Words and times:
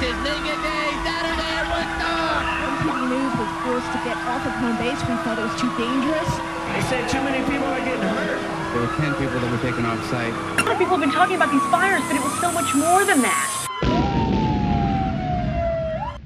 is 0.00 0.16
Naked 0.24 0.56
Day 0.64 0.88
Saturday 1.04 1.52
at 1.60 1.66
Woodstock. 1.68 2.40
When 2.88 3.12
News 3.12 3.34
was 3.36 3.52
forced 3.60 3.92
to 3.92 4.00
get 4.00 4.16
off 4.24 4.46
of 4.48 4.52
home 4.56 4.76
base, 4.80 4.96
we 5.04 5.12
felt 5.20 5.36
it 5.36 5.44
was 5.44 5.60
too 5.60 5.68
dangerous. 5.76 6.30
They 6.72 6.80
said 6.88 7.04
too 7.10 7.20
many 7.20 7.44
people 7.44 7.68
are 7.68 7.84
getting 7.84 8.08
hurt. 8.08 8.40
There 8.72 8.80
were 8.80 8.96
10 8.96 9.14
people 9.20 9.38
that 9.38 9.50
were 9.52 9.60
taken 9.60 9.84
off 9.84 10.00
site. 10.08 10.32
A 10.32 10.64
lot 10.64 10.72
of 10.72 10.78
people 10.78 10.96
have 10.96 11.00
been 11.00 11.10
talking 11.12 11.36
about 11.36 11.52
these 11.52 11.64
fires, 11.68 12.00
but 12.08 12.16
it 12.16 12.22
was 12.22 12.32
so 12.40 12.50
much 12.50 12.74
more 12.74 13.04
than 13.04 13.20
that. 13.20 13.66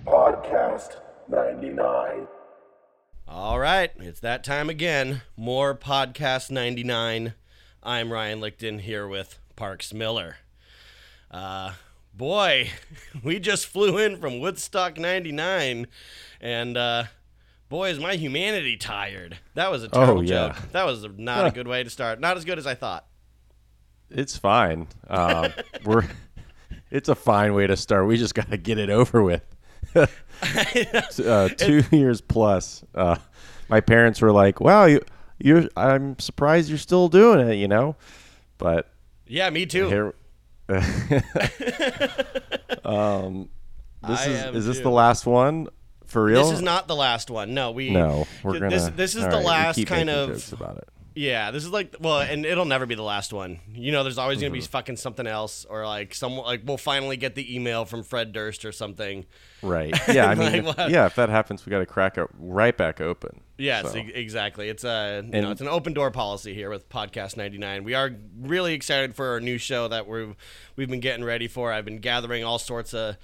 Podcast 0.07 1.01
99. 1.29 2.29
All 3.27 3.59
right, 3.59 3.91
it's 3.99 4.21
that 4.21 4.45
time 4.45 4.71
again. 4.71 5.23
More 5.37 5.75
Podcast 5.75 6.49
99. 6.49 7.35
I'm 7.83 8.13
Ryan 8.13 8.41
Lichten 8.41 8.83
here 8.83 9.09
with 9.09 9.41
Parks 9.57 9.93
Miller. 9.93 10.37
Uh, 11.29 11.73
boy, 12.17 12.71
we 13.23 13.39
just 13.39 13.67
flew 13.67 13.99
in 13.99 14.17
from 14.19 14.39
Woodstock 14.41 14.99
99, 14.99 15.87
and 16.41 16.77
uh, 16.77 17.05
boy, 17.69 17.91
is 17.91 17.99
my 17.99 18.15
humanity 18.17 18.77
tired. 18.77 19.39
That 19.55 19.71
was 19.71 19.83
a 19.83 19.89
terrible 19.89 20.19
Oh, 20.19 20.21
yeah. 20.23 20.49
joke. 20.49 20.57
That 20.73 20.87
was 20.87 21.07
not 21.17 21.47
a 21.47 21.51
good 21.51 21.69
way 21.69 21.83
to 21.83 21.91
start. 21.91 22.21
Not 22.21 22.37
as 22.37 22.45
good 22.45 22.59
as 22.59 22.67
I 22.67 22.75
thought. 22.75 23.07
It's 24.11 24.37
fine. 24.37 24.87
Uh, 25.09 25.49
we're. 25.85 26.05
It's 26.91 27.09
a 27.09 27.15
fine 27.17 27.55
way 27.55 27.67
to 27.67 27.77
start. 27.77 28.07
We 28.07 28.17
just 28.17 28.35
got 28.37 28.51
to 28.51 28.57
get 28.57 28.79
it 28.79 28.89
over 28.89 29.21
with. 29.23 29.43
uh, 29.97 31.49
two 31.49 31.83
years 31.91 32.21
plus. 32.21 32.85
Uh, 32.95 33.17
my 33.69 33.81
parents 33.81 34.21
were 34.21 34.31
like, 34.31 34.61
"Wow, 34.61 34.85
you, 34.85 35.01
you're. 35.39 35.65
I'm 35.77 36.17
surprised 36.21 36.69
you're 36.69 36.79
still 36.79 37.09
doing 37.09 37.49
it." 37.49 37.55
You 37.55 37.67
know, 37.67 37.97
but 38.59 38.91
Yeah, 39.27 39.51
me 39.51 39.67
too. 39.67 39.89
here. 39.89 40.15
um, 42.85 43.49
this 44.07 44.21
I 44.21 44.27
is 44.29 44.57
is 44.57 44.67
this 44.67 44.77
too. 44.79 44.83
the 44.85 44.91
last 44.91 45.27
one 45.27 45.69
for 46.07 46.25
real? 46.25 46.43
This 46.45 46.53
is 46.53 46.63
not 46.63 46.89
the 46.89 46.97
last 46.97 47.31
one. 47.31 47.55
No, 47.55 47.71
we 47.71 47.91
No, 47.91 48.27
we're 48.43 48.55
gonna. 48.59 48.71
This, 48.71 48.89
this 48.91 49.15
is 49.15 49.23
the 49.25 49.31
right, 49.31 49.45
last 49.45 49.87
kind 49.87 50.11
of 50.11 50.31
jokes 50.31 50.53
about 50.53 50.79
it. 50.79 50.89
Yeah, 51.17 51.53
this 51.53 51.63
is 51.65 51.71
like 51.71 51.95
well, 52.01 52.21
and 52.21 52.45
it'll 52.45 52.65
never 52.65 52.87
be 52.87 52.97
the 52.97 53.03
last 53.03 53.33
one. 53.33 53.61
You 53.73 53.93
know, 53.93 54.03
there's 54.03 54.19
always 54.19 54.39
gonna 54.39 54.49
Mm-hmm. 54.49 54.55
be 54.55 54.61
fucking 54.63 54.97
something 54.97 55.27
else, 55.29 55.65
or 55.65 55.87
like 55.87 56.13
someone 56.15 56.45
like 56.45 56.63
we'll 56.65 56.77
finally 56.77 57.17
get 57.17 57.37
the 57.37 57.55
email 57.55 57.85
from 57.85 58.03
Fred 58.03 58.33
Durst 58.33 58.65
or 58.65 58.73
something. 58.73 59.25
Right. 59.63 59.95
Yeah. 60.13 60.27
I 60.31 60.35
mean, 60.35 60.65
Like 60.65 60.79
if- 60.79 60.91
yeah. 60.91 61.07
If 61.07 61.15
that 61.15 61.29
happens, 61.29 61.65
we 61.65 61.71
got 61.71 61.79
to 61.79 61.87
crack 61.87 62.19
it 62.19 62.27
right 62.37 62.77
back 62.77 63.01
open. 63.01 63.43
Yes, 63.57 63.93
So- 63.93 63.99
e- 63.99 64.11
exactly. 64.15 64.69
It's 64.69 64.83
a 64.85 65.23
you 65.25 65.31
And- 65.33 65.43
know 65.43 65.51
it's 65.51 65.61
an 65.61 65.69
open 65.69 65.93
door 65.93 66.11
policy 66.11 66.55
here 66.55 66.71
with 66.71 66.89
Podcast 66.89 67.37
99. 67.37 67.85
We 67.85 67.95
are 67.95 68.11
really 68.41 68.75
excited 68.75 69.15
for 69.15 69.29
our 69.29 69.41
new 69.41 69.59
show 69.59 69.87
that 69.89 70.07
we've 70.09 70.35
we've 70.77 70.91
been 70.91 71.01
getting 71.01 71.25
ready 71.25 71.47
for. 71.47 71.73
I've 71.73 71.85
been 71.85 71.99
gathering 72.01 72.43
all 72.45 72.59
sorts 72.59 72.93
of 72.93 73.17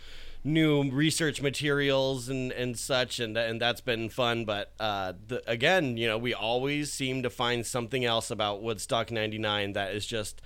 new 0.42 0.88
research 0.90 1.42
materials 1.42 2.28
and, 2.30 2.50
and 2.52 2.78
such 2.78 3.20
and 3.20 3.36
and 3.36 3.60
that's 3.60 3.82
been 3.82 4.08
fun 4.08 4.42
but 4.46 4.72
uh 4.80 5.12
the, 5.26 5.42
again 5.46 5.98
you 5.98 6.06
know 6.06 6.16
we 6.16 6.32
always 6.32 6.90
seem 6.90 7.22
to 7.22 7.28
find 7.28 7.66
something 7.66 8.06
else 8.06 8.30
about 8.30 8.62
Woodstock 8.62 9.10
99 9.10 9.74
that 9.74 9.94
is 9.94 10.06
just 10.06 10.40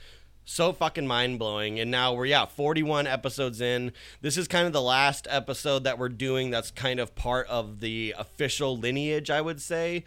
so 0.45 0.73
fucking 0.73 1.07
mind 1.07 1.39
blowing. 1.39 1.81
And 1.81 1.91
now 1.91 2.13
we're 2.13 2.27
yeah, 2.27 2.47
41 2.47 3.07
episodes 3.07 3.61
in. 3.61 3.93
This 4.21 4.37
is 4.37 4.49
kind 4.49 4.67
of 4.67 4.73
the 4.73 4.83
last 4.83 5.27
episode 5.31 5.85
that 5.85 5.99
we're 5.99 6.09
doing. 6.09 6.51
That's 6.51 6.71
kind 6.71 7.01
of 7.01 7.15
part 7.15 7.47
of 7.49 7.81
the 7.81 8.15
official 8.19 8.77
lineage, 8.77 9.31
I 9.31 9.41
would 9.41 9.61
say. 9.61 10.05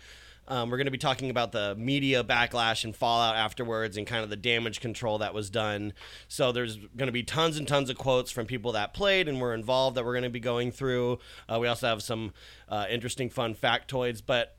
Um, 0.49 0.69
we're 0.69 0.77
going 0.77 0.85
to 0.85 0.91
be 0.91 0.97
talking 0.97 1.29
about 1.29 1.51
the 1.51 1.75
media 1.75 2.23
backlash 2.23 2.85
and 2.85 2.95
fallout 2.95 3.35
afterwards, 3.35 3.97
and 3.97 4.07
kind 4.07 4.23
of 4.23 4.29
the 4.29 4.37
damage 4.37 4.79
control 4.79 5.17
that 5.17 5.33
was 5.33 5.49
done. 5.49 5.93
So 6.29 6.51
there's 6.51 6.77
going 6.77 7.07
to 7.07 7.11
be 7.11 7.23
tons 7.23 7.57
and 7.57 7.67
tons 7.67 7.89
of 7.89 7.97
quotes 7.97 8.31
from 8.31 8.45
people 8.45 8.71
that 8.71 8.93
played 8.93 9.27
and 9.27 9.41
were 9.41 9.53
involved 9.53 9.97
that 9.97 10.05
we're 10.05 10.13
going 10.13 10.23
to 10.23 10.29
be 10.29 10.39
going 10.39 10.71
through. 10.71 11.19
Uh, 11.49 11.57
we 11.59 11.67
also 11.67 11.87
have 11.87 12.01
some 12.01 12.33
uh, 12.69 12.85
interesting, 12.89 13.29
fun 13.29 13.55
factoids, 13.55 14.21
but 14.25 14.55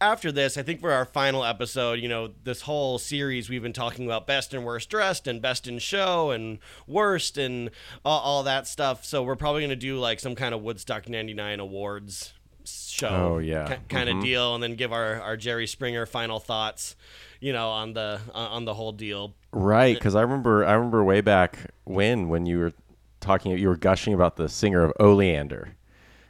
after 0.00 0.30
this, 0.30 0.58
I 0.58 0.62
think 0.62 0.80
for 0.80 0.92
our 0.92 1.04
final 1.04 1.44
episode, 1.44 2.00
you 2.00 2.08
know, 2.08 2.30
this 2.44 2.62
whole 2.62 2.98
series 2.98 3.48
we've 3.48 3.62
been 3.62 3.72
talking 3.72 4.06
about 4.06 4.26
best 4.26 4.52
and 4.52 4.64
worst 4.64 4.90
dressed 4.90 5.26
and 5.26 5.40
best 5.40 5.66
in 5.66 5.78
show 5.78 6.30
and 6.30 6.58
worst 6.86 7.38
and 7.38 7.70
all, 8.04 8.20
all 8.20 8.42
that 8.42 8.66
stuff. 8.66 9.04
So 9.04 9.22
we're 9.22 9.36
probably 9.36 9.62
going 9.62 9.70
to 9.70 9.76
do 9.76 9.98
like 9.98 10.20
some 10.20 10.34
kind 10.34 10.54
of 10.54 10.62
Woodstock 10.62 11.08
99 11.08 11.60
awards 11.60 12.34
show. 12.66 13.08
Oh, 13.08 13.38
yeah. 13.38 13.68
ki- 13.68 13.82
kind 13.88 14.08
of 14.08 14.16
mm-hmm. 14.16 14.24
deal 14.24 14.54
and 14.54 14.62
then 14.62 14.74
give 14.74 14.92
our, 14.92 15.20
our 15.20 15.36
Jerry 15.36 15.66
Springer 15.66 16.06
final 16.06 16.40
thoughts, 16.40 16.96
you 17.40 17.52
know, 17.52 17.70
on 17.70 17.94
the 17.94 18.20
on 18.34 18.64
the 18.64 18.74
whole 18.74 18.92
deal. 18.92 19.34
Right, 19.52 19.94
because 19.94 20.14
I 20.14 20.22
remember 20.22 20.64
I 20.64 20.72
remember 20.72 21.02
way 21.04 21.20
back 21.20 21.70
when 21.84 22.28
when 22.28 22.44
you 22.46 22.58
were 22.58 22.72
talking 23.20 23.56
you 23.56 23.68
were 23.68 23.76
gushing 23.76 24.12
about 24.12 24.36
the 24.36 24.48
singer 24.48 24.82
of 24.82 24.92
Oleander, 25.00 25.74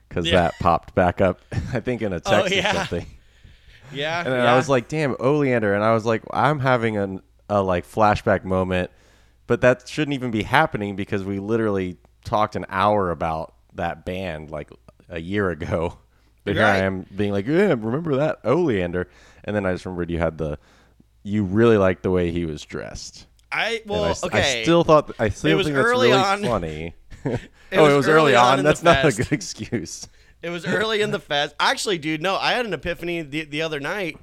because 0.09 0.27
Yeah. 0.27 0.43
that 0.43 0.55
popped 0.61 0.95
back 0.95 1.21
up 1.21 1.41
I 1.73 1.81
think 1.81 2.03
in 2.03 2.13
a 2.13 2.17
oh, 2.25 2.43
text 2.43 2.55
yeah. 2.55 2.71
or 2.71 2.75
something, 2.75 3.07
Yeah. 3.93 4.21
and 4.21 4.29
yeah. 4.29 4.53
I 4.53 4.57
was 4.57 4.69
like, 4.69 4.89
damn 4.89 5.17
Oleander, 5.21 5.75
and 5.75 5.85
I 5.85 5.95
was 5.95 6.05
like, 6.05 6.23
I'm 6.33 6.61
having 6.61 6.97
an, 6.97 7.23
a 7.49 7.63
like 7.63 7.87
flashback 7.87 8.45
moment, 8.45 8.91
but 9.47 9.61
that 9.61 9.89
shouldn't 9.89 10.15
even 10.15 10.31
be 10.31 10.43
happening 10.43 10.97
because 10.97 11.25
we 11.25 11.39
literally 11.39 11.97
talked 12.25 12.57
an 12.57 12.67
hour 12.69 13.11
about 13.11 13.55
that 13.75 14.05
band 14.05 14.51
like 14.51 14.71
a 15.09 15.21
year 15.21 15.51
ago. 15.51 15.99
But 16.45 16.55
here 16.55 16.65
I 16.65 16.77
am 16.77 17.05
being 17.17 17.33
like, 17.33 17.49
yeah, 17.49 17.75
remember 17.77 18.19
that 18.19 18.39
Oleander, 18.45 19.09
and 19.43 19.57
then 19.57 19.67
I 19.67 19.73
just 19.73 19.85
remembered 19.85 20.13
you 20.13 20.19
had 20.19 20.39
the, 20.39 20.61
you 21.25 21.43
really 21.43 21.77
liked 21.77 22.05
the 22.05 22.13
way 22.13 22.31
he 22.31 22.47
was 22.47 22.65
dressed. 22.65 23.27
I 23.51 23.83
well, 23.85 24.05
I, 24.05 24.27
okay. 24.27 24.61
I 24.61 24.63
still 24.63 24.85
thought 24.85 25.11
I 25.19 25.29
still 25.31 25.57
was 25.57 25.67
think 25.67 25.75
that's 25.75 25.89
really 25.89 26.13
on. 26.13 26.43
funny. 26.43 26.95
It 27.69 27.79
oh, 27.79 27.83
was 27.83 27.95
it 27.95 27.97
was 27.97 28.09
early 28.09 28.19
early 28.19 28.35
on 28.37 28.59
on. 28.61 28.65
That's 28.65 28.85
not 28.85 29.05
a 29.05 29.11
good 29.11 29.33
excuse. 29.33 30.07
It 30.43 30.51
was 30.51 30.67
early 30.67 31.01
in 31.01 31.11
the 31.11 31.19
fest. 31.19 31.55
Actually, 31.59 31.99
dude, 31.99 32.23
no, 32.23 32.37
I 32.37 32.53
had 32.53 32.67
an 32.67 32.75
epiphany 32.75 33.23
the, 33.23 33.45
the 33.45 33.63
other 33.63 33.81
night. 33.81 34.19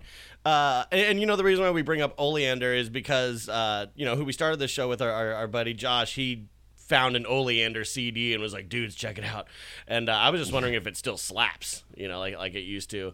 Uh, 0.45 0.85
and, 0.91 1.01
and 1.01 1.19
you 1.19 1.25
know 1.25 1.35
the 1.35 1.43
reason 1.43 1.63
why 1.63 1.71
we 1.71 1.81
bring 1.81 2.01
up 2.01 2.13
Oleander 2.17 2.73
is 2.73 2.89
because 2.89 3.47
uh, 3.47 3.87
you 3.95 4.05
know 4.05 4.15
who 4.15 4.25
we 4.25 4.33
started 4.33 4.59
this 4.59 4.71
show 4.71 4.89
with 4.89 5.01
our, 5.01 5.11
our, 5.11 5.33
our 5.33 5.47
buddy 5.47 5.73
Josh. 5.73 6.15
He 6.15 6.47
found 6.75 7.15
an 7.15 7.25
Oleander 7.25 7.85
CD 7.85 8.33
and 8.33 8.41
was 8.41 8.53
like, 8.53 8.67
"Dudes, 8.67 8.95
check 8.95 9.17
it 9.17 9.23
out." 9.23 9.47
And 9.87 10.09
uh, 10.09 10.13
I 10.13 10.29
was 10.29 10.41
just 10.41 10.51
wondering 10.51 10.73
if 10.73 10.85
it 10.85 10.97
still 10.97 11.17
slaps, 11.17 11.83
you 11.95 12.07
know, 12.07 12.19
like 12.19 12.37
like 12.37 12.55
it 12.55 12.61
used 12.61 12.89
to. 12.91 13.13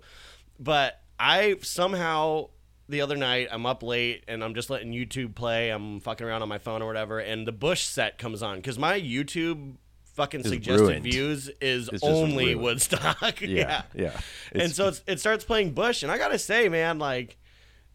But 0.60 1.02
I 1.20 1.58
somehow 1.62 2.50
the 2.88 3.02
other 3.02 3.16
night 3.16 3.50
I'm 3.52 3.68
up 3.68 3.84
late 3.84 4.24
and 4.28 4.44
I'm 4.44 4.56
just 4.56 4.72
letting 4.72 4.92
YouTube 4.92 5.36
play. 5.36 5.70
I'm 5.70 6.00
fucking 6.00 6.26
around 6.26 6.42
on 6.42 6.50
my 6.50 6.58
phone 6.58 6.82
or 6.82 6.88
whatever, 6.88 7.20
and 7.20 7.48
the 7.48 7.52
Bush 7.52 7.84
set 7.84 8.18
comes 8.18 8.42
on 8.42 8.58
because 8.58 8.80
my 8.80 9.00
YouTube 9.00 9.76
fucking 10.20 10.42
Is 10.42 10.50
suggested 10.50 10.82
ruined. 10.82 11.04
views 11.04 11.50
is 11.62 11.90
It's 11.94 12.04
only. 12.04 12.54
Woodstock. 12.56 13.40
Yeah, 13.42 13.84
yeah. 13.96 14.20
and 14.52 14.70
so 14.72 14.90
it's, 14.90 15.02
it 15.08 15.20
starts 15.20 15.46
playing 15.46 15.72
Bush, 15.72 16.04
and 16.04 16.12
I 16.12 16.18
gotta 16.18 16.38
say, 16.38 16.68
man, 16.68 17.00
like 17.00 17.38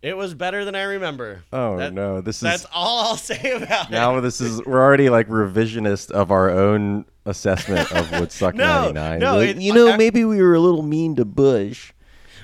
it 0.00 0.16
was 0.16 0.32
better 0.34 0.64
than 0.64 0.74
I 0.74 0.82
remember. 0.84 1.44
Oh 1.52 1.76
That- 1.78 1.92
no, 1.92 2.20
this 2.22 2.40
That's 2.40 2.62
is 2.62 2.68
all 2.72 3.06
I'll 3.08 3.16
say 3.16 3.52
about 3.52 3.90
now. 3.90 4.16
it. 4.16 4.22
This 4.22 4.40
is 4.40 4.64
we're 4.64 4.80
already 4.82 5.10
like 5.10 5.28
revisionist 5.28 6.10
of 6.10 6.30
our 6.30 6.48
own 6.50 7.04
assessment 7.26 7.90
of 7.92 8.10
Woodstock 8.20 8.54
No, 8.54 8.90
'99. 8.92 9.18
no, 9.20 9.36
Like, 9.36 9.48
it- 9.50 9.56
you 9.62 9.72
know, 9.74 9.90
I- 9.92 9.96
maybe 9.98 10.24
we 10.24 10.40
were 10.42 10.54
a 10.54 10.60
little 10.60 10.82
mean 10.82 11.16
to 11.16 11.24
Bush. 11.26 11.92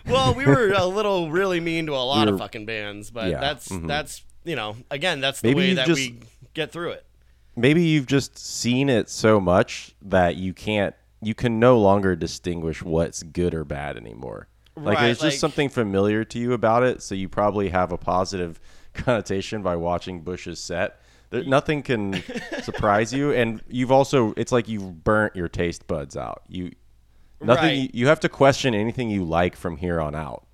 Well, 0.06 0.34
we 0.34 0.44
were 0.46 0.72
a 0.72 0.84
little 0.98 1.30
really 1.30 1.60
mean 1.60 1.86
to 1.86 1.92
a 1.92 2.04
lot 2.04 2.26
We 2.26 2.32
of 2.34 2.38
fucking 2.38 2.66
bands, 2.66 3.10
but 3.10 3.30
Yeah, 3.30 3.40
that's 3.40 3.68
mhm. 3.68 3.86
that's 3.88 4.22
you 4.44 4.56
know 4.56 4.76
again 4.90 5.20
that's 5.20 5.40
the 5.40 5.48
Maybe 5.48 5.60
way 5.60 5.74
that 5.74 5.86
just- 5.86 6.00
we 6.00 6.20
get 6.54 6.70
through 6.72 6.90
it. 6.92 7.04
Maybe 7.60 7.82
you've 7.82 8.06
just 8.06 8.38
seen 8.38 8.88
it 8.88 9.08
so 9.10 9.40
much 9.40 9.94
that 10.02 10.36
you 10.36 10.52
can't, 10.54 10.94
you 11.20 11.34
can 11.34 11.60
no 11.60 11.78
longer 11.78 12.16
distinguish 12.16 12.82
what's 12.82 13.22
good 13.22 13.54
or 13.54 13.64
bad 13.64 13.96
anymore. 13.96 14.48
Like 14.76 14.96
Right, 14.98 15.04
there's 15.06 15.18
just 15.18 15.34
like- 15.34 15.40
something 15.40 15.68
familiar 15.68 16.24
to 16.24 16.38
you 16.38 16.52
about 16.54 16.82
it, 16.84 17.02
so 17.02 17.14
you 17.14 17.28
probably 17.28 17.68
have 17.68 17.92
a 17.92 17.98
positive 17.98 18.58
connotation 18.94 19.62
by 19.62 19.76
watching 19.76 20.20
Bush's 20.22 20.58
set. 20.58 21.00
There, 21.30 21.44
nothing 21.44 21.82
can 21.82 22.22
surprise 22.62 23.12
you, 23.12 23.32
and 23.32 23.62
you've 23.68 23.92
also 23.92 24.32
it's 24.36 24.50
like 24.52 24.66
you've 24.68 25.04
burnt 25.04 25.36
your 25.36 25.48
taste 25.48 25.86
buds 25.86 26.16
out. 26.16 26.42
You 26.48 26.72
nothing 27.40 27.64
Right. 27.64 27.72
you, 27.78 27.88
you 27.92 28.06
have 28.08 28.20
to 28.20 28.28
question 28.28 28.74
anything 28.74 29.10
you 29.10 29.24
like 29.24 29.54
from 29.54 29.76
here 29.76 30.00
on 30.00 30.14
out. 30.14 30.44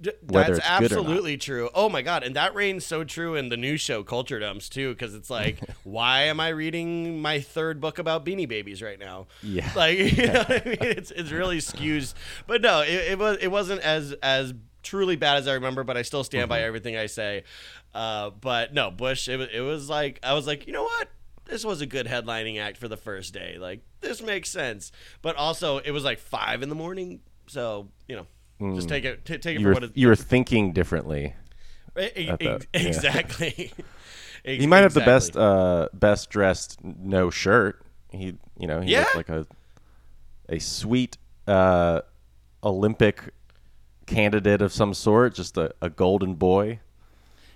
D- 0.00 0.10
That's 0.22 0.58
it's 0.58 0.58
good 0.58 0.64
or 0.66 0.66
not. 0.66 0.82
absolutely 0.82 1.36
true. 1.38 1.70
Oh 1.74 1.88
my 1.88 2.02
god, 2.02 2.22
and 2.22 2.36
that 2.36 2.54
reigns 2.54 2.84
so 2.84 3.02
true 3.04 3.34
in 3.34 3.48
the 3.48 3.56
new 3.56 3.76
show 3.76 4.02
Culture 4.02 4.38
Dumps 4.38 4.68
too, 4.68 4.92
because 4.92 5.14
it's 5.14 5.30
like, 5.30 5.58
why 5.84 6.22
am 6.24 6.38
I 6.40 6.48
reading 6.48 7.20
my 7.22 7.40
third 7.40 7.80
book 7.80 7.98
about 7.98 8.24
Beanie 8.26 8.48
Babies 8.48 8.82
right 8.82 8.98
now? 8.98 9.26
Yeah. 9.42 9.70
like 9.76 9.98
you 9.98 10.26
know 10.26 10.40
what 10.40 10.50
I 10.50 10.62
mean? 10.68 10.78
It's 10.80 11.10
it's 11.10 11.30
really 11.30 11.58
skews, 11.58 12.14
but 12.46 12.60
no, 12.60 12.82
it, 12.82 13.12
it 13.12 13.18
was 13.18 13.38
it 13.40 13.48
wasn't 13.48 13.80
as 13.80 14.12
as 14.22 14.52
truly 14.82 15.16
bad 15.16 15.38
as 15.38 15.48
I 15.48 15.54
remember, 15.54 15.82
but 15.82 15.96
I 15.96 16.02
still 16.02 16.22
stand 16.24 16.48
by 16.48 16.62
everything 16.62 16.96
I 16.96 17.06
say. 17.06 17.42
Uh, 17.94 18.30
but 18.30 18.74
no, 18.74 18.90
Bush, 18.90 19.28
it 19.28 19.36
was 19.36 19.48
it 19.52 19.60
was 19.60 19.88
like 19.88 20.20
I 20.22 20.34
was 20.34 20.46
like, 20.46 20.66
you 20.66 20.72
know 20.72 20.84
what? 20.84 21.08
This 21.46 21.64
was 21.64 21.80
a 21.80 21.86
good 21.86 22.06
headlining 22.06 22.58
act 22.60 22.76
for 22.76 22.88
the 22.88 22.96
first 22.96 23.32
day. 23.32 23.56
Like 23.58 23.80
this 24.00 24.20
makes 24.20 24.50
sense, 24.50 24.92
but 25.22 25.36
also 25.36 25.78
it 25.78 25.92
was 25.92 26.04
like 26.04 26.18
five 26.18 26.62
in 26.62 26.68
the 26.68 26.74
morning, 26.74 27.20
so 27.46 27.88
you 28.06 28.16
know. 28.16 28.26
Just 28.60 28.88
take 28.88 29.04
it, 29.04 29.24
t- 29.24 29.38
take 29.38 29.56
it 29.56 29.60
You 29.60 29.64
for 29.66 29.68
were 29.68 29.74
what 29.74 29.82
it, 29.84 29.90
you 29.94 30.08
were 30.08 30.16
thinking 30.16 30.72
differently. 30.72 31.34
E- 31.98 32.08
e- 32.16 32.26
that, 32.40 32.66
yeah. 32.74 32.80
Exactly. 32.80 33.72
He 34.44 34.66
might 34.68 34.80
have 34.82 34.94
the 34.94 35.00
best 35.00 35.36
uh, 35.36 35.88
best 35.92 36.30
dressed 36.30 36.78
no 36.84 37.30
shirt. 37.30 37.82
He 38.12 38.36
you 38.58 38.66
know 38.68 38.80
he 38.80 38.92
Yeah. 38.92 39.00
looked 39.00 39.16
like 39.16 39.28
a 39.28 39.46
a 40.48 40.60
sweet 40.60 41.18
uh, 41.48 42.02
Olympic 42.62 43.34
candidate 44.06 44.62
of 44.62 44.72
some 44.72 44.94
sort, 44.94 45.34
just 45.34 45.56
a, 45.58 45.74
a 45.82 45.90
golden 45.90 46.34
boy. 46.34 46.78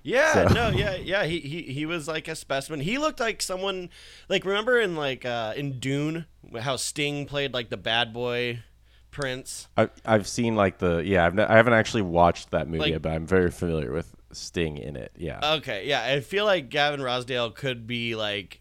Yeah, 0.02 0.32
So- 0.48 0.54
no, 0.54 0.68
yeah, 0.70 0.96
yeah. 1.00 1.24
He, 1.26 1.38
he 1.40 1.62
he 1.62 1.86
was 1.86 2.08
like 2.08 2.26
a 2.26 2.34
specimen. 2.34 2.80
He 2.80 2.98
looked 2.98 3.20
like 3.20 3.40
someone 3.40 3.90
like 4.28 4.44
remember 4.44 4.80
in 4.80 4.96
like 4.96 5.24
uh 5.24 5.52
in 5.56 5.78
Dune 5.78 6.26
how 6.58 6.74
Sting 6.74 7.24
played 7.26 7.54
like 7.54 7.68
the 7.70 7.76
bad 7.76 8.12
boy 8.12 8.64
prince. 9.10 9.68
I've 9.76 9.90
I've 10.04 10.26
seen 10.28 10.56
like 10.56 10.78
the 10.78 10.98
yeah 10.98 11.26
I've 11.26 11.34
ne- 11.34 11.44
I 11.44 11.56
haven't 11.56 11.72
actually 11.74 12.02
watched 12.02 12.50
that 12.50 12.68
movie, 12.68 12.92
Like- 12.92 13.02
but 13.02 13.12
I'm 13.12 13.26
very 13.26 13.50
familiar 13.50 13.92
with 13.92 14.14
Sting 14.32 14.78
in 14.78 14.96
it. 14.96 15.12
Yeah. 15.16 15.54
Okay, 15.56 15.86
yeah. 15.88 16.02
I 16.04 16.20
feel 16.20 16.44
like 16.44 16.68
Gavin 16.70 17.00
Rossdale 17.00 17.54
could 17.54 17.86
be 17.86 18.14
like 18.14 18.60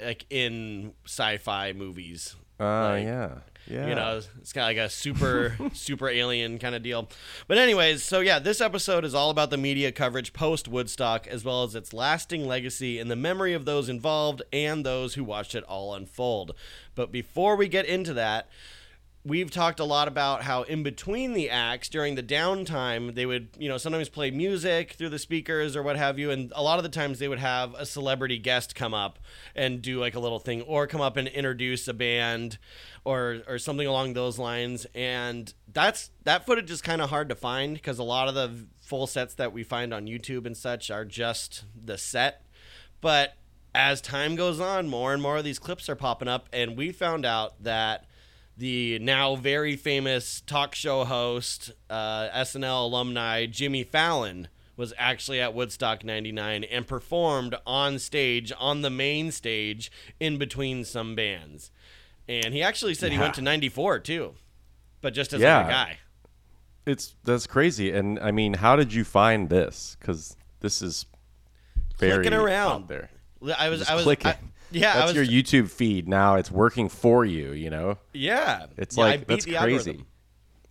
like 0.00 0.24
in 0.30 0.92
sci-fi 1.06 1.72
movies. 1.72 2.36
Uh, 2.60 2.64
like, 2.90 3.04
yeah. 3.04 3.34
Yeah. 3.70 3.88
You 3.88 3.94
know, 3.96 4.20
it's 4.40 4.52
kind 4.54 4.64
of 4.64 4.68
like 4.78 4.86
a 4.86 4.88
super, 4.88 5.54
super 5.74 6.08
alien 6.08 6.58
kind 6.58 6.74
of 6.74 6.82
deal. 6.82 7.06
But, 7.48 7.58
anyways, 7.58 8.02
so 8.02 8.20
yeah, 8.20 8.38
this 8.38 8.62
episode 8.62 9.04
is 9.04 9.14
all 9.14 9.28
about 9.28 9.50
the 9.50 9.58
media 9.58 9.92
coverage 9.92 10.32
post 10.32 10.68
Woodstock, 10.68 11.26
as 11.26 11.44
well 11.44 11.64
as 11.64 11.74
its 11.74 11.92
lasting 11.92 12.46
legacy 12.46 12.98
in 12.98 13.08
the 13.08 13.16
memory 13.16 13.52
of 13.52 13.66
those 13.66 13.90
involved 13.90 14.40
and 14.54 14.86
those 14.86 15.14
who 15.14 15.22
watched 15.24 15.54
it 15.54 15.64
all 15.64 15.94
unfold. 15.94 16.54
But 16.94 17.12
before 17.12 17.56
we 17.56 17.68
get 17.68 17.84
into 17.84 18.14
that, 18.14 18.48
we've 19.28 19.50
talked 19.50 19.78
a 19.78 19.84
lot 19.84 20.08
about 20.08 20.42
how 20.42 20.62
in 20.62 20.82
between 20.82 21.34
the 21.34 21.50
acts 21.50 21.88
during 21.88 22.14
the 22.14 22.22
downtime 22.22 23.14
they 23.14 23.26
would 23.26 23.48
you 23.58 23.68
know 23.68 23.76
sometimes 23.76 24.08
play 24.08 24.30
music 24.30 24.92
through 24.92 25.10
the 25.10 25.18
speakers 25.18 25.76
or 25.76 25.82
what 25.82 25.96
have 25.96 26.18
you 26.18 26.30
and 26.30 26.52
a 26.56 26.62
lot 26.62 26.78
of 26.78 26.82
the 26.82 26.88
times 26.88 27.18
they 27.18 27.28
would 27.28 27.38
have 27.38 27.74
a 27.74 27.84
celebrity 27.84 28.38
guest 28.38 28.74
come 28.74 28.94
up 28.94 29.18
and 29.54 29.82
do 29.82 30.00
like 30.00 30.14
a 30.14 30.20
little 30.20 30.38
thing 30.38 30.62
or 30.62 30.86
come 30.86 31.00
up 31.00 31.16
and 31.16 31.28
introduce 31.28 31.86
a 31.86 31.94
band 31.94 32.58
or 33.04 33.42
or 33.46 33.58
something 33.58 33.86
along 33.86 34.14
those 34.14 34.38
lines 34.38 34.86
and 34.94 35.52
that's 35.72 36.10
that 36.24 36.46
footage 36.46 36.70
is 36.70 36.80
kind 36.80 37.02
of 37.02 37.10
hard 37.10 37.28
to 37.28 37.34
find 37.34 37.74
because 37.74 37.98
a 37.98 38.04
lot 38.04 38.28
of 38.28 38.34
the 38.34 38.66
full 38.80 39.06
sets 39.06 39.34
that 39.34 39.52
we 39.52 39.62
find 39.62 39.92
on 39.92 40.06
YouTube 40.06 40.46
and 40.46 40.56
such 40.56 40.90
are 40.90 41.04
just 41.04 41.64
the 41.84 41.98
set 41.98 42.44
but 43.00 43.34
as 43.74 44.00
time 44.00 44.34
goes 44.34 44.58
on, 44.58 44.88
more 44.88 45.12
and 45.12 45.22
more 45.22 45.36
of 45.36 45.44
these 45.44 45.58
clips 45.58 45.88
are 45.88 45.94
popping 45.94 46.26
up, 46.26 46.48
and 46.52 46.76
we 46.76 46.90
found 46.90 47.24
out 47.24 47.62
that 47.62 48.07
the 48.58 48.98
now 48.98 49.36
very 49.36 49.76
famous 49.76 50.40
talk 50.42 50.74
show 50.74 51.04
host, 51.04 51.72
uh, 51.88 52.28
SNL 52.34 52.84
alumni 52.86 53.46
Jimmy 53.46 53.84
Fallon, 53.84 54.48
was 54.76 54.92
actually 54.98 55.40
at 55.40 55.54
Woodstock 55.54 56.04
99 56.04 56.64
and 56.64 56.86
performed 56.86 57.54
on 57.66 57.98
stage, 57.98 58.52
on 58.58 58.82
the 58.82 58.90
main 58.90 59.30
stage, 59.32 59.90
in 60.20 60.38
between 60.38 60.84
some 60.84 61.14
bands. 61.14 61.70
And 62.28 62.52
he 62.52 62.62
actually 62.62 62.94
said 62.94 63.10
he 63.12 63.18
went 63.18 63.34
to 63.34 63.42
94 63.42 64.00
too, 64.00 64.34
but 65.00 65.14
just 65.14 65.32
as 65.32 65.40
Yeah. 65.40 65.66
a 65.66 65.70
guy. 65.70 65.98
It's 66.84 67.14
that's 67.24 67.46
crazy. 67.46 67.90
And 67.92 68.18
I 68.18 68.30
mean, 68.32 68.54
how 68.54 68.74
did 68.76 68.92
you 68.92 69.04
find 69.04 69.48
this? 69.48 69.96
Because 70.00 70.36
this 70.60 70.80
is 70.82 71.06
very 71.98 72.24
Clicking 72.24 72.32
around. 72.38 72.72
out 72.82 72.88
there. 72.88 73.10
I 73.56 73.68
was, 73.68 73.80
Just 73.80 73.90
I 73.90 73.94
was, 73.94 74.04
clicking. 74.04 74.28
I- 74.32 74.38
yeah, 74.70 74.94
that's 74.94 75.14
was, 75.14 75.28
your 75.28 75.42
YouTube 75.42 75.70
feed 75.70 76.08
now. 76.08 76.36
It's 76.36 76.50
working 76.50 76.88
for 76.88 77.24
you. 77.24 77.52
You 77.52 77.70
know, 77.70 77.98
yeah. 78.12 78.66
it's 78.76 78.96
Yeah, 78.96 79.04
like 79.04 79.26
that's 79.26 79.44
crazy. 79.44 79.56
algorithm. 79.56 80.06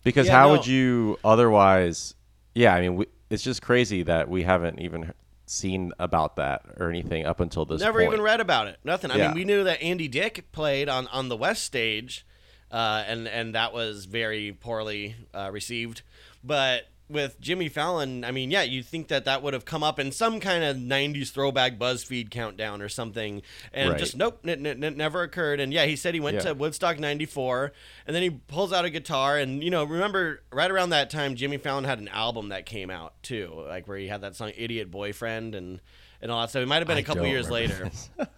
Because 0.04 0.26
Yeah, 0.26 0.32
how 0.32 0.46
no. 0.48 0.52
would 0.52 0.66
you 0.66 1.18
otherwise? 1.24 2.14
Yeah, 2.54 2.74
I 2.74 2.80
mean, 2.80 2.96
we, 2.96 3.06
it's 3.30 3.42
just 3.42 3.62
crazy 3.62 4.02
that 4.04 4.28
we 4.28 4.42
haven't 4.42 4.80
even 4.80 5.12
seen 5.46 5.92
about 5.98 6.36
that 6.36 6.62
or 6.78 6.88
anything 6.90 7.24
up 7.26 7.40
until 7.40 7.64
this. 7.64 7.80
Never 7.80 8.00
point. 8.00 8.12
even 8.12 8.22
read 8.22 8.40
about 8.40 8.68
it. 8.68 8.78
Nothing. 8.84 9.10
I 9.10 9.16
Yeah. 9.16 9.28
mean, 9.28 9.34
we 9.36 9.44
knew 9.44 9.64
that 9.64 9.82
Andy 9.82 10.08
Dick 10.08 10.50
played 10.52 10.88
on, 10.88 11.06
on 11.08 11.28
the 11.28 11.36
West 11.36 11.64
stage, 11.64 12.26
uh, 12.70 13.04
and 13.06 13.26
and 13.26 13.54
that 13.54 13.72
was 13.72 14.04
very 14.04 14.52
poorly 14.52 15.16
uh, 15.34 15.50
received. 15.52 16.02
But 16.44 16.88
with 17.08 17.40
Jimmy 17.40 17.68
Fallon, 17.68 18.24
I 18.24 18.30
mean, 18.32 18.50
yeah, 18.50 18.62
you'd 18.62 18.84
think 18.86 19.08
that 19.08 19.24
that 19.24 19.42
would 19.42 19.54
have 19.54 19.64
come 19.64 19.82
up 19.82 19.98
in 19.98 20.12
some 20.12 20.40
kind 20.40 20.62
of 20.64 20.76
'90s 20.76 21.30
throwback 21.30 21.78
BuzzFeed 21.78 22.30
countdown 22.30 22.82
or 22.82 22.88
something, 22.88 23.42
and 23.72 23.90
Right. 23.90 23.98
just 23.98 24.16
nope, 24.16 24.40
n- 24.46 24.78
never 24.96 25.22
occurred. 25.22 25.60
And 25.60 25.72
yeah, 25.72 25.86
he 25.86 25.96
said 25.96 26.12
he 26.14 26.20
went 26.20 26.36
Yeah. 26.36 26.42
to 26.42 26.54
Woodstock 26.54 26.98
'94, 26.98 27.72
and 28.06 28.14
then 28.14 28.22
he 28.22 28.30
pulls 28.30 28.72
out 28.72 28.84
a 28.84 28.90
guitar, 28.90 29.38
and 29.38 29.62
you 29.62 29.70
know, 29.70 29.84
remember 29.84 30.42
right 30.52 30.70
around 30.70 30.90
that 30.90 31.08
time, 31.10 31.34
Jimmy 31.34 31.56
Fallon 31.56 31.84
had 31.84 31.98
an 31.98 32.08
album 32.08 32.50
that 32.50 32.66
came 32.66 32.90
out 32.90 33.14
too, 33.22 33.64
like 33.66 33.88
where 33.88 33.96
he 33.98 34.08
had 34.08 34.20
that 34.20 34.36
song 34.36 34.52
"Idiot 34.56 34.90
Boyfriend" 34.90 35.54
and 35.54 35.80
and 36.20 36.30
all 36.30 36.40
that 36.42 36.50
stuff. 36.50 36.62
It 36.62 36.66
might 36.66 36.78
have 36.78 36.86
been 36.88 36.96
a 36.96 37.00
I 37.00 37.04
couple 37.04 37.26
years 37.26 37.48
later. 37.50 37.90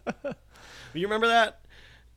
You 0.93 1.07
remember 1.07 1.29
that? 1.29 1.61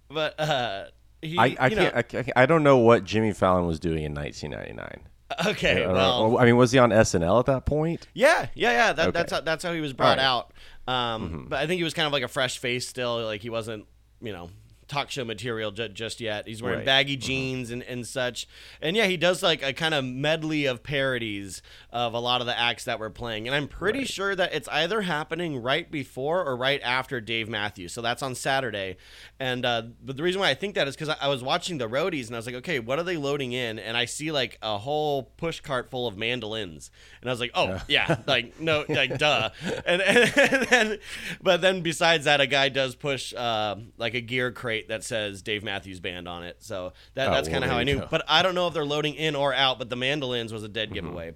But 0.09 0.39
uh, 0.39 0.85
he, 1.21 1.37
I, 1.37 1.55
I 1.59 1.67
you 1.67 1.75
know- 1.75 1.81
can't. 1.83 1.95
I, 1.95 2.01
can't- 2.01 2.31
I 2.35 2.45
don't 2.45 2.63
know 2.63 2.77
what 2.79 3.03
Jimmy 3.03 3.31
Fallon 3.33 3.65
was 3.67 3.79
doing 3.79 4.03
in 4.03 4.13
1999. 4.13 5.01
okay, 5.47 5.83
I, 5.83 5.91
well. 5.91 6.37
I 6.37 6.45
mean, 6.45 6.57
was 6.57 6.71
he 6.71 6.79
on 6.79 6.89
SNL 6.89 7.39
at 7.39 7.45
that 7.47 7.65
point? 7.65 8.07
yeah, 8.13 8.47
yeah, 8.53 8.71
yeah. 8.71 8.93
That, 8.93 9.07
Okay. 9.09 9.11
That's 9.11 9.31
how, 9.31 9.41
that's 9.41 9.63
how 9.63 9.73
he 9.73 9.81
was 9.81 9.93
brought 9.93 10.17
right. 10.17 10.23
out. 10.23 10.53
Um, 10.87 11.47
But 11.49 11.59
I 11.59 11.67
think 11.67 11.77
he 11.79 11.83
was 11.83 11.93
kind 11.93 12.05
of 12.07 12.13
like 12.13 12.23
a 12.23 12.27
fresh 12.27 12.57
face 12.57 12.87
still. 12.87 13.23
Like 13.23 13.41
he 13.41 13.49
wasn't, 13.49 13.85
you 14.21 14.33
know, 14.33 14.49
talk 14.93 15.09
show 15.09 15.25
material 15.25 15.71
ju- 15.71 15.89
just 15.89 16.21
yet. 16.21 16.47
He's 16.47 16.61
wearing 16.61 16.79
Right. 16.79 16.85
baggy 16.85 17.17
jeans 17.17 17.71
and, 17.71 17.81
and 17.83 18.05
such. 18.05 18.47
And 18.81 18.95
yeah, 18.95 19.05
he 19.07 19.17
does 19.17 19.41
like 19.41 19.63
a 19.63 19.73
kind 19.73 19.93
of 19.93 20.05
medley 20.05 20.65
of 20.65 20.83
parodies 20.83 21.61
of 21.91 22.13
a 22.13 22.19
lot 22.19 22.41
of 22.41 22.47
the 22.47 22.57
acts 22.57 22.83
that 22.85 22.99
we're 22.99 23.09
playing. 23.09 23.47
And 23.47 23.55
I'm 23.55 23.67
pretty 23.67 24.05
sure 24.05 24.35
that 24.35 24.53
it's 24.53 24.67
either 24.69 25.01
happening 25.01 25.61
right 25.61 25.89
before 25.89 26.43
or 26.45 26.55
right 26.55 26.81
after 26.83 27.19
Dave 27.21 27.49
Matthews. 27.49 27.93
So 27.93 28.01
that's 28.01 28.21
on 28.21 28.35
Saturday. 28.35 28.97
And 29.39 29.65
uh, 29.65 29.83
but 30.03 30.17
the 30.17 30.23
reason 30.23 30.39
why 30.41 30.49
I 30.49 30.53
think 30.53 30.75
that 30.75 30.87
is 30.87 30.95
because 30.95 31.09
I, 31.09 31.17
I 31.21 31.27
was 31.27 31.43
watching 31.43 31.77
the 31.77 31.89
roadies 31.89 32.27
and 32.27 32.35
I 32.35 32.39
was 32.39 32.45
like, 32.45 32.55
okay, 32.55 32.79
what 32.79 32.99
are 32.99 33.03
they 33.03 33.17
loading 33.17 33.51
in? 33.53 33.79
And 33.79 33.97
I 33.97 34.05
see 34.05 34.31
like 34.31 34.57
a 34.61 34.77
whole 34.77 35.23
push 35.37 35.59
cart 35.59 35.89
full 35.89 36.07
of 36.07 36.17
mandolins. 36.17 36.91
And 37.21 37.29
I 37.29 37.33
was 37.33 37.39
like, 37.39 37.51
oh 37.55 37.81
yeah, 37.87 38.17
like 38.27 38.59
no, 38.59 38.85
like 38.89 39.17
duh. 39.17 39.49
And, 39.85 40.01
and, 40.01 40.67
then, 40.69 40.99
but 41.41 41.61
then 41.61 41.81
besides 41.81 42.25
that, 42.25 42.41
a 42.41 42.47
guy 42.47 42.69
does 42.69 42.95
push 42.95 43.33
uh, 43.33 43.75
like 43.97 44.13
a 44.13 44.21
gear 44.21 44.51
crate 44.51 44.82
that 44.87 45.03
says 45.03 45.41
Dave 45.41 45.63
Matthews 45.63 45.99
Band 45.99 46.27
on 46.27 46.43
it. 46.43 46.57
So 46.59 46.93
that, 47.15 47.29
Oh, 47.29 47.31
that's 47.31 47.47
well, 47.47 47.53
kind 47.53 47.63
of 47.63 47.69
how 47.71 47.77
I 47.77 47.83
knew. 47.83 47.99
go. 47.99 48.07
But 48.09 48.23
I 48.27 48.41
don't 48.41 48.55
know 48.55 48.67
if 48.67 48.73
they're 48.73 48.85
loading 48.85 49.15
in 49.15 49.35
or 49.35 49.53
out. 49.53 49.79
But 49.79 49.89
the 49.89 49.95
mandolins 49.95 50.51
was 50.53 50.63
a 50.63 50.67
dead 50.67 50.89
Mm-hmm. 50.89 50.93
giveaway. 50.95 51.33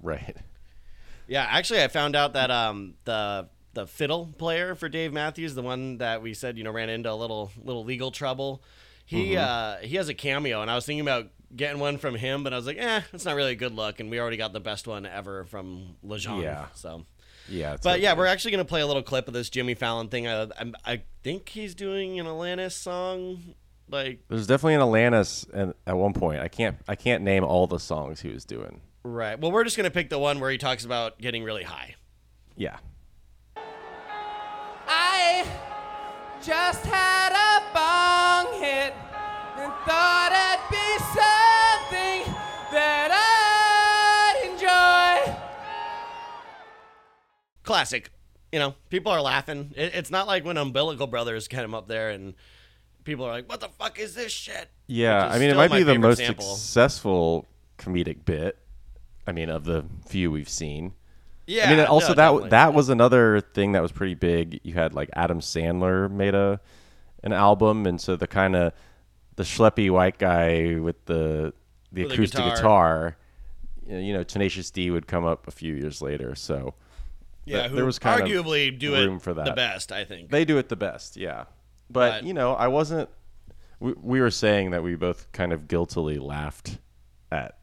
Right. 0.00 0.36
Yeah, 1.28 1.46
actually, 1.48 1.82
I 1.82 1.88
found 1.88 2.16
out 2.16 2.32
that 2.34 2.50
um 2.50 2.94
the 3.04 3.48
the 3.74 3.86
fiddle 3.86 4.26
player 4.36 4.74
for 4.74 4.88
Dave 4.88 5.12
Matthews, 5.12 5.54
the 5.54 5.62
one 5.62 5.98
that 5.98 6.20
we 6.22 6.34
said 6.34 6.58
you 6.58 6.64
know 6.64 6.70
ran 6.72 6.90
into 6.90 7.10
a 7.10 7.14
little 7.14 7.50
little 7.62 7.84
legal 7.84 8.10
trouble, 8.10 8.62
he 9.06 9.32
Mm-hmm. 9.34 9.38
uh 9.82 9.86
he 9.86 9.96
has 9.96 10.08
a 10.08 10.14
cameo, 10.14 10.60
and 10.62 10.70
I 10.70 10.74
was 10.74 10.84
thinking 10.84 11.00
about 11.02 11.28
getting 11.54 11.78
one 11.80 11.98
from 11.98 12.14
him, 12.16 12.42
but 12.42 12.52
I 12.52 12.56
was 12.56 12.66
like, 12.66 12.78
eh, 12.78 13.02
it's 13.12 13.24
not 13.24 13.36
really 13.36 13.52
a 13.52 13.56
good 13.56 13.72
look, 13.74 14.00
and 14.00 14.10
we 14.10 14.18
already 14.18 14.36
got 14.38 14.52
the 14.52 14.60
best 14.60 14.86
one 14.88 15.04
ever 15.06 15.44
from 15.44 15.96
Lejeune. 16.02 16.40
Yeah. 16.42 16.66
So, 16.74 17.04
Yeah. 17.48 17.76
but 17.82 18.00
yeah, 18.00 18.14
we're 18.16 18.26
actually 18.26 18.52
gonna 18.52 18.64
play 18.64 18.80
a 18.80 18.86
little 18.86 19.02
clip 19.02 19.28
of 19.28 19.34
this 19.34 19.50
Jimmy 19.50 19.74
Fallon 19.74 20.08
thing. 20.08 20.26
I 20.28 20.42
I, 20.44 20.72
I 20.84 21.02
think 21.22 21.48
he's 21.48 21.74
doing 21.74 22.18
an 22.20 22.26
Alanis 22.26 22.72
song, 22.72 23.54
like 23.90 24.20
There's 24.28 24.46
definitely 24.46 24.74
an 24.74 24.80
Alanis 24.80 25.48
and 25.52 25.74
at 25.86 25.96
one 25.96 26.12
point. 26.12 26.40
I 26.40 26.48
can't. 26.48 26.76
I 26.88 26.94
can't 26.94 27.22
name 27.22 27.44
all 27.44 27.66
the 27.66 27.78
songs 27.78 28.20
he 28.20 28.30
was 28.30 28.44
doing. 28.44 28.80
right. 29.04 29.38
Well, 29.38 29.50
we're 29.52 29.64
just 29.64 29.76
gonna 29.76 29.90
pick 29.90 30.08
the 30.10 30.18
one 30.18 30.40
where 30.40 30.50
he 30.50 30.58
talks 30.58 30.84
about 30.84 31.18
getting 31.18 31.42
really 31.44 31.64
high. 31.64 31.96
Yeah. 32.56 32.76
I 34.86 35.46
just 36.42 36.84
had 36.86 37.32
a 37.32 37.61
classic. 47.72 48.10
You 48.52 48.58
know, 48.58 48.74
people 48.90 49.10
are 49.10 49.22
laughing. 49.22 49.72
It, 49.74 49.94
it's 49.94 50.10
not 50.10 50.26
like 50.26 50.44
when 50.44 50.58
Umbilical 50.58 51.06
Brothers 51.06 51.48
came 51.48 51.74
up 51.74 51.88
there 51.88 52.10
and 52.10 52.34
people 53.04 53.24
are 53.24 53.32
like, 53.32 53.48
"What 53.48 53.60
the 53.60 53.68
fuck 53.68 53.98
is 53.98 54.14
this 54.14 54.30
shit?" 54.30 54.68
Yeah. 54.86 55.26
I 55.26 55.38
mean, 55.38 55.48
it 55.48 55.56
might 55.56 55.72
be 55.72 55.82
the 55.82 55.98
most 55.98 56.18
sample. 56.18 56.44
successful 56.44 57.46
comedic 57.78 58.24
bit. 58.26 58.58
I 59.26 59.32
mean, 59.32 59.48
of 59.48 59.64
the 59.64 59.84
few 60.06 60.30
we've 60.30 60.48
seen. 60.48 60.92
Yeah. 61.46 61.70
I 61.70 61.74
mean, 61.74 61.86
also 61.86 62.08
no, 62.08 62.14
that 62.14 62.26
definitely. 62.26 62.48
that 62.50 62.74
was 62.74 62.88
another 62.90 63.40
thing 63.40 63.72
that 63.72 63.80
was 63.80 63.90
pretty 63.90 64.14
big. 64.14 64.60
You 64.62 64.74
had 64.74 64.92
like 64.92 65.08
Adam 65.14 65.40
Sandler 65.40 66.10
made 66.10 66.34
a 66.34 66.60
an 67.22 67.32
album, 67.32 67.86
and 67.86 67.98
so 67.98 68.16
the 68.16 68.26
kind 68.26 68.54
of 68.54 68.72
the 69.36 69.44
schleppy 69.44 69.90
white 69.90 70.18
guy 70.18 70.76
with 70.78 71.02
the 71.06 71.54
the 71.90 72.02
With 72.04 72.12
acoustic 72.12 72.44
guitar. 72.44 73.16
guitar. 73.86 74.00
you 74.02 74.12
know, 74.12 74.22
Tenacious 74.24 74.70
D 74.70 74.90
would 74.90 75.06
come 75.06 75.24
up 75.24 75.48
a 75.48 75.50
few 75.50 75.74
years 75.74 76.02
later. 76.02 76.34
So 76.34 76.74
yeah, 77.44 77.68
who 77.68 77.76
there 77.76 77.84
was 77.84 77.98
kind 77.98 78.22
of 78.22 78.28
arguably 78.28 78.76
do 78.78 78.92
room 78.94 79.16
it 79.16 79.22
for 79.22 79.34
the 79.34 79.52
best. 79.52 79.92
I 79.92 80.04
think. 80.04 80.30
they 80.30 80.44
do 80.44 80.58
it 80.58 80.68
the 80.68 80.76
best, 80.76 81.16
yeah. 81.16 81.44
But, 81.90 82.20
But- 82.20 82.24
you 82.24 82.34
know, 82.34 82.54
I 82.54 82.68
wasn't. 82.68 83.08
We, 83.80 83.94
we 84.00 84.20
were 84.20 84.30
saying 84.30 84.70
that 84.70 84.82
we 84.82 84.94
both 84.94 85.30
kind 85.32 85.52
of 85.52 85.66
guiltily 85.66 86.18
laughed 86.18 86.78
at 87.32 87.58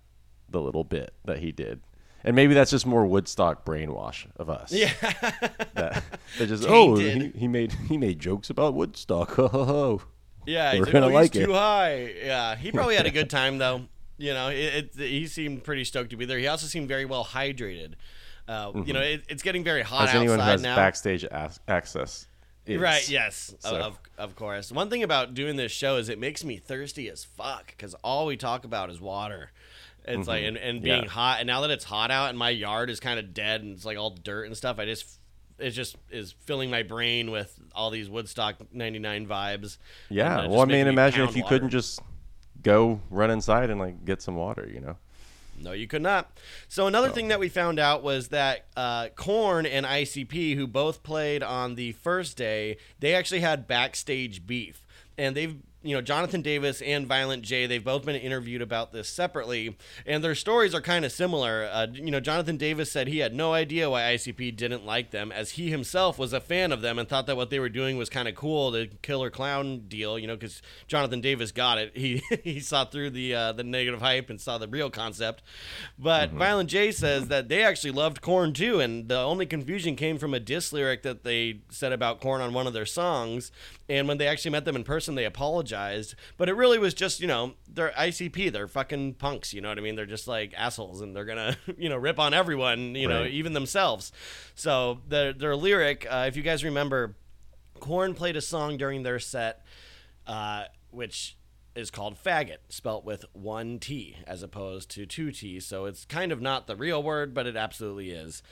the 0.50 0.60
little 0.60 0.84
bit 0.84 1.14
that 1.26 1.40
he 1.40 1.52
did. 1.52 1.80
And 2.26 2.36
maybe 2.36 2.54
that's 2.54 2.72
just 2.72 2.86
more 2.86 3.06
Woodstock 3.06 3.66
brainwash 3.66 4.28
of 4.36 4.50
us. 4.50 4.74
yeah. 4.74 4.92
That, 5.76 6.04
they 6.38 6.46
just 6.46 6.66
oh 6.68 6.98
he, 6.98 7.30
he 7.30 7.48
made 7.48 7.72
he 7.88 7.98
made 7.98 8.20
jokes 8.20 8.50
about 8.50 8.74
Woodstock. 8.74 9.34
Oh, 9.40 9.48
ho 9.48 9.48
ho 9.48 9.66
ho. 9.66 10.02
Yeah, 10.46 10.74
We're 10.74 10.80
like, 10.80 10.90
oh, 10.90 10.92
gonna 10.92 11.06
"Oh, 11.06 11.10
he's 11.10 11.16
like 11.16 11.32
too 11.32 11.52
it." 11.52 11.56
high. 11.56 12.14
Yeah, 12.24 12.56
he 12.58 12.72
probably 12.72 12.96
had 12.96 13.06
a 13.06 13.12
good 13.12 13.30
time 13.30 13.58
though. 13.60 13.84
You 14.18 14.34
know, 14.34 14.50
it, 14.50 14.92
it, 14.98 15.08
he 15.08 15.28
seemed 15.28 15.64
pretty 15.64 15.86
stoked 15.86 16.10
to 16.10 16.18
be 16.18 16.26
there. 16.26 16.38
He 16.38 16.48
also 16.48 16.68
seemed 16.68 16.90
very 16.90 17.06
well 17.06 17.24
hydrated. 17.24 17.94
Uh, 18.50 18.72
You 18.86 18.94
know, 18.94 19.02
it, 19.02 19.24
it's 19.30 19.44
getting 19.44 19.64
very 19.64 19.82
hot 19.84 20.08
Mm-hmm. 20.08 20.08
As 20.10 20.16
anyone 20.16 20.40
has 20.40 20.62
now. 20.62 20.76
backstage 20.76 21.24
ac- 21.24 21.60
access. 21.68 22.28
Is. 22.66 22.80
Right. 22.80 23.08
Yes. 23.10 23.54
So- 23.60 23.76
Of 23.78 24.00
of 24.18 24.36
course. 24.36 24.72
One 24.72 24.90
thing 24.90 25.04
about 25.04 25.34
doing 25.34 25.56
this 25.56 25.72
show 25.72 25.98
is 25.98 26.10
it 26.10 26.20
makes 26.20 26.44
me 26.44 26.58
thirsty 26.58 27.10
as 27.10 27.24
fuck 27.24 27.68
because 27.68 27.94
all 28.04 28.26
we 28.26 28.36
talk 28.38 28.66
about 28.66 28.90
is 28.90 29.00
water. 29.00 29.52
It's 30.06 30.28
like 30.28 30.44
and, 30.44 30.58
and 30.58 30.82
being 30.82 30.96
Mm-hmm. 30.96 31.04
Yeah. 31.06 31.10
hot. 31.12 31.38
And 31.40 31.48
now 31.48 31.62
that 31.62 31.70
it's 31.72 31.84
hot 31.86 32.10
out 32.12 32.30
and 32.30 32.38
my 32.38 32.50
yard 32.50 32.90
is 32.90 33.00
kind 33.00 33.20
of 33.20 33.34
dead 33.34 33.62
and 33.62 33.72
it's 33.76 33.86
like 33.86 33.98
all 33.98 34.10
dirt 34.12 34.46
and 34.48 34.58
stuff, 34.58 34.80
I 34.80 34.86
just 34.86 35.20
it 35.60 35.72
just 35.72 35.98
is 36.10 36.32
filling 36.46 36.70
my 36.72 36.84
brain 36.84 37.32
with 37.32 37.58
all 37.76 37.90
these 37.92 38.10
Woodstock 38.10 38.56
'99 38.74 39.28
vibes. 39.28 39.78
Yeah. 40.10 40.48
well, 40.48 40.62
I 40.62 40.66
mean, 40.66 40.86
me 40.86 40.92
imagine 40.92 41.28
if 41.28 41.36
you 41.36 41.44
water. 41.44 41.56
couldn't 41.56 41.70
just 41.70 42.00
go 42.62 43.02
run 43.10 43.30
inside 43.32 43.70
and 43.70 43.80
like 43.80 44.04
get 44.06 44.22
some 44.22 44.36
water. 44.36 44.70
You 44.74 44.80
know. 44.82 44.98
No, 45.62 45.72
you 45.74 45.88
could 45.88 46.02
not. 46.02 46.32
So 46.68 46.88
another 46.88 47.10
thing 47.10 47.28
that 47.30 47.40
we 47.40 47.50
found 47.50 47.80
out 47.80 48.02
was 48.02 48.30
that 48.30 48.66
uh, 48.78 49.10
Korn 49.16 49.66
and 49.66 49.86
ICP, 49.86 50.56
who 50.56 50.68
both 50.68 51.04
played 51.04 51.44
on 51.44 51.76
the 51.76 51.92
first 51.94 52.38
day, 52.38 52.78
they 53.00 53.14
actually 53.14 53.42
had 53.42 53.68
backstage 53.68 54.48
beef, 54.48 54.86
and 55.18 55.36
they've 55.36 55.58
you 55.82 55.96
know 55.96 56.02
Jonathan 56.02 56.42
Davis 56.42 56.82
and 56.82 57.08
Violent 57.08 57.44
J, 57.44 57.66
they've 57.66 57.84
both 57.84 58.06
been 58.06 58.16
interviewed 58.16 58.62
about 58.62 58.92
this 58.92 59.08
separately, 59.08 59.78
and 60.06 60.22
their 60.24 60.36
stories 60.36 60.76
are 60.76 60.82
kind 60.82 61.06
of 61.06 61.12
similar. 61.12 61.70
Uh, 61.72 61.88
you 61.94 62.12
know, 62.12 62.20
Jonathan 62.20 62.58
Davis 62.58 62.92
said 62.92 63.08
he 63.08 63.20
had 63.20 63.34
no 63.34 63.54
idea 63.54 63.90
why 63.90 64.02
ICP 64.02 64.58
didn't 64.58 64.86
like 64.86 65.12
them, 65.12 65.32
as 65.32 65.52
he 65.52 65.70
himself 65.70 66.20
was 66.20 66.34
a 66.34 66.42
fan 66.42 66.74
of 66.74 66.82
them 66.82 67.00
and 67.00 67.08
thought 67.08 67.28
that 67.28 67.38
what 67.38 67.50
they 67.50 67.60
were 67.60 67.70
doing 67.70 67.98
was 67.98 68.10
kind 68.10 68.28
of 68.28 68.36
cool, 68.36 68.72
the 68.72 68.90
killer 69.02 69.30
clown 69.30 69.86
deal. 69.88 70.20
You 70.20 70.28
know, 70.28 70.36
because 70.36 70.62
Jonathan 70.88 71.22
Davis 71.22 71.52
got 71.54 71.78
it. 71.78 71.96
He 71.96 72.22
he 72.44 72.60
saw 72.60 72.84
through 72.84 73.12
the 73.12 73.34
uh, 73.34 73.52
the 73.54 73.64
negative 73.64 74.02
hype 74.02 74.30
and 74.30 74.40
saw 74.40 74.58
the 74.58 74.68
real 74.68 74.90
concept. 74.90 75.44
But 75.98 76.32
Violent 76.32 76.70
J 76.70 76.92
says 76.92 77.30
that 77.30 77.48
they 77.48 77.64
actually 77.64 77.92
loved 77.92 78.22
Korn 78.22 78.52
too, 78.52 78.82
and 78.82 79.08
the 79.08 79.20
only 79.20 79.46
confusion 79.46 79.96
came 79.96 80.18
from 80.18 80.34
a 80.34 80.40
diss 80.42 80.74
lyric 80.74 81.04
that 81.04 81.24
they 81.24 81.62
said 81.70 81.94
about 81.94 82.20
Korn 82.20 82.42
on 82.42 82.54
one 82.54 82.68
of 82.68 82.74
their 82.74 82.86
songs. 82.86 83.52
And 83.88 84.08
when 84.08 84.20
they 84.20 84.28
actually 84.28 84.52
met 84.52 84.66
them 84.66 84.76
in 84.76 84.84
person, 84.84 85.16
they 85.16 85.26
apologized. 85.26 85.69
But 86.38 86.50
it 86.50 86.54
really 86.54 86.80
was 86.80 86.94
just, 86.94 87.20
you 87.20 87.28
know, 87.28 87.54
they're 87.68 87.92
ICP, 87.92 88.52
they're 88.52 88.68
fucking 88.68 89.16
punks. 89.16 89.54
You 89.54 89.62
know 89.62 89.70
what 89.70 89.78
I 89.78 89.82
mean? 89.82 89.96
They're 89.96 90.06
just 90.06 90.28
like 90.28 90.54
assholes, 90.56 91.02
and 91.02 91.16
they're 91.16 91.26
gonna, 91.26 91.58
you 91.78 91.90
know, 91.90 91.98
rip 91.98 92.20
on 92.20 92.34
everyone, 92.34 92.96
you 92.96 93.08
know, 93.08 93.24
even 93.26 93.54
themselves. 93.54 94.12
So 94.56 95.02
their 95.08 95.34
their 95.34 95.56
lyric, 95.56 96.08
uh, 96.10 96.26
if 96.28 96.36
you 96.36 96.44
guys 96.44 96.64
remember, 96.64 97.16
Korn 97.80 98.14
played 98.14 98.36
a 98.36 98.42
song 98.42 98.78
during 98.78 99.04
their 99.04 99.20
set, 99.20 99.66
uh, 100.28 100.66
which 100.92 101.38
is 101.76 101.92
called 101.92 102.18
faggot, 102.22 102.58
spelt 102.70 103.06
with 103.06 103.26
one 103.34 103.80
T 103.80 104.18
as 104.28 104.44
opposed 104.44 104.90
to 104.92 105.06
two 105.06 105.32
T. 105.32 105.60
So 105.60 105.86
it's 105.86 106.06
kind 106.06 106.32
of 106.32 106.42
not 106.42 106.68
the 106.68 106.76
real 106.76 107.02
word, 107.02 107.34
but 107.34 107.48
it 107.48 107.56
absolutely 107.56 108.12
is. 108.12 108.44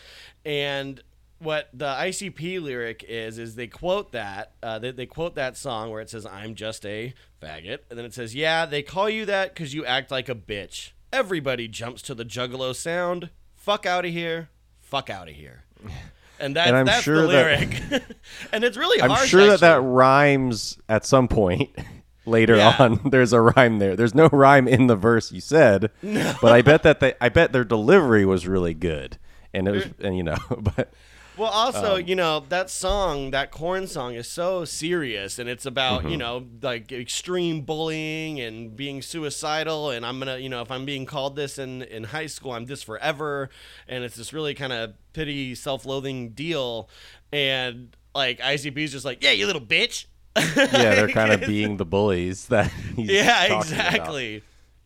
And 0.46 1.02
what 1.40 1.70
the 1.74 1.86
ICP 1.86 2.62
lyric 2.62 3.06
is 3.08 3.38
is 3.38 3.56
they 3.56 3.68
quote 3.68 4.12
that 4.14 4.54
uh, 4.64 4.80
they, 4.80 4.92
they 4.92 5.06
quote 5.06 5.36
that 5.36 5.56
song 5.58 5.92
where 5.92 6.02
it 6.02 6.10
says 6.10 6.26
"I'm 6.26 6.56
just 6.56 6.86
a 6.86 7.14
faggot," 7.42 7.80
and 7.90 7.98
then 7.98 8.06
it 8.06 8.14
says, 8.14 8.34
"Yeah, 8.36 8.66
they 8.66 8.82
call 8.82 9.10
you 9.10 9.26
that 9.26 9.54
because 9.54 9.74
you 9.74 9.86
act 9.86 10.12
like 10.12 10.30
a 10.30 10.36
bitch. 10.36 10.92
Everybody 11.14 11.68
jumps 11.68 12.02
to 12.04 12.16
the 12.16 12.26
Juggalo 12.26 12.76
sound. 12.76 13.30
Fuck 13.56 13.86
out 13.86 14.06
of 14.06 14.12
here. 14.12 14.50
Fuck 14.82 15.10
out 15.10 15.30
of 15.30 15.36
here." 15.36 15.64
And 16.40 16.56
that's, 16.56 16.68
And 16.68 16.78
I'm 16.78 16.86
that's 16.86 17.02
sure 17.02 17.24
the 17.24 17.28
that- 17.30 17.60
lyric. 17.90 18.04
and 18.54 18.64
it's 18.64 18.78
really 18.78 19.02
I'm 19.02 19.26
sure 19.26 19.48
that 19.48 19.62
that 19.62 19.82
rhymes 19.82 20.78
at 20.88 21.04
some 21.04 21.28
point 21.28 21.72
later 22.28 22.56
Yeah. 22.58 22.76
on. 22.78 23.10
There's 23.10 23.34
a 23.34 23.42
rhyme 23.42 23.80
there. 23.80 23.96
There's 23.96 24.14
no 24.14 24.28
rhyme 24.32 24.68
in 24.68 24.86
the 24.86 24.96
verse 24.96 25.32
you 25.32 25.42
said, 25.42 25.90
but 26.04 26.52
I 26.52 26.62
bet 26.62 26.84
that 26.84 27.00
they, 27.00 27.16
I 27.20 27.30
bet 27.30 27.54
their 27.54 27.64
delivery 27.64 28.24
was 28.24 28.46
really 28.46 28.76
good, 28.76 29.18
and 29.52 29.68
it 29.68 29.72
was, 29.72 29.86
and 30.00 30.16
you 30.16 30.22
know, 30.22 30.38
but 30.60 30.94
Well, 31.38 31.52
also, 31.52 31.96
Um, 31.98 32.08
you 32.08 32.16
know, 32.16 32.44
that 32.50 32.70
song, 32.70 33.32
that 33.32 33.52
Korn 33.52 33.86
song 33.88 34.16
is 34.16 34.28
so 34.28 34.66
serious 34.66 35.38
and 35.40 35.48
it's 35.50 35.66
about, 35.66 36.02
Mm-hmm. 36.02 36.10
you 36.10 36.18
know, 36.18 36.46
like 36.62 36.92
extreme 36.92 37.62
bullying 37.62 38.40
and 38.42 38.76
being 38.76 39.02
suicidal 39.02 39.92
and 39.92 40.06
I'm 40.06 40.20
going 40.20 40.36
to, 40.36 40.42
you 40.42 40.50
know, 40.50 40.62
if 40.62 40.72
I'm 40.72 40.86
being 40.86 41.06
called 41.06 41.36
this 41.36 41.58
in 41.60 41.84
in 41.84 42.06
high 42.06 42.26
school, 42.28 42.54
I'm 42.54 42.66
this 42.66 42.82
forever 42.84 43.50
and 43.88 44.04
it's 44.04 44.16
this 44.16 44.34
really 44.34 44.54
kind 44.56 44.74
of 44.74 44.94
pity 45.14 45.54
self-loathing 45.56 46.30
deal 46.30 46.90
and 47.32 47.96
like 48.16 48.40
ICP's 48.40 48.92
just 48.92 49.06
like, 49.06 49.22
"Yeah, 49.24 49.32
you 49.32 49.46
little 49.46 49.62
bitch." 49.62 50.06
yeah, 50.36 50.96
they're 50.96 51.08
kind 51.22 51.32
of 51.32 51.42
being 51.42 51.78
the 51.78 51.86
bullies 51.86 52.48
that 52.48 52.72
he's 52.96 53.10
yeah, 53.10 53.48
talking 53.48 53.74
about. 53.74 53.94
exactly. 53.94 54.44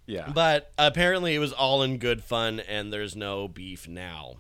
Yeah, 0.08 0.30
But 0.34 0.72
apparently 0.78 1.36
it 1.36 1.40
was 1.40 1.54
all 1.54 1.82
in 1.84 1.98
good 1.98 2.24
fun 2.24 2.60
and 2.60 2.92
there's 2.92 3.16
no 3.16 3.48
beef 3.48 3.88
now. 3.88 4.38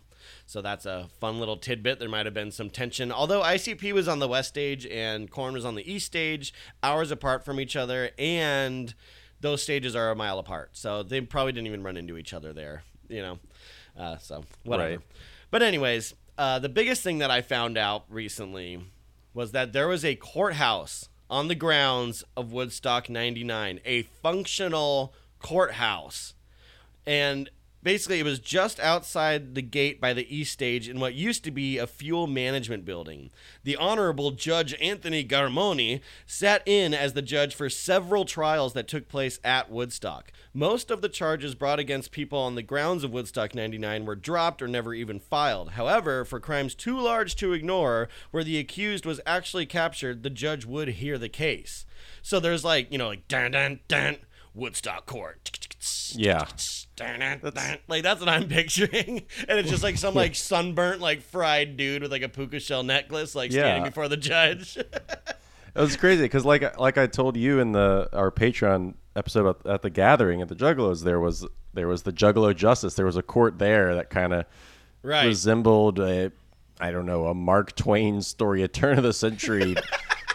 So 0.51 0.61
that's 0.61 0.85
a 0.85 1.07
fun 1.21 1.39
little 1.39 1.55
tidbit. 1.55 1.99
There 1.99 2.09
might 2.09 2.25
have 2.25 2.33
been 2.33 2.51
some 2.51 2.69
tension. 2.69 3.09
Although 3.09 3.41
ICP 3.41 3.93
was 3.93 4.09
on 4.09 4.19
the 4.19 4.27
west 4.27 4.49
stage 4.49 4.85
and 4.85 5.31
Korn 5.31 5.53
was 5.53 5.63
on 5.63 5.75
the 5.75 5.89
east 5.89 6.07
stage, 6.07 6.53
hours 6.83 7.09
apart 7.09 7.45
from 7.45 7.57
each 7.57 7.77
other, 7.77 8.09
and 8.19 8.93
those 9.39 9.63
stages 9.63 9.95
are 9.95 10.11
a 10.11 10.15
mile 10.15 10.39
apart. 10.39 10.71
So 10.73 11.03
they 11.03 11.21
probably 11.21 11.53
didn't 11.53 11.67
even 11.67 11.83
run 11.83 11.95
into 11.95 12.17
each 12.17 12.33
other 12.33 12.51
there, 12.51 12.83
you 13.07 13.21
know. 13.21 13.39
Uh, 13.97 14.17
so 14.17 14.43
whatever. 14.65 14.89
Right. 14.89 14.99
But 15.51 15.63
anyways, 15.63 16.15
uh, 16.37 16.59
the 16.59 16.67
biggest 16.67 17.01
thing 17.01 17.19
that 17.19 17.31
I 17.31 17.41
found 17.41 17.77
out 17.77 18.03
recently 18.09 18.83
was 19.33 19.53
that 19.53 19.71
there 19.71 19.87
was 19.87 20.03
a 20.03 20.15
courthouse 20.15 21.07
on 21.29 21.47
the 21.47 21.55
grounds 21.55 22.25
of 22.35 22.51
Woodstock 22.51 23.09
99, 23.09 23.79
a 23.85 24.01
functional 24.01 25.13
courthouse. 25.39 26.33
And 27.05 27.49
basically, 27.83 28.19
it 28.19 28.25
was 28.25 28.39
just 28.39 28.79
outside 28.79 29.55
the 29.55 29.61
gate 29.61 29.99
by 29.99 30.13
the 30.13 30.35
east 30.35 30.53
stage 30.53 30.87
in 30.87 30.99
what 30.99 31.13
used 31.13 31.43
to 31.43 31.51
be 31.51 31.77
a 31.77 31.87
fuel 31.87 32.27
management 32.27 32.85
building. 32.85 33.31
The 33.63 33.75
Honorable 33.75 34.31
Judge 34.31 34.75
Anthony 34.81 35.23
Garamone 35.23 36.01
sat 36.25 36.61
in 36.65 36.93
as 36.93 37.13
the 37.13 37.21
judge 37.21 37.55
for 37.55 37.69
several 37.69 38.25
trials 38.25 38.73
that 38.73 38.87
took 38.87 39.07
place 39.07 39.39
at 39.43 39.71
Woodstock. 39.71 40.31
Most 40.53 40.91
of 40.91 41.01
the 41.01 41.09
charges 41.09 41.55
brought 41.55 41.79
against 41.79 42.11
people 42.11 42.39
on 42.39 42.55
the 42.55 42.61
grounds 42.61 43.03
of 43.03 43.11
Woodstock 43.11 43.55
99 43.55 44.05
were 44.05 44.15
dropped 44.15 44.61
or 44.61 44.67
never 44.67 44.93
even 44.93 45.19
filed. 45.19 45.71
However, 45.71 46.25
for 46.25 46.39
crimes 46.39 46.75
too 46.75 46.99
large 46.99 47.35
to 47.37 47.53
ignore, 47.53 48.09
where 48.31 48.43
the 48.43 48.57
accused 48.57 49.05
was 49.05 49.21
actually 49.25 49.65
captured, 49.65 50.23
the 50.23 50.29
judge 50.29 50.65
would 50.65 50.89
hear 50.89 51.17
the 51.17 51.29
case. 51.29 51.85
So 52.21 52.39
there's 52.39 52.63
like, 52.63 52.91
you 52.91 52.97
know, 52.97 53.07
like 53.07 53.27
dun 53.27 53.51
dun 53.51 53.79
dun 53.87 54.17
Woodstock 54.53 55.05
Court. 55.05 55.60
Yeah. 56.15 56.45
Like 57.87 58.03
that's 58.03 58.19
what 58.19 58.29
I'm 58.29 58.47
picturing, 58.47 59.23
and 59.47 59.59
it's 59.59 59.69
just 59.69 59.83
like 59.83 59.97
some 59.97 60.13
like 60.13 60.35
sunburnt, 60.35 61.01
like 61.01 61.21
fried 61.21 61.77
dude 61.77 62.01
with 62.03 62.11
like 62.11 62.21
a 62.21 62.29
puka 62.29 62.59
shell 62.59 62.83
necklace, 62.83 63.33
like 63.35 63.51
standing 63.51 63.83
Yeah. 63.83 63.89
before 63.89 64.07
the 64.07 64.17
judge. 64.17 64.77
It 65.73 65.79
was 65.79 65.95
crazy 65.95 66.23
because, 66.23 66.43
like, 66.43 66.77
like 66.77 66.97
I 66.97 67.07
told 67.07 67.37
you 67.37 67.59
in 67.61 67.71
the 67.71 68.09
our 68.11 68.29
Patreon 68.29 68.93
episode 69.15 69.55
at, 69.65 69.65
at 69.65 69.81
the 69.81 69.89
gathering 69.89 70.41
at 70.41 70.49
the 70.49 70.55
Juggalos, 70.55 71.01
there 71.05 71.17
was 71.21 71.47
there 71.73 71.87
was 71.87 72.01
the 72.01 72.11
Juggalo 72.11 72.53
Justice. 72.53 72.95
There 72.95 73.05
was 73.05 73.15
a 73.15 73.21
court 73.23 73.57
there 73.57 73.95
that 73.95 74.09
kind 74.09 74.33
of 74.33 74.45
Right. 75.01 75.25
resembled 75.25 75.97
a, 75.99 76.33
I 76.81 76.91
don't 76.91 77.05
know, 77.05 77.27
a 77.27 77.33
Mark 77.33 77.73
Twain 77.73 78.21
story, 78.21 78.63
a 78.63 78.67
turn 78.67 78.97
of 78.97 79.05
the 79.05 79.13
century 79.13 79.75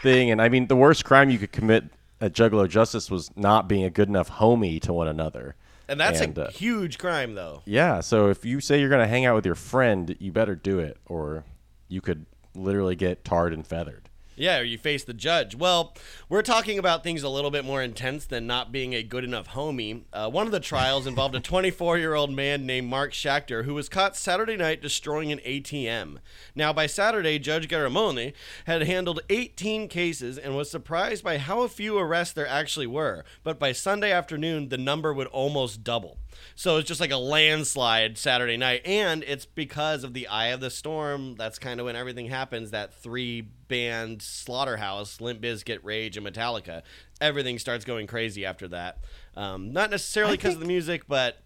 thing. 0.03 0.31
And 0.31 0.41
I 0.41 0.49
mean, 0.49 0.69
the 0.69 0.77
worst 0.77 1.05
crime 1.05 1.29
you 1.29 1.37
could 1.39 1.53
commit 1.53 1.85
at 2.19 2.33
Juggalo 2.33 2.67
Justice 2.67 3.11
was 3.11 3.31
not 3.37 3.69
being 3.69 3.85
a 3.85 3.91
good 3.91 4.09
enough 4.09 4.31
homie 4.31 4.81
to 4.81 4.93
one 4.95 5.07
another. 5.07 5.55
And 5.89 5.99
that's 6.01 6.21
And, 6.21 6.37
a 6.39 6.47
uh, 6.49 6.51
huge 6.51 6.99
crime, 6.99 7.35
though. 7.35 7.63
Yeah, 7.65 8.01
so 8.01 8.29
if 8.29 8.45
you 8.45 8.61
say 8.61 8.81
you're 8.81 8.89
going 8.89 9.03
to 9.03 9.09
hang 9.09 9.25
out 9.25 9.35
with 9.35 9.47
your 9.47 9.55
friend, 9.55 10.17
you 10.19 10.33
better 10.33 10.55
do 10.55 10.79
it, 10.79 10.99
or 11.07 11.45
you 11.89 12.01
could 12.01 12.27
literally 12.55 12.97
get 12.97 13.25
tarred 13.25 13.53
and 13.53 13.67
feathered. 13.67 14.06
Yeah, 14.37 14.59
or 14.59 14.65
you 14.65 14.77
face 14.77 15.03
the 15.03 15.15
judge. 15.15 15.55
Well, 15.55 15.95
we're 16.29 16.43
talking 16.43 16.79
about 16.79 17.03
things 17.03 17.23
a 17.23 17.29
little 17.29 17.51
bit 17.51 17.65
more 17.65 17.83
intense 17.83 18.27
than 18.27 18.47
not 18.47 18.71
being 18.71 18.95
a 18.95 19.03
good 19.03 19.25
enough 19.25 19.49
homie. 19.49 20.03
Uh, 20.13 20.29
one 20.29 20.45
of 20.45 20.53
the 20.53 20.61
trials 20.61 21.07
involved 21.07 21.35
a 21.35 21.41
24 21.41 21.97
year 21.97 22.15
old 22.15 22.31
man 22.31 22.67
named 22.67 22.89
Mark 22.89 23.13
Schachter 23.13 23.65
who 23.65 23.73
was 23.73 23.89
caught 23.89 24.15
Saturday 24.15 24.57
night 24.57 24.83
destroying 24.83 25.33
an 25.33 25.39
ATM. 25.39 26.19
Now, 26.55 26.73
by 26.73 26.87
Saturday, 26.87 27.39
Judge 27.39 27.67
Garamone 27.67 28.35
had 28.67 28.83
handled 28.83 29.21
18 29.31 29.89
cases 29.89 30.37
and 30.37 30.55
was 30.55 30.71
surprised 30.71 31.25
by 31.25 31.39
how 31.39 31.67
few 31.67 31.99
arrests 31.99 32.35
there 32.35 32.47
actually 32.47 32.87
were. 32.87 33.25
But 33.43 33.59
by 33.59 33.73
Sunday 33.73 34.13
afternoon, 34.13 34.69
the 34.69 34.79
number 34.79 35.13
would 35.13 35.27
almost 35.29 35.83
double. 35.83 36.19
So 36.55 36.77
it's 36.77 36.89
just 36.89 37.01
like 37.01 37.11
a 37.11 37.17
landslide 37.17 38.19
Saturday 38.19 38.57
night. 38.57 38.83
And 38.85 39.25
it's 39.25 39.47
because 39.47 40.05
of 40.05 40.13
the 40.15 40.27
eye 40.29 40.49
of 40.49 40.61
the 40.61 40.71
storm. 40.71 41.37
That's 41.37 41.59
kind 41.59 41.81
of 41.81 41.87
when 41.87 41.97
everything 41.97 42.27
happens. 42.27 42.71
That 42.71 42.95
three 42.95 43.49
band 43.69 44.23
slaughterhouse, 44.23 45.21
Limp 45.21 45.41
Bizkit, 45.41 45.79
Rage, 45.83 46.17
and 46.17 46.27
Metallica. 46.27 46.83
Everything 47.21 47.59
starts 47.59 47.85
going 47.85 48.07
crazy 48.07 48.45
after 48.45 48.69
that. 48.69 48.99
Um, 49.37 49.73
not 49.73 49.91
necessarily 49.91 50.37
because 50.37 50.55
of 50.55 50.61
the 50.61 50.67
music, 50.67 51.03
but 51.09 51.39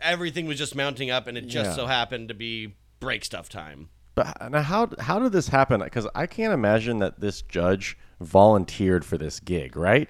everything 0.00 0.46
was 0.46 0.58
just 0.58 0.74
mounting 0.74 1.10
up, 1.10 1.26
and 1.26 1.36
it 1.36 1.46
just 1.46 1.70
Yeah. 1.70 1.76
so 1.76 1.86
happened 1.86 2.28
to 2.28 2.34
be 2.34 2.74
break 3.00 3.24
stuff 3.24 3.48
time. 3.48 3.88
But 4.14 4.50
now, 4.50 4.62
how 4.62 4.88
how 4.98 5.18
did 5.18 5.32
this 5.32 5.48
happen? 5.48 5.80
Because 5.80 6.06
I 6.14 6.26
can't 6.26 6.52
imagine 6.52 6.98
that 6.98 7.20
this 7.20 7.42
judge 7.42 7.96
volunteered 8.20 9.04
for 9.04 9.16
this 9.18 9.40
gig, 9.40 9.76
right? 9.76 10.08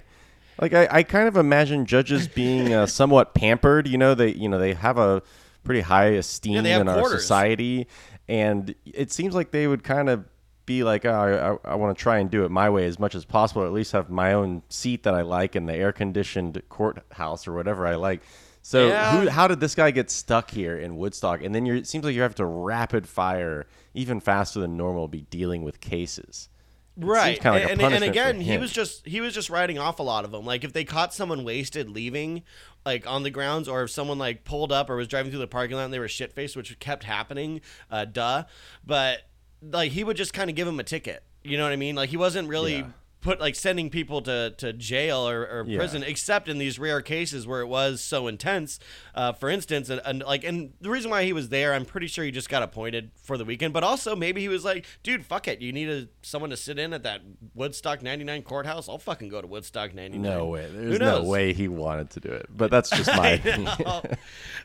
Like 0.61 0.73
I, 0.73 0.87
I 0.91 1.03
kind 1.03 1.27
of 1.27 1.35
imagine 1.37 1.85
judges 1.85 2.27
being 2.27 2.73
uh, 2.73 2.85
somewhat 2.99 3.33
pampered. 3.33 3.87
You 3.87 3.97
know, 3.97 4.13
they 4.13 4.33
you 4.33 4.49
know 4.49 4.59
they 4.59 4.73
have 4.73 4.97
a 4.97 5.21
pretty 5.63 5.81
high 5.81 6.07
esteem 6.07 6.65
have 6.65 6.81
in 6.81 6.87
our 6.89 7.09
society, 7.09 7.87
and 8.27 8.75
it 8.85 9.11
seems 9.11 9.33
like 9.33 9.51
they 9.51 9.67
would 9.67 9.83
kind 9.83 10.09
of 10.09 10.25
be 10.65 10.83
like, 10.83 11.05
oh, 11.05 11.59
I, 11.65 11.71
I 11.71 11.75
want 11.75 11.97
to 11.97 12.01
try 12.01 12.19
and 12.19 12.29
do 12.31 12.45
it 12.45 12.51
my 12.51 12.69
way 12.69 12.85
as 12.85 12.99
much 12.99 13.15
as 13.15 13.25
possible, 13.25 13.63
or 13.63 13.65
at 13.65 13.73
least 13.73 13.91
have 13.91 14.09
my 14.09 14.33
own 14.33 14.63
seat 14.69 15.03
that 15.03 15.13
I 15.13 15.21
like 15.21 15.55
in 15.55 15.65
the 15.65 15.73
air 15.73 15.91
conditioned 15.91 16.61
courthouse 16.69 17.47
or 17.47 17.53
whatever 17.53 17.85
I 17.85 17.95
like. 17.95 18.21
So 18.61 18.89
Yeah. 18.89 19.09
who, 19.11 19.29
how 19.29 19.47
did 19.47 19.59
this 19.59 19.75
guy 19.75 19.91
get 19.91 20.09
stuck 20.09 20.51
here 20.51 20.77
in 20.77 20.95
Woodstock? 20.95 21.43
And 21.43 21.53
then 21.53 21.65
you're, 21.65 21.75
it 21.75 21.87
seems 21.87 22.05
like 22.05 22.15
you 22.15 22.21
have 22.21 22.35
to 22.35 22.45
rapid 22.45 23.07
fire 23.09 23.65
even 23.93 24.19
faster 24.21 24.61
than 24.61 24.77
normal 24.77 25.07
be 25.09 25.21
dealing 25.23 25.63
with 25.63 25.81
cases. 25.81 26.47
It 26.95 27.05
right 27.05 27.41
kinda 27.41 27.57
like 27.57 27.67
a 27.67 27.71
and, 27.71 27.81
and 27.81 28.03
again 28.03 28.39
he 28.39 28.55
was 28.59 28.71
just 28.71 29.07
he 29.07 29.19
was 29.19 29.33
just 29.33 29.49
writing 29.49 29.79
off 29.79 29.97
a 29.97 30.03
lot 30.03 30.25
of 30.25 30.31
them 30.31 30.45
like 30.45 30.63
if 30.63 30.73
they 30.73 30.83
caught 30.83 31.11
someone 31.11 31.43
wasted 31.43 31.89
leaving 31.89 32.43
like 32.85 33.07
on 33.07 33.23
the 33.23 33.31
grounds 33.31 33.67
or 33.67 33.81
if 33.81 33.89
someone 33.89 34.19
like 34.19 34.43
pulled 34.43 34.71
up 34.71 34.91
or 34.91 34.95
was 34.95 35.07
driving 35.07 35.31
through 35.31 35.39
the 35.39 35.47
parking 35.47 35.75
lot 35.75 35.85
and 35.85 35.91
they 35.93 35.97
were 35.97 36.07
shit 36.07 36.33
faced 36.33 36.55
which 36.55 36.77
kept 36.77 37.03
happening 37.03 37.61
uh 37.89 38.05
duh 38.05 38.43
but 38.85 39.23
like 39.71 39.91
he 39.91 40.03
would 40.03 40.17
just 40.17 40.33
kind 40.33 40.49
of 40.49 40.55
give 40.55 40.67
him 40.67 40.79
a 40.79 40.83
ticket 40.83 41.23
you 41.43 41.57
know 41.57 41.63
what 41.63 41.71
i 41.71 41.75
mean 41.77 41.95
like 41.95 42.09
he 42.09 42.17
wasn't 42.17 42.47
really 42.49 42.77
Yeah. 42.77 42.87
put 43.21 43.39
like 43.39 43.55
sending 43.55 43.89
people 43.89 44.21
to, 44.23 44.53
to 44.57 44.73
jail 44.73 45.19
or, 45.29 45.43
or 45.43 45.63
Yeah. 45.65 45.77
prison 45.77 46.03
except 46.03 46.49
in 46.49 46.57
these 46.57 46.77
rare 46.77 47.01
cases 47.01 47.47
where 47.47 47.61
it 47.61 47.67
was 47.67 48.01
so 48.01 48.27
intense 48.27 48.79
uh, 49.15 49.31
for 49.31 49.49
instance 49.49 49.89
and, 49.89 50.01
and 50.03 50.21
like 50.23 50.43
and 50.43 50.73
the 50.81 50.89
reason 50.89 51.09
why 51.09 51.23
he 51.23 51.31
was 51.31 51.47
there 51.47 51.73
i'm 51.73 51.85
pretty 51.85 52.07
sure 52.07 52.25
he 52.25 52.31
just 52.31 52.49
got 52.49 52.61
appointed 52.63 53.11
for 53.15 53.37
the 53.37 53.45
weekend 53.45 53.73
but 53.73 53.83
also 53.83 54.13
maybe 54.15 54.41
he 54.41 54.49
was 54.49 54.65
like 54.65 54.85
dude 55.03 55.25
fuck 55.25 55.47
it 55.47 55.61
you 55.61 55.71
need 55.71 55.87
a, 55.87 56.07
someone 56.21 56.49
to 56.49 56.57
sit 56.57 56.77
in 56.77 56.91
at 56.91 57.03
that 57.03 57.21
woodstock 57.55 58.01
99 58.01 58.41
courthouse 58.41 58.89
i'll 58.89 58.97
fucking 58.97 59.29
go 59.29 59.39
to 59.39 59.47
woodstock 59.47 59.93
99 59.93 60.21
No 60.21 60.47
way. 60.47 60.67
There's 60.69 60.99
no 60.99 61.23
way 61.23 61.53
he 61.53 61.69
wanted 61.69 62.09
to 62.11 62.19
do 62.19 62.29
it. 62.29 62.47
But 62.49 62.69
that's 62.71 62.89
just 62.89 63.07
my 63.15 63.39
I 63.45 63.57
know. 63.57 64.01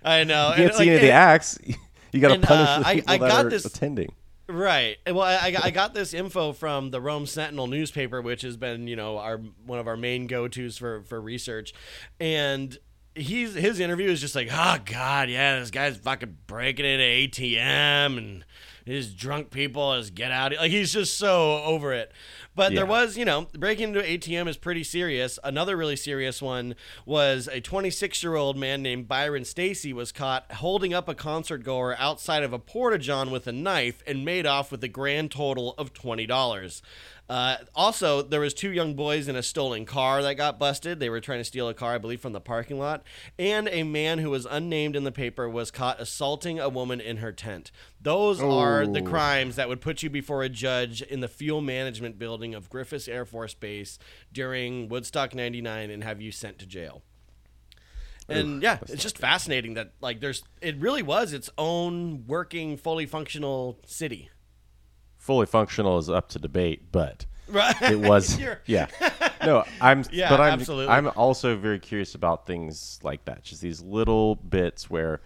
I 0.02 0.24
know. 0.24 0.48
you 0.50 0.54
can't 0.56 0.60
And, 0.70 0.72
see 0.72 0.78
like, 0.78 0.86
any 0.88 0.96
of 0.96 1.02
the 1.02 1.10
acts. 1.12 1.58
You 2.10 2.22
got 2.22 2.40
to 2.40 2.46
punish 2.46 2.68
uh, 2.70 2.78
the 2.80 2.86
I- 2.86 2.94
people 2.94 3.12
I 3.12 3.18
that 3.18 3.28
got 3.28 3.44
are 3.44 3.50
this- 3.50 3.66
attending. 3.66 4.10
Right. 4.48 4.96
Well, 5.06 5.20
I, 5.20 5.54
I 5.62 5.70
got- 5.70 5.92
this 5.94 6.14
info 6.14 6.52
from 6.52 6.90
the 6.90 7.00
Rome 7.00 7.26
Sentinel 7.26 7.66
newspaper, 7.66 8.22
which 8.22 8.42
has 8.42 8.56
been, 8.56 8.86
you 8.88 8.96
know, 8.96 9.18
our 9.18 9.38
one 9.66 9.78
of 9.78 9.86
our 9.86 9.96
main 9.96 10.26
go-tos 10.26 10.78
for 10.78 11.02
for 11.02 11.20
research, 11.20 11.74
and 12.18 12.76
he's 13.14 13.54
his 13.54 13.78
interview 13.80 14.08
is 14.10 14.20
just 14.20 14.34
like, 14.34 14.48
oh 14.50 14.78
god, 14.84 15.28
yeah, 15.28 15.58
this 15.58 15.70
guy's 15.70 15.98
fucking 15.98 16.38
breaking 16.46 16.86
into 16.86 17.04
ATM 17.04 18.16
and 18.16 18.44
his 18.88 19.12
drunk 19.12 19.50
people 19.50 19.96
just 19.98 20.14
get 20.14 20.32
out. 20.32 20.52
Like 20.56 20.70
he's 20.70 20.92
just 20.92 21.16
so 21.18 21.62
over 21.64 21.92
it. 21.92 22.12
But 22.54 22.74
there 22.74 22.86
was, 22.86 23.16
you 23.16 23.24
know, 23.24 23.46
breaking 23.56 23.94
into 23.94 24.00
ATM 24.02 24.48
is 24.48 24.56
pretty 24.56 24.82
serious. 24.82 25.38
Another 25.44 25.76
really 25.76 25.94
serious 25.94 26.42
one 26.42 26.74
was 27.06 27.48
a 27.52 27.60
26 27.60 28.20
year 28.22 28.34
old 28.34 28.56
man 28.56 28.82
named 28.82 29.06
Byron 29.06 29.44
Stacy 29.44 29.92
was 29.92 30.10
caught 30.10 30.50
holding 30.54 30.92
up 30.92 31.08
a 31.08 31.14
concert 31.14 31.58
goer 31.58 31.94
outside 31.98 32.42
of 32.42 32.52
a 32.52 32.58
porta 32.58 32.98
john 32.98 33.30
with 33.30 33.46
a 33.46 33.52
knife 33.52 34.02
and 34.08 34.24
made 34.24 34.44
off 34.44 34.72
with 34.72 34.82
a 34.82 34.88
grand 34.88 35.30
total 35.30 35.74
of 35.78 35.92
twenty 35.92 36.26
dollars. 36.26 36.82
Uh, 37.28 37.56
also, 37.74 38.22
there 38.22 38.40
was 38.40 38.54
two 38.54 38.72
young 38.72 38.94
boys 38.94 39.28
in 39.28 39.36
a 39.36 39.42
stolen 39.42 39.84
car 39.84 40.22
that 40.22 40.34
got 40.34 40.58
busted. 40.58 40.98
They 40.98 41.10
were 41.10 41.20
trying 41.20 41.40
to 41.40 41.44
steal 41.44 41.68
a 41.68 41.74
car, 41.74 41.94
I 41.94 41.98
believe, 41.98 42.20
from 42.20 42.32
the 42.32 42.40
parking 42.40 42.78
lot. 42.78 43.02
And 43.38 43.68
a 43.68 43.82
man 43.82 44.18
who 44.18 44.30
was 44.30 44.46
unnamed 44.46 44.96
in 44.96 45.04
the 45.04 45.12
paper 45.12 45.48
was 45.48 45.70
caught 45.70 46.00
assaulting 46.00 46.58
a 46.58 46.70
woman 46.70 47.00
in 47.00 47.18
her 47.18 47.32
tent. 47.32 47.70
Those 48.00 48.40
are 48.40 48.86
the 48.86 49.02
crimes 49.02 49.56
that 49.56 49.68
would 49.68 49.80
put 49.80 50.02
you 50.02 50.08
before 50.08 50.42
a 50.42 50.48
judge 50.48 51.02
in 51.02 51.20
the 51.20 51.28
fuel 51.28 51.60
management 51.60 52.18
building 52.18 52.54
of 52.54 52.70
Griffiss 52.70 53.08
Air 53.08 53.26
Force 53.26 53.54
Base 53.54 53.98
during 54.32 54.88
Woodstock 54.88 55.34
99 55.34 55.90
and 55.90 56.04
have 56.04 56.22
you 56.22 56.32
sent 56.32 56.58
to 56.60 56.66
jail. 56.66 57.02
And 58.28 58.62
yeah, 58.62 58.78
it's 58.86 59.02
just 59.02 59.16
fascinating 59.16 59.74
that 59.74 59.92
like 60.00 60.20
there's 60.20 60.44
it 60.60 60.76
really 60.78 61.02
was 61.02 61.32
its 61.32 61.48
own 61.56 62.26
working 62.26 62.76
fully 62.76 63.06
functional 63.06 63.78
city. 63.86 64.28
Fully 65.28 65.44
functional 65.44 65.98
is 65.98 66.08
up 66.08 66.30
to 66.30 66.38
debate, 66.38 66.90
but 66.90 67.26
Right. 67.48 67.82
it 67.82 68.00
was 68.00 68.40
yeah. 68.66 68.86
No, 69.44 69.62
I'm 69.78 70.02
Yeah, 70.10 70.30
but 70.30 70.40
I'm 70.40 70.54
absolutely. 70.54 70.88
I'm 70.94 71.08
also 71.16 71.54
very 71.54 71.78
curious 71.78 72.14
about 72.14 72.46
things 72.46 72.98
like 73.02 73.26
that. 73.26 73.42
Just 73.42 73.60
these 73.60 73.82
little 73.82 74.36
bits 74.36 74.88
where 74.88 75.20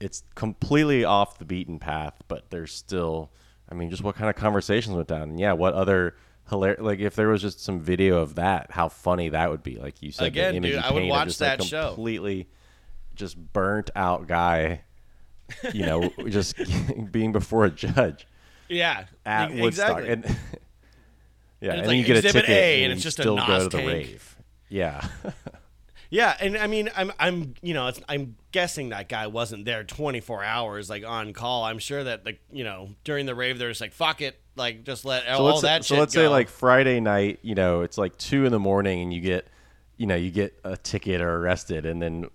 it's 0.00 0.22
completely 0.34 1.06
off 1.06 1.38
the 1.38 1.46
beaten 1.46 1.78
path, 1.78 2.12
but 2.28 2.50
there's 2.50 2.74
still 2.74 3.30
I 3.70 3.74
mean, 3.74 3.88
just 3.88 4.02
what 4.04 4.16
kind 4.16 4.28
of 4.28 4.36
conversations 4.36 4.94
went 4.94 5.08
down? 5.08 5.22
And 5.22 5.40
yeah, 5.40 5.54
what 5.54 5.72
other 5.72 6.14
hilarious 6.50 6.82
like 6.82 6.98
if 6.98 7.14
there 7.14 7.28
was 7.28 7.40
just 7.40 7.64
some 7.64 7.80
video 7.80 8.18
of 8.18 8.34
that, 8.34 8.70
how 8.70 8.90
funny 8.90 9.30
that 9.30 9.48
would 9.50 9.62
be. 9.62 9.76
Like 9.76 10.02
you 10.02 10.12
said, 10.12 10.26
Again, 10.26 10.50
the 10.52 10.56
image 10.58 10.72
dude, 10.72 10.82
I 10.82 10.92
would 10.92 11.08
watch 11.08 11.28
just 11.28 11.38
that 11.38 11.62
show. 11.64 11.86
completely 11.86 12.48
just 13.14 13.38
burnt 13.54 13.88
out 13.96 14.26
guy, 14.26 14.82
you 15.72 15.86
know, 15.86 16.10
just 16.28 16.54
being 17.10 17.32
before 17.32 17.64
a 17.64 17.70
judge 17.70 18.26
Yeah. 18.68 19.04
at 19.24 19.52
Woodstock. 19.52 20.00
Exactly. 20.00 20.08
And 20.12 20.24
yeah, 21.60 21.70
And 21.72 21.78
and, 21.80 21.86
like 21.88 21.96
you 21.98 22.04
get 22.04 22.16
a 22.18 22.22
ticket 22.22 22.48
A, 22.48 22.84
and 22.84 22.92
it's 22.92 23.02
just 23.02 23.18
a 23.18 23.22
still 23.22 23.36
go 23.36 23.58
to 23.58 23.64
the 23.64 23.70
tank. 23.70 23.88
rave. 23.88 24.36
Yeah. 24.68 25.06
Yeah, 26.08 26.36
and 26.38 26.56
I 26.56 26.66
mean, 26.68 26.88
I'm, 26.96 27.12
I'm, 27.18 27.54
you 27.62 27.74
know, 27.74 27.88
it's, 27.88 28.00
I'm 28.08 28.36
guessing 28.52 28.90
that 28.90 29.08
guy 29.08 29.26
wasn't 29.26 29.64
there 29.64 29.82
24 29.82 30.44
hours, 30.44 30.88
like 30.88 31.04
on 31.04 31.32
call. 31.32 31.64
I'm 31.64 31.80
sure 31.80 32.04
that 32.04 32.24
the, 32.24 32.36
you 32.52 32.62
know, 32.64 32.90
during 33.04 33.26
the 33.26 33.34
rave, 33.34 33.58
they're 33.58 33.70
just 33.70 33.80
like, 33.80 33.92
fuck 33.92 34.20
it, 34.20 34.38
like 34.54 34.84
just 34.84 35.04
let 35.04 35.24
so 35.24 35.32
all 35.44 35.60
that 35.62 35.84
so 35.84 35.96
let's 35.96 36.14
go. 36.14 36.22
say 36.22 36.28
like 36.28 36.48
Friday 36.48 37.00
night, 37.00 37.40
you 37.42 37.54
know, 37.54 37.80
it's 37.82 37.98
like 37.98 38.16
two 38.18 38.44
in 38.44 38.52
the 38.52 38.58
morning 38.60 39.02
and 39.02 39.12
you 39.12 39.20
get, 39.20 39.48
you 39.96 40.06
know, 40.06 40.14
you 40.14 40.30
get 40.30 40.58
a 40.64 40.76
ticket 40.76 41.20
or 41.20 41.38
arrested 41.38 41.84
and 41.84 42.00
then 42.00 42.26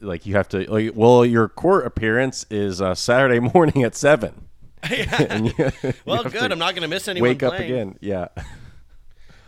like 0.00 0.26
you 0.26 0.34
have 0.34 0.48
to, 0.48 0.68
like, 0.70 0.90
well, 0.96 1.24
your 1.24 1.48
court 1.48 1.86
appearance 1.86 2.44
is 2.50 2.82
uh, 2.82 2.94
Saturday 2.94 3.38
morning 3.54 3.84
at 3.84 3.94
seven. 3.94 4.48
And 4.90 5.46
you- 5.46 5.54
you 5.82 5.92
well, 6.04 6.24
good. 6.24 6.52
I'm 6.52 6.58
not 6.58 6.74
gonna 6.74 6.88
miss 6.88 7.08
anyone. 7.08 7.28
Wake 7.30 7.42
up 7.42 7.54
playing. 7.54 7.70
again. 7.72 7.98
Yeah. 8.00 8.28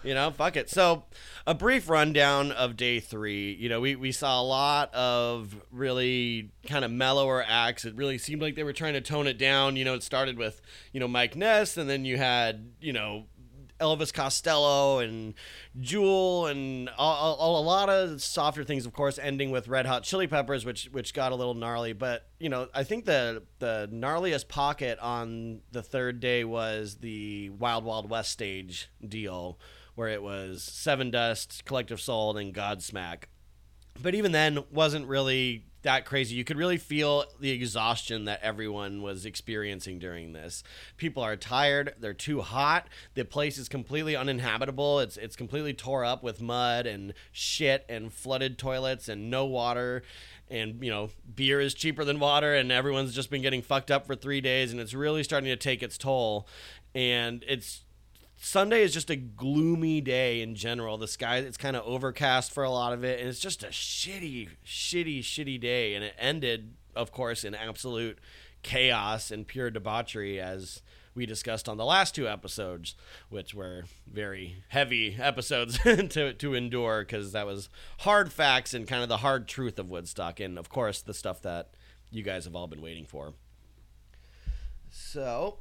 You 0.02 0.12
know, 0.12 0.30
fuck 0.32 0.56
it. 0.56 0.68
So, 0.68 1.04
a 1.46 1.54
brief 1.54 1.88
rundown 1.88 2.52
of 2.52 2.76
day 2.76 3.00
three. 3.00 3.54
You 3.54 3.70
know, 3.70 3.80
we, 3.80 3.96
we 3.96 4.12
saw 4.12 4.38
a 4.38 4.44
lot 4.44 4.94
of 4.94 5.56
really 5.72 6.50
kind 6.68 6.84
of 6.84 6.90
mellower 6.90 7.42
acts. 7.46 7.86
It 7.86 7.94
really 7.94 8.18
seemed 8.18 8.42
like 8.42 8.54
they 8.54 8.64
were 8.64 8.74
trying 8.74 8.92
to 8.92 9.00
tone 9.00 9.26
it 9.26 9.38
down. 9.38 9.76
You 9.76 9.84
know, 9.86 9.94
it 9.94 10.02
started 10.02 10.36
with, 10.36 10.60
you 10.92 11.00
know, 11.00 11.08
Mike 11.08 11.36
Ness, 11.36 11.78
and 11.78 11.88
then 11.88 12.04
you 12.04 12.18
had, 12.18 12.72
you 12.82 12.92
know, 12.92 13.24
Elvis 13.80 14.12
Costello 14.12 15.00
and 15.00 15.34
Jewel 15.80 16.46
and 16.46 16.88
a, 16.88 17.02
a, 17.02 17.34
a 17.38 17.62
lot 17.62 17.88
of 17.88 18.22
softer 18.22 18.64
things, 18.64 18.86
of 18.86 18.92
course, 18.92 19.18
ending 19.18 19.50
with 19.50 19.68
Red 19.68 19.86
Hot 19.86 20.02
Chili 20.04 20.26
Peppers, 20.26 20.64
which 20.64 20.86
which 20.92 21.14
got 21.14 21.32
a 21.32 21.34
little 21.34 21.54
gnarly. 21.54 21.92
But 21.92 22.28
you 22.38 22.48
know, 22.48 22.68
I 22.74 22.84
think 22.84 23.04
the 23.04 23.42
the 23.58 23.88
gnarliest 23.92 24.48
pocket 24.48 24.98
on 25.00 25.60
the 25.72 25.82
third 25.82 26.20
day 26.20 26.44
was 26.44 26.96
the 26.96 27.50
Wild 27.50 27.84
Wild 27.84 28.08
West 28.08 28.30
stage 28.30 28.90
deal, 29.06 29.58
where 29.94 30.08
it 30.08 30.22
was 30.22 30.60
Sevendust, 30.62 31.64
Collective 31.64 32.00
Soul, 32.00 32.36
and 32.36 32.54
Godsmack 32.54 33.24
but 34.02 34.14
even 34.14 34.32
then 34.32 34.58
wasn't 34.72 35.06
really 35.06 35.66
that 35.84 36.04
crazy. 36.04 36.34
You 36.34 36.44
could 36.44 36.58
really 36.58 36.76
feel 36.76 37.24
the 37.40 37.50
exhaustion 37.50 38.24
that 38.26 38.40
everyone 38.42 39.00
was 39.00 39.24
experiencing 39.24 39.98
during 39.98 40.32
this. 40.32 40.62
People 40.96 41.22
are 41.22 41.36
tired 41.36 41.94
they're 42.00 42.14
too 42.14 42.40
hot 42.40 42.88
the 43.14 43.24
place 43.24 43.58
is 43.58 43.68
completely 43.68 44.16
uninhabitable 44.16 45.00
it's 45.00 45.16
it's 45.16 45.36
completely 45.36 45.72
tore 45.72 46.04
up 46.04 46.22
with 46.22 46.40
mud 46.40 46.86
and 46.86 47.12
shit 47.32 47.84
and 47.88 48.12
flooded 48.12 48.58
toilets 48.58 49.08
and 49.08 49.30
no 49.30 49.44
water 49.44 50.02
and 50.48 50.82
you 50.82 50.90
know 50.90 51.10
beer 51.34 51.60
is 51.60 51.74
cheaper 51.74 52.04
than 52.04 52.18
water 52.18 52.54
and 52.54 52.72
everyone's 52.72 53.14
just 53.14 53.30
been 53.30 53.42
getting 53.42 53.62
fucked 53.62 53.90
up 53.90 54.06
for 54.06 54.14
3 54.14 54.40
days 54.40 54.72
and 54.72 54.80
it's 54.80 54.94
really 54.94 55.22
starting 55.22 55.50
to 55.50 55.56
take 55.56 55.82
its 55.82 55.98
toll 55.98 56.46
and 56.94 57.44
it's 57.46 57.84
Sunday 58.44 58.82
is 58.82 58.92
just 58.92 59.08
a 59.08 59.16
gloomy 59.16 60.02
day 60.02 60.42
in 60.42 60.54
general. 60.54 60.98
The 60.98 61.08
sky 61.08 61.38
it's 61.38 61.56
kind 61.56 61.74
of 61.74 61.82
overcast 61.86 62.52
for 62.52 62.62
a 62.62 62.70
lot 62.70 62.92
of 62.92 63.02
it, 63.02 63.18
and 63.18 63.26
it's 63.26 63.40
just 63.40 63.64
a 63.64 63.68
shitty, 63.68 64.50
shitty, 64.66 65.20
shitty 65.20 65.58
day. 65.58 65.94
And 65.94 66.04
it 66.04 66.14
ended, 66.18 66.74
of 66.94 67.10
course, 67.10 67.42
in 67.42 67.54
absolute 67.54 68.18
chaos 68.62 69.30
and 69.30 69.48
pure 69.48 69.70
debauchery, 69.70 70.38
as 70.38 70.82
we 71.14 71.24
discussed 71.24 71.70
on 71.70 71.78
the 71.78 71.86
last 71.86 72.14
two 72.14 72.28
episodes, 72.28 72.94
which 73.30 73.54
were 73.54 73.84
very 74.06 74.62
heavy 74.68 75.16
episodes 75.18 75.78
to 75.82 76.34
to 76.34 76.54
endure 76.54 77.00
because 77.00 77.32
that 77.32 77.46
was 77.46 77.70
hard 78.00 78.30
facts 78.30 78.74
and 78.74 78.86
kind 78.86 79.02
of 79.02 79.08
the 79.08 79.16
hard 79.16 79.48
truth 79.48 79.78
of 79.78 79.88
Woodstock, 79.88 80.38
and 80.38 80.58
of 80.58 80.68
course 80.68 81.00
the 81.00 81.14
stuff 81.14 81.40
that 81.40 81.70
you 82.10 82.22
guys 82.22 82.44
have 82.44 82.54
all 82.54 82.66
been 82.66 82.82
waiting 82.82 83.06
for. 83.06 83.32
So 84.90 85.60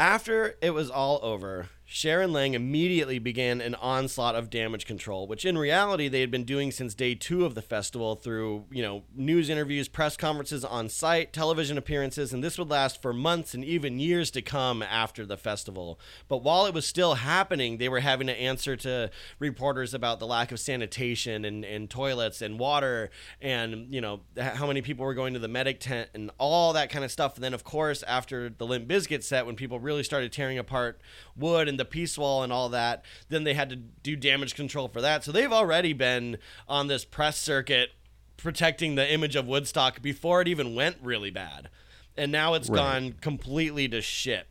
after 0.00 0.56
it 0.62 0.70
was 0.70 0.90
all 0.90 1.20
over, 1.22 1.68
And 2.02 2.32
Lang 2.32 2.54
immediately 2.54 3.18
began 3.18 3.60
an 3.60 3.74
onslaught 3.74 4.36
of 4.36 4.48
damage 4.48 4.86
control, 4.86 5.26
which 5.26 5.44
in 5.44 5.58
reality 5.58 6.06
they 6.06 6.20
had 6.20 6.30
been 6.30 6.44
doing 6.44 6.70
since 6.70 6.94
day 6.94 7.16
two 7.16 7.44
of 7.44 7.56
the 7.56 7.62
festival 7.62 8.14
through, 8.14 8.66
you 8.70 8.80
know, 8.80 9.02
news 9.12 9.50
interviews, 9.50 9.88
press 9.88 10.16
conferences 10.16 10.64
on 10.64 10.88
site, 10.88 11.32
television 11.32 11.76
appearances, 11.76 12.32
and 12.32 12.44
this 12.44 12.58
would 12.58 12.70
last 12.70 13.02
for 13.02 13.12
months 13.12 13.54
and 13.54 13.64
even 13.64 13.98
years 13.98 14.30
to 14.30 14.40
come 14.40 14.82
after 14.82 15.26
the 15.26 15.36
festival. 15.36 15.98
But 16.28 16.44
while 16.44 16.64
it 16.66 16.74
was 16.74 16.86
still 16.86 17.14
happening, 17.14 17.78
they 17.78 17.88
were 17.88 18.00
having 18.00 18.28
to 18.28 18.40
answer 18.40 18.76
to 18.76 19.10
reporters 19.40 19.92
about 19.92 20.20
the 20.20 20.26
lack 20.28 20.52
of 20.52 20.60
sanitation 20.60 21.44
and, 21.44 21.64
and 21.64 21.90
toilets 21.90 22.40
and 22.40 22.58
water 22.58 23.10
and, 23.40 23.92
you 23.92 24.00
know, 24.00 24.20
how 24.38 24.66
many 24.68 24.80
people 24.80 25.04
were 25.04 25.14
going 25.14 25.34
to 25.34 25.40
the 25.40 25.48
medic 25.48 25.80
tent 25.80 26.08
and 26.14 26.30
all 26.38 26.72
that 26.74 26.88
kind 26.88 27.04
of 27.04 27.10
stuff. 27.10 27.34
And 27.34 27.42
then, 27.42 27.54
of 27.54 27.64
course, 27.64 28.04
after 28.04 28.48
the 28.48 28.66
Limp 28.66 28.86
Bizkit 28.86 29.24
set, 29.24 29.44
when 29.44 29.56
people 29.56 29.80
really 29.80 30.04
started 30.04 30.32
tearing 30.32 30.56
apart 30.56 31.00
wood 31.36 31.68
and 31.68 31.79
the 31.80 31.84
peace 31.84 32.16
wall 32.16 32.44
and 32.44 32.52
all 32.52 32.68
that, 32.68 33.04
then 33.28 33.42
they 33.44 33.54
had 33.54 33.70
to 33.70 33.76
do 33.76 34.14
damage 34.14 34.54
control 34.54 34.86
for 34.86 35.00
that. 35.00 35.24
So 35.24 35.32
they've 35.32 35.52
already 35.52 35.92
been 35.92 36.38
on 36.68 36.86
this 36.86 37.04
press 37.04 37.36
circuit 37.38 37.90
protecting 38.36 38.94
the 38.94 39.12
image 39.12 39.34
of 39.36 39.46
Woodstock 39.46 40.00
before 40.00 40.40
it 40.40 40.48
even 40.48 40.74
went 40.74 40.96
really 41.02 41.30
bad. 41.30 41.68
And 42.16 42.30
now 42.32 42.54
it's 42.54 42.68
Right. 42.70 42.76
gone 42.76 43.12
completely 43.20 43.88
to 43.88 44.00
shit. 44.00 44.46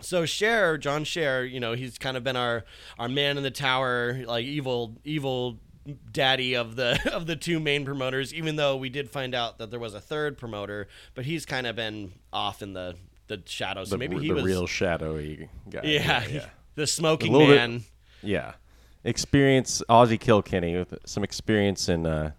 So 0.00 0.22
Scher, 0.22 0.78
John 0.78 1.04
Scher, 1.04 1.50
you 1.50 1.58
know, 1.60 1.72
he's 1.72 1.98
kind 1.98 2.16
of 2.16 2.22
been 2.24 2.36
our 2.36 2.64
our 2.98 3.08
man 3.08 3.36
in 3.36 3.42
the 3.42 3.50
tower, 3.50 4.22
like 4.26 4.44
evil 4.44 4.96
evil 5.04 5.58
daddy 6.12 6.54
of 6.54 6.76
the 6.76 7.00
of 7.12 7.26
the 7.26 7.34
two 7.34 7.58
main 7.58 7.82
promoters 7.84 8.32
even 8.34 8.56
though 8.56 8.76
we 8.76 8.90
did 8.90 9.08
find 9.10 9.34
out 9.34 9.56
that 9.58 9.70
there 9.70 9.80
was 9.80 9.94
a 9.94 10.00
third 10.00 10.38
promoter, 10.38 10.86
but 11.14 11.24
he's 11.24 11.44
kind 11.46 11.66
of 11.66 11.74
been 11.76 12.12
off 12.32 12.62
in 12.62 12.72
the 12.74 12.94
the 13.26 13.42
shadows. 13.46 13.88
So 13.90 13.96
The, 13.96 13.98
maybe 13.98 14.18
he 14.20 14.28
the 14.28 14.34
was 14.34 14.42
a 14.44 14.46
real 14.46 14.66
shadowy 14.66 15.48
guy. 15.68 15.80
yeah, 15.84 16.24
yeah. 16.26 16.46
The 16.78 16.86
smoking 16.86 17.32
little 17.32 17.48
bit- 17.48 17.56
man. 17.56 17.82
Yeah. 18.22 18.52
Experience 19.04 19.82
Ossie 19.88 20.18
Kilkenny 20.18 20.76
with 20.76 20.94
some 21.06 21.22
experience 21.24 21.88
in 21.88 22.04
uh, 22.06 22.32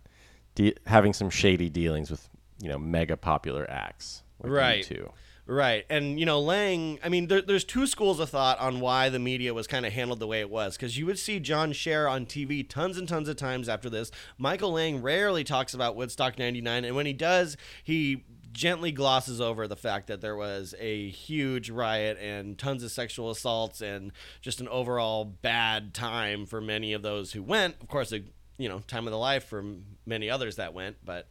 de- 0.55 0.75
having 0.87 1.13
some 1.13 1.29
shady 1.29 1.69
dealings 1.69 2.11
with 2.11 2.27
you 2.61 2.67
know 2.69 2.77
mega 2.77 3.15
popular 3.17 3.69
acts. 3.69 4.23
Like 4.41 4.51
Right. 4.51 4.83
too. 4.83 5.11
Right. 5.45 5.83
And, 5.89 6.19
you 6.19 6.27
know, 6.27 6.39
Lang, 6.41 6.99
I 7.03 7.09
mean, 7.09 7.25
there, 7.27 7.41
there's 7.41 7.63
two 7.63 7.87
schools 7.87 8.19
of 8.19 8.29
thought 8.29 8.59
on 8.59 8.79
why 8.81 9.09
the 9.09 9.17
media 9.17 9.51
was 9.51 9.65
kind 9.65 9.83
of 9.83 9.91
handled 9.91 10.19
the 10.19 10.27
way 10.27 10.41
it 10.41 10.49
was. 10.51 10.77
Because 10.77 10.95
you 10.95 11.07
would 11.07 11.17
see 11.17 11.39
John 11.39 11.71
Scher 11.73 12.07
on 12.07 12.27
TV 12.27 12.67
tons 12.69 12.99
and 12.99 13.07
tons 13.09 13.27
of 13.27 13.35
times 13.35 13.67
after 13.67 13.89
this. 13.89 14.11
Michael 14.37 14.73
Lang 14.73 15.01
rarely 15.01 15.43
talks 15.43 15.73
about 15.73 15.95
Woodstock 15.95 16.37
99. 16.37 16.85
And 16.85 16.95
when 16.95 17.07
he 17.07 17.13
does, 17.13 17.57
he 17.83 18.25
gently 18.59 18.91
glosses 18.91 19.39
over 19.39 19.69
the 19.69 19.75
fact 19.77 20.07
that 20.07 20.19
there 20.19 20.35
was 20.35 20.75
a 20.79 21.07
huge 21.11 21.69
riot 21.69 22.17
and 22.19 22.57
tons 22.57 22.83
of 22.83 22.91
sexual 22.91 23.29
assaults 23.29 23.79
and 23.79 24.11
just 24.41 24.59
an 24.59 24.67
overall 24.67 25.23
bad 25.23 25.93
time 25.93 26.45
for 26.45 26.59
many 26.59 26.91
of 26.91 27.01
those 27.01 27.31
who 27.31 27.41
went. 27.41 27.75
Of 27.81 27.87
course, 27.87 28.11
a, 28.11 28.21
you 28.57 28.67
know, 28.67 28.79
time 28.79 29.07
of 29.07 29.11
the 29.11 29.17
life 29.17 29.45
for 29.45 29.63
many 30.05 30.29
others 30.29 30.57
that 30.57 30.73
went. 30.73 30.97
But 31.05 31.29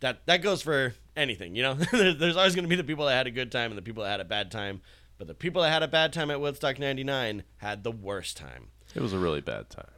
that 0.00 0.24
that 0.24 0.38
goes 0.38 0.62
for 0.62 0.94
anything, 1.14 1.54
you 1.54 1.62
know. 1.62 1.74
There's 1.92 2.38
always 2.38 2.54
going 2.54 2.64
to 2.64 2.68
be 2.68 2.76
the 2.76 2.84
people 2.84 3.04
that 3.04 3.14
had 3.14 3.26
a 3.26 3.30
good 3.30 3.52
time 3.52 3.70
and 3.70 3.76
the 3.76 3.82
people 3.82 4.02
that 4.02 4.10
had 4.10 4.20
a 4.20 4.24
bad 4.24 4.50
time, 4.50 4.80
but 5.18 5.28
the 5.28 5.34
people 5.34 5.60
that 5.60 5.70
had 5.70 5.82
a 5.82 5.88
bad 5.88 6.14
time 6.14 6.30
at 6.30 6.40
Woodstock 6.40 6.78
'99 6.78 7.42
had 7.58 7.84
the 7.84 7.92
worst 7.92 8.38
time. 8.38 8.68
It 8.94 9.02
was 9.02 9.12
a 9.12 9.18
really 9.18 9.42
bad 9.42 9.68
time. 9.68 9.90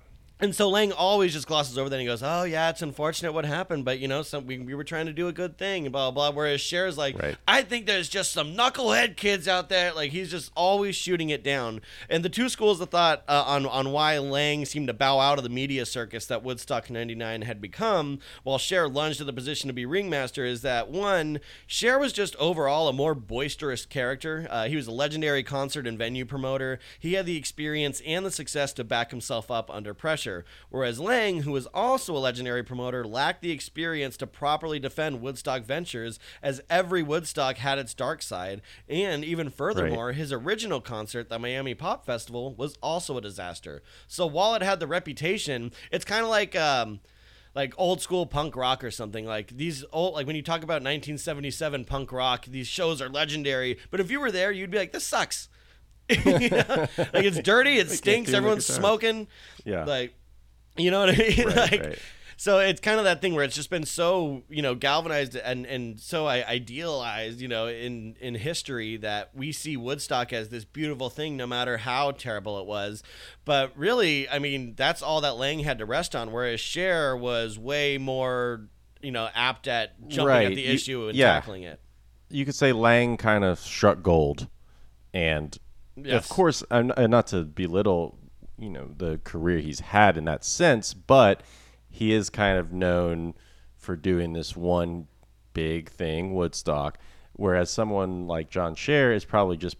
And 0.42 0.52
so 0.52 0.68
Lang 0.68 0.90
always 0.90 1.32
just 1.32 1.46
glosses 1.46 1.78
over 1.78 1.88
that 1.88 1.94
and 1.94 2.00
he 2.00 2.06
goes, 2.08 2.20
"Oh 2.20 2.42
yeah, 2.42 2.68
it's 2.68 2.82
unfortunate 2.82 3.32
what 3.32 3.44
happened, 3.44 3.84
but 3.84 4.00
you 4.00 4.08
know, 4.08 4.22
some 4.22 4.44
we, 4.44 4.58
we 4.58 4.74
were 4.74 4.82
trying 4.82 5.06
to 5.06 5.12
do 5.12 5.28
a 5.28 5.32
good 5.32 5.56
thing 5.56 5.86
and 5.86 5.92
blah 5.92 6.10
blah." 6.10 6.32
blah. 6.32 6.36
Whereas 6.36 6.58
Scher's 6.58 6.98
like, 6.98 7.16
Right. 7.16 7.36
"I 7.46 7.62
think 7.62 7.86
there's 7.86 8.08
just 8.08 8.32
some 8.32 8.56
knucklehead 8.56 9.16
kids 9.16 9.46
out 9.46 9.68
there." 9.68 9.92
Like 9.92 10.10
he's 10.10 10.32
just 10.32 10.50
always 10.56 10.96
shooting 10.96 11.30
it 11.30 11.44
down. 11.44 11.80
And 12.10 12.24
the 12.24 12.28
two 12.28 12.48
schools 12.48 12.80
of 12.80 12.88
thought 12.90 13.22
uh, 13.28 13.44
on 13.46 13.66
on 13.66 13.92
why 13.92 14.18
Lang 14.18 14.64
seemed 14.64 14.88
to 14.88 14.92
bow 14.92 15.20
out 15.20 15.38
of 15.38 15.44
the 15.44 15.48
media 15.48 15.86
circus 15.86 16.26
that 16.26 16.42
Woodstock 16.42 16.90
'99 16.90 17.42
had 17.42 17.60
become, 17.60 18.18
while 18.42 18.58
Scher 18.58 18.92
lunged 18.92 19.18
to 19.18 19.24
the 19.24 19.32
position 19.32 19.68
to 19.68 19.72
be 19.72 19.86
ringmaster, 19.86 20.44
is 20.44 20.62
that 20.62 20.88
one, 20.88 21.38
Scher 21.68 22.00
was 22.00 22.12
just 22.12 22.34
overall 22.34 22.88
a 22.88 22.92
more 22.92 23.14
boisterous 23.14 23.86
character. 23.86 24.48
Uh, 24.50 24.66
he 24.66 24.74
was 24.74 24.88
a 24.88 24.92
legendary 24.92 25.44
concert 25.44 25.86
and 25.86 25.96
venue 25.96 26.24
promoter. 26.24 26.80
He 26.98 27.12
had 27.12 27.26
the 27.26 27.36
experience 27.36 28.02
and 28.04 28.26
the 28.26 28.32
success 28.32 28.72
to 28.72 28.82
back 28.82 29.12
himself 29.12 29.48
up 29.48 29.70
under 29.70 29.94
pressure. 29.94 30.31
Whereas 30.70 30.98
Lang, 31.00 31.42
who 31.42 31.52
was 31.52 31.66
also 31.74 32.16
a 32.16 32.18
legendary 32.18 32.62
promoter, 32.62 33.04
lacked 33.04 33.42
the 33.42 33.50
experience 33.50 34.16
to 34.18 34.26
properly 34.26 34.78
defend 34.78 35.20
Woodstock 35.20 35.62
Ventures, 35.64 36.18
as 36.42 36.60
every 36.70 37.02
Woodstock 37.02 37.56
had 37.58 37.78
its 37.78 37.94
dark 37.94 38.22
side. 38.22 38.62
And 38.88 39.24
even 39.24 39.50
furthermore, 39.50 40.12
his 40.12 40.32
original 40.32 40.80
concert, 40.80 41.28
the 41.28 41.38
Miami 41.38 41.74
Pop 41.74 42.04
Festival, 42.06 42.54
was 42.54 42.76
also 42.82 43.16
a 43.16 43.20
disaster. 43.20 43.82
So 44.06 44.26
while 44.26 44.54
it 44.54 44.62
had 44.62 44.80
the 44.80 44.86
reputation, 44.86 45.72
it's 45.90 46.04
kind 46.04 46.22
of 46.24 46.28
like. 46.30 46.54
Um, 46.56 47.00
like 47.54 47.74
old 47.76 48.00
school 48.00 48.24
punk 48.24 48.56
rock 48.56 48.82
or 48.82 48.90
something 48.90 49.26
like 49.26 49.48
these 49.48 49.84
old 49.92 50.14
like 50.14 50.26
when 50.26 50.34
you 50.36 50.40
talk 50.40 50.62
about 50.62 50.76
1977 50.82 51.84
punk 51.84 52.10
rock 52.10 52.46
these 52.46 52.66
shows 52.66 53.02
are 53.02 53.10
legendary 53.10 53.78
but 53.90 54.00
if 54.00 54.10
you 54.10 54.18
were 54.20 54.30
there 54.30 54.50
you'd 54.50 54.70
be 54.70 54.78
like 54.78 54.92
this 54.92 55.04
sucks 55.06 55.50
You 56.08 56.48
know? 56.48 56.86
like 56.98 57.24
it's 57.26 57.38
dirty 57.40 57.76
it 57.76 57.90
stinks 58.00 58.32
everyone's 58.32 58.64
smoking 58.66 59.28
Yeah. 59.66 59.84
like 59.84 60.14
you 60.76 60.90
know 60.90 61.00
what 61.00 61.10
i 61.10 61.16
mean 61.16 61.36
Right, 61.46 61.56
like 61.56 61.80
right. 61.82 61.98
so 62.36 62.58
it's 62.58 62.80
kind 62.80 62.98
of 62.98 63.04
that 63.04 63.20
thing 63.20 63.34
where 63.34 63.44
it's 63.44 63.54
just 63.54 63.70
been 63.70 63.84
so 63.84 64.42
you 64.48 64.62
know 64.62 64.74
galvanized 64.74 65.36
and 65.36 65.66
and 65.66 66.00
so 66.00 66.26
I 66.26 66.44
idealized 66.46 67.40
you 67.40 67.48
know 67.48 67.66
in 67.68 68.16
in 68.20 68.34
history 68.34 68.96
that 68.98 69.30
we 69.34 69.52
see 69.52 69.76
Woodstock 69.76 70.32
as 70.32 70.48
this 70.48 70.64
beautiful 70.64 71.10
thing 71.10 71.36
no 71.36 71.46
matter 71.46 71.76
how 71.78 72.10
terrible 72.12 72.58
it 72.60 72.66
was 72.66 73.02
but 73.44 73.72
really 73.76 74.28
I 74.28 74.38
mean 74.38 74.74
that's 74.76 75.02
all 75.02 75.20
that 75.20 75.36
Lang 75.36 75.60
had 75.60 75.78
to 75.78 75.84
rest 75.86 76.16
on 76.16 76.32
whereas 76.32 76.60
Scher 76.60 77.18
was 77.18 77.58
way 77.58 77.98
more 77.98 78.66
you 79.02 79.12
know 79.12 79.28
apt 79.34 79.68
at 79.68 80.08
jumping 80.08 80.26
Right. 80.26 80.46
at 80.46 80.54
the 80.54 80.62
You- 80.62 80.72
issue 80.72 81.08
and 81.08 81.16
yeah. 81.16 81.34
tackling 81.34 81.64
it 81.64 81.80
you 82.30 82.46
could 82.46 82.54
say 82.54 82.72
Lang 82.72 83.18
kind 83.18 83.44
of 83.44 83.58
struck 83.58 84.02
gold, 84.02 84.48
and 85.12 85.58
Yes. 85.96 86.24
of 86.24 86.30
course, 86.30 86.64
I'm 86.70 86.90
and 86.96 87.10
not 87.10 87.26
to 87.26 87.44
belittle, 87.44 88.16
you 88.62 88.70
know, 88.70 88.90
the 88.96 89.20
career 89.24 89.58
he's 89.58 89.80
had 89.80 90.16
in 90.16 90.24
that 90.26 90.44
sense, 90.44 90.94
but 90.94 91.42
he 91.90 92.12
is 92.12 92.30
kind 92.30 92.56
of 92.58 92.72
known 92.72 93.34
for 93.76 93.96
doing 93.96 94.32
this 94.32 94.56
one 94.56 95.08
big 95.52 95.90
thing, 95.90 96.32
Woodstock, 96.32 96.96
whereas 97.32 97.70
someone 97.70 98.26
like 98.28 98.50
John 98.50 98.74
Scher 98.76 99.14
is 99.14 99.24
probably 99.24 99.56
just 99.56 99.76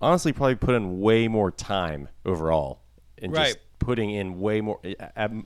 honestly 0.00 0.32
probably 0.32 0.56
put 0.56 0.74
in 0.74 1.00
way 1.00 1.28
more 1.28 1.50
time 1.52 2.08
overall, 2.26 2.80
and 3.22 3.32
Right. 3.32 3.46
just 3.54 3.58
putting 3.78 4.10
in 4.10 4.40
way 4.40 4.60
more, 4.60 4.80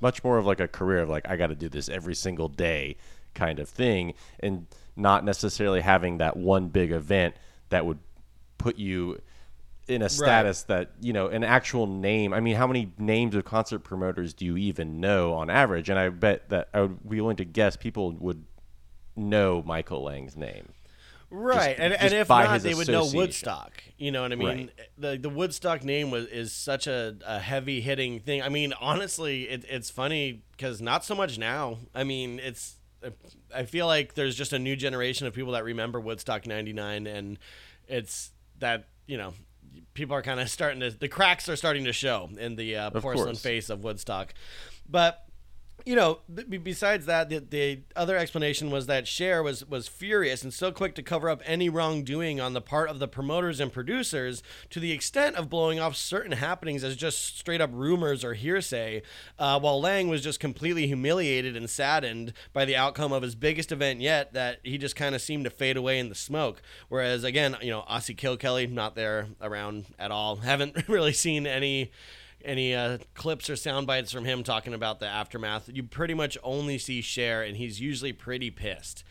much 0.01 0.25
more 0.25 0.39
of 0.39 0.47
like 0.47 0.61
a 0.61 0.69
career 0.69 1.01
of 1.01 1.09
like 1.11 1.29
I 1.29 1.37
got 1.37 1.49
to 1.49 1.55
do 1.55 1.69
this 1.69 1.89
every 1.89 2.15
single 2.15 2.49
day 2.49 2.97
kind 3.35 3.59
of 3.61 3.69
thing, 3.69 4.15
and 4.41 4.67
not 4.97 5.25
necessarily 5.25 5.83
having 5.83 6.19
that 6.19 6.37
one 6.37 6.69
big 6.69 6.91
event 6.91 7.35
that 7.69 7.85
would 7.85 7.99
put 8.57 8.79
you 8.79 9.21
in 9.89 10.03
a 10.03 10.09
status 10.09 10.63
that 10.65 10.93
you 11.01 11.13
know 11.13 11.29
an 11.29 11.43
actual 11.43 11.87
name. 11.87 12.33
I 12.33 12.41
mean, 12.41 12.57
how 12.57 12.67
many 12.67 12.93
names 12.99 13.35
of 13.35 13.45
concert 13.45 13.81
promoters 13.81 14.35
do 14.35 14.45
you 14.45 14.57
even 14.57 15.01
know 15.01 15.35
on 15.35 15.51
average? 15.51 15.89
And 15.89 15.99
I 15.99 16.09
bet 16.11 16.49
that 16.51 16.69
I 16.75 16.83
would 16.83 17.09
be 17.09 17.21
willing 17.21 17.37
to 17.37 17.45
guess 17.45 17.77
people 17.77 18.13
would 18.13 18.45
know 19.17 19.63
Michael 19.65 20.05
Lang's 20.05 20.37
name. 20.37 20.73
Right, 21.31 21.77
and, 21.79 21.93
and 21.93 22.03
just 22.03 22.15
if 22.15 22.29
not, 22.31 22.61
they 22.63 22.73
would 22.73 22.89
know. 22.89 23.07
Woodstock. 23.13 23.83
You 23.99 24.11
know 24.13 24.23
what 24.23 24.33
I 24.33 24.37
mean? 24.37 24.47
Right. 24.47 24.71
The 24.97 25.19
the 25.19 25.29
Woodstock 25.29 25.85
name 25.85 26.11
was 26.11 26.27
is 26.27 26.53
such 26.53 26.87
a, 26.87 27.17
a 27.27 27.39
heavy 27.39 27.81
hitting 27.83 28.21
thing. 28.21 28.41
I 28.41 28.49
mean, 28.49 28.73
honestly, 28.81 29.43
it, 29.43 29.65
it's 29.69 29.91
funny 29.91 30.43
because 30.53 30.81
not 30.81 31.05
so 31.05 31.15
much 31.15 31.37
now. 31.37 31.79
I 31.95 32.05
mean, 32.05 32.39
it's 32.39 32.77
I 33.55 33.65
feel 33.65 33.87
like 33.87 34.15
there's 34.15 34.37
just 34.37 34.53
a 34.53 34.59
new 34.59 34.75
generation 34.75 35.27
of 35.27 35.35
people 35.35 35.53
that 35.53 35.65
remember 35.65 36.01
Woodstock 36.01 36.47
'99, 36.47 37.07
and 37.07 37.39
it's 37.87 38.33
that 38.59 38.89
you 39.07 39.19
know 39.19 39.35
people 39.95 40.15
are 40.17 40.23
kind 40.23 40.41
of 40.41 40.49
starting 40.51 40.81
to 40.81 40.91
the 40.91 41.09
cracks 41.09 41.49
are 41.49 41.57
starting 41.57 41.85
to 41.85 41.93
show 41.93 42.29
in 42.39 42.57
the 42.57 42.77
uh, 42.77 42.91
porcelain 42.91 43.37
face 43.37 43.71
of 43.71 43.85
Woodstock, 43.85 44.35
but 44.89 45.25
you 45.89 45.97
know, 45.97 46.19
be- 46.51 46.59
besides 46.59 47.07
that, 47.07 47.31
the, 47.31 47.39
the 47.39 47.81
other 47.97 48.19
explanation 48.19 48.71
was 48.71 48.89
that 48.89 49.07
Scher 49.07 49.43
was 49.43 49.65
was 49.65 49.89
furious 49.89 50.43
and 50.43 50.53
so 50.53 50.71
quick 50.71 50.95
to 50.97 51.03
cover 51.03 51.31
up 51.31 51.41
any 51.47 51.71
wrongdoing 51.71 52.43
on 52.43 52.53
the 52.53 52.61
part 52.61 52.91
of 52.91 52.99
the 52.99 53.09
promoters 53.09 53.59
and 53.59 53.73
producers 53.73 54.43
to 54.69 54.81
the 54.81 54.93
extent 54.93 55.37
of 55.37 55.49
blowing 55.49 55.81
off 55.81 55.97
certain 55.97 56.33
happenings 56.33 56.85
as 56.85 56.95
just 56.95 57.39
straight 57.39 57.63
up 57.63 57.71
rumors 57.73 58.23
or 58.23 58.35
hearsay, 58.35 59.01
uh, 59.39 59.59
while 59.59 59.81
Lang 59.81 60.09
was 60.09 60.21
just 60.21 60.41
completely 60.41 60.87
humiliated 60.87 61.57
and 61.57 61.71
saddened 61.71 62.35
by 62.53 62.67
the 62.67 62.77
outcome 62.77 63.11
of 63.11 63.23
his 63.23 63.35
biggest 63.35 63.73
event 63.73 64.03
yet 64.03 64.35
that 64.35 64.59
he 64.63 64.77
just 64.77 64.95
kind 64.95 65.15
of 65.15 65.23
seemed 65.23 65.45
to 65.45 65.51
fade 65.51 65.79
away 65.79 65.99
in 65.99 66.11
the 66.11 66.15
smoke. 66.15 66.61
Whereas, 66.91 67.25
again, 67.25 67.57
you 67.63 67.71
know, 67.71 67.83
Ossie 67.91 68.15
Kilkenny, 68.15 68.67
not 68.67 68.95
there 68.95 69.29
around 69.41 69.87
at 69.99 70.11
all. 70.11 70.37
Haven't 70.49 70.77
really 70.87 71.15
seen 71.15 71.47
any 71.47 71.93
any 72.45 72.75
uh, 72.75 72.99
clips 73.15 73.51
or 73.51 73.57
sound 73.57 73.87
bites 73.87 74.13
from 74.13 74.25
him 74.25 74.43
talking 74.43 74.75
about 74.75 75.01
the 75.01 75.07
aftermath. 75.07 75.69
You 75.73 75.83
pretty 75.83 76.15
much 76.15 76.39
only 76.43 76.79
see 76.79 77.01
Scher, 77.01 77.47
and 77.47 77.57
he's 77.57 77.81
usually 77.81 78.13
pretty 78.13 78.51
pissed. 78.51 79.05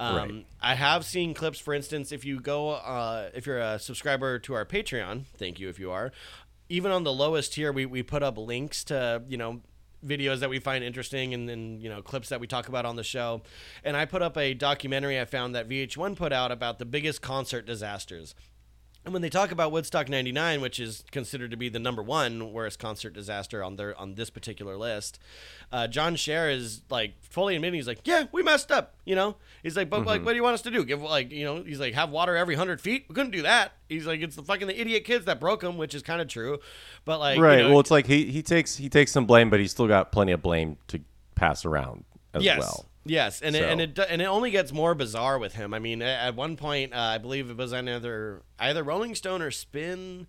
Um, 0.00 0.16
Right. 0.16 0.46
I 0.60 0.74
have 0.74 1.04
seen 1.04 1.34
clips, 1.34 1.58
for 1.58 1.72
instance, 1.72 2.10
if 2.12 2.24
you 2.24 2.40
go, 2.40 2.70
uh, 2.70 3.30
if 3.34 3.46
you're 3.46 3.60
a 3.60 3.78
subscriber 3.78 4.38
to 4.40 4.54
our 4.54 4.64
Patreon, 4.64 5.24
thank 5.38 5.60
you 5.60 5.68
if 5.68 5.78
you 5.78 5.90
are. 5.90 6.12
even 6.68 6.90
on 6.90 7.04
the 7.04 7.12
lowest 7.12 7.52
tier, 7.52 7.70
we, 7.72 7.86
we 7.86 8.02
put 8.02 8.22
up 8.22 8.36
links 8.38 8.82
to, 8.84 9.22
you 9.28 9.36
know, 9.36 9.60
videos 10.04 10.40
that 10.40 10.50
we 10.50 10.58
find 10.58 10.82
interesting 10.82 11.32
and 11.32 11.48
then, 11.48 11.80
you 11.80 11.88
know, 11.88 12.02
clips 12.02 12.28
that 12.30 12.40
we 12.40 12.46
talk 12.46 12.68
about 12.68 12.84
on 12.84 12.96
the 12.96 13.04
show. 13.04 13.42
And 13.84 13.96
I 13.96 14.04
put 14.04 14.22
up 14.22 14.36
a 14.36 14.54
documentary 14.54 15.20
I 15.20 15.24
found 15.26 15.54
that 15.54 15.68
VH1 15.68 16.16
put 16.16 16.32
out 16.32 16.50
about 16.50 16.78
the 16.78 16.84
biggest 16.84 17.22
concert 17.22 17.66
disasters. 17.66 18.34
And 19.04 19.12
when 19.12 19.20
they 19.20 19.28
talk 19.28 19.50
about 19.50 19.70
Woodstock 19.70 20.08
99, 20.08 20.62
which 20.62 20.80
is 20.80 21.04
considered 21.10 21.50
to 21.50 21.58
be 21.58 21.68
the 21.68 21.78
number 21.78 22.02
one 22.02 22.52
worst 22.52 22.78
concert 22.78 23.12
disaster 23.12 23.62
on 23.62 23.76
their 23.76 23.98
on 24.00 24.14
this 24.14 24.30
particular 24.30 24.78
list, 24.78 25.18
uh, 25.70 25.86
John 25.86 26.16
Scher 26.16 26.50
is 26.50 26.80
like 26.88 27.12
fully 27.22 27.54
admitting 27.54 27.74
he's 27.74 27.86
like, 27.86 28.00
yeah, 28.04 28.24
we 28.32 28.42
messed 28.42 28.72
up. 28.72 28.94
You 29.04 29.14
know, 29.14 29.36
he's 29.62 29.76
like, 29.76 29.90
but 29.90 30.06
like, 30.06 30.24
what 30.24 30.32
do 30.32 30.36
you 30.36 30.42
want 30.42 30.54
us 30.54 30.62
to 30.62 30.70
do? 30.70 30.84
Give 30.86 31.02
like, 31.02 31.30
you 31.30 31.44
know, 31.44 31.62
he's 31.62 31.80
like, 31.80 31.92
have 31.92 32.08
water 32.08 32.34
every 32.34 32.54
hundred 32.54 32.80
feet. 32.80 33.04
We 33.08 33.14
couldn't 33.14 33.32
do 33.32 33.42
that. 33.42 33.72
He's 33.90 34.06
like, 34.06 34.22
it's 34.22 34.36
the 34.36 34.42
fucking 34.42 34.68
the 34.68 34.80
idiot 34.80 35.04
kids 35.04 35.26
that 35.26 35.38
broke 35.38 35.60
them, 35.60 35.76
which 35.76 35.94
is 35.94 36.02
kind 36.02 36.22
of 36.22 36.28
true. 36.28 36.60
But 37.04 37.20
like, 37.20 37.36
you 37.36 37.42
right. 37.42 37.58
know, 37.58 37.70
well, 37.70 37.80
it's 37.80 37.90
like 37.90 38.06
he 38.06 38.24
he 38.30 38.42
takes 38.42 38.76
he 38.76 38.88
takes 38.88 39.12
some 39.12 39.26
blame, 39.26 39.50
but 39.50 39.60
he's 39.60 39.70
still 39.70 39.88
got 39.88 40.12
plenty 40.12 40.32
of 40.32 40.40
blame 40.40 40.78
to 40.88 41.00
pass 41.34 41.66
around 41.66 42.04
as 42.32 42.42
yes. 42.42 42.58
well. 42.58 42.86
Yes, 43.06 43.42
and 43.42 43.54
it, 43.54 43.62
and 43.62 43.80
it 43.80 43.98
and 44.08 44.22
it 44.22 44.26
only 44.26 44.50
gets 44.50 44.72
more 44.72 44.94
bizarre 44.94 45.38
with 45.38 45.54
him. 45.54 45.74
I 45.74 45.78
mean, 45.78 46.00
at 46.00 46.34
one 46.34 46.56
point, 46.56 46.94
uh, 46.94 46.98
I 46.98 47.18
believe 47.18 47.50
it 47.50 47.56
was 47.56 47.72
either 47.72 48.42
either 48.58 48.82
Rolling 48.82 49.14
Stone 49.14 49.42
or 49.42 49.50
Spin. 49.50 50.26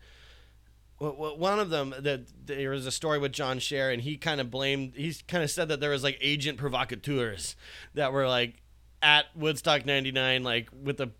One 0.97 1.59
of 1.59 1.69
them 1.69 1.93
that 1.99 2.21
there 2.45 2.69
was 2.69 2.85
a 2.85 2.91
story 2.91 3.19
with 3.19 3.33
John 3.33 3.59
Scher, 3.59 3.91
and 3.93 4.01
he 4.01 4.17
kind 4.17 4.39
of 4.39 4.49
blamed. 4.49 4.93
He 4.95 5.13
kind 5.27 5.43
of 5.43 5.51
said 5.51 5.67
that 5.67 5.79
there 5.79 5.89
was 5.89 6.03
like 6.03 6.17
agent 6.21 6.57
provocateurs 6.57 7.55
that 7.93 8.13
were 8.13 8.27
like 8.27 8.61
at 9.01 9.25
Woodstock 9.35 9.85
'99, 9.85 10.43
like 10.43 10.69
with 10.73 10.97
the 10.97 11.11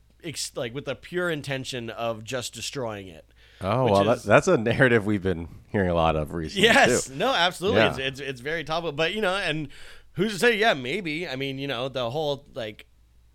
like 0.55 0.73
with 0.73 0.85
the 0.85 0.95
pure 0.95 1.29
intention 1.29 1.89
of 1.89 2.23
just 2.23 2.53
destroying 2.53 3.07
it. 3.07 3.25
Oh 3.61 3.85
well, 3.85 4.09
is- 4.11 4.23
that, 4.23 4.27
that's 4.27 4.47
a 4.47 4.57
narrative 4.57 5.05
we've 5.05 5.23
been 5.23 5.47
hearing 5.67 5.89
a 5.89 5.93
lot 5.93 6.15
of 6.15 6.33
recently. 6.33 6.67
Yes, 6.67 7.07
too. 7.07 7.15
no, 7.15 7.33
absolutely. 7.33 7.79
Yeah. 7.79 7.89
It's, 7.89 7.99
it's 7.99 8.19
it's 8.19 8.41
very 8.41 8.63
topical, 8.63 8.91
but 8.91 9.13
you 9.13 9.21
know, 9.21 9.35
and 9.35 9.69
who's 10.15 10.34
to 10.34 10.39
say? 10.39 10.58
Yeah, 10.58 10.73
maybe. 10.73 11.28
I 11.28 11.36
mean, 11.36 11.58
you 11.60 11.67
know, 11.67 11.88
the 11.89 12.10
whole 12.10 12.45
like 12.54 12.86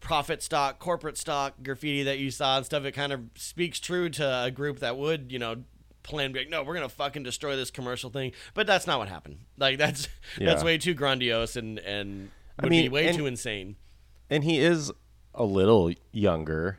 profit 0.01 0.43
stock, 0.43 0.79
corporate 0.79 1.16
stock 1.19 1.55
graffiti 1.62 2.03
that 2.05 2.19
you 2.19 2.31
saw 2.31 2.57
and 2.57 2.66
stuff. 2.66 2.85
It 2.85 2.93
kind 2.93 3.12
of 3.12 3.21
speaks 3.37 3.81
true 3.81 4.09
to 4.11 4.45
a 4.45 4.51
group 4.51 4.81
that 4.81 4.97
would, 4.97 5.31
you 5.33 5.38
know. 5.38 5.57
Plan 6.03 6.33
be 6.33 6.38
like, 6.38 6.49
no, 6.49 6.62
we're 6.62 6.73
gonna 6.73 6.88
fucking 6.88 7.25
destroy 7.25 7.57
this 7.57 7.71
commercial 7.71 8.09
thing, 8.09 8.33
but 8.55 8.66
that's 8.66 8.87
not 8.87 8.99
what 8.99 9.09
happened. 9.09 9.40
Like 9.59 9.77
that's 9.77 10.09
that's 10.38 10.64
way 10.64 10.79
too 10.79 10.95
grandiose 10.95 11.57
and 11.57 11.79
and 11.81 12.31
would 12.62 12.71
mean, 12.71 12.85
be 12.85 12.88
way 12.88 13.09
and- 13.09 13.19
too 13.19 13.27
insane. 13.27 13.77
and 14.31 14.43
he 14.43 14.61
is 14.61 14.90
a 15.35 15.45
little 15.45 15.93
younger, 16.11 16.79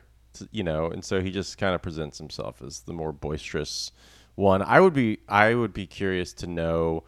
you 0.50 0.64
know, 0.64 0.86
and 0.90 1.04
so 1.04 1.20
he 1.20 1.30
just 1.30 1.56
kind 1.56 1.72
of 1.72 1.80
presents 1.80 2.18
himself 2.18 2.60
as 2.66 2.80
the 2.80 2.92
more 2.92 3.12
boisterous 3.12 3.92
one. 4.34 4.60
I 4.60 4.80
would 4.80 4.92
be 4.92 5.18
I 5.28 5.54
would 5.54 5.72
be 5.72 5.86
curious 5.86 6.32
to 6.34 6.48
know, 6.48 7.04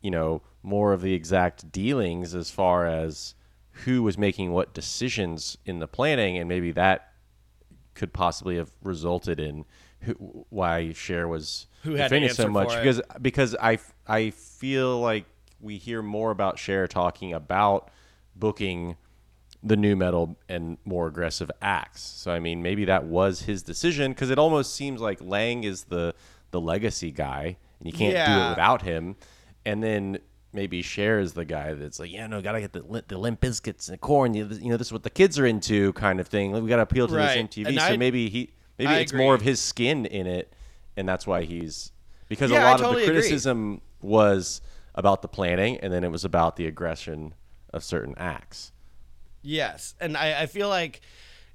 you 0.00 0.10
know, 0.10 0.40
more 0.62 0.92
of 0.92 1.02
the 1.02 1.14
exact 1.14 1.70
dealings 1.70 2.34
as 2.34 2.50
far 2.50 2.86
as 2.86 3.34
who 3.84 4.02
was 4.02 4.18
making 4.18 4.52
what 4.52 4.74
decisions 4.74 5.56
in 5.64 5.78
the 5.78 5.86
planning, 5.86 6.36
and 6.36 6.48
maybe 6.48 6.72
that 6.72 7.12
could 7.94 8.12
possibly 8.12 8.56
have 8.56 8.70
resulted 8.82 9.40
in 9.40 9.64
who, 10.00 10.46
why 10.50 10.90
Scher 10.92 11.28
was 11.28 11.66
Who 11.82 11.96
so 12.36 12.48
much 12.48 12.68
because 12.68 13.00
because 13.20 13.56
I 13.60 13.78
I 14.06 14.30
feel 14.30 15.00
like 15.00 15.24
we 15.60 15.78
hear 15.78 16.02
more 16.02 16.30
about 16.30 16.56
Scher 16.56 16.88
talking 16.88 17.32
about 17.32 17.90
booking 18.36 18.96
the 19.62 19.76
new 19.76 19.96
metal 19.96 20.36
and 20.48 20.78
more 20.84 21.08
aggressive 21.08 21.50
acts. 21.60 22.02
So 22.02 22.30
I 22.30 22.38
mean, 22.38 22.62
maybe 22.62 22.84
that 22.84 23.04
was 23.04 23.42
his 23.42 23.62
decision 23.62 24.12
because 24.12 24.30
it 24.30 24.38
almost 24.38 24.74
seems 24.74 25.00
like 25.00 25.20
Lang 25.20 25.64
is 25.64 25.84
the 25.84 26.14
the 26.50 26.60
legacy 26.60 27.10
guy, 27.10 27.56
and 27.80 27.86
you 27.86 27.92
can't 27.92 28.14
do 28.14 28.32
it 28.32 28.50
without 28.50 28.82
him. 28.82 29.16
And 29.66 29.82
then 29.82 30.18
maybe 30.52 30.82
Scher 30.82 31.20
is 31.20 31.32
the 31.34 31.44
guy 31.44 31.74
that's 31.74 31.98
like, 31.98 32.10
yeah, 32.12 32.26
no, 32.26 32.40
gotta 32.40 32.60
get 32.60 32.72
the 32.72 33.04
the 33.08 33.18
Limp 33.18 33.40
Bizkits 33.40 33.88
and 33.88 34.00
Korn. 34.00 34.34
You, 34.34 34.44
know, 34.46 34.76
this 34.76 34.88
is 34.88 34.92
what 34.92 35.02
the 35.02 35.10
kids 35.10 35.38
are 35.38 35.46
into, 35.46 35.92
kind 35.94 36.20
of 36.20 36.28
thing. 36.28 36.52
We 36.52 36.68
gotta 36.68 36.82
appeal 36.82 37.08
to 37.08 37.14
Right. 37.14 37.26
this 37.48 37.56
MTV. 37.56 37.66
And 37.68 37.76
so 37.78 37.84
I- 37.84 37.96
maybe 37.96 38.28
he 38.28 38.50
maybe 38.78 38.90
I 38.90 38.98
it's 39.00 39.12
agree. 39.12 39.24
more 39.24 39.34
of 39.34 39.42
his 39.42 39.60
skin 39.60 40.06
in 40.06 40.26
it, 40.26 40.52
and 40.96 41.08
that's 41.08 41.26
why 41.26 41.44
he's 41.44 41.92
because 42.28 42.50
Yeah, 42.50 42.62
a 42.62 42.70
lot 42.70 42.78
totally 42.78 43.02
of 43.02 43.06
the 43.06 43.12
agree. 43.12 43.20
criticism 43.22 43.80
was 44.00 44.60
about 44.94 45.22
the 45.22 45.28
planning, 45.28 45.78
and 45.78 45.92
then 45.92 46.04
it 46.04 46.10
was 46.10 46.24
about 46.24 46.56
the 46.56 46.66
aggression 46.66 47.34
of 47.72 47.84
certain 47.84 48.14
acts. 48.18 48.72
Yes, 49.42 49.94
and 50.00 50.16
I, 50.16 50.42
I 50.42 50.46
feel 50.46 50.68
like, 50.68 51.00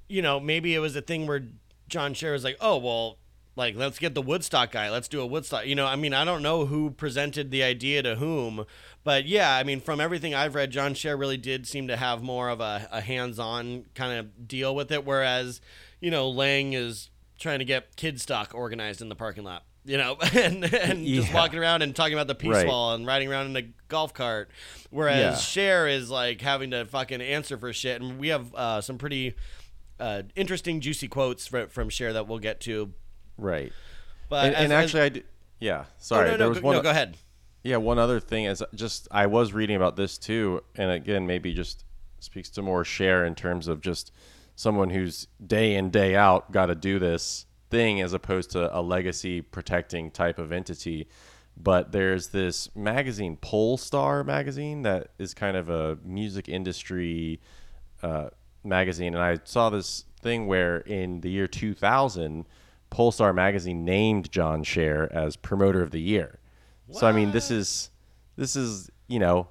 you 0.08 0.22
know, 0.22 0.40
maybe 0.40 0.74
it 0.74 0.78
was 0.78 0.96
a 0.96 1.02
thing 1.02 1.26
where 1.26 1.42
John 1.88 2.14
Scher 2.14 2.32
was 2.32 2.44
like, 2.44 2.56
oh 2.60 2.78
well, 2.78 3.18
like 3.56 3.76
let's 3.76 3.98
get 3.98 4.14
the 4.14 4.22
Woodstock 4.22 4.72
guy, 4.72 4.90
let's 4.90 5.08
do 5.08 5.20
a 5.20 5.26
Woodstock. 5.26 5.66
You 5.66 5.74
know, 5.74 5.86
I 5.86 5.96
mean, 5.96 6.12
I 6.14 6.24
don't 6.24 6.42
know 6.42 6.66
who 6.66 6.90
presented 6.90 7.50
the 7.50 7.62
idea 7.62 8.02
to 8.02 8.16
whom, 8.16 8.64
but 9.04 9.26
yeah, 9.26 9.54
I 9.56 9.62
mean, 9.62 9.80
from 9.80 10.00
everything 10.00 10.34
I've 10.34 10.54
read, 10.54 10.70
John 10.70 10.94
Scher 10.94 11.18
really 11.18 11.36
did 11.36 11.66
seem 11.66 11.88
to 11.88 11.96
have 11.96 12.22
more 12.22 12.48
of 12.48 12.60
a, 12.60 12.88
a 12.90 13.00
hands-on 13.00 13.86
kind 13.94 14.18
of 14.18 14.48
deal 14.48 14.74
with 14.74 14.90
it, 14.90 15.04
whereas, 15.04 15.60
you 16.00 16.10
know, 16.10 16.28
Lang 16.28 16.72
is 16.72 17.10
trying 17.38 17.58
to 17.60 17.64
get 17.64 17.96
kid 17.96 18.20
stock 18.20 18.52
organized 18.54 19.00
in 19.02 19.08
the 19.08 19.14
parking 19.16 19.44
lot. 19.44 19.64
You 19.86 19.98
know, 19.98 20.16
and 20.32 20.64
and 20.64 21.06
just 21.06 21.32
walking 21.34 21.58
around 21.58 21.82
and 21.82 21.94
talking 21.94 22.14
about 22.14 22.26
the 22.26 22.34
peace 22.34 22.52
Right. 22.54 22.66
wall 22.66 22.94
and 22.94 23.06
riding 23.06 23.30
around 23.30 23.48
in 23.48 23.56
a 23.56 23.68
golf 23.88 24.14
cart, 24.14 24.50
whereas 24.88 25.20
Yeah. 25.20 25.32
Scher 25.32 25.92
is 25.94 26.08
like 26.10 26.40
having 26.40 26.70
to 26.70 26.86
fucking 26.86 27.20
answer 27.20 27.58
for 27.58 27.70
shit. 27.74 28.00
And 28.00 28.18
we 28.18 28.28
have 28.28 28.54
uh, 28.54 28.80
some 28.80 28.96
pretty 28.96 29.34
uh, 30.00 30.22
interesting, 30.34 30.80
juicy 30.80 31.06
quotes 31.06 31.46
from, 31.46 31.68
from 31.68 31.90
Scher 31.90 32.14
that 32.14 32.26
we'll 32.26 32.38
get 32.38 32.60
to. 32.62 32.94
Right. 33.38 33.72
But 34.28 34.46
and, 34.46 34.54
as- 34.54 34.64
and 34.64 34.72
as- 34.72 34.84
actually, 34.84 35.02
I 35.02 35.08
do, 35.10 35.22
yeah. 35.60 35.84
oh, 35.86 35.90
Sorry, 35.98 36.26
no, 36.26 36.30
no, 36.32 36.36
there 36.38 36.48
was 36.48 36.58
go, 36.60 36.66
one. 36.66 36.76
no, 36.76 36.82
go 36.82 36.90
ahead. 36.90 37.16
Yeah, 37.62 37.78
one 37.78 37.98
other 37.98 38.20
thing 38.20 38.44
is 38.44 38.62
just 38.74 39.08
I 39.10 39.26
was 39.26 39.52
reading 39.52 39.76
about 39.76 39.96
this 39.96 40.18
too, 40.18 40.62
and 40.76 40.90
again, 40.90 41.26
maybe 41.26 41.54
just 41.54 41.84
speaks 42.20 42.48
to 42.50 42.62
more 42.62 42.84
Scher 42.84 43.26
in 43.26 43.34
terms 43.34 43.68
of 43.68 43.80
just 43.80 44.12
someone 44.56 44.90
who's 44.90 45.26
day 45.44 45.74
in 45.74 45.90
day 45.90 46.14
out 46.14 46.52
got 46.52 46.66
to 46.66 46.74
do 46.74 46.98
this 46.98 47.46
thing 47.70 48.00
as 48.00 48.12
opposed 48.12 48.50
to 48.52 48.76
a 48.76 48.80
legacy 48.80 49.40
protecting 49.40 50.10
type 50.10 50.38
of 50.38 50.52
entity. 50.52 51.08
But 51.56 51.92
there's 51.92 52.28
this 52.28 52.68
magazine, 52.76 53.38
Pollstar 53.40 54.24
magazine, 54.26 54.82
that 54.82 55.08
is 55.18 55.34
kind 55.34 55.56
of 55.56 55.68
a 55.70 55.96
music 56.04 56.48
industry 56.48 57.40
uh, 58.02 58.28
magazine, 58.62 59.14
and 59.14 59.22
I 59.22 59.38
saw 59.44 59.70
this 59.70 60.04
thing 60.20 60.46
where 60.46 60.78
in 60.78 61.20
the 61.20 61.30
year 61.30 61.46
2000, 61.46 62.44
Pollstar 62.94 63.34
magazine 63.34 63.84
named 63.84 64.30
John 64.30 64.62
Scher 64.64 65.10
as 65.10 65.36
promoter 65.36 65.82
of 65.82 65.90
the 65.90 66.00
year. 66.00 66.38
So 66.92 67.06
I 67.06 67.12
mean, 67.12 67.32
this 67.32 67.50
is 67.50 67.90
this 68.36 68.54
is 68.56 68.90
you 69.08 69.18
know 69.18 69.48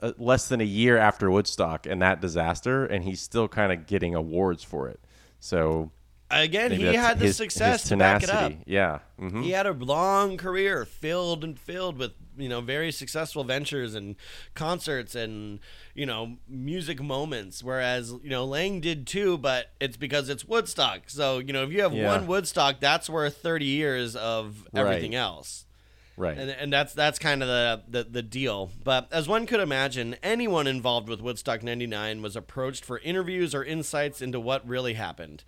uh, 0.00 0.12
less 0.18 0.48
than 0.48 0.60
a 0.60 0.64
year 0.64 0.96
after 0.98 1.30
Woodstock 1.30 1.86
and 1.86 2.02
that 2.02 2.20
disaster, 2.20 2.84
and 2.84 3.04
he's 3.04 3.20
still 3.20 3.46
kind 3.46 3.72
of 3.72 3.86
getting 3.86 4.14
awards 4.14 4.64
for 4.64 4.88
it. 4.88 5.00
So 5.38 5.90
Again, 6.30 6.70
he 6.72 6.84
had 6.94 7.18
the 7.18 7.26
his- 7.26 7.36
success 7.36 7.82
his 7.82 7.90
to 7.90 7.96
back 7.98 8.22
it 8.22 8.30
up. 8.30 8.36
tenacity. 8.48 8.62
Yeah. 8.66 9.00
hmm 9.18 9.42
He 9.42 9.50
had 9.50 9.66
a 9.66 9.72
long 9.72 10.38
career 10.38 10.86
filled 10.86 11.44
and 11.44 11.58
filled 11.58 11.98
with 11.98 12.12
you 12.36 12.48
know 12.48 12.60
very 12.60 12.90
successful 12.92 13.44
ventures 13.44 13.94
and 13.94 14.16
concerts 14.54 15.14
and 15.14 15.60
you 15.94 16.06
know 16.06 16.36
music 16.48 17.00
moments. 17.02 17.62
Whereas 17.62 18.12
you 18.22 18.30
know 18.30 18.44
Lang 18.44 18.80
did 18.80 19.06
too, 19.06 19.38
but 19.38 19.70
it's 19.80 19.96
because 19.96 20.28
it's 20.28 20.44
Woodstock. 20.44 21.02
So 21.08 21.38
you 21.38 21.52
know 21.52 21.62
if 21.64 21.70
you 21.72 21.82
have 21.82 21.92
Yeah. 21.92 22.06
one 22.06 22.26
Woodstock, 22.26 22.80
that's 22.80 23.08
worth 23.10 23.38
thirty 23.38 23.66
years 23.66 24.16
of 24.16 24.66
everything 24.74 25.12
Right. 25.12 25.18
else. 25.18 25.66
Right. 26.14 26.36
And, 26.36 26.50
and 26.50 26.72
that's 26.72 26.92
that's 26.92 27.18
kind 27.18 27.42
of 27.42 27.48
the, 27.48 27.82
the 27.88 28.04
the 28.04 28.22
deal. 28.22 28.70
But 28.84 29.08
as 29.10 29.26
one 29.28 29.46
could 29.46 29.60
imagine, 29.60 30.16
anyone 30.22 30.66
involved 30.66 31.08
with 31.08 31.22
Woodstock 31.22 31.62
'99 31.62 32.20
was 32.20 32.36
approached 32.36 32.84
for 32.84 32.98
interviews 32.98 33.54
or 33.54 33.64
insights 33.64 34.20
into 34.20 34.38
what 34.38 34.66
really 34.68 34.92
happened. 34.94 35.42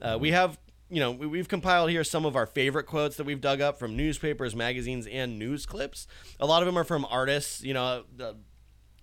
Uh, 0.00 0.18
we 0.20 0.30
have. 0.32 0.58
You 0.90 0.98
know, 1.00 1.12
we- 1.12 1.26
we've 1.26 1.48
compiled 1.48 1.90
here 1.90 2.02
some 2.02 2.26
of 2.26 2.34
our 2.34 2.46
favorite 2.46 2.84
quotes 2.86 3.16
that 3.16 3.24
we've 3.24 3.40
dug 3.40 3.60
up 3.60 3.78
from 3.78 3.96
newspapers, 3.96 4.56
magazines, 4.56 5.06
and 5.06 5.38
news 5.38 5.64
clips. 5.64 6.06
A 6.40 6.46
lot 6.46 6.62
of 6.62 6.66
them 6.66 6.76
are 6.76 6.84
from 6.84 7.06
artists. 7.08 7.62
You 7.62 7.74
know, 7.74 8.04
the, 8.14 8.36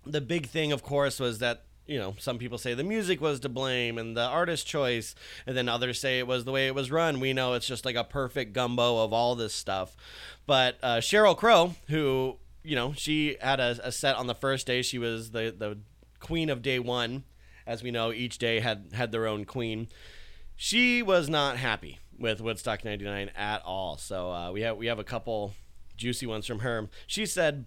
the 0.05 0.19
big 0.21 0.47
thing, 0.47 0.71
of 0.71 0.83
course, 0.83 1.19
was 1.19 1.39
that 1.39 1.63
you 1.85 1.97
know 1.97 2.15
some 2.19 2.37
people 2.37 2.57
say 2.57 2.73
the 2.73 2.83
music 2.83 3.21
was 3.21 3.39
to 3.39 3.47
blame 3.47 3.97
and 3.97 4.17
the 4.17 4.25
artist 4.25 4.67
choice, 4.67 5.15
and 5.45 5.55
then 5.55 5.69
others 5.69 6.01
say 6.01 6.19
it 6.19 6.27
was 6.27 6.43
the 6.43 6.51
way 6.51 6.67
it 6.67 6.75
was 6.75 6.91
run. 6.91 7.21
We 7.21 7.31
know 7.31 7.53
it's 7.53 7.65
just 7.67 7.85
like 7.85 7.95
a 7.95 8.03
perfect 8.03 8.51
gumbo 8.51 9.01
of 9.03 9.13
all 9.13 9.35
this 9.35 9.53
stuff. 9.53 9.95
But 10.45 10.77
uh, 10.83 10.97
Sheryl 10.97 11.37
Crow, 11.37 11.75
who 11.87 12.37
you 12.63 12.75
know, 12.75 12.91
she 12.91 13.37
had 13.39 13.61
a, 13.61 13.79
a 13.81 13.93
set 13.93 14.17
on 14.17 14.27
the 14.27 14.35
first 14.35 14.67
day. 14.67 14.81
She 14.81 14.97
was 14.99 15.31
the 15.31 15.55
the 15.57 15.77
queen 16.19 16.49
of 16.49 16.61
day 16.61 16.79
one, 16.79 17.23
as 17.65 17.81
we 17.81 17.91
know. 17.91 18.11
Each 18.11 18.37
day 18.37 18.59
had 18.59 18.89
had 18.91 19.13
their 19.13 19.25
own 19.25 19.45
queen. 19.45 19.87
She 20.59 21.03
was 21.03 21.29
not 21.29 21.57
happy 21.57 21.99
with 22.17 22.41
Woodstock 22.41 22.83
'99 22.83 23.29
at 23.35 23.61
all. 23.63 23.97
So 23.97 24.31
uh, 24.31 24.51
we 24.51 24.61
have 24.61 24.75
we 24.75 24.87
have 24.87 24.97
a 24.99 25.03
couple 25.03 25.53
juicy 25.95 26.25
ones 26.25 26.45
from 26.45 26.59
her. 26.59 26.89
She 27.05 27.25
said. 27.25 27.65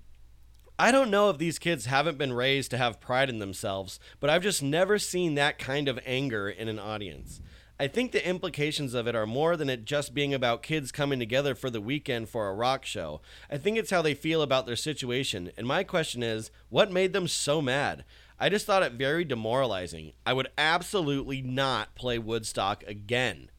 I 0.78 0.92
don't 0.92 1.10
know 1.10 1.28
if 1.28 1.36
these 1.36 1.58
kids 1.58 1.84
haven't 1.84 2.16
been 2.16 2.32
raised 2.32 2.70
to 2.70 2.78
have 2.78 3.02
pride 3.02 3.28
in 3.28 3.38
themselves, 3.38 4.00
but 4.18 4.30
I've 4.30 4.42
just 4.42 4.62
never 4.62 4.98
seen 4.98 5.34
that 5.34 5.58
kind 5.58 5.88
of 5.88 6.00
anger 6.06 6.48
in 6.48 6.68
an 6.68 6.78
audience. 6.78 7.42
I 7.80 7.86
think 7.86 8.12
the 8.12 8.26
implications 8.26 8.92
of 8.94 9.06
it 9.06 9.14
are 9.14 9.26
more 9.26 9.56
than 9.56 9.68
it 9.68 9.86
just 9.86 10.12
being 10.12 10.32
about 10.32 10.62
kids 10.62 10.90
coming 10.92 11.18
together 11.18 11.54
for 11.54 11.68
the 11.68 11.80
weekend 11.80 12.30
for 12.30 12.48
a 12.48 12.54
rock 12.54 12.86
show. 12.86 13.20
I 13.50 13.58
think 13.58 13.78
it's 13.78 13.90
how 13.90 14.00
they 14.00 14.14
feel 14.14 14.40
about 14.42 14.64
their 14.64 14.76
situation. 14.76 15.50
And 15.56 15.66
my 15.66 15.82
question 15.82 16.22
is, 16.22 16.50
what 16.70 16.90
made 16.90 17.12
them 17.14 17.28
so 17.28 17.60
mad? 17.60 18.04
I 18.42 18.48
just 18.48 18.64
thought 18.64 18.82
it 18.82 18.92
very 18.92 19.24
demoralizing. 19.24 20.14
I 20.24 20.32
would 20.32 20.48
absolutely 20.56 21.42
not 21.42 21.94
play 21.94 22.18
Woodstock 22.18 22.82
again. 22.84 23.50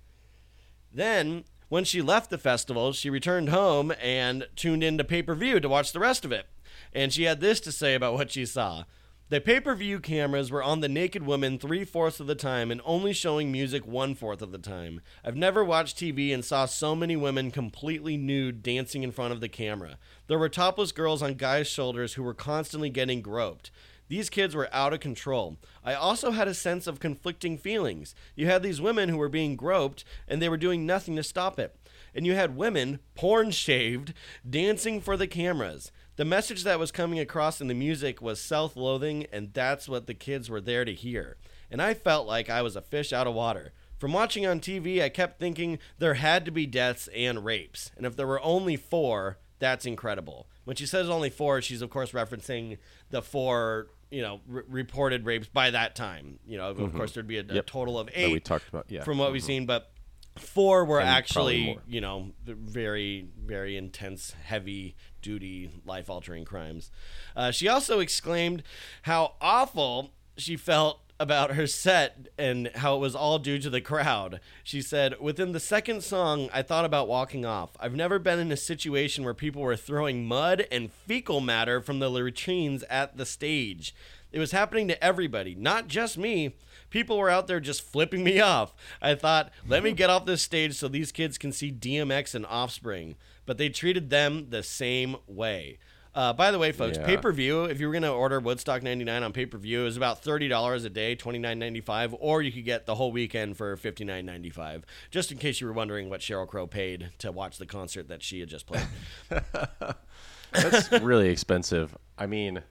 Then, 0.92 1.44
when 1.70 1.84
she 1.84 2.02
left 2.02 2.32
the 2.32 2.40
festival, 2.40 2.92
she 2.92 3.12
returned 3.12 3.50
home 3.50 3.94
and 4.02 4.48
tuned 4.56 4.84
into 4.84 5.04
pay 5.04 5.22
per 5.22 5.36
view 5.36 5.60
to 5.60 5.70
watch 5.70 5.92
the 5.94 6.00
rest 6.00 6.26
of 6.26 6.32
it. 6.32 6.48
And 6.94 7.14
she 7.14 7.24
had 7.24 7.42
this 7.42 7.60
to 7.62 7.72
say 7.72 7.94
about 7.94 8.16
what 8.16 8.32
she 8.32 8.46
saw. 8.46 8.86
The 9.30 9.40
pay 9.40 9.62
per 9.62 9.76
view 9.76 10.02
cameras 10.02 10.52
were 10.52 10.64
on 10.64 10.82
the 10.82 10.90
naked 10.90 11.24
woman 11.26 11.58
three 11.58 11.86
fourths 11.86 12.20
of 12.20 12.28
the 12.28 12.36
time 12.36 12.72
and 12.72 12.82
only 12.84 13.14
showing 13.14 13.50
music 13.50 13.86
one 13.88 14.16
fourth 14.16 14.42
of 14.42 14.52
the 14.52 14.58
time. 14.58 15.00
I've 15.24 15.38
never 15.38 15.64
watched 15.64 15.96
TV 15.96 16.34
and 16.34 16.44
saw 16.44 16.66
so 16.66 16.96
many 16.96 17.16
women 17.16 17.52
completely 17.52 18.18
nude 18.18 18.62
dancing 18.62 19.04
in 19.04 19.12
front 19.14 19.32
of 19.32 19.40
the 19.40 19.48
camera. 19.48 19.98
There 20.28 20.38
were 20.38 20.50
topless 20.50 20.92
girls 20.92 21.22
on 21.22 21.36
guys' 21.36 21.68
shoulders 21.68 22.16
who 22.16 22.24
were 22.24 22.34
constantly 22.34 22.90
getting 22.90 23.22
groped. 23.22 23.72
These 24.12 24.30
kids 24.30 24.54
were 24.54 24.68
out 24.74 24.92
of 24.92 25.00
control. 25.00 25.56
I 25.86 25.94
also 25.94 26.32
had 26.32 26.50
a 26.50 26.54
sense 26.54 26.86
of 26.86 27.00
conflicting 27.00 27.58
feelings. 27.58 28.14
You 28.36 28.46
had 28.46 28.62
these 28.62 28.82
women 28.82 29.08
who 29.08 29.16
were 29.16 29.30
being 29.30 29.56
groped, 29.56 30.04
and 30.28 30.42
they 30.42 30.50
were 30.50 30.58
doing 30.58 30.86
nothing 30.86 31.16
to 31.16 31.24
stop 31.24 31.58
it. 31.58 31.78
And 32.14 32.26
you 32.26 32.34
had 32.34 32.58
women, 32.58 33.00
porn 33.16 33.52
shaved, 33.52 34.14
dancing 34.48 35.00
for 35.00 35.16
the 35.16 35.28
cameras. 35.28 35.94
The 36.18 36.26
message 36.26 36.66
that 36.66 36.78
was 36.78 36.92
coming 36.92 37.20
across 37.20 37.62
in 37.62 37.68
the 37.68 37.74
music 37.74 38.22
was 38.22 38.42
self 38.42 38.76
loathing, 38.76 39.28
and 39.32 39.54
that's 39.54 39.88
what 39.88 40.08
the 40.08 40.14
kids 40.14 40.50
were 40.50 40.60
there 40.60 40.84
to 40.84 40.94
hear. 40.94 41.38
And 41.72 41.82
I 41.82 41.94
felt 41.94 42.28
like 42.28 42.50
I 42.50 42.62
was 42.62 42.76
a 42.76 42.82
fish 42.82 43.14
out 43.14 43.28
of 43.28 43.34
water. 43.34 43.72
From 43.98 44.12
watching 44.12 44.46
on 44.46 44.60
TV, 44.60 45.02
I 45.02 45.08
kept 45.08 45.40
thinking 45.40 45.80
there 46.00 46.16
had 46.16 46.44
to 46.44 46.52
be 46.52 46.66
deaths 46.66 47.08
and 47.16 47.46
rapes. 47.46 47.92
And 47.96 48.06
if 48.06 48.18
there 48.18 48.28
were 48.28 48.44
only 48.44 48.76
four, 48.76 49.38
that's 49.60 49.86
incredible. 49.86 50.48
When 50.66 50.76
she 50.76 50.86
says 50.86 51.10
only 51.10 51.30
four, 51.30 51.62
she's 51.62 51.82
of 51.82 51.90
course 51.90 52.12
referencing 52.12 52.78
the 53.10 53.22
four, 53.22 53.88
you 54.12 54.22
know, 54.22 54.42
r- 54.54 54.66
reported 54.68 55.26
rapes 55.26 55.48
by 55.48 55.72
that 55.72 55.96
time. 55.96 56.38
You 56.46 56.58
know, 56.58 56.70
of 56.70 56.94
course 56.94 57.14
there'd 57.14 57.28
be 57.28 57.38
a, 57.38 57.42
a 57.48 57.54
Yep. 57.56 57.66
total 57.66 57.98
of 58.00 58.08
That 58.08 58.20
eight 58.20 58.34
we 58.34 58.40
talked 58.40 58.68
about. 58.70 58.86
Yeah. 58.90 59.04
from 59.04 59.18
what 59.18 59.32
we've 59.32 59.42
seen, 59.44 59.66
but 59.66 59.92
four 60.38 60.86
were 60.86 61.00
And 61.00 61.10
actually, 61.10 61.78
you 61.88 62.02
know, 62.02 62.32
very, 62.46 63.28
very 63.46 63.76
intense, 63.78 64.36
heavy 64.44 64.96
duty, 65.22 65.70
life 65.86 66.10
altering 66.10 66.46
crimes. 66.46 66.92
Uh, 67.36 67.52
she 67.52 67.68
also 67.68 68.00
exclaimed 68.00 68.64
how 69.04 69.34
awful 69.42 70.12
she 70.38 70.56
felt 70.58 71.11
about 71.22 71.54
her 71.54 71.68
set 71.68 72.30
and 72.36 72.72
how 72.76 72.96
it 72.96 73.00
was 73.00 73.16
all 73.16 73.38
due 73.38 73.60
to 73.60 73.70
the 73.70 73.80
crowd. 73.80 74.40
She 74.64 74.82
said, 74.82 75.20
Within 75.22 75.52
the 75.52 75.60
second 75.60 76.04
song, 76.04 76.50
I 76.52 76.64
thought 76.64 76.84
about 76.84 77.08
walking 77.08 77.46
off. 77.46 77.78
I've 77.80 77.94
never 77.94 78.18
been 78.18 78.40
in 78.40 78.52
a 78.52 78.58
situation 78.58 79.24
where 79.24 79.36
people 79.36 79.62
were 79.62 79.78
throwing 79.78 80.26
mud 80.26 80.66
and 80.72 80.92
fecal 80.92 81.40
matter 81.40 81.80
from 81.80 82.00
the 82.00 82.10
latrines 82.10 82.82
at 82.90 83.18
the 83.18 83.26
stage. 83.28 83.94
It 84.32 84.40
was 84.40 84.52
happening 84.52 84.88
to 84.88 85.04
everybody, 85.04 85.54
not 85.54 85.88
just 85.88 86.18
me. 86.18 86.56
People 86.90 87.20
were 87.20 87.30
out 87.30 87.46
there 87.46 87.60
just 87.60 87.84
flipping 87.84 88.24
me 88.24 88.40
off. 88.40 88.74
I 89.00 89.14
thought, 89.14 89.52
let 89.68 89.84
me 89.84 89.92
get 89.92 90.10
off 90.10 90.26
this 90.26 90.42
stage 90.42 90.76
so 90.76 90.88
these 90.88 91.12
kids 91.12 91.38
can 91.38 91.52
see 91.52 91.72
DMX 91.72 92.34
and 92.34 92.48
Offspring. 92.48 93.16
But 93.46 93.60
they 93.60 93.70
treated 93.70 94.10
them 94.10 94.48
the 94.50 94.64
same 94.64 95.18
way. 95.28 95.78
Uh, 96.14 96.34
by 96.34 96.52
the 96.52 96.60
way, 96.60 96.72
folks, 96.74 96.98
Yeah. 96.98 97.06
pay 97.06 97.16
per 97.18 97.32
view. 97.32 97.64
If 97.64 97.80
you 97.80 97.88
were 97.88 97.94
going 97.94 98.04
to 98.04 98.12
order 98.12 98.40
Woodstock 98.42 98.84
'99 98.84 99.24
on 99.24 99.32
pay 99.32 99.46
per 99.46 99.58
view, 99.58 99.82
it 99.82 99.86
was 99.86 99.96
about 99.98 100.22
thirty 100.22 100.48
dollars 100.50 100.84
a 100.84 100.90
day, 100.90 101.16
twenty 101.16 101.40
nine 101.40 101.58
ninety 101.58 101.80
five, 101.80 102.14
or 102.20 102.42
you 102.42 102.52
could 102.52 102.66
get 102.66 102.86
the 102.86 102.96
whole 102.96 103.12
weekend 103.14 103.56
for 103.56 103.78
fifty 103.78 104.04
nine 104.04 104.26
ninety 104.26 104.50
five. 104.50 104.86
Just 105.10 105.32
in 105.32 105.38
case 105.38 105.62
you 105.62 105.68
were 105.68 105.74
wondering 105.74 106.10
what 106.10 106.20
Sheryl 106.20 106.48
Crow 106.48 106.68
paid 106.68 107.12
to 107.20 107.32
watch 107.32 107.58
the 107.60 107.66
concert 107.66 108.10
that 108.10 108.22
she 108.24 108.42
had 108.42 108.50
just 108.50 108.66
played. 108.68 108.88
That's 110.52 110.92
really 110.92 111.30
expensive. 111.30 111.96
I 112.18 112.26
mean, 112.26 112.64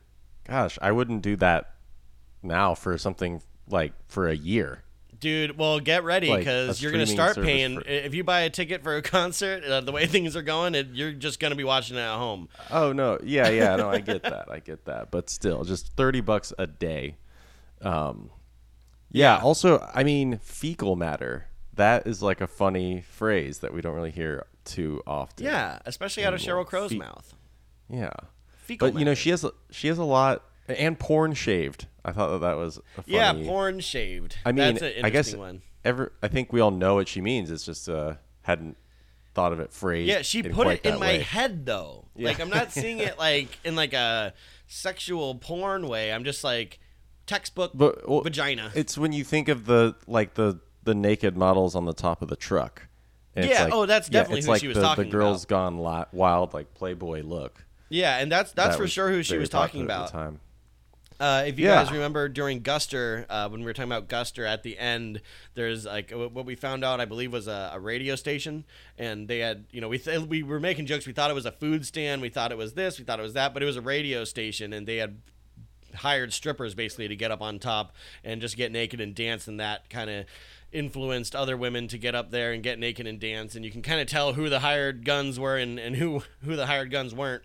gosh, 0.47 0.79
I 0.83 0.93
wouldn't 0.93 1.23
do 1.23 1.37
that 1.37 1.75
now 2.43 2.75
for 2.75 2.99
something 2.99 3.41
like 3.69 3.93
for 4.09 4.29
a 4.29 4.37
year. 4.37 4.83
Dude, 5.21 5.59
well, 5.59 5.81
get 5.81 6.03
ready 6.03 6.35
because 6.35 6.81
a 6.81 6.83
you're 6.83 6.93
going 6.93 7.05
to 7.05 7.11
start 7.13 7.37
paying. 7.37 7.77
for- 7.81 7.87
If 7.87 8.15
you 8.15 8.25
buy 8.25 8.41
a 8.41 8.51
ticket 8.51 8.83
for 8.83 8.97
a 8.97 9.03
concert, 9.17 9.63
uh, 9.65 9.81
the 9.83 9.93
way 9.93 10.07
things 10.07 10.35
are 10.35 10.43
going, 10.43 10.75
it, 10.75 10.89
you're 10.93 11.13
just 11.13 11.39
going 11.41 11.51
to 11.51 11.57
be 11.57 11.65
watching 11.65 11.97
it 11.97 12.01
at 12.01 12.17
home. 12.17 12.49
Oh 12.71 12.93
no, 12.93 13.19
yeah, 13.23 13.49
yeah, 13.51 13.77
no, 13.77 13.91
I 13.91 13.99
get 14.01 14.23
that, 14.25 14.51
I 14.51 14.61
get 14.61 14.87
that, 14.87 15.11
but 15.11 15.29
still, 15.31 15.63
just 15.65 15.89
thirty 15.95 16.21
bucks 16.23 16.53
a 16.59 16.67
day. 16.67 17.17
Um, 17.83 18.31
yeah. 19.11 19.39
Also, 19.39 19.87
I 19.95 20.05
mean, 20.05 20.39
fecal 20.43 20.97
matter. 20.97 21.47
That 21.75 22.07
is 22.07 22.23
like 22.23 22.41
a 22.41 22.47
funny 22.47 23.03
phrase 23.03 23.59
that 23.59 23.73
we 23.73 23.81
don't 23.81 23.95
really 23.95 24.11
hear 24.11 24.47
too 24.65 25.03
often. 25.07 25.45
Yeah, 25.47 25.79
especially 25.87 26.25
out 26.25 26.35
of 26.35 26.41
Sheryl 26.41 26.67
Crow's 26.67 26.91
Fe- 26.91 26.99
mouth. 26.99 27.35
yeah. 27.89 28.11
Fecal 28.65 28.91
But 28.93 28.99
you 28.99 29.05
know, 29.05 29.15
she 29.15 29.31
has 29.31 29.45
she 29.71 29.89
has 29.89 29.99
a 29.99 30.05
lot 30.05 30.45
and 30.79 30.99
porn 30.99 31.35
shaved. 31.35 31.87
I 32.05 32.13
thought 32.13 32.29
that 32.33 32.41
that 32.41 32.57
was 32.57 32.79
a 32.97 33.03
funny. 33.03 33.17
Yeah, 33.17 33.33
porn 33.33 33.81
shaved. 33.81 34.37
I 34.45 34.53
mean, 34.53 34.75
That's 34.77 34.97
an 34.99 35.05
I 35.05 35.11
guess 35.11 35.35
one. 35.35 35.63
ever. 35.85 36.13
I 36.23 36.29
think 36.29 36.53
we 36.53 36.61
all 36.61 36.71
know 36.71 36.95
what 36.95 37.09
she 37.09 37.21
means. 37.21 37.51
It's 37.51 37.65
just 37.65 37.89
uh 37.89 38.15
hadn't 38.43 38.77
thought 39.35 39.53
of 39.53 39.61
it 39.61 39.73
phrased. 39.73 40.09
Yeah, 40.09 40.23
she 40.23 40.43
put 40.43 40.67
it 40.67 40.85
in 40.85 40.95
my 40.95 41.01
way. 41.01 41.19
head 41.21 41.67
though. 41.67 42.07
Like 42.17 42.41
I'm 42.41 42.51
not 42.51 42.73
seeing 42.73 42.99
it 42.99 43.19
like 43.19 43.49
in 43.65 43.77
like 43.77 43.93
a 43.93 44.33
sexual 44.67 45.35
porn 45.37 45.87
way. 45.89 46.13
I'm 46.13 46.25
just 46.25 46.43
like 46.45 46.81
textbook 47.27 47.73
But 47.75 48.09
well, 48.09 48.23
vagina. 48.23 48.73
It's 48.75 48.97
when 48.99 49.13
you 49.13 49.25
think 49.25 49.49
of 49.49 49.67
the 49.67 49.95
like 50.07 50.35
the 50.35 50.61
the 50.83 50.95
naked 50.95 51.37
models 51.37 51.75
on 51.75 51.85
the 51.85 51.93
top 51.95 52.23
of 52.23 52.29
the 52.29 52.37
truck. 52.37 52.89
And 53.37 53.49
Yeah, 53.49 53.65
like- 53.65 53.73
oh, 53.75 53.87
that's 53.87 54.09
yeah, 54.09 54.13
definitely 54.21 54.39
it's 54.39 54.47
who 54.47 54.53
like 54.53 54.61
she 54.61 54.69
was 54.69 54.77
the, 54.77 54.83
talking 54.83 55.05
the 55.05 55.11
girls 55.11 55.45
about. 55.45 55.79
gone 55.79 56.07
wild, 56.13 56.53
like 56.55 56.75
Playboy 56.75 57.23
look. 57.23 57.65
yeah, 57.89 58.19
and 58.19 58.33
that's 58.33 58.53
that's 58.53 58.77
That 58.77 58.83
for 58.83 58.89
sure 58.89 59.11
who 59.11 59.23
she 59.23 59.37
was 59.37 59.49
talking 59.49 59.83
about. 59.83 60.07
at 60.07 60.13
the 60.13 60.19
time. 60.19 60.41
Uh, 61.21 61.45
if 61.47 61.59
you 61.59 61.67
Yeah. 61.67 61.83
guys 61.85 61.93
remember 61.93 62.29
during 62.31 62.63
Guster, 62.63 63.27
uh, 63.29 63.47
when 63.51 63.61
we 63.61 63.67
were 63.67 63.75
talking 63.75 63.93
about 63.93 64.09
Guster 64.09 64.49
at 64.49 64.63
the 64.63 64.79
end, 64.79 65.21
there's 65.55 65.85
like 65.85 66.11
what 66.13 66.47
we 66.47 66.55
found 66.55 66.83
out, 66.83 66.99
I 66.99 67.05
believe, 67.05 67.31
was 67.31 67.47
a, 67.47 67.73
a 67.75 67.79
radio 67.79 68.17
station, 68.17 68.65
and 68.99 69.29
they 69.29 69.41
had, 69.41 69.67
you 69.71 69.83
know, 69.83 69.89
we 69.89 69.99
th- 69.99 70.21
we 70.23 70.43
were 70.43 70.59
making 70.61 70.87
jokes. 70.87 71.07
We 71.07 71.13
thought 71.13 71.31
it 71.31 71.35
was 71.35 71.45
a 71.47 71.53
food 71.53 71.85
stand, 71.85 72.23
we 72.23 72.31
thought 72.31 72.53
it 72.53 72.59
was 72.59 72.73
this, 72.73 72.99
we 72.99 73.05
thought 73.05 73.19
it 73.21 73.23
was 73.23 73.35
that, 73.35 73.53
but 73.53 73.63
it 73.63 73.67
was 73.67 73.77
a 73.77 73.83
radio 73.83 74.25
station, 74.25 74.73
and 74.73 74.87
they 74.87 74.97
had 74.97 75.19
hired 75.97 76.33
strippers 76.33 76.75
basically 76.75 77.09
to 77.09 77.17
get 77.17 77.31
up 77.31 77.43
on 77.43 77.59
top 77.59 77.95
and 78.25 78.41
just 78.41 78.57
get 78.57 78.73
naked 78.73 78.99
and 79.01 79.15
dance, 79.15 79.47
and 79.47 79.61
that 79.61 79.91
kind 79.91 80.09
of 80.09 80.25
influenced 80.73 81.35
other 81.37 81.57
women 81.57 81.89
to 81.89 81.99
get 81.99 82.15
up 82.15 82.31
there 82.31 82.53
and 82.53 82.63
get 82.63 82.79
naked 82.79 83.07
and 83.07 83.21
dance, 83.21 83.55
and 83.55 83.63
you 83.65 83.71
can 83.71 83.83
kind 83.83 84.01
of 84.01 84.07
tell 84.07 84.33
who 84.33 84.49
the 84.49 84.61
hired 84.61 85.05
guns 85.05 85.39
were 85.39 85.59
and, 85.59 85.79
and 85.79 85.97
who 85.97 86.23
who 86.45 86.57
the 86.57 86.65
hired 86.67 86.91
guns 86.91 87.15
weren't. 87.15 87.43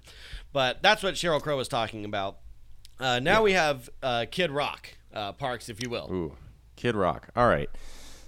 But 0.54 0.82
that's 0.82 1.04
what 1.04 1.16
Sheryl 1.16 1.42
Crow 1.42 1.58
was 1.58 1.68
talking 1.68 2.06
about. 2.06 2.38
Uh, 3.00 3.20
now 3.20 3.44
we 3.44 3.54
have 3.54 3.90
uh, 4.02 4.26
Kid 4.30 4.52
Rock, 4.52 4.90
uh, 5.14 5.34
Parks, 5.34 5.70
if 5.70 5.82
you 5.84 5.90
will. 5.90 6.10
Ooh, 6.12 6.38
Kid 6.76 6.96
Rock. 6.96 7.30
All 7.36 7.48
right. 7.48 7.70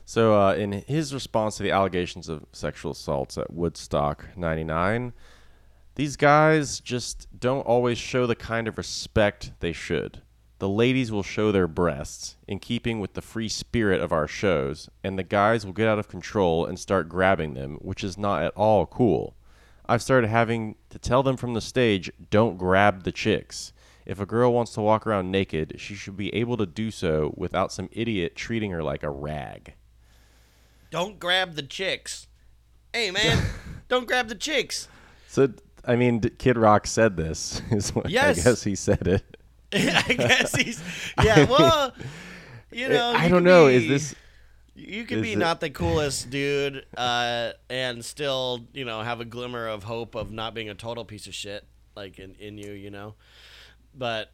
So, 0.06 0.40
uh, 0.40 0.54
in 0.54 0.72
his 0.72 1.14
response 1.14 1.58
to 1.58 1.64
the 1.64 1.72
allegations 1.72 2.30
of 2.30 2.46
sexual 2.54 2.92
assaults 2.92 3.38
at 3.38 3.52
Woodstock 3.52 4.26
99, 4.38 5.14
these 5.96 6.16
guys 6.16 6.80
just 6.80 7.28
don't 7.38 7.66
always 7.66 7.98
show 7.98 8.26
the 8.26 8.36
kind 8.36 8.68
of 8.68 8.78
respect 8.78 9.52
they 9.60 9.74
should. 9.74 10.22
The 10.60 10.70
ladies 10.70 11.12
will 11.12 11.24
show 11.24 11.52
their 11.52 11.68
breasts, 11.68 12.36
in 12.48 12.60
keeping 12.60 13.00
with 13.00 13.14
the 13.14 13.22
free 13.22 13.50
spirit 13.50 14.02
of 14.02 14.12
our 14.12 14.28
shows, 14.28 14.90
and 15.04 15.18
the 15.18 15.24
guys 15.24 15.66
will 15.66 15.74
get 15.74 15.88
out 15.88 16.00
of 16.00 16.08
control 16.08 16.66
and 16.66 16.80
start 16.80 17.10
grabbing 17.10 17.54
them, 17.54 17.76
which 17.82 18.04
is 18.04 18.18
not 18.18 18.44
at 18.44 18.54
all 18.56 18.86
cool. 18.86 19.36
I've 19.88 20.02
started 20.02 20.28
having 20.28 20.76
to 20.90 21.00
tell 21.00 21.22
them 21.22 21.38
from 21.38 21.54
the 21.54 21.62
stage 21.62 22.12
don't 22.30 22.58
grab 22.58 23.04
the 23.04 23.12
chicks. 23.12 23.72
If 24.08 24.22
a 24.22 24.26
girl 24.26 24.54
wants 24.54 24.72
to 24.76 24.82
walk 24.82 25.06
around 25.06 25.32
naked, 25.32 25.76
she 25.80 25.94
should 25.94 26.16
be 26.16 26.34
able 26.34 26.56
to 26.56 26.66
do 26.66 26.92
so 26.92 27.34
without 27.36 27.74
some 27.74 27.90
idiot 27.92 28.38
treating 28.38 28.72
her 28.72 28.82
like 28.82 29.04
a 29.04 29.10
rag. 29.10 29.74
Don't 30.92 31.20
grab 31.20 31.56
the 31.56 31.62
chicks. 31.62 32.28
Hey, 32.94 33.12
man, 33.12 33.44
don't 33.90 34.08
grab 34.08 34.30
the 34.30 34.36
chicks. 34.36 34.88
So, 35.28 35.50
I 35.84 35.98
mean, 35.98 36.22
Kid 36.22 36.58
Rock 36.58 36.88
said 36.88 37.18
this. 37.18 37.62
Is 37.72 37.94
what 37.94 38.10
Yes. 38.10 38.40
I 38.40 38.44
guess 38.50 38.64
he 38.64 38.76
said 38.76 39.08
it. 39.08 39.38
I 39.74 40.14
guess 40.14 40.56
he's. 40.56 40.82
Yeah, 41.22 41.44
well, 41.44 41.94
you 42.72 42.88
know. 42.88 43.12
I 43.14 43.26
you 43.26 43.30
don't 43.30 43.44
know. 43.44 43.68
be- 43.68 43.76
Is 43.76 43.88
this 43.90 44.16
You 44.74 45.04
could 45.04 45.22
be 45.22 45.34
it- 45.34 45.38
not 45.38 45.60
the 45.60 45.70
coolest 45.70 46.30
dude, 46.30 46.86
uh, 46.96 47.52
and 47.70 48.06
still, 48.06 48.62
you 48.74 48.86
know, 48.86 49.02
have 49.02 49.20
a 49.20 49.26
glimmer 49.26 49.68
of 49.68 49.84
hope 49.84 50.16
of 50.16 50.32
not 50.32 50.54
being 50.54 50.70
a 50.70 50.76
total 50.76 51.04
piece 51.04 51.28
of 51.28 51.36
shit, 51.36 51.66
like 51.94 52.20
in, 52.20 52.36
in 52.40 52.58
you, 52.58 52.72
you 52.72 52.90
know. 52.90 53.16
But 53.98 54.32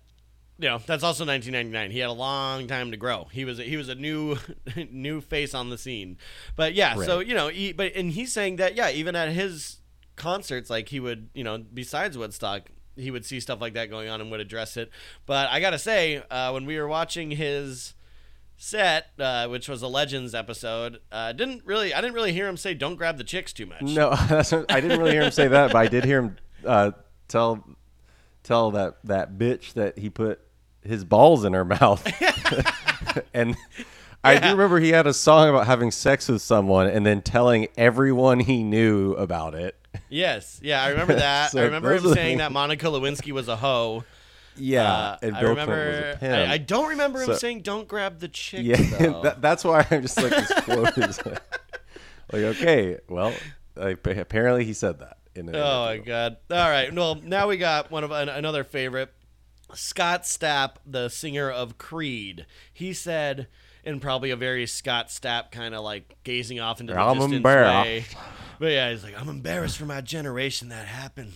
you 0.60 0.70
know, 0.70 0.78
that's 0.78 1.04
also 1.04 1.26
1999. 1.26 1.92
He 1.92 2.00
had 2.00 2.10
a 2.10 2.14
long 2.14 2.68
time 2.68 2.92
to 2.92 2.98
grow. 2.98 3.28
He 3.32 3.44
was 3.44 3.60
a, 3.60 3.64
he 3.64 3.76
was 3.76 3.90
a 3.90 3.96
new 3.96 4.38
new 4.92 5.22
face 5.22 5.54
on 5.54 5.70
the 5.70 5.78
scene. 5.78 6.18
But 6.56 6.74
yeah, 6.74 6.96
so 6.96 7.20
you 7.20 7.34
know, 7.34 7.48
he, 7.48 7.74
but 7.74 7.94
and 7.96 8.12
he's 8.12 8.32
saying 8.32 8.58
that 8.58 8.76
yeah, 8.76 8.90
even 8.92 9.16
at 9.16 9.30
his 9.30 9.80
concerts, 10.16 10.70
like 10.70 10.90
he 10.90 11.00
would, 11.00 11.30
you 11.34 11.44
know, 11.44 11.58
besides 11.58 12.18
Woodstock, 12.18 12.70
he 12.96 13.10
would 13.10 13.26
see 13.26 13.40
stuff 13.40 13.60
like 13.60 13.74
that 13.74 13.90
going 13.90 14.10
on 14.10 14.22
and 14.22 14.30
would 14.32 14.40
address 14.40 14.78
it. 14.78 14.92
But 15.26 15.50
I 15.50 15.60
gotta 15.60 15.80
say, 15.80 16.24
uh, 16.30 16.52
when 16.52 16.66
we 16.66 16.78
were 16.78 16.88
watching 16.88 17.32
his 17.32 17.96
set, 18.58 19.08
uh, 19.20 19.48
which 19.48 19.68
was 19.68 19.82
a 19.82 19.88
Legends 19.88 20.36
episode, 20.36 21.00
uh, 21.12 21.34
didn't 21.34 21.66
really 21.66 21.94
I 21.94 22.02
didn't 22.02 22.14
really 22.14 22.34
hear 22.34 22.48
him 22.48 22.58
say 22.58 22.74
"Don't 22.74 22.96
grab 22.96 23.18
the 23.18 23.24
chicks" 23.24 23.54
too 23.54 23.66
much. 23.66 23.82
No, 23.82 24.10
I 24.12 24.80
didn't 24.80 25.00
really 25.00 25.12
hear 25.12 25.24
him 25.24 25.32
say 25.32 25.48
that, 25.48 25.72
but 25.72 25.78
I 25.78 25.88
did 25.88 26.06
hear 26.06 26.20
him 26.22 26.38
uh, 26.66 26.92
tell 27.28 27.66
tell 28.44 28.72
that 28.72 28.98
that 29.06 29.38
bitch 29.38 29.74
that 29.74 29.98
he 29.98 30.10
put 30.10 30.40
his 30.84 31.04
balls 31.04 31.44
in 31.46 31.54
her 31.54 31.66
mouth. 31.82 32.06
and 33.34 33.56
I 34.24 34.40
do 34.40 34.50
remember 34.52 34.80
he 34.80 34.90
had 34.90 35.08
a 35.08 35.14
song 35.14 35.50
about 35.50 35.66
having 35.68 35.92
sex 35.92 36.28
with 36.30 36.42
someone 36.42 36.88
and 36.88 37.06
then 37.06 37.22
telling 37.22 37.68
everyone 37.78 38.40
he 38.40 38.64
knew 38.64 39.14
about 39.14 39.54
it. 39.56 39.76
Yes, 40.10 40.60
yeah, 40.64 40.82
I 40.84 40.90
remember 40.90 41.16
that. 41.16 41.52
So 41.52 41.62
I 41.62 41.66
remember 41.66 41.94
him 41.94 42.14
saying 42.14 42.38
that 42.40 42.52
Monica 42.52 42.88
Lewinsky 42.88 43.32
was 43.32 43.48
a 43.48 43.56
hoe. 43.56 44.04
Yeah, 44.56 44.92
Uh, 44.94 45.18
and 45.24 45.36
I 45.36 45.40
Bill 45.42 45.50
remember. 45.50 45.76
was 45.88 46.16
a 46.16 46.18
pimp. 46.20 46.34
I, 46.50 46.54
I 46.54 46.58
don't 46.60 46.90
remember 46.90 47.20
him 47.22 47.26
So- 47.28 47.34
saying 47.36 47.62
"Don't 47.64 47.88
grab 47.88 48.20
the 48.20 48.28
chicks." 48.28 48.64
Yeah, 48.64 49.20
that, 49.24 49.42
that's 49.42 49.64
why 49.64 49.86
I'm 49.90 50.02
just 50.04 50.18
like 50.22 50.30
this 50.30 50.52
quote 50.62 50.98
is 50.98 51.20
like, 51.26 51.42
okay, 52.34 53.00
well, 53.10 53.34
like, 53.76 54.06
apparently 54.06 54.64
he 54.64 54.74
said 54.74 55.00
that. 55.00 55.18
In 55.36 55.50
an 55.50 55.56
Oh 55.56 55.86
my 55.86 55.98
god! 55.98 56.38
All 56.52 56.70
right, 56.70 56.94
well 56.94 57.16
now 57.16 57.48
we 57.48 57.58
got 57.58 57.90
one 57.92 58.04
of 58.04 58.12
an, 58.12 58.30
another 58.30 58.64
favorite, 58.64 59.12
Scott 59.74 60.24
Stapp, 60.24 60.76
the 60.86 61.10
singer 61.10 61.50
of 61.50 61.78
Creed. 61.78 62.46
He 62.72 62.94
said, 62.94 63.48
in 63.84 64.00
probably 64.00 64.30
a 64.30 64.36
very 64.36 64.66
Scott 64.66 65.08
Stapp 65.08 65.52
kind 65.52 65.74
of 65.74 65.84
like 65.84 66.16
gazing 66.24 66.60
off 66.60 66.80
into 66.80 66.94
the 66.94 67.00
I'm 67.00 67.18
distance 67.18 67.38
embarrassed. 67.38 67.86
way. 67.86 68.06
But 68.60 68.72
yeah, 68.72 68.92
he's 68.92 69.04
like, 69.04 69.20
I'm 69.20 69.30
embarrassed 69.30 69.78
for 69.78 69.86
my 69.86 70.02
generation 70.02 70.70
that 70.70 70.86
happened. 70.86 71.34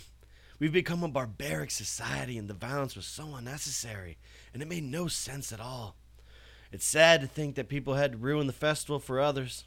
We've 0.59 0.71
become 0.73 1.03
a 1.03 1.07
barbaric 1.07 1.71
society, 1.71 2.37
and 2.37 2.47
the 2.47 2.53
violence 2.53 2.95
was 2.95 3.05
so 3.05 3.35
unnecessary, 3.35 4.17
and 4.53 4.61
it 4.61 4.67
made 4.67 4.83
no 4.83 5.07
sense 5.07 5.51
at 5.51 5.59
all. 5.59 5.95
It's 6.71 6.85
sad 6.85 7.21
to 7.21 7.27
think 7.27 7.55
that 7.55 7.69
people 7.69 7.93
had 7.95 8.13
to 8.13 8.17
ruin 8.17 8.47
the 8.47 8.53
festival 8.53 8.99
for 8.99 9.19
others. 9.19 9.65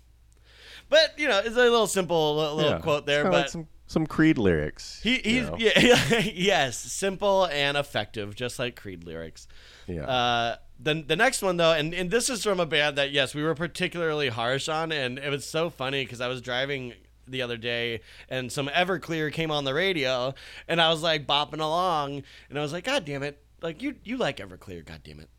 But 0.89 1.15
you 1.17 1.29
know, 1.29 1.39
it's 1.39 1.57
a 1.57 1.61
little 1.61 1.87
simple 1.87 2.37
little, 2.37 2.57
little 2.57 2.73
Yeah, 2.73 2.79
quote 2.81 3.07
there, 3.07 3.23
kinda 3.23 3.37
but 3.37 3.41
like 3.43 3.51
some 3.51 3.69
some 3.91 4.07
Creed 4.07 4.39
lyrics. 4.39 5.01
he, 5.03 5.17
he's 5.17 5.51
know? 5.51 5.57
yeah, 5.59 6.21
yes, 6.33 6.79
simple 6.79 7.47
and 7.47 7.77
effective, 7.77 8.37
just 8.37 8.57
like 8.57 8.77
Creed 8.77 9.03
lyrics. 9.03 9.49
Yeah. 9.89 10.05
Uh, 10.05 10.57
the 10.79 11.03
the 11.03 11.17
next 11.17 11.43
one 11.43 11.57
though, 11.57 11.73
and, 11.73 11.93
and 11.93 12.09
this 12.09 12.31
is 12.31 12.45
from 12.45 12.61
a 12.61 12.67
band 12.67 12.99
that 12.99 13.11
yes, 13.11 13.35
we 13.35 13.43
were 13.43 13.57
particularly 13.57 14.29
harsh 14.29 14.69
on, 14.69 14.93
and 14.93 15.19
it 15.19 15.29
was 15.29 15.45
so 15.45 15.71
funny 15.71 16.05
because 16.05 16.21
I 16.21 16.29
was 16.29 16.41
driving 16.41 16.95
the 17.27 17.43
other 17.43 17.57
day 17.57 18.01
and 18.29 18.53
some 18.53 18.69
Everclear 18.69 19.33
came 19.33 19.51
on 19.51 19.65
the 19.65 19.75
radio, 19.75 20.35
and 20.69 20.81
I 20.81 20.91
was 20.91 21.03
like 21.03 21.27
bopping 21.27 21.61
along, 21.61 22.23
and 22.49 22.57
I 22.57 22.63
was 22.63 22.73
like, 22.73 22.85
God 22.85 23.05
damn 23.05 23.25
it, 23.25 23.43
like 23.61 23.83
you 23.83 23.97
you 24.05 24.19
like 24.19 24.37
Everclear, 24.37 24.85
God 24.87 25.01
damn 25.03 25.19
it. 25.19 25.31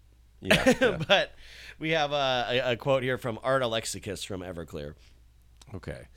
yeah, 0.41 0.74
yeah. 0.82 0.97
but 1.08 1.36
we 1.80 1.91
have 1.91 2.12
a, 2.12 2.47
a, 2.49 2.72
a 2.74 2.76
quote 2.76 3.02
here 3.02 3.18
from 3.18 3.39
Art 3.43 3.64
Alexakis 3.64 4.26
from 4.26 4.41
Everclear. 4.41 4.95
Okay. 5.74 6.08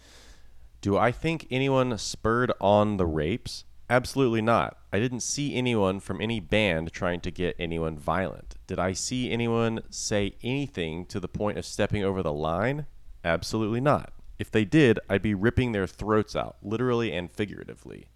Do 0.85 0.99
I 0.99 1.12
think 1.12 1.47
anyone 1.51 1.97
spurred 1.97 2.53
on 2.61 2.99
the 2.99 3.07
rapes? 3.07 3.64
Absolutely 3.89 4.43
not. 4.43 4.76
I 4.93 4.99
didn't 4.99 5.20
see 5.20 5.55
anyone 5.55 5.99
from 5.99 6.20
any 6.20 6.41
band 6.41 6.93
trying 6.93 7.20
to 7.20 7.30
get 7.30 7.57
anyone 7.59 7.97
violent. 7.97 8.57
Did 8.66 8.78
I 8.78 8.93
see 8.93 9.30
anyone 9.32 9.80
say 9.89 10.35
anything 10.43 11.07
to 11.07 11.18
the 11.18 11.26
point 11.26 11.57
of 11.57 11.64
stepping 11.64 12.05
over 12.05 12.22
the 12.22 12.35
line? 12.35 12.85
Absolutely 13.24 13.80
not. 13.80 14.12
If 14.39 14.51
they 14.51 14.66
did, 14.66 15.01
I'd 15.09 15.22
be 15.22 15.32
ripping 15.32 15.72
their 15.72 15.87
throats 15.87 16.37
out, 16.37 16.57
literally 16.62 17.12
and 17.12 17.32
figuratively. 17.32 18.09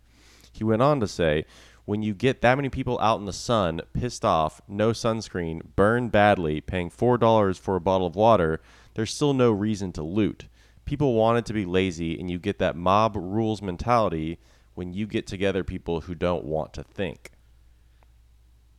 He 0.52 0.62
went 0.62 0.82
on 0.82 1.00
to 1.00 1.08
say, 1.08 1.46
when 1.86 2.02
you 2.02 2.12
get 2.12 2.42
that 2.42 2.56
many 2.56 2.68
people 2.68 3.00
out 3.00 3.18
in 3.18 3.24
the 3.24 3.32
sun, 3.32 3.80
pissed 3.94 4.26
off, 4.26 4.60
no 4.68 4.90
sunscreen, 4.90 5.62
burned 5.74 6.12
badly, 6.12 6.60
paying 6.60 6.90
$4 6.90 7.58
for 7.58 7.76
a 7.76 7.80
bottle 7.80 8.06
of 8.06 8.14
water, 8.14 8.60
there's 8.92 9.14
still 9.14 9.32
no 9.32 9.52
reason 9.52 9.90
to 9.92 10.02
loot. 10.02 10.48
People 10.88 11.12
wanted 11.12 11.44
to 11.44 11.52
be 11.52 11.66
lazy, 11.66 12.18
and 12.18 12.30
you 12.30 12.38
get 12.38 12.58
that 12.60 12.74
mob 12.74 13.12
rules 13.14 13.60
mentality 13.60 14.38
when 14.74 14.94
you 14.94 15.06
get 15.06 15.26
together 15.26 15.62
people 15.62 16.00
who 16.00 16.14
don't 16.14 16.44
want 16.46 16.72
to 16.72 16.82
think. 16.82 17.30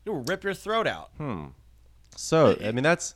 You'll 0.06 0.24
rip 0.24 0.44
your 0.44 0.56
throat 0.56 0.88
out. 0.88 1.12
Hmm. 1.18 1.50
So, 2.16 2.58
I 2.64 2.72
mean, 2.72 2.82
that's 2.84 3.14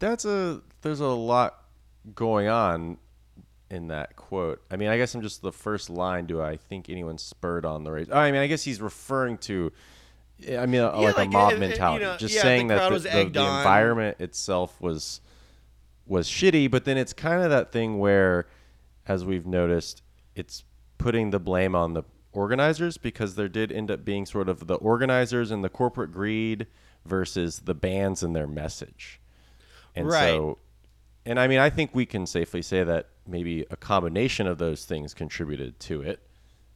that's 0.00 0.24
a 0.24 0.62
there's 0.82 0.98
a 0.98 1.06
lot 1.06 1.62
going 2.16 2.48
on 2.48 2.98
in 3.70 3.86
that 3.88 4.16
quote. 4.16 4.62
I 4.68 4.74
mean, 4.76 4.88
I 4.88 4.96
guess 4.96 5.14
I'm 5.14 5.22
just 5.22 5.40
the 5.42 5.52
first 5.52 5.88
line. 5.88 6.26
Do 6.26 6.42
I 6.42 6.56
think 6.56 6.88
anyone 6.90 7.18
spurred 7.18 7.64
on 7.64 7.84
the 7.84 7.92
race? 7.92 8.08
Oh, 8.10 8.18
I 8.18 8.32
mean, 8.32 8.40
I 8.40 8.48
guess 8.48 8.64
he's 8.64 8.80
referring 8.80 9.38
to. 9.38 9.70
I 10.58 10.66
mean, 10.66 10.80
a- 10.80 10.90
like, 11.00 11.16
like, 11.18 11.28
a 11.28 11.30
mob 11.30 11.52
it- 11.52 11.54
it- 11.54 11.62
you 11.62 11.68
mentality. 11.68 12.04
know, 12.04 12.16
just 12.16 12.34
yeah, 12.34 12.42
saying 12.42 12.66
that 12.68 12.90
the, 12.90 12.98
the, 12.98 13.08
the 13.10 13.24
environment 13.58 14.16
itself 14.20 14.80
was 14.80 15.20
was 16.08 16.28
shitty, 16.28 16.70
but 16.70 16.84
then 16.84 16.96
it's 16.96 17.12
kind 17.12 17.42
of 17.42 17.50
that 17.50 17.70
thing 17.70 17.98
where, 17.98 18.46
as 19.06 19.24
we've 19.24 19.46
noticed, 19.46 20.02
it's 20.34 20.64
putting 20.96 21.30
the 21.30 21.38
blame 21.38 21.74
on 21.74 21.94
the 21.94 22.02
organizers 22.32 22.98
because 22.98 23.34
there 23.34 23.48
did 23.48 23.72
end 23.72 23.90
up 23.90 24.04
being 24.04 24.26
sort 24.26 24.48
of 24.48 24.66
the 24.66 24.74
organizers 24.76 25.50
and 25.50 25.64
the 25.64 25.68
corporate 25.68 26.12
greed 26.12 26.66
versus 27.04 27.60
the 27.60 27.74
bands 27.74 28.22
and 28.22 28.34
their 28.34 28.46
message. 28.46 29.20
And 29.94 30.06
Right. 30.08 30.34
so 30.34 30.58
and 31.24 31.38
I 31.40 31.46
mean 31.48 31.58
I 31.58 31.70
think 31.70 31.94
we 31.94 32.06
can 32.06 32.26
safely 32.26 32.62
say 32.62 32.84
that 32.84 33.08
maybe 33.26 33.64
a 33.70 33.76
combination 33.76 34.46
of 34.46 34.58
those 34.58 34.84
things 34.84 35.14
contributed 35.14 35.80
to 35.80 36.02
it. 36.02 36.20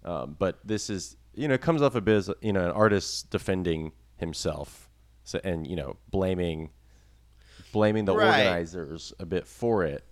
Um, 0.05 0.37
but 0.39 0.59
this 0.65 0.91
is 0.91 1.17
you 1.35 1.49
know, 1.49 1.55
it 1.55 1.63
comes 1.63 1.81
off 1.81 1.95
a 1.95 2.01
bit 2.01 2.17
as 2.17 2.31
you 2.41 2.53
know, 2.53 2.65
an 2.65 2.73
artist 2.73 3.31
defending 3.31 3.93
himself. 4.17 4.91
So 5.25 5.41
and 5.45 5.67
you 5.67 5.77
know, 5.77 5.97
blaming 6.11 6.71
blaming 7.73 8.05
the 8.05 8.15
Right. 8.15 8.27
organizers 8.41 9.13
a 9.19 9.27
bit 9.27 9.47
for 9.47 9.85
it. 9.85 10.05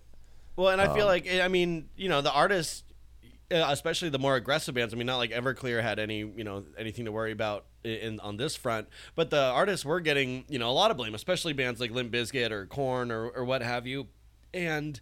Well, 0.56 0.68
and 0.70 0.80
I 0.80 0.86
Um, 0.86 0.96
feel 0.96 1.06
like 1.06 1.30
I 1.30 1.48
mean, 1.48 1.88
you 1.96 2.08
know, 2.08 2.20
the 2.20 2.32
artists, 2.32 2.82
uh, 3.52 3.66
especially 3.68 4.08
the 4.08 4.18
more 4.18 4.36
aggressive 4.36 4.74
bands. 4.74 4.92
I 4.92 4.96
mean, 4.96 5.06
not 5.06 5.16
like 5.18 5.30
Everclear 5.30 5.82
had 5.82 5.98
any, 5.98 6.18
you 6.18 6.44
know, 6.44 6.64
anything 6.78 7.04
to 7.04 7.12
worry 7.12 7.32
about 7.32 7.66
in, 7.84 8.20
on 8.20 8.36
this 8.36 8.56
front, 8.56 8.88
but 9.14 9.30
the 9.30 9.40
artists 9.40 9.84
were 9.86 10.00
getting, 10.00 10.44
you 10.48 10.58
know, 10.58 10.68
a 10.70 10.72
lot 10.72 10.90
of 10.90 10.96
blame, 10.96 11.14
especially 11.14 11.52
bands 11.52 11.80
like 11.80 11.90
Limp 11.90 12.12
Bizkit 12.12 12.50
or 12.50 12.66
Korn 12.66 13.10
or 13.10 13.28
or 13.28 13.44
what 13.44 13.62
have 13.62 13.86
you, 13.86 14.08
and. 14.52 15.00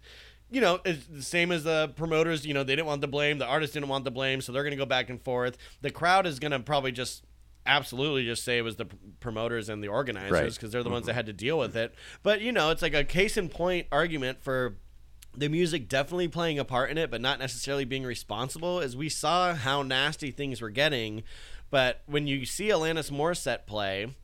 You 0.51 0.61
know, 0.61 0.79
it's 0.83 1.05
the 1.05 1.21
same 1.21 1.51
as 1.51 1.63
the 1.63 1.89
promoters. 1.95 2.43
You 2.43 2.55
know, 2.55 2.63
they 2.63 2.75
didn't 2.75 2.87
want 2.87 3.01
the 3.01 3.07
blame. 3.07 3.37
The 3.37 3.45
artists 3.45 3.75
didn't 3.75 3.87
want 3.87 4.03
the 4.03 4.09
blame, 4.09 4.41
so 4.41 4.51
they're 4.51 4.63
going 4.63 4.71
to 4.71 4.77
go 4.77 4.85
back 4.87 5.07
and 5.11 5.21
forth. 5.21 5.59
The 5.81 5.91
crowd 5.91 6.25
is 6.25 6.39
going 6.39 6.53
to 6.53 6.59
probably 6.59 6.91
just 6.91 7.23
absolutely 7.65 8.25
just 8.25 8.43
say 8.43 8.57
it 8.57 8.63
was 8.63 8.77
the 8.77 8.87
promoters 9.19 9.69
and 9.69 9.83
the 9.83 9.87
organizers 9.87 10.31
Right. 10.31 10.53
because 10.53 10.71
they're 10.71 10.83
the 10.83 10.89
ones 10.89 11.05
that 11.05 11.11
mm-hmm. 11.11 11.17
had 11.17 11.25
to 11.27 11.33
deal 11.33 11.57
with 11.57 11.75
it. 11.75 11.93
But 12.23 12.41
you 12.41 12.51
know, 12.51 12.71
it's 12.71 12.81
like 12.81 12.93
a 12.93 13.03
case 13.03 13.37
in 13.37 13.49
point 13.49 13.87
argument 13.91 14.41
for 14.41 14.77
the 15.35 15.47
music 15.47 15.87
definitely 15.87 16.27
playing 16.27 16.59
a 16.59 16.65
part 16.65 16.89
in 16.89 16.97
it, 16.97 17.11
but 17.11 17.21
not 17.21 17.39
necessarily 17.39 17.85
being 17.85 18.03
responsible. 18.03 18.79
As 18.79 18.95
we 18.95 19.09
saw 19.09 19.53
how 19.53 19.83
nasty 19.83 20.31
things 20.31 20.61
were 20.61 20.69
getting, 20.69 21.23
but 21.69 22.01
when 22.07 22.27
you 22.27 22.45
see 22.45 22.69
Alanis 22.69 23.11
Morissette 23.11 23.65
play, 23.67 24.15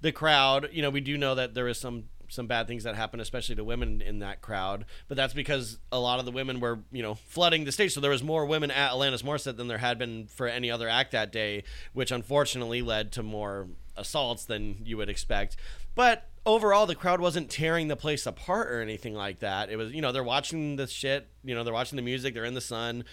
the 0.00 0.12
crowd, 0.12 0.68
you 0.72 0.82
know, 0.82 0.90
we 0.90 1.00
do 1.00 1.16
know 1.16 1.34
that 1.34 1.54
there 1.54 1.68
is 1.68 1.78
some 1.78 2.04
some 2.30 2.46
bad 2.46 2.66
things 2.66 2.84
that 2.84 2.94
happen, 2.94 3.20
especially 3.20 3.56
to 3.56 3.64
women 3.64 4.00
in 4.00 4.20
that 4.20 4.40
crowd. 4.40 4.86
But 5.08 5.16
that's 5.16 5.34
because 5.34 5.78
a 5.92 6.00
lot 6.00 6.18
of 6.18 6.24
the 6.24 6.30
women 6.30 6.60
were, 6.60 6.78
you 6.90 7.02
know, 7.02 7.14
flooding 7.14 7.64
the 7.64 7.72
stage. 7.72 7.92
So 7.92 8.00
there 8.00 8.10
was 8.10 8.22
more 8.22 8.46
women 8.46 8.70
at 8.70 8.92
Alanis 8.92 9.22
Morissette 9.22 9.56
than 9.56 9.68
there 9.68 9.78
had 9.78 9.98
been 9.98 10.26
for 10.26 10.46
any 10.46 10.70
other 10.70 10.88
act 10.88 11.12
that 11.12 11.32
day, 11.32 11.64
which 11.92 12.10
unfortunately 12.10 12.80
led 12.82 13.12
to 13.12 13.22
more 13.22 13.68
assaults 13.96 14.44
than 14.44 14.78
you 14.84 14.96
would 14.96 15.08
expect. 15.08 15.56
But 15.94 16.28
overall, 16.46 16.86
the 16.86 16.94
crowd 16.94 17.20
wasn't 17.20 17.50
tearing 17.50 17.88
the 17.88 17.96
place 17.96 18.26
apart 18.26 18.70
or 18.70 18.80
anything 18.80 19.14
like 19.14 19.40
that. 19.40 19.70
It 19.70 19.76
was, 19.76 19.92
you 19.92 20.00
know, 20.00 20.12
they're 20.12 20.24
watching 20.24 20.76
the 20.76 20.86
shit, 20.86 21.28
you 21.44 21.54
know, 21.54 21.64
they're 21.64 21.74
watching 21.74 21.96
the 21.96 22.02
music, 22.02 22.34
they're 22.34 22.44
in 22.44 22.54
the 22.54 22.60
sun. 22.60 23.04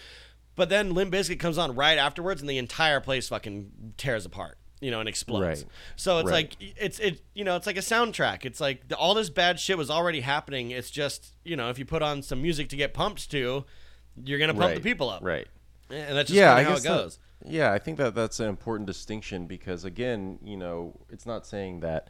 But 0.55 0.69
then 0.69 0.93
Limp 0.93 1.13
Bizkit 1.13 1.39
comes 1.39 1.57
on 1.57 1.75
right 1.75 1.97
afterwards, 1.97 2.41
and 2.41 2.49
the 2.49 2.57
entire 2.57 2.99
place 2.99 3.29
fucking 3.29 3.93
tears 3.97 4.25
apart, 4.25 4.57
you 4.81 4.91
know, 4.91 4.99
and 4.99 5.09
explodes. 5.09 5.63
Right. 5.63 5.71
So 5.95 6.19
it's 6.19 6.29
Right. 6.29 6.33
like 6.59 6.73
it's 6.77 6.99
it 6.99 7.21
you 7.33 7.43
know 7.43 7.55
it's 7.55 7.67
like 7.67 7.77
a 7.77 7.81
soundtrack. 7.81 8.45
It's 8.45 8.59
like 8.61 8.87
the, 8.87 8.95
all 8.95 9.13
this 9.13 9.29
bad 9.29 9.59
shit 9.59 9.77
was 9.77 9.89
already 9.89 10.21
happening. 10.21 10.71
It's 10.71 10.89
just 10.91 11.35
you 11.43 11.55
know 11.55 11.69
if 11.69 11.79
you 11.79 11.85
put 11.85 12.01
on 12.01 12.21
some 12.21 12.41
music 12.41 12.69
to 12.69 12.75
get 12.75 12.93
pumped 12.93 13.29
to, 13.31 13.65
you're 14.23 14.39
gonna 14.39 14.53
pump 14.53 14.65
right. 14.65 14.75
the 14.75 14.81
people 14.81 15.09
up, 15.09 15.23
Right. 15.23 15.47
and 15.89 16.17
that's 16.17 16.27
just 16.29 16.37
yeah, 16.37 16.53
I 16.53 16.63
how 16.63 16.69
guess 16.71 16.79
it 16.79 16.83
that- 16.83 16.89
goes. 16.89 17.19
yeah, 17.45 17.71
I 17.71 17.79
think 17.79 17.97
that 17.97 18.15
that's 18.15 18.39
an 18.39 18.49
important 18.49 18.87
distinction 18.87 19.45
because 19.47 19.83
again, 19.85 20.39
you 20.43 20.57
know, 20.57 20.99
it's 21.09 21.25
not 21.25 21.45
saying 21.45 21.79
that 21.81 22.09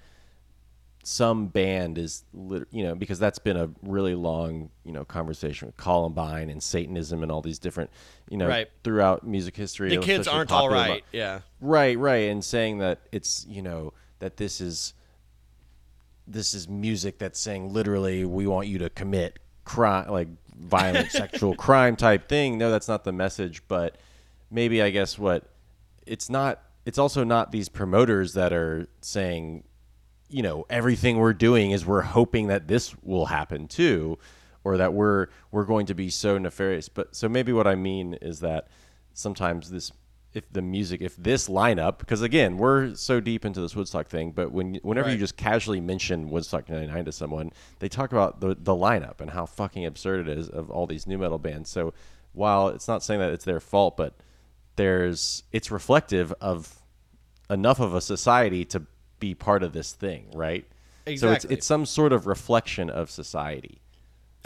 some 1.10 1.48
band 1.48 1.98
is, 1.98 2.26
you 2.34 2.84
know, 2.84 2.94
because 2.94 3.18
that's 3.18 3.40
been 3.40 3.56
a 3.56 3.70
really 3.82 4.14
long, 4.14 4.70
you 4.84 4.92
know, 4.92 5.06
conversation 5.06 5.66
with 5.70 5.78
Columbine 5.78 6.50
and 6.50 6.62
Satanism 6.62 7.24
and 7.24 7.32
all 7.32 7.42
these 7.42 7.60
different, 7.60 7.90
you 8.30 8.36
know, 8.36 8.46
Right. 8.46 8.68
throughout 8.84 9.26
music 9.26 9.56
history. 9.56 9.88
The 9.96 10.02
kids 10.02 10.28
aren't 10.28 10.52
all 10.52 10.68
right, 10.68 10.90
right. 10.90 11.04
Yeah. 11.14 11.40
Right, 11.62 11.98
right, 11.98 12.30
and 12.30 12.44
saying 12.44 12.80
that 12.80 13.00
it's 13.14 13.46
you 13.48 13.62
know 13.62 13.94
that 14.20 14.36
this 14.36 14.60
is 14.60 14.96
this 16.28 16.54
is 16.54 16.68
music 16.68 17.20
that's 17.20 17.40
saying 17.40 17.72
literally 17.72 18.26
we 18.26 18.46
want 18.46 18.68
you 18.68 18.78
to 18.80 18.90
commit 18.90 19.40
crime 19.64 20.10
like 20.10 20.28
violent 20.60 21.10
sexual 21.14 21.56
crime 21.56 21.96
type 21.96 22.28
thing. 22.28 22.58
No, 22.58 22.70
that's 22.70 22.90
not 22.90 23.06
the 23.06 23.14
message, 23.14 23.62
but 23.70 23.96
maybe 24.52 24.82
I 24.82 24.90
guess 24.90 25.18
what 25.18 25.46
it's 26.06 26.30
not 26.30 26.62
it's 26.86 26.98
also 26.98 27.24
not 27.24 27.54
these 27.54 27.70
promoters 27.70 28.34
that 28.34 28.52
are 28.52 28.88
saying 29.00 29.64
you 30.30 30.44
know 30.44 30.66
everything 30.70 31.18
we're 31.18 31.34
doing 31.34 31.72
is 31.72 31.86
we're 31.86 32.02
hoping 32.02 32.48
that 32.48 32.68
this 32.68 32.96
will 33.04 33.28
happen 33.28 33.68
too, 33.68 34.18
or 34.64 34.78
that 34.78 34.94
we're 34.94 35.28
we're 35.52 35.66
going 35.66 35.86
to 35.88 35.94
be 35.94 36.10
so 36.10 36.38
nefarious. 36.38 36.90
But 36.90 37.16
so 37.16 37.30
maybe 37.30 37.54
what 37.54 37.68
I 37.68 37.76
mean 37.76 38.16
is 38.16 38.40
that 38.42 38.68
sometimes 39.14 39.72
this 39.72 39.92
if 40.34 40.52
the 40.52 40.62
music 40.62 41.02
if 41.02 41.16
this 41.16 41.48
lineup 41.48 41.98
because 41.98 42.22
again 42.22 42.58
we're 42.58 42.94
so 42.94 43.20
deep 43.20 43.46
into 43.46 43.62
this 43.62 43.76
Woodstock 43.76 44.08
thing, 44.08 44.32
but 44.32 44.52
when 44.52 44.76
whenever 44.84 45.10
you 45.10 45.18
just 45.18 45.38
casually 45.38 45.80
mention 45.80 46.30
Woodstock 46.30 46.70
'99 46.70 47.06
to 47.06 47.12
someone, 47.12 47.52
they 47.80 47.90
talk 47.90 48.12
about 48.12 48.42
the 48.42 48.50
the 48.50 48.74
lineup 48.74 49.22
and 49.22 49.32
how 49.32 49.46
fucking 49.46 49.86
absurd 49.86 50.28
it 50.28 50.38
is 50.38 50.50
of 50.50 50.70
all 50.70 50.86
these 50.86 51.08
nu 51.08 51.18
metal 51.18 51.40
bands. 51.40 51.70
So 51.70 51.94
while 52.34 52.68
it's 52.68 52.88
not 52.88 53.04
saying 53.04 53.20
that 53.22 53.32
it's 53.32 53.46
their 53.46 53.60
fault, 53.60 53.98
but 53.98 54.16
there's 54.76 55.44
it's 55.52 55.72
reflective 55.72 56.34
of 56.42 56.76
enough 57.50 57.80
of 57.80 57.96
a 57.96 58.02
society 58.02 58.66
to 58.66 58.86
be 59.20 59.34
part 59.34 59.64
of 59.64 59.74
this 59.74 59.94
thing, 59.94 60.28
right? 60.34 60.66
Exactly. 61.06 61.18
So 61.18 61.34
it's 61.34 61.46
it's 61.46 61.66
some 61.66 61.86
sort 61.86 62.14
of 62.14 62.28
reflection 62.28 62.90
of 62.90 63.10
society 63.10 63.82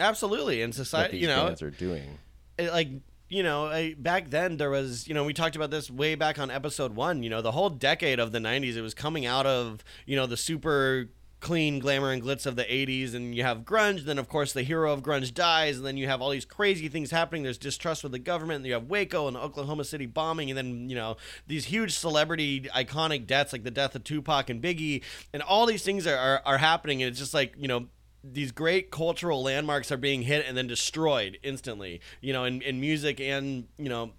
Absolutely, 0.01 0.61
and 0.61 0.73
society, 0.73 1.19
you 1.19 1.27
know, 1.27 1.53
are 1.61 1.69
doing. 1.69 2.17
it, 2.57 2.71
like 2.71 2.89
you 3.29 3.43
know 3.43 3.67
I, 3.67 3.93
back 3.97 4.29
then 4.29 4.57
there 4.57 4.69
was 4.69 5.07
you 5.07 5.13
know 5.13 5.23
we 5.23 5.33
talked 5.33 5.55
about 5.55 5.71
this 5.71 5.89
way 5.89 6.15
back 6.15 6.37
on 6.37 6.51
episode 6.51 6.95
one 6.95 7.23
you 7.23 7.29
know 7.29 7.41
the 7.41 7.53
whole 7.53 7.69
decade 7.69 8.19
of 8.19 8.33
the 8.33 8.39
90s 8.39 8.75
it 8.75 8.81
was 8.81 8.93
coming 8.93 9.25
out 9.25 9.45
of 9.45 9.85
you 10.05 10.17
know 10.17 10.25
the 10.25 10.35
super 10.35 11.09
clean 11.41 11.79
glamour 11.79 12.11
and 12.11 12.21
glitz 12.21 12.45
of 12.45 12.55
the 12.55 12.63
80s 12.63 13.15
and 13.15 13.33
you 13.33 13.43
have 13.43 13.65
grunge 13.65 14.05
then 14.05 14.19
of 14.19 14.29
course 14.29 14.53
the 14.53 14.61
hero 14.61 14.93
of 14.93 15.01
grunge 15.01 15.33
dies 15.33 15.75
and 15.75 15.85
then 15.85 15.97
you 15.97 16.07
have 16.07 16.21
all 16.21 16.29
these 16.29 16.45
crazy 16.45 16.87
things 16.87 17.09
happening 17.09 17.41
there's 17.41 17.57
distrust 17.57 18.03
with 18.03 18.11
the 18.11 18.19
government 18.19 18.57
and 18.57 18.67
you 18.67 18.73
have 18.73 18.83
waco 18.83 19.27
and 19.27 19.35
oklahoma 19.35 19.83
city 19.83 20.05
bombing 20.05 20.51
and 20.51 20.57
then 20.57 20.87
you 20.87 20.95
know 20.95 21.17
these 21.47 21.65
huge 21.65 21.93
celebrity 21.93 22.61
iconic 22.75 23.25
deaths 23.25 23.51
like 23.51 23.63
the 23.63 23.71
death 23.71 23.95
of 23.95 24.03
tupac 24.03 24.51
and 24.51 24.61
biggie 24.61 25.03
and 25.33 25.41
all 25.41 25.65
these 25.65 25.81
things 25.81 26.05
are, 26.05 26.15
are, 26.15 26.41
are 26.45 26.57
happening 26.59 27.01
and 27.01 27.09
it's 27.09 27.19
just 27.19 27.33
like 27.33 27.55
you 27.57 27.67
know 27.67 27.87
these 28.23 28.51
great 28.51 28.91
cultural 28.91 29.41
landmarks 29.41 29.91
are 29.91 29.97
being 29.97 30.21
hit 30.21 30.45
and 30.47 30.55
then 30.55 30.67
destroyed 30.67 31.39
instantly, 31.41 32.01
you 32.21 32.33
know, 32.33 32.43
in, 32.43 32.61
in 32.61 32.79
music 32.79 33.19
and, 33.19 33.67
you 33.77 33.89
know, 33.89 34.11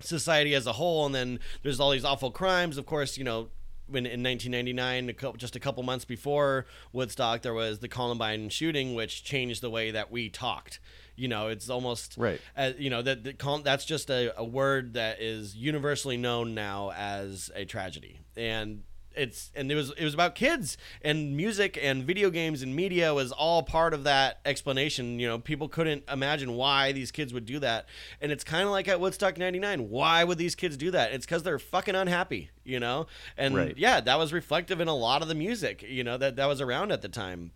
society 0.00 0.54
as 0.54 0.66
a 0.66 0.72
whole. 0.72 1.04
And 1.06 1.14
then 1.14 1.38
there's 1.62 1.78
all 1.78 1.90
these 1.90 2.04
awful 2.04 2.30
crimes. 2.30 2.78
Of 2.78 2.86
course, 2.86 3.18
you 3.18 3.24
know, 3.24 3.48
when 3.92 4.06
in 4.06 4.22
1999, 4.22 5.08
a 5.08 5.12
couple, 5.12 5.36
just 5.38 5.56
a 5.56 5.60
couple 5.60 5.82
months 5.82 6.04
before 6.04 6.66
Woodstock, 6.92 7.42
there 7.42 7.54
was 7.54 7.78
the 7.78 7.88
Columbine 7.88 8.48
shooting, 8.48 8.94
which 8.94 9.24
changed 9.24 9.62
the 9.62 9.70
way 9.70 9.90
that 9.90 10.10
we 10.10 10.28
talked. 10.28 10.80
You 11.14 11.28
know, 11.28 11.48
it's 11.48 11.68
almost 11.68 12.16
Right. 12.16 12.40
As, 12.56 12.74
you 12.78 12.90
know 12.90 13.02
that 13.02 13.24
that 13.24 13.62
that's 13.64 13.84
just 13.84 14.10
a, 14.10 14.32
a 14.38 14.44
word 14.44 14.94
that 14.94 15.20
is 15.20 15.54
universally 15.54 16.16
known 16.16 16.54
now 16.54 16.92
as 16.92 17.50
a 17.54 17.64
tragedy, 17.64 18.20
and 18.36 18.82
it's 19.16 19.50
and 19.54 19.70
it 19.70 19.74
was 19.74 19.90
it 19.96 20.04
was 20.04 20.14
about 20.14 20.34
kids 20.34 20.76
and 21.02 21.36
music 21.36 21.78
and 21.80 22.04
video 22.04 22.30
games 22.30 22.62
and 22.62 22.74
media 22.74 23.12
was 23.14 23.32
all 23.32 23.62
part 23.62 23.94
of 23.94 24.04
that 24.04 24.40
explanation. 24.44 25.18
You 25.18 25.28
know, 25.28 25.38
people 25.38 25.68
couldn't 25.68 26.04
imagine 26.10 26.54
why 26.54 26.92
these 26.92 27.10
kids 27.10 27.32
would 27.34 27.44
do 27.46 27.58
that, 27.60 27.86
and 28.20 28.30
it's 28.32 28.44
kind 28.44 28.64
of 28.64 28.70
like 28.70 28.88
at 28.88 29.00
Woodstock 29.00 29.38
'99. 29.38 29.90
Why 29.90 30.24
would 30.24 30.38
these 30.38 30.54
kids 30.54 30.76
do 30.76 30.90
that? 30.92 31.12
It's 31.12 31.26
because 31.26 31.42
they're 31.42 31.58
fucking 31.58 31.94
unhappy. 31.94 32.50
You 32.64 32.78
know, 32.78 33.06
and 33.36 33.56
Right. 33.56 33.76
yeah, 33.76 34.00
that 34.00 34.18
was 34.18 34.32
reflective 34.32 34.80
in 34.80 34.86
a 34.88 34.94
lot 34.94 35.20
of 35.22 35.28
the 35.28 35.34
music. 35.34 35.82
You 35.86 36.04
know 36.04 36.16
that 36.18 36.36
that 36.36 36.46
was 36.46 36.60
around 36.60 36.92
at 36.92 37.02
the 37.02 37.08
time. 37.08 37.52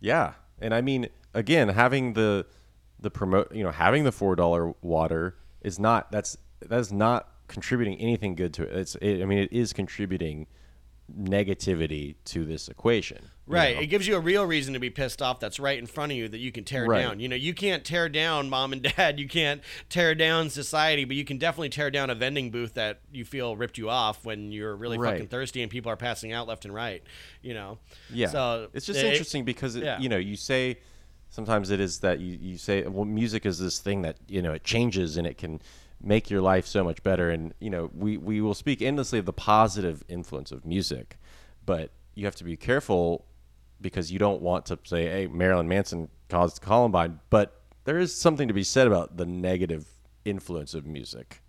Yeah, 0.00 0.34
and 0.60 0.74
I 0.74 0.80
mean, 0.80 1.08
again, 1.34 1.68
having 1.70 2.12
the 2.14 2.46
the 3.00 3.10
promote, 3.10 3.52
you 3.54 3.64
know, 3.64 3.70
having 3.70 4.04
the 4.04 4.12
four 4.12 4.36
dollar 4.36 4.74
water 4.82 5.36
is 5.60 5.78
not 5.78 6.10
that's 6.12 6.36
that's 6.60 6.92
not 6.92 7.31
contributing 7.52 7.98
anything 7.98 8.34
good 8.34 8.52
to 8.54 8.62
it. 8.64 8.72
It's, 8.72 8.94
it, 8.96 9.22
I 9.22 9.26
mean, 9.26 9.38
it 9.38 9.52
is 9.52 9.72
contributing 9.72 10.46
negativity 11.14 12.14
to 12.24 12.44
this 12.44 12.68
equation. 12.68 13.18
you 13.46 13.54
Right. 13.54 13.74
know? 13.76 13.82
It 13.82 13.86
gives 13.86 14.06
you 14.06 14.16
a 14.16 14.20
real 14.20 14.46
reason 14.46 14.72
to 14.74 14.80
be 14.80 14.88
pissed 14.88 15.20
off 15.20 15.40
that's 15.40 15.58
right 15.60 15.78
in 15.78 15.86
front 15.86 16.12
of 16.12 16.16
you 16.18 16.28
that 16.28 16.38
you 16.38 16.50
can 16.52 16.64
tear 16.64 16.86
Right. 16.86 17.02
down. 17.02 17.20
You 17.20 17.28
know, 17.28 17.36
you 17.36 17.52
can't 17.54 17.84
tear 17.84 18.08
down 18.08 18.48
mom 18.48 18.72
and 18.72 18.82
dad. 18.96 19.18
You 19.20 19.28
can't 19.28 19.60
tear 19.88 20.14
down 20.14 20.48
society, 20.48 21.04
but 21.04 21.16
you 21.16 21.24
can 21.24 21.38
definitely 21.38 21.68
tear 21.68 21.90
down 21.90 22.08
a 22.08 22.14
vending 22.14 22.50
booth 22.50 22.74
that 22.74 23.00
you 23.12 23.24
feel 23.24 23.56
ripped 23.56 23.78
you 23.78 23.90
off 23.90 24.24
when 24.24 24.52
you're 24.52 24.74
really 24.76 24.96
Right. 24.98 25.12
fucking 25.14 25.28
thirsty 25.28 25.60
and 25.62 25.70
people 25.70 25.90
are 25.92 25.96
passing 25.96 26.32
out 26.32 26.46
left 26.48 26.64
and 26.64 26.72
right. 26.72 27.02
You 27.42 27.54
know? 27.54 27.78
Yeah. 28.10 28.28
So 28.28 28.68
it's 28.72 28.86
just 28.86 29.00
it- 29.00 29.06
interesting 29.06 29.44
because 29.44 29.76
it, 29.76 29.84
yeah. 29.84 29.98
you 29.98 30.08
know 30.08 30.18
you 30.18 30.36
say 30.36 30.78
sometimes 31.28 31.70
it 31.70 31.80
is 31.80 31.98
that 32.00 32.20
you, 32.20 32.38
you 32.40 32.56
say 32.58 32.82
well 32.86 33.04
music 33.04 33.44
is 33.44 33.58
this 33.58 33.78
thing 33.80 34.02
that 34.02 34.16
you 34.28 34.40
know 34.40 34.52
it 34.52 34.64
changes 34.64 35.16
and 35.16 35.26
it 35.26 35.36
can 35.36 35.60
make 36.02 36.30
your 36.30 36.40
life 36.40 36.66
so 36.66 36.82
much 36.82 37.02
better 37.02 37.30
and 37.30 37.54
you 37.60 37.70
know 37.70 37.90
we 37.94 38.16
we 38.16 38.40
will 38.40 38.54
speak 38.54 38.82
endlessly 38.82 39.18
of 39.18 39.24
the 39.26 39.32
positive 39.32 40.02
influence 40.08 40.50
of 40.50 40.64
music 40.64 41.18
but 41.64 41.90
you 42.14 42.24
have 42.24 42.34
to 42.34 42.44
be 42.44 42.56
careful 42.56 43.24
because 43.80 44.10
you 44.12 44.18
don't 44.18 44.42
want 44.42 44.66
to 44.66 44.78
say 44.84 45.06
hey 45.06 45.26
Marilyn 45.26 45.68
Manson 45.68 46.08
caused 46.28 46.60
Columbine 46.60 47.20
but 47.30 47.60
there 47.84 47.98
is 47.98 48.14
something 48.14 48.48
to 48.48 48.54
be 48.54 48.62
said 48.64 48.86
about 48.86 49.16
the 49.16 49.26
negative 49.26 49.86
influence 50.24 50.74
of 50.74 50.86
music 50.86 51.40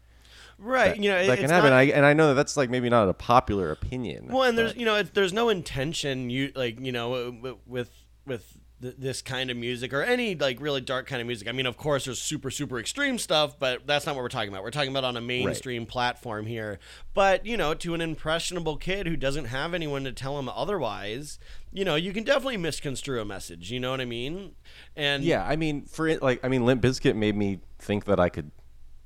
Right. 0.60 0.96
that, 0.96 1.04
you 1.04 1.10
know, 1.10 1.26
that 1.26 1.40
can 1.40 1.50
happen 1.50 1.72
not- 1.72 1.78
I, 1.78 1.84
and 1.86 2.06
I 2.06 2.14
know 2.14 2.28
that 2.30 2.34
that's 2.36 2.56
like 2.56 2.70
maybe 2.70 2.90
not 2.90 3.10
a 3.10 3.14
popular 3.14 3.72
opinion 3.72 4.28
Well, 4.28 4.44
and 4.44 4.58
there's 4.58 4.76
you 4.76 4.86
know 4.86 4.96
it, 4.98 5.14
there's 5.14 5.34
no 5.34 5.50
intention 5.50 6.30
you 6.30 6.52
like 6.56 6.80
you 6.80 6.92
know 6.92 7.36
with 7.66 7.90
with 8.26 8.58
th- 8.84 8.96
this 9.00 9.22
kind 9.24 9.50
of 9.50 9.58
music 9.58 9.94
or 9.94 10.04
any 10.04 10.36
like 10.36 10.62
really 10.62 10.82
dark 10.82 11.08
kind 11.08 11.22
of 11.22 11.26
music. 11.26 11.48
I 11.48 11.52
mean, 11.54 11.66
of 11.66 11.78
course, 11.78 12.06
there's 12.06 12.22
super 12.22 12.52
super 12.52 12.80
extreme 12.80 13.18
stuff, 13.18 13.58
but 13.58 13.88
that's 13.88 14.06
not 14.06 14.16
what 14.16 14.22
we're 14.22 14.30
talking 14.30 14.50
about. 14.50 14.62
We're 14.62 14.72
talking 14.72 14.92
about 14.92 15.04
on 15.04 15.18
a 15.18 15.22
mainstream 15.22 15.88
platform 15.88 16.46
here. 16.46 16.78
But 17.16 17.46
you 17.46 17.58
know, 17.58 17.74
to 17.74 17.96
an 17.96 18.02
impressionable 18.02 18.78
kid 18.78 19.08
who 19.08 19.16
doesn't 19.16 19.46
have 19.46 19.74
anyone 19.74 20.04
to 20.04 20.12
tell 20.12 20.38
him 20.38 20.48
otherwise, 20.50 21.40
you 21.72 21.84
know, 21.84 21.96
you 21.96 22.14
can 22.14 22.24
definitely 22.24 22.58
misconstrue 22.58 23.20
a 23.20 23.26
message. 23.26 23.72
You 23.72 23.80
know 23.80 23.92
what 23.92 24.02
I 24.02 24.06
mean? 24.06 24.52
And 24.96 25.24
Yeah, 25.24 25.44
I 25.44 25.56
mean, 25.56 25.86
for 25.86 26.08
it, 26.08 26.22
like, 26.22 26.44
I 26.46 26.50
mean, 26.50 26.66
Limp 26.66 26.84
Bizkit 26.84 27.16
made 27.16 27.36
me 27.36 27.62
think 27.80 28.06
that 28.06 28.20
I 28.20 28.30
could 28.30 28.52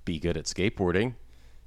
be 0.03 0.19
good 0.19 0.35
at 0.35 0.45
skateboarding. 0.45 1.15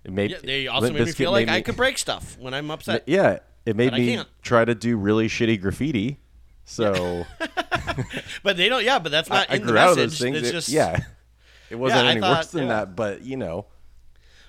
It 0.04 0.12
made 0.12 0.30
yeah, 0.30 0.38
they 0.42 0.66
also 0.66 0.86
Limp 0.86 0.98
made 0.98 1.06
me 1.06 1.12
feel 1.12 1.30
like 1.30 1.46
made 1.46 1.54
I 1.54 1.62
could 1.62 1.76
break 1.76 1.98
stuff 1.98 2.36
when 2.38 2.54
I'm 2.54 2.70
upset. 2.70 3.04
Yeah, 3.06 3.38
it 3.66 3.76
made 3.76 3.92
me 3.92 4.20
try 4.42 4.64
to 4.64 4.74
do 4.74 4.96
really 4.96 5.28
shitty 5.28 5.61
graffiti. 5.61 6.18
So 6.64 7.26
But 8.42 8.57
they 8.57 8.68
don't. 8.68 8.84
Yeah, 8.84 8.98
but 8.98 9.11
that's 9.12 9.30
I, 9.30 9.34
not 9.34 9.51
I 9.51 9.55
in 9.57 9.62
the 9.62 9.68
grew 9.72 9.78
out 9.78 9.90
of 9.90 9.96
those 9.96 10.18
things. 10.18 10.36
It's 10.38 10.48
It- 10.48 10.53
just 10.53 10.68
yeah, 10.68 11.01
it 11.70 11.76
wasn't 11.76 12.07
I 12.07 12.11
any 12.12 12.20
thought- 12.20 12.36
worse 12.38 12.46
than 12.48 12.62
yeah. 12.68 12.68
that. 12.80 12.96
But 12.96 13.22
you 13.22 13.36
know, 13.36 13.66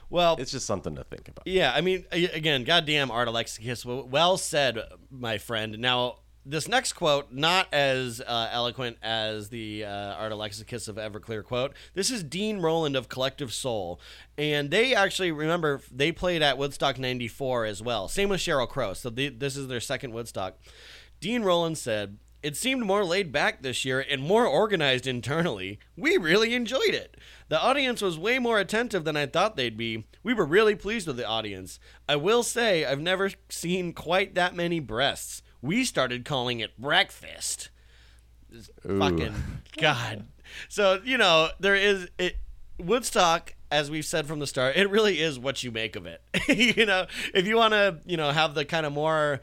Well, 0.10 0.36
it's 0.39 0.52
just 0.52 0.66
something 0.66 0.95
to 0.95 1.04
think 1.04 1.28
about. 1.30 1.47
Yeah, 1.47 1.72
I 1.74 1.82
mean, 1.82 2.06
again, 2.12 2.64
goddamn 2.64 3.12
Art 3.12 3.28
Alexakis. 3.28 3.86
Well 3.86 4.08
well 4.08 4.38
said, 4.38 4.80
my 5.10 5.38
friend. 5.38 5.80
Now, 5.80 6.18
this 6.43 6.68
next 6.68 6.93
quote, 6.93 7.32
not 7.32 7.72
as 7.72 8.20
uh, 8.20 8.49
eloquent 8.52 8.97
as 9.04 9.49
the 9.49 9.86
uh, 9.86 9.89
Art 10.16 10.32
Alexakis 10.32 10.88
of 10.89 10.95
Everclear 10.95 11.43
quote. 11.43 11.74
This 11.93 12.10
is 12.10 12.24
Dean 12.24 12.58
Roland 12.60 12.95
of 12.95 13.08
Collective 13.10 13.54
Soul. 13.54 14.02
And 14.39 14.72
they 14.72 14.95
actually, 14.95 15.32
remember, 15.32 15.82
they 15.91 16.12
played 16.12 16.41
at 16.41 16.58
Woodstock 16.58 16.97
94 16.97 17.66
as 17.66 17.84
well. 17.84 18.08
Same 18.08 18.30
with 18.30 18.39
Sheryl 18.39 18.68
Crow. 18.68 18.93
So 18.93 19.12
the, 19.12 19.30
this 19.30 19.56
is 19.56 19.68
their 19.68 19.80
second 19.80 20.14
Woodstock. 20.14 20.58
Dean 21.20 21.43
Roland 21.43 21.78
said, 21.78 22.18
it 22.44 22.58
seemed 22.58 22.84
more 22.84 23.06
laid 23.06 23.32
back 23.32 23.62
this 23.62 23.86
year 23.86 24.04
and 24.10 24.22
more 24.22 24.46
organized 24.46 25.06
internally. 25.06 25.80
We 25.96 26.18
really 26.18 26.54
enjoyed 26.54 26.94
it. 26.94 27.18
The 27.50 27.62
audience 27.62 28.02
was 28.02 28.18
way 28.18 28.39
more 28.39 28.60
attentive 28.60 29.04
than 29.04 29.18
I 29.18 29.26
thought 29.26 29.56
they'd 29.56 29.78
be. 29.78 30.06
We 30.24 30.34
were 30.34 30.46
really 30.46 30.76
pleased 30.76 31.08
with 31.08 31.18
the 31.18 31.28
audience. 31.28 31.80
I 32.10 32.16
will 32.16 32.44
say, 32.44 32.86
I've 32.86 33.02
never 33.02 33.32
seen 33.50 33.94
quite 33.94 34.36
that 34.36 34.56
many 34.56 34.80
breasts. 34.80 35.42
We 35.62 35.86
started 35.86 36.26
calling 36.26 36.60
it 36.60 36.80
breakfast. 36.80 37.70
Fucking 38.82 39.34
God. 39.78 40.26
So, 40.68 41.00
you 41.04 41.18
know, 41.18 41.50
there 41.60 41.76
is 41.76 42.10
it 42.18 42.38
Woodstock, 42.80 43.54
as 43.70 43.92
we've 43.92 44.06
said 44.06 44.28
from 44.28 44.39
the 44.39 44.48
start, 44.48 44.76
it 44.76 44.89
really 44.89 45.22
is 45.22 45.38
what 45.38 45.64
you 45.64 45.72
make 45.72 45.96
of 45.96 46.06
it. 46.06 46.22
you 46.78 46.86
know, 46.86 47.06
if 47.34 47.46
you 47.46 47.56
want 47.56 47.74
to, 47.74 48.00
you 48.06 48.18
know, 48.18 48.32
have 48.32 48.56
the 48.56 48.66
kind 48.66 48.86
of 48.86 48.94
more 48.94 49.42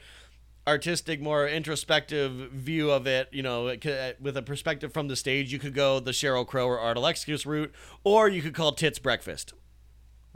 artistic, 0.69 1.21
more 1.21 1.49
introspective 1.49 2.31
view 2.53 2.91
of 2.91 3.07
it, 3.07 3.29
you 3.33 3.43
know, 3.43 3.67
it 3.67 3.81
could- 3.81 4.17
with 4.21 4.37
a 4.37 4.43
perspective 4.43 4.93
from 4.93 5.09
the 5.09 5.17
stage, 5.17 5.53
you 5.53 5.59
could 5.59 5.75
go 5.75 5.99
the 5.99 6.13
Sheryl 6.13 6.47
Crow 6.47 6.67
or 6.67 6.79
Art 6.79 6.97
Alexis 6.97 7.45
route, 7.47 7.73
or 8.05 8.29
you 8.29 8.43
could 8.43 8.55
call 8.55 8.73
Tits 8.73 8.99
Breakfast. 8.99 9.55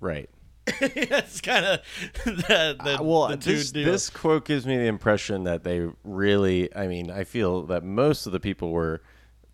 Right. 0.00 0.28
That's 0.80 1.40
kind 1.40 1.64
of 1.66 1.80
the, 2.24 2.76
the, 2.84 2.98
Uh, 3.00 3.02
well, 3.02 3.28
the 3.28 3.36
two 3.36 3.52
this, 3.56 3.70
this 3.72 4.10
quote 4.10 4.44
gives 4.44 4.64
me 4.64 4.76
the 4.76 4.84
impression 4.86 5.44
that 5.44 5.64
they 5.64 5.88
really. 6.04 6.74
I 6.74 6.86
mean, 6.86 7.10
I 7.10 7.24
feel 7.24 7.62
that 7.66 7.82
most 7.84 8.26
of 8.26 8.32
the 8.32 8.38
people 8.40 8.70
were 8.70 9.02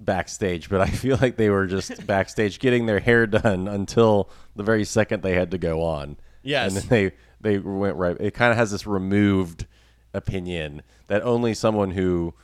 backstage, 0.00 0.68
but 0.68 0.80
I 0.82 0.86
feel 0.90 1.16
like 1.20 1.36
they 1.36 1.48
were 1.50 1.66
just 1.66 2.06
backstage 2.06 2.58
getting 2.58 2.84
their 2.86 3.00
hair 3.00 3.26
done 3.26 3.68
until 3.68 4.30
the 4.54 4.62
very 4.62 4.84
second 4.84 5.22
they 5.22 5.34
had 5.34 5.50
to 5.52 5.58
go 5.58 5.82
on. 5.82 6.18
Yes. 6.42 6.68
and 6.74 6.82
then 6.82 6.88
they 6.88 7.12
they 7.40 7.58
went 7.58 7.96
right. 7.96 8.16
It 8.20 8.34
kind 8.34 8.50
of 8.52 8.58
has 8.58 8.70
this 8.70 8.86
removed 8.86 9.66
opinion 10.14 10.82
that 11.08 11.22
only 11.22 11.54
someone 11.54 11.90
who 11.92 12.34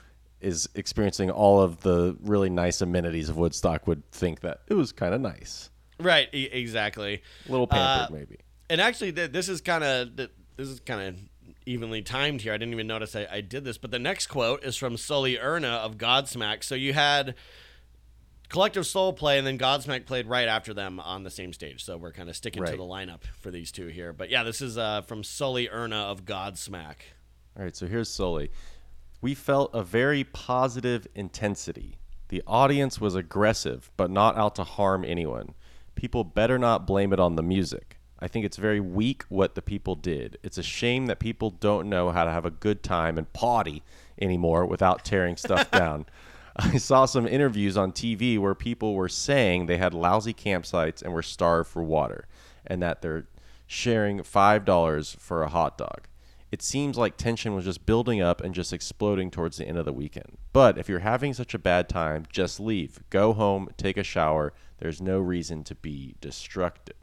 is 0.40 0.68
experiencing 0.74 1.30
all 1.30 1.60
of 1.60 1.80
the 1.80 2.16
really 2.20 2.50
nice 2.50 2.80
amenities 2.80 3.28
of 3.28 3.36
Woodstock 3.36 3.86
would 3.86 4.08
think 4.10 4.40
that 4.40 4.60
it 4.68 4.74
was 4.74 4.92
kind 4.92 5.14
of 5.14 5.20
nice, 5.20 5.70
right, 5.98 6.28
e- 6.34 6.50
exactly. 6.52 7.22
a 7.48 7.50
little 7.50 7.66
pampered 7.66 8.14
Uh, 8.14 8.18
maybe. 8.18 8.36
and 8.68 8.80
actually 8.80 9.12
th- 9.12 9.32
this 9.32 9.48
is 9.48 9.60
kind 9.60 9.82
of 9.84 10.16
this 10.16 10.28
is 10.68 10.80
kind 10.80 11.00
of 11.00 11.16
evenly 11.66 12.02
timed 12.02 12.42
here. 12.42 12.52
I 12.52 12.58
didn't 12.58 12.74
even 12.74 12.86
notice 12.86 13.16
I, 13.16 13.26
I 13.30 13.40
did 13.40 13.64
this. 13.64 13.78
But 13.78 13.90
the 13.90 13.98
next 13.98 14.26
quote 14.26 14.62
is 14.64 14.76
from 14.76 14.98
Sully 14.98 15.38
Erna 15.38 15.68
of 15.68 15.96
Godsmack. 15.96 16.62
So 16.62 16.74
you 16.74 16.92
had 16.92 17.34
Collective 18.50 18.86
Soul 18.86 19.14
play, 19.14 19.38
and 19.38 19.46
then 19.46 19.58
Godsmack 19.58 20.04
played 20.04 20.26
right 20.26 20.46
after 20.46 20.74
them 20.74 21.00
on 21.00 21.22
the 21.24 21.30
same 21.30 21.52
stage. 21.54 21.82
So 21.82 21.96
we're 21.96 22.12
kind 22.12 22.28
of 22.28 22.36
sticking 22.36 22.62
to 22.64 22.72
the 22.72 22.84
lineup 22.84 23.22
for 23.40 23.50
these 23.50 23.72
two 23.72 23.86
here. 23.86 24.12
But 24.12 24.28
yeah, 24.28 24.42
this 24.42 24.60
is 24.60 24.76
uh, 24.76 25.00
from 25.02 25.24
Sully 25.24 25.68
Erna 25.70 25.96
of 26.02 26.24
Godsmack. 26.26 26.96
All 27.56 27.62
right, 27.62 27.76
so 27.76 27.86
here's 27.86 28.08
Sully. 28.08 28.50
We 29.20 29.34
felt 29.34 29.70
a 29.72 29.82
very 29.82 30.24
positive 30.24 31.06
intensity. 31.14 31.98
The 32.28 32.42
audience 32.46 33.00
was 33.00 33.14
aggressive, 33.14 33.90
but 33.96 34.10
not 34.10 34.36
out 34.36 34.56
to 34.56 34.64
harm 34.64 35.04
anyone. 35.04 35.54
People 35.94 36.24
better 36.24 36.58
not 36.58 36.86
blame 36.86 37.12
it 37.12 37.20
on 37.20 37.36
the 37.36 37.42
music. 37.42 37.98
I 38.18 38.26
think 38.26 38.44
it's 38.44 38.56
very 38.56 38.80
weak 38.80 39.22
what 39.28 39.54
the 39.54 39.62
people 39.62 39.94
did. 39.94 40.38
It's 40.42 40.58
a 40.58 40.62
shame 40.62 41.06
that 41.06 41.20
people 41.20 41.50
don't 41.50 41.88
know 41.88 42.10
how 42.10 42.24
to 42.24 42.30
have 42.30 42.44
a 42.44 42.50
good 42.50 42.82
time 42.82 43.18
and 43.18 43.32
party 43.32 43.82
anymore 44.20 44.66
without 44.66 45.04
tearing 45.04 45.36
stuff 45.36 45.70
down. 45.70 46.06
I 46.56 46.78
saw 46.78 47.04
some 47.04 47.26
interviews 47.26 47.76
on 47.76 47.92
TV 47.92 48.38
where 48.38 48.54
people 48.54 48.94
were 48.94 49.08
saying 49.08 49.66
they 49.66 49.76
had 49.76 49.94
lousy 49.94 50.34
campsites 50.34 51.02
and 51.02 51.12
were 51.12 51.22
starved 51.22 51.68
for 51.68 51.82
water, 51.82 52.26
and 52.66 52.82
that 52.82 53.02
they're 53.02 53.26
sharing 53.66 54.20
$5 54.20 55.16
for 55.18 55.42
a 55.42 55.48
hot 55.48 55.78
dog. 55.78 56.08
It 56.54 56.62
seems 56.62 56.96
like 56.96 57.16
tension 57.16 57.52
was 57.52 57.64
just 57.64 57.84
building 57.84 58.22
up 58.22 58.40
and 58.40 58.54
just 58.54 58.72
exploding 58.72 59.28
towards 59.28 59.56
the 59.56 59.66
end 59.66 59.76
of 59.76 59.84
the 59.86 59.92
weekend. 59.92 60.38
But 60.52 60.78
if 60.78 60.88
you're 60.88 61.00
having 61.00 61.34
such 61.34 61.52
a 61.52 61.58
bad 61.58 61.88
time, 61.88 62.26
just 62.30 62.60
leave. 62.60 63.02
Go 63.10 63.32
home, 63.32 63.70
take 63.76 63.96
a 63.96 64.04
shower. 64.04 64.52
There's 64.78 65.02
no 65.02 65.18
reason 65.18 65.64
to 65.64 65.74
be 65.74 66.14
destructive. 66.20 66.94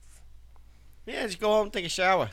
Yeah, 1.06 1.26
just 1.26 1.41
go 1.41 1.49
home 1.49 1.64
and 1.64 1.74
take 1.74 1.84
a 1.84 1.89
shower. 1.89 2.30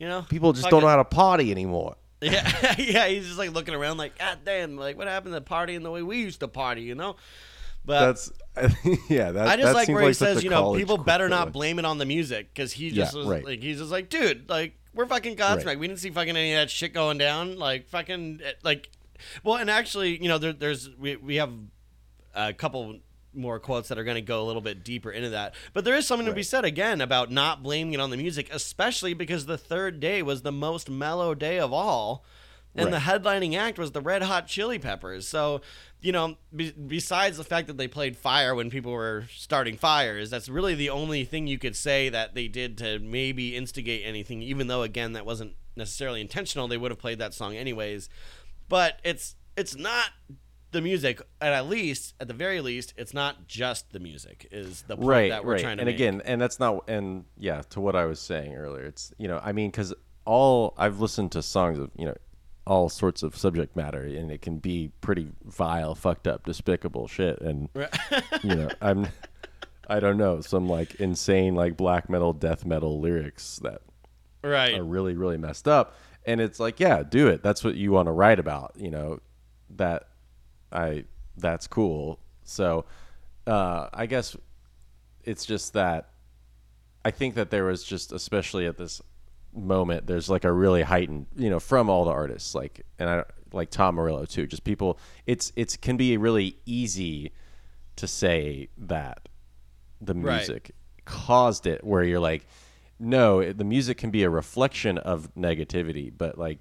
You 0.00 0.08
know, 0.08 0.22
People 0.28 0.52
just 0.52 0.68
don't 0.70 0.82
know 0.82 0.88
how 0.88 0.96
to 0.96 1.04
party 1.04 1.52
anymore. 1.52 1.94
Yeah, 2.20 2.74
yeah. 2.78 3.06
He's 3.06 3.26
just 3.26 3.38
like 3.38 3.52
looking 3.52 3.74
around, 3.74 3.98
like, 3.98 4.18
God 4.18 4.38
damn, 4.44 4.76
like 4.76 4.96
what 4.98 5.06
happened 5.06 5.34
to 5.36 5.40
partying 5.40 5.84
the 5.84 5.90
way 5.92 6.02
we 6.02 6.18
used 6.18 6.40
to 6.40 6.48
party? 6.48 6.82
You 6.82 6.96
know. 6.96 7.14
But 7.84 8.00
That's 8.06 8.32
yeah. 9.08 9.30
That's 9.30 9.34
that, 9.34 9.48
I 9.48 9.56
just 9.56 9.66
that 9.66 9.74
like 9.74 9.88
where 9.88 10.02
he 10.02 10.10
a 10.10 10.14
says, 10.14 10.42
you 10.42 10.50
know, 10.50 10.74
people 10.74 10.98
better 10.98 11.28
not 11.28 11.52
blame 11.52 11.78
it 11.78 11.84
on 11.84 11.98
the 11.98 12.06
music 12.06 12.52
because 12.52 12.72
he 12.72 12.90
just 12.90 13.12
Yeah, 13.14 13.18
was 13.20 13.28
right. 13.28 13.44
like, 13.44 13.62
he's 13.62 13.78
just 13.78 13.92
like, 13.92 14.08
dude, 14.08 14.48
like 14.50 14.74
we're 14.94 15.06
fucking 15.06 15.36
Godsmack. 15.36 15.66
Right. 15.66 15.78
We 15.78 15.88
didn't 15.88 16.00
see 16.00 16.10
fucking 16.10 16.36
any 16.36 16.52
of 16.52 16.60
that 16.60 16.70
shit 16.70 16.92
going 16.92 17.18
down. 17.18 17.58
Like 17.58 17.88
fucking 17.88 18.40
eh, 18.44 18.52
like, 18.62 18.90
well, 19.42 19.56
and 19.56 19.70
actually, 19.70 20.22
you 20.22 20.28
know, 20.28 20.38
there, 20.38 20.52
there's 20.52 20.90
we 20.98 21.16
we 21.16 21.36
have 21.36 21.52
a 22.34 22.52
couple 22.52 23.00
more 23.34 23.58
quotes 23.58 23.88
that 23.88 23.98
are 23.98 24.04
going 24.04 24.16
to 24.16 24.20
go 24.20 24.42
a 24.42 24.46
little 24.46 24.60
bit 24.62 24.84
deeper 24.84 25.10
into 25.10 25.30
that. 25.30 25.54
But 25.72 25.84
there 25.84 25.94
is 25.94 26.06
something 26.06 26.26
to 26.26 26.34
be 26.34 26.42
said 26.42 26.64
again 26.64 27.00
about 27.00 27.30
not 27.30 27.62
blaming 27.62 27.94
it 27.94 28.00
on 28.00 28.10
the 28.10 28.16
music, 28.16 28.48
especially 28.52 29.14
because 29.14 29.46
the 29.46 29.58
third 29.58 30.00
day 30.00 30.22
was 30.22 30.42
the 30.42 30.52
most 30.52 30.90
mellow 30.90 31.34
day 31.34 31.58
of 31.58 31.72
all. 31.72 32.24
And 32.74 32.92
the 32.92 32.98
headlining 32.98 33.56
act 33.56 33.78
was 33.78 33.92
the 33.92 34.00
Red 34.00 34.22
Hot 34.22 34.46
Chili 34.46 34.78
Peppers. 34.78 35.28
So, 35.28 35.60
you 36.00 36.10
know, 36.10 36.36
be- 36.54 36.72
besides 36.72 37.36
the 37.36 37.44
fact 37.44 37.66
that 37.66 37.76
they 37.76 37.86
played 37.86 38.16
fire 38.16 38.54
when 38.54 38.70
people 38.70 38.92
were 38.92 39.26
starting 39.30 39.76
fires, 39.76 40.30
that's 40.30 40.48
really 40.48 40.74
the 40.74 40.88
only 40.90 41.24
thing 41.24 41.46
you 41.46 41.58
could 41.58 41.76
say 41.76 42.08
that 42.08 42.34
they 42.34 42.48
did 42.48 42.78
to 42.78 42.98
maybe 42.98 43.56
instigate 43.56 44.02
anything, 44.04 44.40
even 44.42 44.68
though, 44.68 44.82
again, 44.82 45.12
that 45.12 45.26
wasn't 45.26 45.54
necessarily 45.76 46.20
intentional. 46.20 46.66
They 46.66 46.78
would 46.78 46.90
have 46.90 46.98
played 46.98 47.18
that 47.18 47.34
song 47.34 47.56
anyways. 47.56 48.08
But 48.68 49.00
it's 49.04 49.36
it's 49.56 49.76
not 49.76 50.10
the 50.70 50.80
music, 50.80 51.20
and 51.40 51.54
at 51.54 51.68
least, 51.68 52.14
at 52.18 52.28
the 52.28 52.34
very 52.34 52.60
least, 52.60 52.94
it's 52.96 53.12
not 53.12 53.46
just 53.46 53.92
the 53.92 54.00
music, 54.00 54.48
is 54.50 54.82
the 54.88 54.96
point 54.96 55.08
right, 55.08 55.30
that 55.30 55.44
we're 55.44 55.52
right. 55.52 55.62
trying 55.62 55.76
to 55.76 55.82
and 55.82 55.86
make. 55.86 55.96
again, 55.96 56.22
and 56.24 56.40
that's 56.40 56.58
not, 56.58 56.88
and 56.88 57.26
yeah, 57.36 57.60
to 57.70 57.80
what 57.80 57.94
I 57.94 58.06
was 58.06 58.18
saying 58.18 58.54
earlier, 58.54 58.84
it's 58.84 59.12
you 59.18 59.28
know, 59.28 59.40
I 59.44 59.52
mean, 59.52 59.70
because 59.70 59.92
all 60.24 60.74
I've 60.78 61.00
listened 61.00 61.32
to 61.32 61.42
songs 61.42 61.78
of 61.78 61.90
you 61.96 62.06
know 62.06 62.14
all 62.66 62.88
sorts 62.88 63.22
of 63.22 63.36
subject 63.36 63.76
matter, 63.76 64.02
and 64.02 64.30
it 64.30 64.40
can 64.40 64.58
be 64.58 64.92
pretty 65.00 65.28
vile, 65.44 65.94
fucked 65.94 66.26
up, 66.26 66.44
despicable 66.44 67.08
shit, 67.08 67.40
and 67.40 67.68
you 68.42 68.54
know, 68.54 68.68
I'm, 68.80 69.08
I 69.88 70.00
don't 70.00 70.16
know, 70.16 70.40
some 70.40 70.68
like 70.68 70.94
insane 70.96 71.54
like 71.54 71.76
black 71.76 72.08
metal, 72.08 72.32
death 72.32 72.64
metal 72.64 73.00
lyrics 73.00 73.58
that 73.62 73.82
right. 74.42 74.74
are 74.78 74.84
really 74.84 75.14
really 75.14 75.38
messed 75.38 75.66
up. 75.66 75.96
And 76.24 76.40
it's 76.40 76.60
like 76.60 76.78
yeah 76.78 77.02
do 77.02 77.26
it. 77.26 77.42
That's 77.42 77.64
what 77.64 77.74
you 77.74 77.90
want 77.90 78.06
to 78.06 78.12
write 78.12 78.38
about 78.38 78.74
you 78.76 78.90
know 78.90 79.20
that 79.70 80.08
i 80.70 81.04
that's 81.36 81.66
cool. 81.66 82.20
So 82.44 82.84
uh 83.46 83.88
i 83.92 84.06
guess 84.06 84.36
it's 85.24 85.44
just 85.44 85.72
that 85.72 86.10
i 87.04 87.10
think 87.10 87.34
that 87.34 87.50
there 87.50 87.64
was 87.64 87.82
just 87.82 88.12
especially 88.12 88.66
at 88.66 88.76
this 88.76 89.02
moment 89.54 90.06
there's 90.06 90.30
like 90.30 90.44
a 90.44 90.52
really 90.52 90.82
heightened 90.82 91.26
you 91.36 91.50
know 91.50 91.60
from 91.60 91.90
all 91.90 92.04
the 92.04 92.10
artists 92.10 92.54
like 92.54 92.86
and 92.98 93.08
i 93.10 93.22
like 93.52 93.68
tom 93.70 93.94
morello 93.96 94.24
too 94.24 94.46
just 94.46 94.64
people 94.64 94.98
it's 95.26 95.52
it's 95.56 95.76
can 95.76 95.96
be 95.98 96.16
really 96.16 96.56
easy 96.64 97.30
to 97.96 98.06
say 98.06 98.68
that 98.78 99.28
the 100.00 100.14
Right. 100.14 100.38
music 100.38 100.70
caused 101.04 101.66
it 101.66 101.84
where 101.84 102.02
you're 102.02 102.18
like 102.20 102.46
no 102.98 103.52
the 103.52 103.64
music 103.64 103.98
can 103.98 104.10
be 104.10 104.22
a 104.22 104.30
reflection 104.30 104.96
of 104.96 105.28
negativity 105.34 106.10
but 106.16 106.38
like 106.38 106.58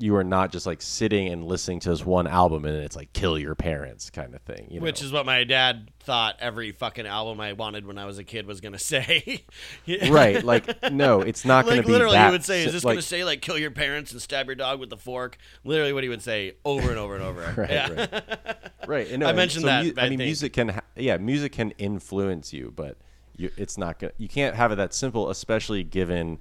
you 0.00 0.16
are 0.16 0.24
not 0.24 0.50
just 0.50 0.64
like 0.64 0.80
sitting 0.80 1.28
and 1.28 1.44
listening 1.44 1.78
to 1.78 1.90
this 1.90 2.04
one 2.04 2.26
album 2.26 2.64
and 2.64 2.74
it's 2.76 2.96
like 2.96 3.12
kill 3.12 3.38
your 3.38 3.54
parents 3.54 4.08
kind 4.08 4.34
of 4.34 4.40
thing 4.42 4.66
you 4.70 4.80
Which 4.80 5.02
is 5.02 5.12
what 5.12 5.26
my 5.26 5.44
dad 5.44 5.90
thought 6.00 6.36
every 6.40 6.72
fucking 6.72 7.06
album 7.06 7.38
I 7.40 7.52
wanted 7.52 7.86
when 7.86 7.98
I 7.98 8.06
was 8.06 8.18
a 8.18 8.24
kid 8.24 8.46
was 8.46 8.60
gonna 8.60 8.78
say. 8.78 9.44
right 10.08 10.42
like 10.42 10.90
no 10.90 11.20
it's 11.20 11.44
not 11.44 11.66
like 11.66 11.76
to 11.76 11.82
be 11.82 11.86
that. 11.86 11.92
literally, 11.92 12.18
he 12.18 12.30
would 12.30 12.44
say, 12.44 12.64
"Is 12.64 12.72
this 12.72 12.84
like, 12.84 12.94
gonna 12.94 13.02
say 13.02 13.24
like 13.24 13.42
kill 13.42 13.58
your 13.58 13.70
parents 13.70 14.12
and 14.12 14.22
stab 14.22 14.46
your 14.46 14.54
dog 14.54 14.80
with 14.80 14.92
a 14.92 14.96
fork?" 14.96 15.36
Literally, 15.64 15.92
what 15.92 16.02
he 16.02 16.08
would 16.08 16.22
say 16.22 16.54
over 16.64 16.88
and 16.88 16.98
over 16.98 17.14
and 17.14 17.24
over. 17.24 17.54
right, 17.56 17.70
yeah. 17.70 17.88
right. 17.88 18.58
right. 18.86 19.10
And 19.10 19.20
no, 19.20 19.28
I 19.28 19.32
mentioned 19.32 19.62
so 19.62 19.66
that, 19.66 19.84
mu- 19.84 19.92
I 19.98 20.06
I 20.06 20.08
mean, 20.08 20.18
music 20.18 20.54
can, 20.54 20.70
ha- 20.70 20.80
yeah, 20.96 21.18
music 21.18 21.52
can 21.52 21.72
influence 21.72 22.52
you, 22.52 22.72
but 22.74 22.96
you, 23.36 23.50
it's 23.56 23.76
not 23.76 23.98
gonna. 23.98 24.12
You 24.16 24.28
can't 24.28 24.56
have 24.56 24.72
it 24.72 24.76
that 24.76 24.94
simple, 24.94 25.30
especially 25.30 25.84
given 25.84 26.38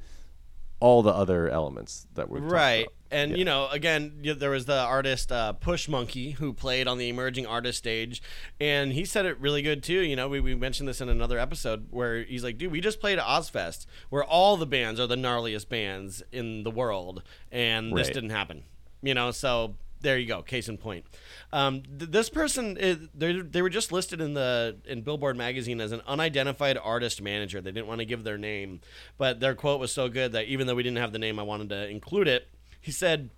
all 0.80 1.02
the 1.02 1.12
other 1.12 1.50
elements 1.50 2.08
that 2.16 2.30
talked 2.30 2.42
Right. 2.42 2.88
And 3.12 3.32
Yeah. 3.32 3.38
you 3.38 3.46
know, 3.46 3.68
again, 3.70 4.22
there 4.38 4.52
was 4.52 4.66
the 4.66 4.80
artist 4.80 5.32
uh, 5.32 5.54
Push 5.54 5.88
Monkey 5.88 6.32
who 6.32 6.54
played 6.54 6.88
on 6.88 6.98
the 6.98 7.10
emerging 7.10 7.46
artist 7.48 7.80
stage, 7.80 8.22
and 8.60 8.94
he 8.94 9.04
said 9.06 9.26
it 9.26 9.40
really 9.40 9.62
good 9.62 9.82
too. 9.82 10.02
You 10.02 10.16
know, 10.16 10.28
we, 10.28 10.40
we 10.40 10.54
mentioned 10.56 10.88
this 10.88 11.02
in 11.02 11.10
another 11.10 11.40
episode 11.40 11.88
where 11.90 12.24
he's 12.24 12.44
like, 12.44 12.58
"Dude, 12.58 12.72
we 12.72 12.82
just 12.82 13.00
played 13.00 13.18
Ozzfest, 13.20 13.86
where 14.10 14.24
all 14.24 14.58
the 14.58 14.68
bands 14.68 15.00
are 15.00 15.08
the 15.08 15.16
gnarliest 15.16 15.70
bands 15.70 16.22
in 16.32 16.64
the 16.64 16.72
world, 16.72 17.24
and 17.52 17.96
this 17.98 18.10
didn't 18.10 18.30
happen." 18.30 18.64
You 19.02 19.14
know, 19.14 19.32
so 19.32 19.76
there 20.02 20.18
you 20.18 20.28
go, 20.28 20.42
case 20.42 20.70
in 20.70 20.78
point. 20.78 21.06
Um, 21.52 21.82
th- 21.82 22.12
this 22.12 22.30
person, 22.30 22.78
is, 22.78 22.98
they 23.16 23.42
they 23.42 23.62
were 23.62 23.70
just 23.70 23.92
listed 23.92 24.22
in 24.22 24.34
the 24.34 24.78
in 24.86 25.02
Billboard 25.02 25.36
magazine 25.36 25.82
as 25.82 25.92
an 25.92 26.02
unidentified 26.06 26.78
artist 26.78 27.22
manager. 27.22 27.60
They 27.60 27.72
didn't 27.72 27.88
want 27.88 28.00
to 28.00 28.06
give 28.06 28.24
their 28.24 28.38
name, 28.38 28.82
but 29.18 29.40
their 29.40 29.56
quote 29.56 29.80
was 29.80 29.92
so 29.92 30.10
good 30.10 30.34
that 30.34 30.46
even 30.46 30.68
though 30.68 30.76
we 30.76 30.84
didn't 30.84 31.00
have 31.00 31.12
the 31.12 31.20
name, 31.20 31.40
I 31.40 31.44
wanted 31.44 31.70
to 31.70 31.88
include 31.90 32.28
it. 32.28 32.48
He 32.82 32.92
said, 32.92 33.30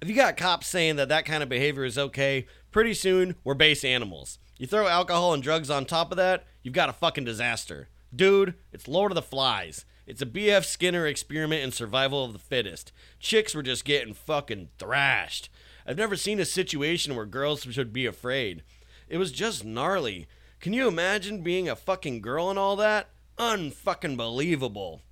if 0.00 0.08
you 0.08 0.14
got 0.14 0.36
cops 0.36 0.66
saying 0.66 0.96
that 0.96 1.08
that 1.08 1.24
kind 1.24 1.42
of 1.42 1.48
behavior 1.48 1.84
is 1.84 1.98
okay, 1.98 2.46
pretty 2.70 2.94
soon 2.94 3.36
we're 3.44 3.54
base 3.54 3.84
animals. 3.84 4.38
You 4.58 4.66
throw 4.66 4.86
alcohol 4.86 5.34
and 5.34 5.42
drugs 5.42 5.70
on 5.70 5.84
top 5.84 6.10
of 6.10 6.16
that, 6.16 6.44
you've 6.62 6.74
got 6.74 6.88
a 6.88 6.94
fucking 6.94 7.24
disaster. 7.24 7.88
Dude, 8.14 8.54
it's 8.72 8.88
Lord 8.88 9.10
of 9.10 9.16
the 9.16 9.22
Flies. 9.22 9.84
It's 10.06 10.22
a 10.22 10.26
BF 10.26 10.64
Skinner 10.64 11.06
experiment 11.06 11.64
in 11.64 11.72
survival 11.72 12.24
of 12.24 12.32
the 12.32 12.38
fittest. 12.38 12.92
Chicks 13.18 13.54
were 13.54 13.62
just 13.62 13.84
getting 13.84 14.14
fucking 14.14 14.68
thrashed. 14.78 15.48
I've 15.86 15.96
never 15.96 16.16
seen 16.16 16.38
a 16.38 16.44
situation 16.44 17.16
where 17.16 17.26
girls 17.26 17.62
should 17.62 17.92
be 17.92 18.06
afraid. 18.06 18.62
It 19.08 19.18
was 19.18 19.32
just 19.32 19.64
gnarly. 19.64 20.28
Can 20.60 20.72
you 20.72 20.88
imagine 20.88 21.42
being 21.42 21.68
a 21.68 21.76
fucking 21.76 22.20
girl 22.20 22.50
and 22.50 22.58
all 22.58 22.76
that? 22.76 23.08
Unfucking 23.38 24.16
believable. 24.16 25.02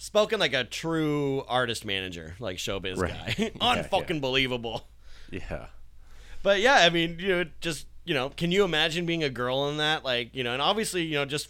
Spoken 0.00 0.38
like 0.38 0.54
a 0.54 0.62
true 0.64 1.42
artist 1.48 1.84
manager, 1.84 2.36
like 2.38 2.56
showbiz 2.58 2.96
Right. 2.96 3.12
guy. 3.12 3.34
Yeah, 3.60 3.82
Unfucking 3.82 4.20
believable. 4.20 4.86
yeah, 5.30 5.66
But 6.42 6.60
yeah, 6.60 6.76
I 6.76 6.88
mean, 6.90 7.18
you 7.18 7.28
know, 7.28 7.44
just 7.60 7.86
you 8.04 8.14
know, 8.14 8.30
can 8.30 8.50
you 8.52 8.64
imagine 8.64 9.04
being 9.06 9.22
a 9.24 9.28
girl 9.28 9.68
in 9.68 9.76
that? 9.78 10.04
Like, 10.04 10.34
you 10.34 10.42
know, 10.44 10.52
and 10.54 10.62
obviously, 10.62 11.02
you 11.02 11.14
know, 11.16 11.24
just 11.26 11.48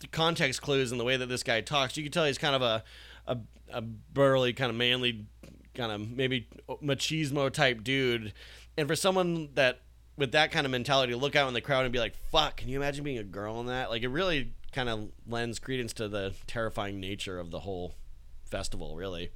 the 0.00 0.06
context 0.08 0.60
clues 0.62 0.92
and 0.92 1.00
the 1.00 1.04
way 1.04 1.16
that 1.16 1.26
this 1.26 1.42
guy 1.42 1.62
talks, 1.62 1.96
you 1.96 2.02
can 2.04 2.12
tell 2.12 2.24
he's 2.26 2.38
kind 2.38 2.54
of 2.54 2.62
a 2.62 2.84
a, 3.26 3.38
a 3.72 3.80
burly, 3.80 4.52
kind 4.52 4.70
of 4.70 4.76
manly, 4.76 5.24
kind 5.74 5.90
of 5.90 6.08
maybe 6.10 6.48
machismo 6.68 7.50
type 7.50 7.82
dude. 7.82 8.32
And 8.76 8.86
for 8.86 8.94
someone 8.94 9.48
that 9.54 9.80
with 10.18 10.32
that 10.32 10.50
kind 10.52 10.64
of 10.66 10.70
mentality 10.70 11.12
to 11.12 11.18
look 11.18 11.34
out 11.34 11.48
in 11.48 11.54
the 11.54 11.60
crowd 11.62 11.84
and 11.84 11.92
be 11.92 11.98
like, 11.98 12.14
"Fuck, 12.30 12.58
can 12.58 12.68
you 12.68 12.76
imagine 12.76 13.04
being 13.04 13.18
a 13.18 13.24
girl 13.24 13.58
in 13.60 13.66
that?" 13.66 13.88
Like, 13.90 14.02
it 14.02 14.08
really 14.08 14.52
kind 14.72 14.88
of 14.88 15.08
lends 15.26 15.58
credence 15.58 15.92
to 15.94 16.08
the 16.08 16.34
terrifying 16.46 17.00
nature 17.00 17.38
of 17.38 17.50
the 17.50 17.60
whole 17.60 17.94
festival, 18.44 18.96
really. 18.96 19.30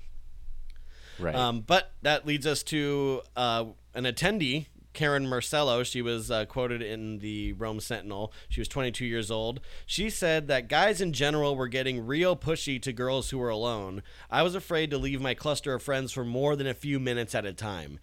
right. 1.18 1.34
Um, 1.34 1.60
but 1.60 1.92
that 2.02 2.26
leads 2.26 2.46
us 2.46 2.62
to 2.64 3.22
uh, 3.36 3.66
an 3.94 4.04
attendee 4.04 4.66
Karen 4.92 5.28
Marcello, 5.28 5.82
she 5.82 6.02
was 6.02 6.30
uh, 6.30 6.44
quoted 6.46 6.82
in 6.82 7.18
the 7.18 7.52
Rome 7.52 7.80
Sentinel. 7.80 8.32
She 8.48 8.60
was 8.60 8.68
22 8.68 9.04
years 9.06 9.30
old. 9.30 9.60
She 9.86 10.10
said 10.10 10.48
that 10.48 10.68
guys 10.68 11.00
in 11.00 11.12
general 11.12 11.54
were 11.54 11.68
getting 11.68 12.06
real 12.06 12.36
pushy 12.36 12.82
to 12.82 12.92
girls 12.92 13.30
who 13.30 13.38
were 13.38 13.50
alone. 13.50 14.02
I 14.30 14.42
was 14.42 14.54
afraid 14.54 14.90
to 14.90 14.98
leave 14.98 15.20
my 15.20 15.34
cluster 15.34 15.74
of 15.74 15.82
friends 15.82 16.12
for 16.12 16.24
more 16.24 16.56
than 16.56 16.66
a 16.66 16.74
few 16.74 16.98
minutes 16.98 17.34
at 17.34 17.46
a 17.46 17.52
time. 17.52 18.00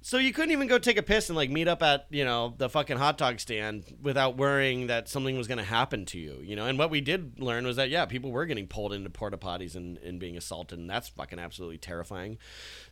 So 0.00 0.18
you 0.18 0.32
couldn't 0.32 0.52
even 0.52 0.68
go 0.68 0.78
take 0.78 0.96
a 0.96 1.02
piss 1.02 1.28
and 1.28 1.36
like 1.36 1.50
meet 1.50 1.68
up 1.68 1.82
at 1.82 2.06
you 2.10 2.24
know 2.24 2.54
the 2.56 2.68
fucking 2.68 2.98
hot 2.98 3.18
dog 3.18 3.40
stand 3.40 3.96
without 4.00 4.36
worrying 4.36 4.86
that 4.86 5.08
something 5.08 5.36
was 5.36 5.48
going 5.48 5.58
to 5.58 5.64
happen 5.64 6.04
to 6.06 6.18
you, 6.18 6.38
you 6.42 6.56
know. 6.56 6.66
And 6.66 6.78
what 6.78 6.90
we 6.90 7.00
did 7.00 7.40
learn 7.40 7.66
was 7.66 7.76
that 7.76 7.90
yeah, 7.90 8.06
people 8.06 8.30
were 8.30 8.46
getting 8.46 8.66
pulled 8.66 8.92
into 8.92 9.10
porta 9.10 9.36
potties 9.36 9.74
and, 9.74 9.98
and 9.98 10.20
being 10.20 10.36
assaulted, 10.36 10.78
and 10.78 10.88
that's 10.88 11.08
fucking 11.08 11.38
absolutely 11.38 11.78
terrifying. 11.78 12.38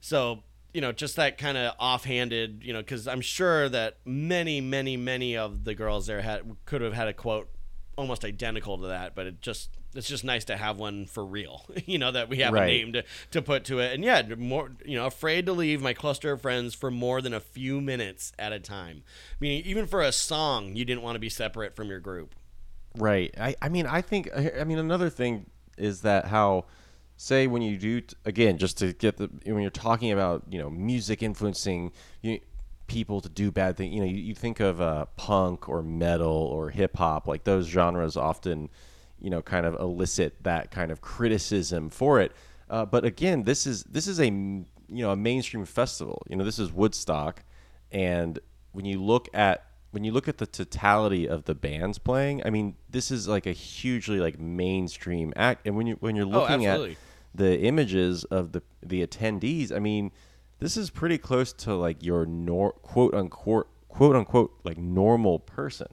So 0.01 0.43
you 0.75 0.83
know, 0.83 0.93
just 0.93 1.17
that 1.17 1.39
kind 1.39 1.57
of 1.57 1.75
offhanded, 1.81 2.63
you 2.63 2.75
know, 2.75 2.81
because 2.81 3.09
I'm 3.09 3.23
sure 3.23 3.69
that 3.71 3.97
many, 4.05 4.61
many, 4.61 4.99
many 4.99 5.35
of 5.35 5.65
the 5.65 5.75
girls 5.75 6.07
there 6.07 6.21
had 6.21 6.43
could 6.67 6.83
have 6.83 6.93
had 6.93 7.09
a 7.09 7.15
quote 7.15 7.49
almost 7.97 8.27
identical 8.27 8.77
to 8.79 8.89
that, 8.89 9.15
but 9.15 9.27
it 9.27 9.41
just 9.41 9.71
it's 9.97 10.09
just 10.09 10.25
nice 10.25 10.45
to 10.47 10.57
have 10.57 10.79
one 10.79 11.07
for 11.07 11.25
real, 11.25 11.65
you 11.87 11.99
know, 11.99 12.13
that 12.13 12.29
we 12.29 12.39
have 12.39 12.55
a 12.55 12.67
name 12.67 12.93
to, 12.93 13.05
to 13.31 13.43
put 13.43 13.65
to 13.65 13.79
it. 13.79 13.95
And 13.95 14.05
yeah, 14.05 14.23
more, 14.37 14.73
you 14.85 14.97
know, 14.97 15.07
afraid 15.07 15.47
to 15.47 15.53
leave 15.53 15.81
my 15.83 15.93
cluster 15.93 16.33
of 16.33 16.43
friends 16.43 16.75
for 16.75 16.91
more 16.91 17.21
than 17.21 17.35
a 17.35 17.41
few 17.41 17.81
minutes 17.81 18.33
at 18.39 18.53
a 18.53 18.59
time. 18.59 19.03
I 19.33 19.37
mean, 19.41 19.63
even 19.65 19.87
for 19.87 20.03
a 20.03 20.13
song, 20.13 20.77
you 20.77 20.85
didn't 20.85 21.03
want 21.03 21.17
to 21.17 21.21
be 21.21 21.29
separate 21.29 21.75
from 21.75 21.89
your 21.89 22.01
group. 22.01 22.35
Right. 22.97 23.35
I, 23.39 23.57
I 23.61 23.69
mean, 23.69 23.87
I 23.87 24.01
think, 24.01 24.31
I 24.35 24.65
mean, 24.65 24.79
another 24.79 25.11
thing 25.11 25.47
is 25.77 26.03
that 26.03 26.27
how, 26.27 26.65
say, 27.17 27.47
when 27.47 27.63
you 27.63 27.77
do, 27.77 28.03
again, 28.25 28.59
just 28.59 28.79
to 28.79 28.93
get 28.93 29.17
the, 29.17 29.31
when 29.45 29.61
you're 29.61 29.71
talking 29.71 30.13
about, 30.13 30.45
you 30.49 30.59
know, 30.59 30.71
music 30.71 31.23
influencing 31.23 31.93
you, 32.23 32.41
people 32.87 33.21
to 33.21 33.29
do 33.29 33.51
bad 33.51 33.77
things, 33.77 33.95
you 33.95 34.01
know, 34.01 34.07
you, 34.07 34.17
you 34.17 34.35
think 34.35 34.61
of 34.61 34.81
uh, 34.81 35.07
punk 35.17 35.69
or 35.69 35.83
metal 35.83 36.33
or 36.33 36.71
hip 36.71 36.97
hop, 36.97 37.27
like 37.27 37.45
those 37.45 37.67
genres 37.67 38.17
often, 38.17 38.69
you 39.21 39.31
know, 39.31 39.43
kind 39.43 39.67
of 39.67 39.75
elicit 39.81 40.43
that 40.43 40.71
kind 40.71 40.91
of 40.91 41.01
criticism 41.01 41.91
for 41.91 42.21
it. 42.21 42.33
Uh, 42.69 42.85
but 42.85 43.05
again, 43.05 43.45
this 43.45 43.67
is, 43.67 43.85
this 43.85 44.07
is 44.07 44.21
a 44.21 44.27
you 44.89 45.03
know, 45.03 45.11
a 45.11 45.17
mainstream 45.17 45.64
festival. 45.64 46.23
You 46.29 46.37
know, 46.37 46.45
this 46.45 46.59
is 46.59 46.73
Woodstock. 46.73 47.45
And 47.91 48.39
when 48.73 48.85
you 48.85 49.03
look 49.03 49.29
at 49.35 49.64
when 49.93 50.05
you 50.05 50.12
look 50.12 50.29
at 50.29 50.37
the 50.37 50.47
totality 50.47 51.27
of 51.27 51.45
the 51.45 51.55
bands 51.55 51.99
playing, 51.99 52.43
I 52.45 52.51
mean, 52.51 52.77
this 52.91 53.11
is 53.11 53.27
like 53.29 53.47
a 53.47 53.53
hugely 53.53 54.19
like 54.19 54.39
mainstream 54.39 55.33
act. 55.37 55.67
And 55.67 55.77
when 55.77 55.87
you 55.87 55.97
when 56.01 56.17
you're 56.17 56.27
looking 56.27 56.67
at 56.67 56.81
the 57.35 57.61
images 57.61 58.25
of 58.25 58.53
the 58.53 58.62
the 58.83 59.07
attendees, 59.07 59.73
I 59.75 59.79
mean, 59.79 60.12
this 60.59 60.77
is 60.77 60.91
pretty 60.91 61.19
close 61.19 61.53
to 61.55 61.75
like 61.75 62.03
your 62.03 62.27
nor 62.27 62.73
quote 62.73 63.14
unquote 63.14 63.69
quote 63.89 64.17
unquote 64.17 64.53
like 64.64 64.77
normal 64.77 65.39
person. 65.39 65.89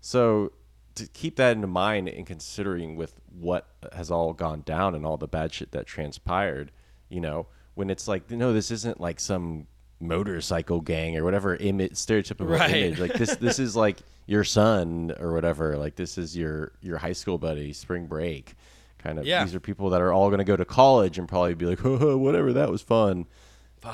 So 0.00 0.52
to 1.00 1.08
keep 1.08 1.36
that 1.36 1.56
in 1.56 1.68
mind 1.68 2.08
and 2.08 2.26
considering 2.26 2.96
with 2.96 3.14
what 3.38 3.66
has 3.92 4.10
all 4.10 4.32
gone 4.32 4.62
down 4.62 4.94
and 4.94 5.04
all 5.04 5.16
the 5.16 5.28
bad 5.28 5.52
shit 5.52 5.72
that 5.72 5.86
transpired, 5.86 6.70
you 7.08 7.20
know, 7.20 7.46
when 7.74 7.90
it's 7.90 8.06
like, 8.08 8.30
no, 8.30 8.52
this 8.52 8.70
isn't 8.70 9.00
like 9.00 9.18
some 9.20 9.66
motorcycle 10.00 10.80
gang 10.80 11.16
or 11.16 11.24
whatever 11.24 11.56
image 11.56 11.92
stereotypical 11.92 12.48
Right. 12.58 12.70
image. 12.70 12.98
Like 12.98 13.12
this 13.14 13.36
this 13.36 13.58
is 13.58 13.76
like 13.76 13.98
your 14.26 14.44
son 14.44 15.12
or 15.20 15.32
whatever. 15.32 15.76
Like 15.76 15.96
this 15.96 16.16
is 16.18 16.36
your 16.36 16.72
your 16.80 16.98
high 16.98 17.12
school 17.12 17.36
buddy, 17.38 17.72
spring 17.72 18.06
break. 18.06 18.54
Kind 18.98 19.18
of 19.18 19.26
Yeah. 19.26 19.44
these 19.44 19.54
are 19.54 19.60
people 19.60 19.90
that 19.90 20.00
are 20.00 20.12
all 20.12 20.30
gonna 20.30 20.44
go 20.44 20.56
to 20.56 20.64
college 20.64 21.18
and 21.18 21.28
probably 21.28 21.54
be 21.54 21.66
like, 21.66 21.80
oh, 21.84 22.16
whatever, 22.16 22.52
that 22.54 22.70
was 22.70 22.82
fun. 22.82 23.26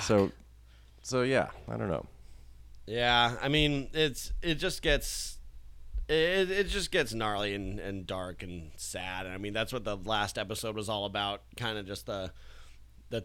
So 0.00 0.30
so 1.02 1.22
yeah, 1.22 1.48
I 1.68 1.76
don't 1.76 1.88
know. 1.88 2.06
Yeah, 2.86 3.36
I 3.42 3.48
mean, 3.48 3.88
it's 3.92 4.32
it 4.42 4.56
just 4.56 4.82
gets 4.82 5.35
it, 6.08 6.50
it 6.50 6.68
just 6.68 6.90
gets 6.90 7.12
gnarly 7.12 7.54
and, 7.54 7.78
and 7.80 8.06
dark 8.06 8.42
and 8.42 8.70
sad. 8.76 9.26
And 9.26 9.34
I 9.34 9.38
mean, 9.38 9.52
that's 9.52 9.72
what 9.72 9.84
the 9.84 9.96
last 9.96 10.38
episode 10.38 10.76
was 10.76 10.88
all 10.88 11.04
about. 11.04 11.42
Kind 11.56 11.78
of 11.78 11.86
just 11.86 12.06
the 12.06 12.32
the 13.10 13.24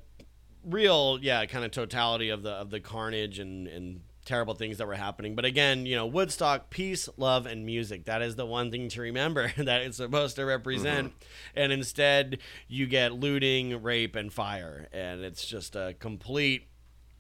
real, 0.64 1.20
yeah, 1.22 1.46
kind 1.46 1.66
of 1.66 1.72
totality 1.72 2.30
of 2.30 2.44
the 2.44 2.52
of 2.52 2.70
the 2.70 2.80
carnage 2.80 3.40
and 3.40 3.68
and 3.68 4.02
terrible 4.26 4.54
things 4.54 4.78
that 4.78 4.88
were 4.88 4.96
happening. 4.96 5.36
But 5.36 5.46
again, 5.46 5.86
you 5.86 5.96
know, 5.96 6.06
Woodstock, 6.06 6.70
peace, 6.70 7.10
love, 7.18 7.46
and 7.46 7.66
music. 7.66 8.06
That 8.06 8.22
is 8.22 8.36
the 8.36 8.46
one 8.46 8.70
thing 8.72 8.88
to 8.90 9.02
remember 9.02 9.52
that 9.58 9.82
it's 9.82 9.98
supposed 9.98 10.36
to 10.38 10.46
represent. 10.46 11.10
Mm-hmm. 11.10 11.60
And 11.60 11.72
instead, 11.72 12.38
you 12.68 12.88
get 12.88 13.14
looting, 13.14 13.82
rape, 13.82 14.16
and 14.16 14.32
fire, 14.32 14.88
and 14.92 15.22
it's 15.22 15.46
just 15.46 15.76
a 15.76 15.96
complete 16.00 16.68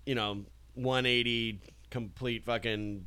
you 0.06 0.16
know 0.16 0.46
180 0.74 1.62
complete 1.92 2.46
fucking 2.46 3.06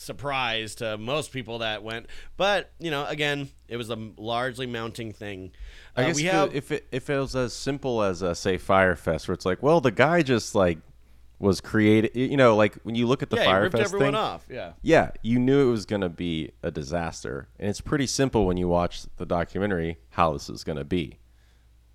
surprise 0.00 0.74
to 0.76 0.96
most 0.98 1.30
people 1.32 1.58
that 1.58 1.82
went. 1.82 2.06
But 2.36 2.70
you 2.78 2.90
know 2.90 3.04
again 3.06 3.48
it 3.68 3.76
was 3.76 3.90
a 3.90 3.96
largely 4.16 4.66
mounting 4.66 5.12
thing. 5.12 5.52
I 5.96 6.02
Uh, 6.02 6.06
guess 6.08 6.16
we 6.16 6.26
if, 6.26 6.32
have 6.32 6.48
it, 6.50 6.56
if 6.56 6.72
it 6.72 6.86
if 6.90 7.10
it 7.10 7.18
was 7.18 7.36
as 7.36 7.52
simple 7.52 8.02
as 8.02 8.22
uh, 8.22 8.34
say 8.34 8.56
Fyre 8.58 8.96
Fest, 8.96 9.28
where 9.28 9.34
it's 9.34 9.46
like, 9.46 9.62
well, 9.62 9.80
the 9.80 9.90
guy 9.90 10.22
just 10.22 10.54
like 10.54 10.78
was 11.38 11.60
created. 11.60 12.14
You 12.14 12.36
know, 12.36 12.54
like 12.56 12.74
when 12.82 12.94
you 12.94 13.06
look 13.06 13.22
at 13.22 13.30
the 13.30 13.36
yeah 13.36 13.44
Fyre 13.44 13.70
Fest 13.70 13.84
everyone 13.84 14.08
thing, 14.08 14.14
off 14.14 14.46
yeah. 14.50 14.72
yeah, 14.82 15.10
you 15.22 15.38
knew 15.38 15.68
it 15.68 15.70
was 15.70 15.86
gonna 15.86 16.08
be 16.08 16.52
a 16.62 16.70
disaster, 16.70 17.48
and 17.58 17.68
it's 17.68 17.80
pretty 17.80 18.06
simple 18.06 18.46
when 18.46 18.56
you 18.56 18.68
watch 18.68 19.02
the 19.16 19.26
documentary 19.26 19.98
how 20.10 20.32
this 20.32 20.48
is 20.50 20.64
gonna 20.64 20.84
be, 20.84 21.18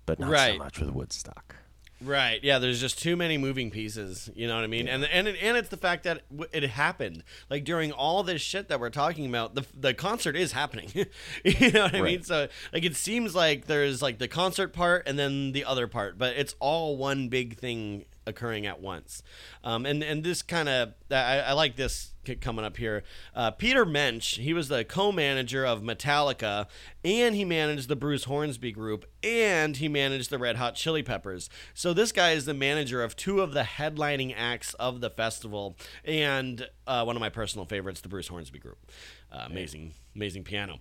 but 0.04 0.18
not 0.18 0.30
so 0.36 0.58
much 0.58 0.80
with 0.80 0.90
Woodstock. 0.90 1.56
Right. 2.02 2.40
Yeah. 2.42 2.58
There's 2.58 2.80
just 2.80 2.98
too 2.98 3.16
many 3.16 3.38
moving 3.38 3.70
pieces. 3.70 4.30
You 4.34 4.46
know 4.46 4.54
what 4.54 4.64
I 4.64 4.66
mean? 4.66 4.86
And 4.88 5.04
and 5.04 5.28
and 5.28 5.56
it's 5.56 5.68
the 5.68 5.76
fact 5.76 6.04
that 6.04 6.22
it 6.52 6.64
happened. 6.64 7.24
Like 7.48 7.64
during 7.64 7.92
all 7.92 8.22
this 8.22 8.42
shit 8.42 8.68
that 8.68 8.80
we're 8.80 8.90
talking 8.90 9.26
about, 9.26 9.54
the 9.54 9.64
the 9.74 9.94
concert 9.94 10.36
is 10.36 10.52
happening. 10.52 10.90
you 11.44 11.72
know 11.72 11.84
what 11.84 11.94
I 11.94 12.02
mean? 12.02 12.22
So 12.22 12.48
like 12.72 12.84
it 12.84 12.96
seems 12.96 13.34
like 13.34 13.66
there's 13.66 14.02
like 14.02 14.18
the 14.18 14.28
concert 14.28 14.72
part 14.72 15.06
and 15.06 15.18
then 15.18 15.52
the 15.52 15.64
other 15.64 15.86
part, 15.86 16.18
but 16.18 16.36
it's 16.36 16.54
all 16.60 16.96
one 16.96 17.28
big 17.28 17.56
thing 17.56 18.04
occurring 18.26 18.66
at 18.66 18.80
once. 18.80 19.22
Um, 19.64 19.86
and 19.86 20.02
and 20.02 20.22
this 20.22 20.42
kind 20.42 20.68
of 20.68 20.94
I, 21.10 21.40
I 21.40 21.52
like 21.52 21.76
this 21.76 22.12
coming 22.34 22.64
up 22.64 22.76
here. 22.76 23.02
Uh, 23.34 23.50
Peter 23.50 23.86
Mensch, 23.86 24.38
he 24.38 24.52
was 24.52 24.68
the 24.68 24.84
co-manager 24.84 25.64
of 25.64 25.82
Metallica, 25.82 26.66
and 27.04 27.34
he 27.34 27.44
managed 27.44 27.88
the 27.88 27.96
Bruce 27.96 28.24
Hornsby 28.24 28.72
group, 28.72 29.06
and 29.22 29.76
he 29.76 29.88
managed 29.88 30.30
the 30.30 30.38
Red 30.38 30.56
Hot 30.56 30.74
Chili 30.74 31.02
Peppers. 31.02 31.48
So 31.74 31.92
this 31.92 32.12
guy 32.12 32.32
is 32.32 32.44
the 32.44 32.54
manager 32.54 33.02
of 33.02 33.16
two 33.16 33.40
of 33.40 33.52
the 33.52 33.62
headlining 33.62 34.34
acts 34.36 34.74
of 34.74 35.00
the 35.00 35.10
festival, 35.10 35.76
and 36.04 36.68
uh, 36.86 37.04
one 37.04 37.16
of 37.16 37.20
my 37.20 37.30
personal 37.30 37.66
favorites, 37.66 38.00
the 38.00 38.08
Bruce 38.08 38.28
Hornsby 38.28 38.58
group. 38.58 38.78
Uh, 39.32 39.44
amazing, 39.46 39.92
amazing 40.14 40.44
piano. 40.44 40.80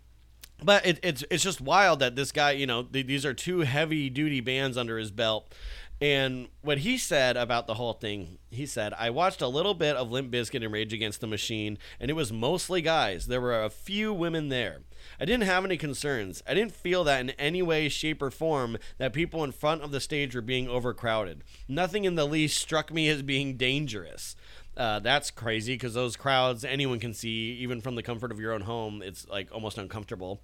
But 0.63 0.85
it, 0.85 0.99
it's 1.03 1.23
it's 1.29 1.43
just 1.43 1.59
wild 1.59 1.99
that 1.99 2.15
this 2.15 2.31
guy, 2.31 2.51
you 2.51 2.65
know, 2.65 2.83
th- 2.83 3.07
these 3.07 3.25
are 3.25 3.33
two 3.33 3.59
heavy 3.59 4.09
duty 4.09 4.39
bands 4.39 4.77
under 4.77 4.97
his 4.97 5.11
belt. 5.11 5.53
And 6.01 6.49
what 6.61 6.79
he 6.79 6.97
said 6.97 7.37
about 7.37 7.67
the 7.67 7.75
whole 7.75 7.93
thing, 7.93 8.37
he 8.51 8.65
said, 8.65 8.93
I 8.97 9.09
watched 9.09 9.41
a 9.41 9.47
little 9.47 9.73
bit 9.73 9.95
of 9.95 10.11
Limp 10.11 10.31
Bizkit 10.31 10.63
and 10.63 10.73
Rage 10.73 10.91
Against 10.91 11.21
the 11.21 11.27
Machine, 11.27 11.77
and 11.99 12.11
it 12.11 12.15
was 12.15 12.33
mostly 12.33 12.81
guys. 12.81 13.27
There 13.27 13.39
were 13.39 13.63
a 13.63 13.69
few 13.69 14.13
women 14.13 14.49
there. 14.49 14.81
I 15.19 15.25
didn't 15.25 15.45
have 15.45 15.63
any 15.63 15.77
concerns. 15.77 16.43
I 16.45 16.53
didn't 16.53 16.73
feel 16.73 17.05
that 17.05 17.21
in 17.21 17.29
any 17.31 17.61
way, 17.61 17.87
shape, 17.87 18.21
or 18.21 18.29
form 18.29 18.77
that 18.97 19.13
people 19.13 19.43
in 19.43 19.53
front 19.53 19.83
of 19.83 19.91
the 19.91 20.01
stage 20.01 20.35
were 20.35 20.41
being 20.41 20.67
overcrowded. 20.67 21.43
Nothing 21.67 22.03
in 22.03 22.15
the 22.15 22.25
least 22.25 22.59
struck 22.59 22.91
me 22.91 23.07
as 23.07 23.21
being 23.21 23.55
dangerous. 23.55 24.35
Uh, 24.75 24.99
that's 24.99 25.31
crazy 25.31 25.75
because 25.75 25.93
those 25.93 26.17
crowds 26.17 26.65
anyone 26.65 26.99
can 26.99 27.13
see, 27.13 27.57
even 27.61 27.79
from 27.79 27.95
the 27.95 28.03
comfort 28.03 28.31
of 28.31 28.39
your 28.39 28.51
own 28.51 28.61
home. 28.61 29.01
It's 29.01 29.25
like 29.29 29.49
almost 29.53 29.77
uncomfortable. 29.77 30.41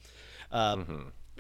Uh, 0.49 0.77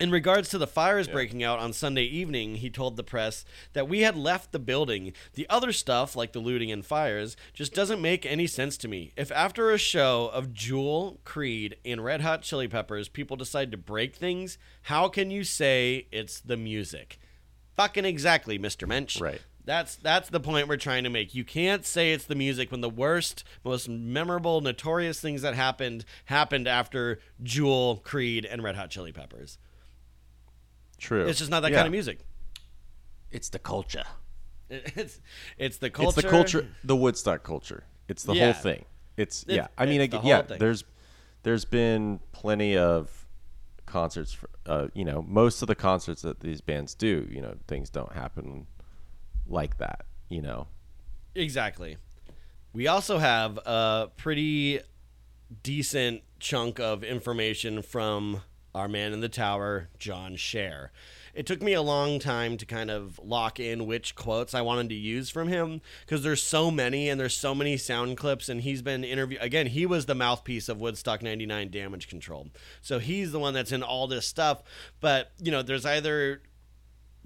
In 0.01 0.09
regards 0.09 0.49
to 0.49 0.57
the 0.57 0.65
fires 0.65 1.07
breaking 1.07 1.43
out 1.43 1.59
on 1.59 1.73
Sunday 1.73 2.05
evening, 2.05 2.55
he 2.55 2.71
told 2.71 2.97
the 2.97 3.03
press 3.03 3.45
that 3.73 3.87
we 3.87 3.99
had 4.01 4.17
left 4.17 4.51
the 4.51 4.57
building. 4.57 5.13
The 5.35 5.45
other 5.47 5.71
stuff, 5.71 6.15
like 6.15 6.33
the 6.33 6.39
looting 6.39 6.71
and 6.71 6.83
fires, 6.83 7.37
just 7.53 7.75
doesn't 7.75 8.01
make 8.01 8.25
any 8.25 8.47
sense 8.47 8.77
to 8.77 8.87
me. 8.87 9.13
If 9.15 9.31
after 9.31 9.69
a 9.69 9.77
show 9.77 10.31
of 10.33 10.53
Jewel, 10.53 11.19
Creed, 11.23 11.75
and 11.85 12.03
Red 12.03 12.21
Hot 12.21 12.41
Chili 12.41 12.67
Peppers, 12.67 13.09
people 13.09 13.37
decide 13.37 13.69
to 13.69 13.77
break 13.77 14.15
things, 14.15 14.57
how 14.83 15.07
can 15.07 15.29
you 15.29 15.43
say 15.43 16.07
it's 16.11 16.39
the 16.39 16.57
music? 16.57 17.19
Fucking 17.75 18.05
exactly, 18.05 18.57
Mr. 18.57 18.87
Mensch. 18.87 19.21
Right. 19.21 19.41
That's 19.65 19.97
that's 19.97 20.29
the 20.29 20.39
point 20.39 20.67
we're 20.67 20.77
trying 20.77 21.03
to 21.03 21.11
make. 21.11 21.35
You 21.35 21.43
can't 21.43 21.85
say 21.85 22.11
it's 22.11 22.25
the 22.25 22.33
music 22.33 22.71
when 22.71 22.81
the 22.81 22.89
worst, 22.89 23.43
most 23.63 23.87
memorable, 23.87 24.61
notorious 24.61 25.19
things 25.19 25.43
that 25.43 25.53
happened 25.53 26.05
happened 26.25 26.67
after 26.67 27.19
Jewel, 27.43 27.97
Creed, 28.03 28.45
and 28.45 28.63
Red 28.63 28.75
Hot 28.75 28.89
Chili 28.89 29.11
Peppers. 29.11 29.59
True. 31.01 31.25
It's 31.27 31.39
just 31.39 31.49
not 31.51 31.61
that 31.61 31.71
Yeah. 31.71 31.77
kind 31.79 31.87
of 31.87 31.91
music. 31.91 32.19
It's 33.31 33.49
the 33.49 33.59
culture. 33.59 34.05
It's 34.69 35.19
it's 35.57 35.77
the 35.77 35.89
culture. 35.89 36.07
It's 36.19 36.21
the 36.23 36.29
culture, 36.29 36.67
the 36.85 36.95
Woodstock 36.95 37.43
culture. 37.43 37.83
It's 38.07 38.23
the 38.23 38.33
Yeah. 38.35 38.53
whole 38.53 38.61
thing. 38.61 38.85
It's, 39.17 39.43
It's- 39.43 39.55
yeah. 39.57 39.67
I 39.77 39.85
mean, 39.85 39.99
it's 39.99 40.11
the 40.13 40.19
again, 40.19 40.29
yeah. 40.29 40.41
thing. 40.43 40.59
There's 40.59 40.85
there's 41.43 41.65
been 41.65 42.21
plenty 42.31 42.77
of 42.77 43.25
concerts. 43.85 44.31
For, 44.31 44.49
uh, 44.65 44.87
you 44.93 45.03
know, 45.03 45.23
most 45.23 45.61
of 45.61 45.67
the 45.67 45.75
concerts 45.75 46.21
that 46.21 46.39
these 46.39 46.61
bands 46.61 46.95
do, 46.95 47.27
you 47.29 47.41
know, 47.41 47.57
things 47.67 47.89
don't 47.89 48.13
happen 48.13 48.67
like 49.45 49.77
that. 49.79 50.05
You 50.29 50.41
know, 50.41 50.67
Exactly. 51.35 51.97
we 52.71 52.87
also 52.87 53.17
have 53.17 53.57
a 53.65 54.09
pretty 54.15 54.79
decent 55.63 56.21
chunk 56.39 56.79
of 56.79 57.03
information 57.03 57.81
from 57.81 58.41
our 58.73 58.87
man 58.87 59.13
in 59.13 59.19
the 59.19 59.29
tower, 59.29 59.89
John 59.99 60.35
Scher. 60.35 60.89
It 61.33 61.45
took 61.45 61.61
me 61.61 61.73
a 61.73 61.81
long 61.81 62.19
time 62.19 62.57
to 62.57 62.65
kind 62.65 62.91
of 62.91 63.19
lock 63.23 63.59
in 63.59 63.85
which 63.85 64.15
quotes 64.15 64.53
I 64.53 64.61
wanted 64.61 64.89
to 64.89 64.95
use 64.95 65.29
from 65.29 65.47
him 65.47 65.81
because 66.05 66.23
there's 66.23 66.43
so 66.43 66.69
many 66.69 67.09
and 67.09 67.19
there's 67.19 67.35
so 67.35 67.55
many 67.55 67.77
sound 67.77 68.17
clips 68.17 68.49
and 68.49 68.61
he's 68.61 68.81
been 68.81 69.03
interviewed 69.03 69.41
again 69.41 69.67
he 69.67 69.85
was 69.85 70.05
the 70.05 70.15
mouthpiece 70.15 70.67
of 70.67 70.81
Woodstock 70.81 71.21
99 71.21 71.69
damage 71.69 72.09
control. 72.09 72.49
So 72.81 72.99
he's 72.99 73.31
the 73.31 73.39
one 73.39 73.53
that's 73.53 73.71
in 73.71 73.83
all 73.83 74.07
this 74.07 74.27
stuff, 74.27 74.61
but 74.99 75.31
you 75.39 75.51
know, 75.51 75.61
there's 75.61 75.85
either 75.85 76.41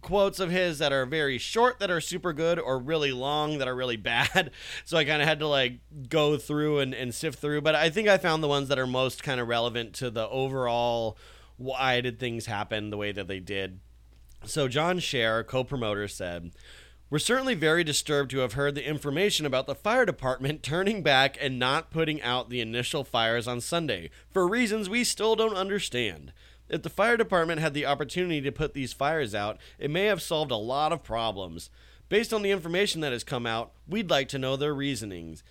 quotes 0.06 0.40
of 0.40 0.52
his 0.52 0.78
that 0.78 0.94
are 0.94 1.08
very 1.08 1.40
short 1.40 1.80
that 1.80 1.90
are 1.90 2.00
super 2.00 2.32
good 2.32 2.60
or 2.60 2.78
really 2.78 3.12
long 3.12 3.58
that 3.58 3.68
are 3.68 3.76
really 3.76 3.98
bad. 3.98 4.52
So 4.86 4.98
I 4.98 5.04
kind 5.04 5.22
of 5.22 5.28
had 5.28 5.40
to 5.40 5.48
like 5.48 5.80
go 6.08 6.38
through 6.38 6.80
and, 6.80 6.94
and 6.94 7.14
sift 7.14 7.40
through. 7.40 7.62
But 7.62 7.74
I 7.76 7.90
think 7.90 8.08
I 8.08 8.20
found 8.20 8.44
the 8.44 8.48
ones 8.48 8.70
that 8.70 8.78
are 8.78 8.88
most 8.88 9.24
kind 9.24 9.40
of 9.40 9.48
relevant 9.48 9.94
to 9.96 10.12
the 10.12 10.30
overall 10.30 11.18
why 11.58 12.02
did 12.02 12.20
things 12.20 12.46
happen 12.46 12.90
the 12.90 12.98
way 12.98 13.12
that 13.12 13.28
they 13.28 13.40
did. 13.40 13.80
So 14.44 14.68
John 14.68 15.00
Scher, 15.00 15.46
co-promoter, 15.46 16.08
said, 16.08 16.52
we're 17.10 17.20
certainly 17.20 17.54
very 17.54 17.84
disturbed 17.84 18.32
to 18.32 18.40
have 18.40 18.54
heard 18.54 18.76
the 18.76 18.88
information 18.88 19.46
about 19.46 19.68
the 19.68 19.76
fire 19.76 20.06
department 20.06 20.64
turning 20.64 21.04
back 21.04 21.38
and 21.40 21.60
not 21.60 21.92
putting 21.92 22.22
out 22.22 22.50
the 22.50 22.62
initial 22.62 23.04
fires 23.04 23.48
on 23.48 23.62
Sunday 23.62 24.10
for 24.32 24.48
reasons 24.48 24.90
we 24.90 25.04
still 25.04 25.36
don't 25.36 25.56
understand. 25.56 26.34
If 26.68 26.82
the 26.82 26.90
fire 26.90 27.16
department 27.16 27.62
had 27.62 27.76
the 27.76 27.86
opportunity 27.86 28.42
to 28.42 28.52
put 28.52 28.74
these 28.74 28.92
fires 28.92 29.36
out, 29.36 29.60
it 29.78 29.92
may 29.92 30.06
have 30.06 30.22
solved 30.22 30.52
a 30.52 30.56
lot 30.56 30.92
of 30.92 31.04
problems. 31.04 31.70
Based 32.10 32.34
on 32.34 32.42
the 32.42 32.52
information 32.52 33.02
that 33.02 33.12
has 33.14 33.24
come 33.24 33.46
out, 33.46 33.72
we'd 33.88 34.10
like 34.10 34.28
to 34.30 34.40
know 34.40 34.56
their 34.56 34.74
reasonings. 34.74 35.44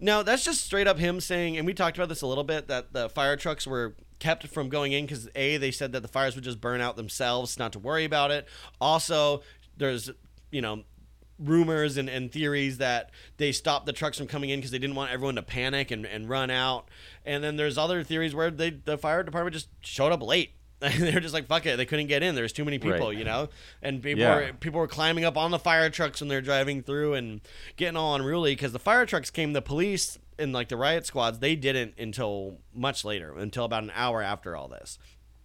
Now, 0.00 0.22
that's 0.22 0.44
just 0.44 0.64
straight 0.64 0.86
up 0.86 0.98
him 0.98 1.20
saying, 1.20 1.56
and 1.56 1.66
we 1.66 1.74
talked 1.74 1.96
about 1.96 2.08
this 2.08 2.22
a 2.22 2.26
little 2.26 2.44
bit, 2.44 2.68
that 2.68 2.92
the 2.92 3.08
fire 3.08 3.36
trucks 3.36 3.66
were 3.66 3.96
kept 4.20 4.46
from 4.46 4.68
going 4.68 4.92
in 4.92 5.06
because, 5.06 5.28
A, 5.34 5.56
they 5.56 5.70
said 5.70 5.92
that 5.92 6.00
the 6.02 6.08
fires 6.08 6.34
would 6.34 6.44
just 6.44 6.60
burn 6.60 6.80
out 6.80 6.96
themselves, 6.96 7.58
not 7.58 7.72
to 7.72 7.78
worry 7.78 8.04
about 8.04 8.30
it. 8.30 8.46
Also, 8.80 9.42
there's, 9.76 10.10
you 10.50 10.60
know, 10.60 10.84
rumors 11.38 11.96
and, 11.96 12.08
and 12.08 12.32
theories 12.32 12.78
that 12.78 13.10
they 13.36 13.52
stopped 13.52 13.86
the 13.86 13.92
trucks 13.92 14.18
from 14.18 14.26
coming 14.26 14.50
in 14.50 14.58
because 14.58 14.70
they 14.70 14.78
didn't 14.78 14.96
want 14.96 15.10
everyone 15.10 15.36
to 15.36 15.42
panic 15.42 15.90
and, 15.90 16.04
and 16.04 16.28
run 16.28 16.50
out. 16.50 16.88
And 17.24 17.42
then 17.42 17.56
there's 17.56 17.78
other 17.78 18.02
theories 18.02 18.34
where 18.34 18.50
they 18.50 18.70
the 18.70 18.98
fire 18.98 19.22
department 19.22 19.54
just 19.54 19.68
showed 19.80 20.12
up 20.12 20.22
late. 20.22 20.52
They're 20.98 21.18
just 21.20 21.34
like 21.34 21.46
fuck 21.48 21.66
it. 21.66 21.76
They 21.76 21.86
couldn't 21.86 22.06
get 22.06 22.22
in. 22.22 22.34
There's 22.36 22.52
too 22.52 22.64
many 22.64 22.78
people, 22.78 23.08
Right. 23.08 23.16
you 23.18 23.24
know. 23.24 23.48
And 23.82 24.00
people 24.02 24.20
Yeah. 24.22 24.34
were 24.36 24.52
people 24.52 24.78
were 24.80 24.86
climbing 24.88 25.24
up 25.24 25.36
on 25.36 25.50
the 25.50 25.58
fire 25.58 25.90
trucks 25.90 26.20
when 26.20 26.28
they're 26.28 26.40
driving 26.40 26.82
through 26.82 27.14
and 27.14 27.40
getting 27.76 27.96
all 27.96 28.14
unruly 28.14 28.52
because 28.52 28.72
the 28.72 28.78
fire 28.78 29.04
trucks 29.04 29.30
came. 29.30 29.52
The 29.54 29.62
police 29.62 30.18
and 30.38 30.52
like 30.52 30.68
the 30.68 30.76
riot 30.76 31.04
squads 31.04 31.40
they 31.40 31.56
didn't 31.56 31.94
until 31.98 32.58
much 32.72 33.04
later, 33.04 33.36
until 33.36 33.64
about 33.64 33.82
an 33.82 33.90
hour 33.94 34.22
after 34.22 34.54
all 34.54 34.68
this 34.68 34.98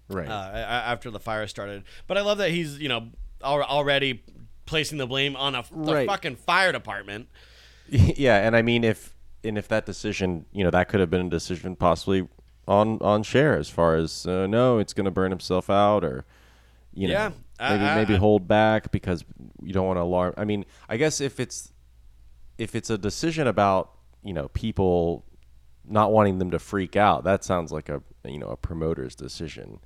Right. 0.08 0.28
uh, 0.28 0.32
after 0.32 1.10
the 1.10 1.20
fire 1.20 1.48
started. 1.48 1.84
But 2.06 2.18
I 2.20 2.22
love 2.22 2.38
that 2.38 2.52
he's 2.52 2.78
you 2.80 2.90
know 2.90 3.10
al- 3.44 3.64
already 3.64 4.24
placing 4.68 5.00
the 5.00 5.08
blame 5.08 5.36
on 5.36 5.56
a 5.56 5.64
the 5.72 5.94
Right. 5.94 6.08
fucking 6.08 6.36
fire 6.36 6.72
department. 6.72 7.28
yeah, 7.90 8.38
and 8.46 8.56
I 8.56 8.62
mean 8.62 8.84
if 8.84 9.16
and 9.44 9.58
if 9.58 9.68
that 9.70 9.86
decision, 9.88 10.46
you 10.54 10.64
know, 10.64 10.70
that 10.70 10.88
could 10.90 11.00
have 11.00 11.10
been 11.10 11.26
a 11.26 11.30
decision 11.30 11.76
possibly 11.76 12.28
on 12.68 13.00
on 13.02 13.24
Scher 13.24 13.58
as 13.58 13.70
far 13.70 13.96
as 13.96 14.26
uh, 14.26 14.48
no, 14.48 14.80
it's 14.80 14.94
going 14.94 15.06
to 15.06 15.12
burn 15.12 15.32
himself 15.32 15.70
out 15.70 16.04
or 16.04 16.26
you 16.94 17.08
know, 17.08 17.14
Yeah, 17.14 17.32
maybe 17.60 17.84
I- 17.84 17.96
maybe 17.96 18.16
hold 18.16 18.48
back 18.48 18.92
because 18.92 19.26
you 19.62 19.74
don't 19.74 19.88
want 19.88 19.98
to 19.98 20.02
alarm. 20.02 20.34
I 20.38 20.46
mean, 20.46 20.66
I 20.88 20.98
guess 20.98 21.20
if 21.22 21.40
it's 21.40 21.72
if 22.58 22.76
it's 22.76 22.90
a 22.90 22.98
decision 22.98 23.48
about 23.48 23.92
you 24.24 24.34
know 24.34 24.48
people 24.50 25.26
not 25.86 26.12
wanting 26.12 26.38
them 26.40 26.52
to 26.52 26.60
freak 26.60 26.96
out, 26.96 27.24
that 27.26 27.44
sounds 27.44 27.72
like 27.72 27.90
a 27.90 28.02
you 28.26 28.40
know 28.40 28.48
a 28.48 28.56
promoter's 28.58 29.16
decision, 29.16 29.80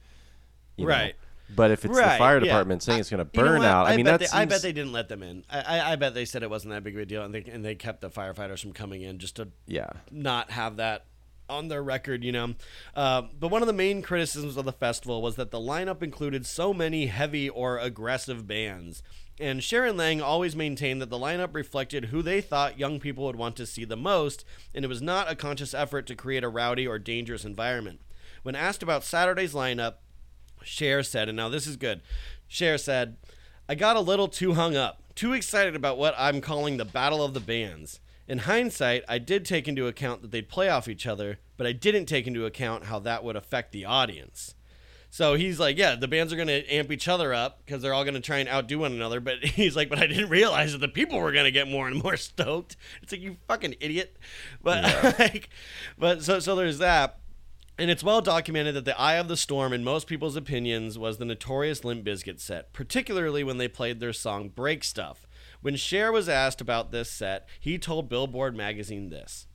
you 0.75 0.85
know. 0.85 0.91
Right. 0.91 1.15
But 1.49 1.71
if 1.71 1.85
it's 1.85 1.95
the 1.95 2.01
Right, 2.01 2.17
fire 2.17 2.39
yeah. 2.39 2.43
department 2.43 2.83
saying 2.83 2.99
it's 2.99 3.09
going 3.09 3.25
to 3.25 3.31
You 3.33 3.41
know 3.41 3.51
burn 3.51 3.63
out, 3.63 3.87
I, 3.87 3.95
mean 3.95 4.03
bet 4.05 4.19
that 4.19 4.31
they, 4.31 4.37
I 4.37 4.43
bet 4.43 4.61
they 4.61 4.73
didn't 4.73 4.91
let 4.91 5.07
them 5.07 5.23
in. 5.23 5.45
I, 5.49 5.61
I, 5.61 5.91
I 5.93 5.95
bet 5.95 6.13
they 6.13 6.25
said 6.25 6.43
it 6.43 6.49
wasn't 6.49 6.73
that 6.73 6.83
big 6.83 6.93
of 6.95 7.01
a 7.01 7.05
deal, 7.05 7.23
and 7.23 7.33
they 7.33 7.41
and 7.49 7.63
they 7.63 7.73
kept 7.73 8.01
the 8.01 8.09
firefighters 8.09 8.61
from 8.61 8.73
coming 8.73 9.01
in 9.01 9.17
just 9.17 9.37
to 9.37 9.47
yeah. 9.65 9.89
not 10.11 10.51
have 10.51 10.75
that 10.75 11.05
on 11.49 11.67
their 11.67 11.83
record, 11.83 12.23
you 12.23 12.31
know. 12.31 12.55
Uh, 12.95 13.23
but 13.39 13.49
one 13.49 13.61
of 13.61 13.67
the 13.67 13.73
main 13.73 14.01
criticisms 14.01 14.57
of 14.57 14.65
the 14.65 14.71
festival 14.71 15.21
was 15.21 15.35
that 15.35 15.51
the 15.51 15.59
lineup 15.59 16.03
included 16.03 16.45
so 16.45 16.73
many 16.73 17.07
heavy 17.07 17.49
or 17.49 17.77
aggressive 17.77 18.47
bands. 18.47 19.01
And 19.39 19.61
Scher 19.61 19.87
and 19.87 19.97
Lang 19.97 20.21
always 20.21 20.55
maintained 20.55 21.01
that 21.01 21.09
the 21.11 21.19
lineup 21.19 21.53
reflected 21.53 22.05
who 22.05 22.21
they 22.21 22.41
thought 22.41 22.79
young 22.79 22.99
people 22.99 23.25
would 23.25 23.35
want 23.35 23.55
to 23.57 23.67
see 23.67 23.85
the 23.85 23.95
most, 23.95 24.43
and 24.73 24.83
it 24.83 24.87
was 24.87 25.01
not 25.01 25.29
a 25.29 25.35
conscious 25.35 25.73
effort 25.73 26.07
to 26.07 26.15
create 26.15 26.43
a 26.43 26.49
rowdy 26.49 26.87
or 26.87 26.97
dangerous 26.97 27.45
environment. 27.45 28.01
When 28.41 28.55
asked 28.55 28.81
about 28.81 29.03
Saturday's 29.03 29.53
lineup, 29.53 29.95
Scher 30.63 31.05
said, 31.05 31.29
and 31.29 31.35
now 31.35 31.49
this 31.49 31.67
is 31.67 31.77
good. 31.77 32.01
Scher 32.49 32.79
said, 32.79 33.17
I 33.69 33.75
got 33.75 33.95
a 33.95 34.01
little 34.01 34.27
too 34.27 34.53
hung 34.53 34.75
up, 34.75 35.03
too 35.13 35.33
excited 35.33 35.75
about 35.75 35.97
what 35.97 36.15
I'm 36.17 36.41
calling 36.41 36.77
the 36.77 36.85
battle 36.85 37.23
of 37.23 37.33
the 37.33 37.39
bands. 37.39 37.99
In 38.27 38.39
hindsight, 38.39 39.03
I 39.07 39.19
did 39.19 39.45
take 39.45 39.67
into 39.67 39.87
account 39.87 40.21
that 40.21 40.31
they'd 40.31 40.49
play 40.49 40.69
off 40.69 40.87
each 40.87 41.07
other, 41.07 41.39
but 41.55 41.65
I 41.65 41.71
didn't 41.71 42.07
take 42.07 42.27
into 42.27 42.45
account 42.45 42.85
how 42.85 42.99
that 42.99 43.23
would 43.23 43.37
affect 43.37 43.71
the 43.71 43.85
audience. 43.85 44.53
So 45.09 45.35
he's 45.35 45.59
like, 45.59 45.77
yeah, 45.77 45.95
the 45.95 46.07
bands 46.07 46.33
are 46.33 46.35
going 46.35 46.49
to 46.49 46.67
amp 46.71 46.91
each 46.91 47.07
other 47.07 47.33
up 47.33 47.65
because 47.65 47.81
they're 47.81 47.93
all 47.93 48.03
going 48.03 48.15
to 48.15 48.19
try 48.19 48.37
and 48.37 48.49
outdo 48.49 48.79
one 48.79 48.91
another. 48.91 49.19
But 49.21 49.39
he's 49.43 49.75
like, 49.75 49.89
but 49.89 49.99
I 49.99 50.07
didn't 50.07 50.29
realize 50.29 50.73
that 50.73 50.79
the 50.79 50.87
people 50.89 51.19
were 51.19 51.31
going 51.31 51.45
to 51.45 51.51
get 51.51 51.69
more 51.69 51.87
and 51.87 52.03
more 52.03 52.17
stoked. 52.17 52.75
It's 53.01 53.11
like, 53.11 53.21
you 53.21 53.37
fucking 53.47 53.75
idiot. 53.79 54.17
But, 54.61 54.83
like, 55.19 55.49
but 55.97 56.23
so, 56.23 56.39
so 56.39 56.55
there's 56.55 56.79
that. 56.79 57.19
And 57.79 57.91
it's 57.91 58.03
well 58.03 58.21
documented 58.21 58.73
that 58.73 58.85
the 58.85 58.99
eye 58.99 59.15
of 59.15 59.27
the 59.27 59.37
storm, 59.37 59.71
in 59.71 59.83
most 59.83 60.07
people's 60.07 60.35
opinions, 60.35 60.97
was 60.97 61.19
the 61.19 61.25
notorious 61.25 61.85
Limp 61.85 62.03
Bizkit 62.03 62.39
set, 62.39 62.73
particularly 62.73 63.43
when 63.43 63.59
they 63.59 63.67
played 63.67 63.99
their 63.99 64.13
song 64.13 64.49
Break 64.49 64.83
Stuff. 64.83 65.26
When 65.61 65.75
Scher 65.75 66.13
was 66.13 66.29
asked 66.29 66.61
about 66.61 66.91
this 66.91 67.09
set, 67.09 67.47
he 67.59 67.77
told 67.77 68.09
Billboard 68.09 68.55
magazine 68.55 69.09
this 69.09 69.47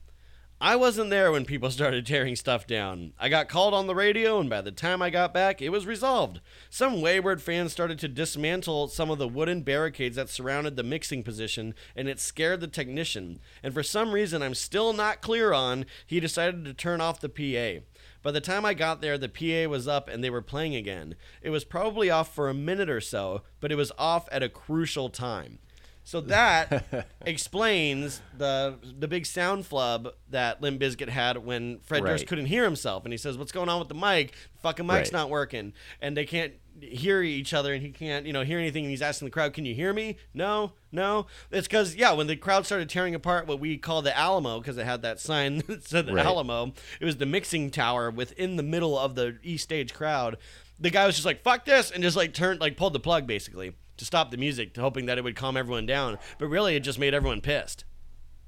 I 0.64 0.76
wasn't 0.76 1.10
there 1.10 1.32
when 1.32 1.44
people 1.44 1.70
started 1.72 2.06
tearing 2.06 2.36
stuff 2.36 2.68
down. 2.68 3.14
I 3.18 3.28
got 3.28 3.48
called 3.48 3.74
on 3.74 3.88
the 3.88 3.96
radio, 3.96 4.38
and 4.38 4.48
by 4.48 4.60
the 4.60 4.70
time 4.70 5.02
I 5.02 5.10
got 5.10 5.34
back, 5.34 5.60
it 5.60 5.70
was 5.70 5.86
resolved. 5.86 6.40
Some 6.70 7.00
wayward 7.00 7.42
fans 7.42 7.72
started 7.72 7.98
to 7.98 8.06
dismantle 8.06 8.86
some 8.86 9.10
of 9.10 9.18
the 9.18 9.26
wooden 9.26 9.62
barricades 9.62 10.14
that 10.14 10.28
surrounded 10.28 10.76
the 10.76 10.84
mixing 10.84 11.24
position, 11.24 11.74
and 11.96 12.08
it 12.08 12.20
scared 12.20 12.60
the 12.60 12.68
technician. 12.68 13.40
And 13.60 13.74
for 13.74 13.82
some 13.82 14.12
reason 14.12 14.40
I'm 14.40 14.54
still 14.54 14.92
not 14.92 15.20
clear 15.20 15.52
on, 15.52 15.84
he 16.06 16.20
decided 16.20 16.64
to 16.64 16.74
turn 16.74 17.00
off 17.00 17.20
the 17.20 17.28
PA. 17.28 17.84
By 18.22 18.30
the 18.30 18.40
time 18.40 18.64
I 18.64 18.74
got 18.74 19.00
there, 19.00 19.18
the 19.18 19.28
PA 19.28 19.68
was 19.68 19.88
up 19.88 20.08
and 20.08 20.22
they 20.22 20.30
were 20.30 20.42
playing 20.42 20.76
again. 20.76 21.16
It 21.42 21.50
was 21.50 21.64
probably 21.64 22.08
off 22.08 22.32
for 22.32 22.48
a 22.48 22.54
minute 22.54 22.88
or 22.88 23.00
so, 23.00 23.42
but 23.58 23.72
it 23.72 23.76
was 23.76 23.90
off 23.98 24.28
at 24.30 24.44
a 24.44 24.48
crucial 24.48 25.08
time. 25.08 25.58
So 26.04 26.20
that 26.22 27.06
explains 27.26 28.20
the 28.36 28.76
the 28.98 29.08
big 29.08 29.24
sound 29.26 29.66
flub 29.66 30.08
that 30.30 30.60
Limp 30.60 30.80
Bizkit 30.80 31.08
had 31.08 31.38
when 31.38 31.78
Fred 31.80 32.04
Durst 32.04 32.22
Right. 32.22 32.28
couldn't 32.28 32.46
hear 32.46 32.64
himself, 32.64 33.04
and 33.04 33.12
he 33.12 33.16
says, 33.18 33.36
"What's 33.38 33.52
going 33.52 33.68
on 33.68 33.78
with 33.78 33.88
the 33.88 33.94
mic? 33.94 34.34
Fucking 34.62 34.86
mic's 34.86 35.08
Right. 35.08 35.12
not 35.12 35.30
working," 35.30 35.72
and 36.00 36.16
they 36.16 36.24
can't 36.24 36.54
hear 36.80 37.22
each 37.22 37.52
other, 37.54 37.72
and 37.74 37.82
he 37.82 37.90
can't 37.90 38.26
you 38.26 38.32
know 38.32 38.42
hear 38.42 38.58
anything. 38.58 38.84
And 38.84 38.90
he's 38.90 39.02
asking 39.02 39.26
the 39.26 39.32
crowd, 39.32 39.52
"Can 39.54 39.64
you 39.64 39.74
hear 39.74 39.92
me? 39.92 40.16
No, 40.34 40.72
no." 40.90 41.26
It's 41.50 41.68
because 41.68 41.94
yeah, 41.94 42.12
when 42.12 42.26
the 42.26 42.36
crowd 42.36 42.66
started 42.66 42.88
tearing 42.88 43.14
apart 43.14 43.46
what 43.46 43.60
we 43.60 43.76
call 43.78 44.02
the 44.02 44.16
Alamo, 44.16 44.58
because 44.58 44.76
it 44.78 44.84
had 44.86 45.02
that 45.02 45.20
sign 45.20 45.58
that 45.68 45.84
said 45.86 46.06
the 46.06 46.14
Right. 46.14 46.26
Alamo, 46.26 46.72
it 47.00 47.04
was 47.04 47.18
the 47.18 47.26
mixing 47.26 47.70
tower 47.70 48.10
within 48.10 48.56
the 48.56 48.62
middle 48.64 48.98
of 48.98 49.14
the 49.14 49.38
East 49.42 49.64
Stage 49.64 49.94
crowd. 49.94 50.36
The 50.80 50.90
guy 50.90 51.06
was 51.06 51.14
just 51.14 51.26
like, 51.26 51.42
"Fuck 51.42 51.64
this," 51.64 51.90
and 51.92 52.02
just 52.02 52.16
like 52.16 52.34
turned 52.34 52.60
like 52.60 52.76
pulled 52.76 52.92
the 52.92 53.00
plug 53.00 53.26
basically 53.26 53.74
to 54.02 54.06
stop 54.06 54.32
the 54.32 54.36
music, 54.36 54.76
hoping 54.76 55.06
that 55.06 55.16
it 55.16 55.24
would 55.24 55.36
calm 55.36 55.56
everyone 55.56 55.86
down. 55.86 56.18
But 56.38 56.48
really, 56.48 56.74
it 56.74 56.80
just 56.80 56.98
made 56.98 57.14
everyone 57.14 57.40
pissed. 57.40 57.84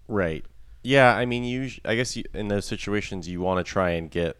Right. 0.09 0.45
Yeah, 0.83 1.15
I 1.15 1.25
mean, 1.25 1.45
you. 1.45 1.71
I 1.85 1.95
guess 1.95 2.17
you, 2.17 2.25
in 2.35 2.49
those 2.49 2.67
situations, 2.67 3.29
you 3.29 3.41
want 3.41 3.65
to 3.65 3.71
try 3.71 3.91
and 3.91 4.11
get 4.11 4.37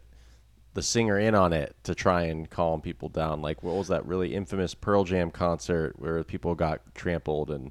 the 0.75 0.83
singer 0.83 1.19
in 1.19 1.35
on 1.35 1.53
it 1.53 1.77
to 1.85 1.95
try 1.95 2.25
and 2.25 2.51
calm 2.51 2.81
people 2.81 3.09
down. 3.09 3.41
Like, 3.41 3.63
what 3.63 3.77
was 3.77 3.89
that 3.89 4.05
really 4.05 4.35
infamous 4.35 4.75
Pearl 4.75 5.05
Jam 5.05 5.31
concert 5.31 5.95
where 5.99 6.23
people 6.25 6.55
got 6.55 6.83
trampled 6.95 7.51
and 7.51 7.71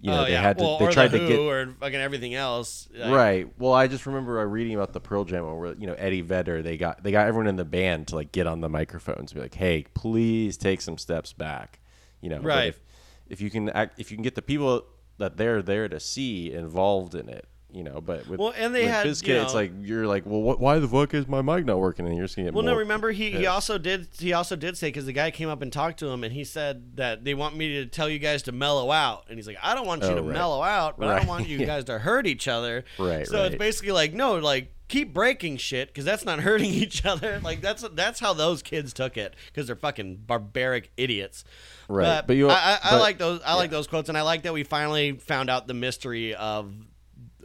you 0.00 0.10
know 0.10 0.20
oh 0.20 0.24
they 0.26 0.32
yeah, 0.32 0.42
had 0.42 0.58
to 0.58 0.64
well, 0.64 0.78
they 0.78 0.92
tried 0.92 1.12
the 1.12 1.20
to 1.20 1.26
get 1.26 1.38
or 1.38 1.74
fucking 1.80 1.98
everything 1.98 2.34
else. 2.34 2.88
Right. 2.94 3.48
Well, 3.58 3.72
I 3.72 3.86
just 3.88 4.04
remember 4.04 4.46
reading 4.46 4.74
about 4.74 4.92
the 4.92 5.00
Pearl 5.00 5.24
Jam 5.24 5.44
where 5.56 5.72
you 5.74 5.86
know 5.86 5.94
Eddie 5.94 6.20
Vedder 6.20 6.60
they 6.62 6.76
got 6.76 7.02
they 7.02 7.10
got 7.10 7.26
everyone 7.26 7.46
in 7.46 7.56
the 7.56 7.64
band 7.64 8.08
to 8.08 8.16
like 8.16 8.30
get 8.30 8.46
on 8.46 8.60
the 8.60 8.68
microphones 8.68 9.32
be 9.32 9.40
like, 9.40 9.54
hey, 9.54 9.86
please 9.94 10.58
take 10.58 10.82
some 10.82 10.98
steps 10.98 11.32
back. 11.32 11.80
You 12.24 12.30
know, 12.30 12.38
Right. 12.40 12.68
If, 12.68 12.80
if 13.28 13.40
you 13.42 13.50
can 13.50 13.68
act, 13.68 14.00
if 14.00 14.10
you 14.10 14.16
can 14.16 14.22
get 14.24 14.34
the 14.34 14.42
people 14.42 14.84
that 15.18 15.36
they're 15.36 15.60
there 15.62 15.88
to 15.88 16.00
see 16.00 16.50
involved 16.52 17.14
in 17.14 17.28
it, 17.28 17.46
you 17.70 17.84
know. 17.84 18.00
But 18.00 18.26
with, 18.26 18.40
Well, 18.40 18.54
and 18.56 18.74
they 18.74 18.84
with 18.84 18.90
had, 18.92 19.06
Bizkit, 19.06 19.28
you 19.28 19.34
it's 19.42 19.52
like 19.54 19.72
you're 19.82 20.06
like, 20.06 20.24
well, 20.24 20.40
what, 20.40 20.58
why 20.58 20.78
the 20.78 20.88
fuck 20.88 21.12
is 21.12 21.26
my 21.28 21.42
mic 21.42 21.66
not 21.66 21.78
working? 21.78 22.06
And 22.06 22.16
you're 22.16 22.26
get 22.26 22.54
Well, 22.54 22.64
no. 22.64 22.74
Remember, 22.74 23.10
he, 23.12 23.30
he 23.30 23.46
also 23.46 23.76
did 23.76 24.08
he 24.18 24.32
also 24.32 24.56
did 24.56 24.78
say 24.78 24.88
because 24.88 25.04
the 25.06 25.12
guy 25.12 25.30
came 25.30 25.48
up 25.50 25.60
and 25.62 25.70
talked 25.72 25.98
to 26.00 26.06
him, 26.08 26.24
and 26.24 26.32
he 26.32 26.44
said 26.44 26.96
that 26.96 27.24
they 27.24 27.34
want 27.34 27.56
me 27.56 27.74
to 27.74 27.86
tell 27.86 28.08
you 28.08 28.18
guys 28.18 28.42
to 28.44 28.52
mellow 28.52 28.90
out, 28.90 29.24
and 29.28 29.36
he's 29.38 29.46
like, 29.46 29.58
I 29.62 29.74
don't 29.74 29.86
want 29.86 30.02
you 30.02 30.08
Oh, 30.08 30.16
to 30.16 30.22
right. 30.22 30.32
mellow 30.32 30.62
out, 30.62 30.98
but 30.98 31.08
I 31.08 31.18
don't 31.18 31.28
want 31.28 31.46
you 31.46 31.64
guys 31.66 31.84
to 31.84 31.98
hurt 31.98 32.26
each 32.26 32.48
other. 32.48 32.84
Right, 32.98 33.26
So 33.26 33.44
it's 33.44 33.56
basically 33.56 33.92
like, 33.92 34.14
no, 34.14 34.36
like 34.38 34.70
keep 34.88 35.14
breaking 35.14 35.56
shit 35.56 35.88
because 35.88 36.04
that's 36.04 36.24
not 36.24 36.40
hurting 36.48 36.70
each 36.70 37.04
other. 37.06 37.40
Like 37.42 37.60
that's 37.60 37.82
that's 37.94 38.20
how 38.20 38.32
those 38.34 38.62
kids 38.62 38.92
took 38.92 39.16
it 39.16 39.34
because 39.46 39.66
they're 39.66 39.76
fucking 39.76 40.22
barbaric 40.26 40.90
idiots. 40.96 41.44
Right, 41.88 42.04
But, 42.04 42.26
but 42.26 42.36
you- 42.36 42.48
I, 42.50 42.78
I, 42.82 42.90
I 42.92 42.98
like 42.98 43.18
those. 43.18 43.40
I 43.44 43.54
like 43.54 43.70
those 43.70 43.86
quotes, 43.86 44.08
and 44.08 44.16
I 44.18 44.22
like 44.22 44.42
that 44.42 44.52
we 44.52 44.64
finally 44.64 45.12
found 45.12 45.50
out 45.50 45.66
the 45.66 45.74
mystery 45.74 46.34
of 46.34 46.72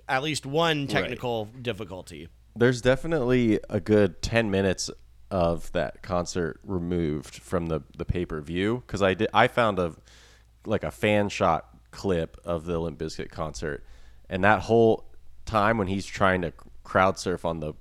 at 0.07 0.23
least 0.23 0.45
one 0.45 0.87
technical 0.87 1.45
difficulty. 1.61 2.29
there's 2.55 2.81
definitely 2.81 3.59
a 3.69 3.79
good 3.79 4.21
10 4.21 4.49
minutes 4.49 4.89
of 5.29 5.71
that 5.73 6.01
concert 6.01 6.59
removed 6.63 7.35
from 7.35 7.67
the, 7.67 7.81
the 7.95 8.05
pay-per-view 8.05 8.81
because 8.87 9.03
I 9.03 9.13
did 9.13 9.29
I 9.33 9.47
found 9.47 9.77
a 9.77 9.93
like 10.65 10.83
a 10.83 10.89
fan 10.89 11.29
shot 11.29 11.67
clip 11.91 12.37
of 12.43 12.65
the 12.65 12.79
Limp 12.79 12.97
Bizkit 12.97 13.29
concert 13.29 13.85
and 14.29 14.43
that 14.43 14.61
whole 14.61 15.05
time 15.45 15.77
when 15.77 15.87
he's 15.87 16.05
trying 16.07 16.41
to 16.41 16.51
crowd 16.83 17.19
surf 17.19 17.45
on 17.45 17.59
the 17.59 17.73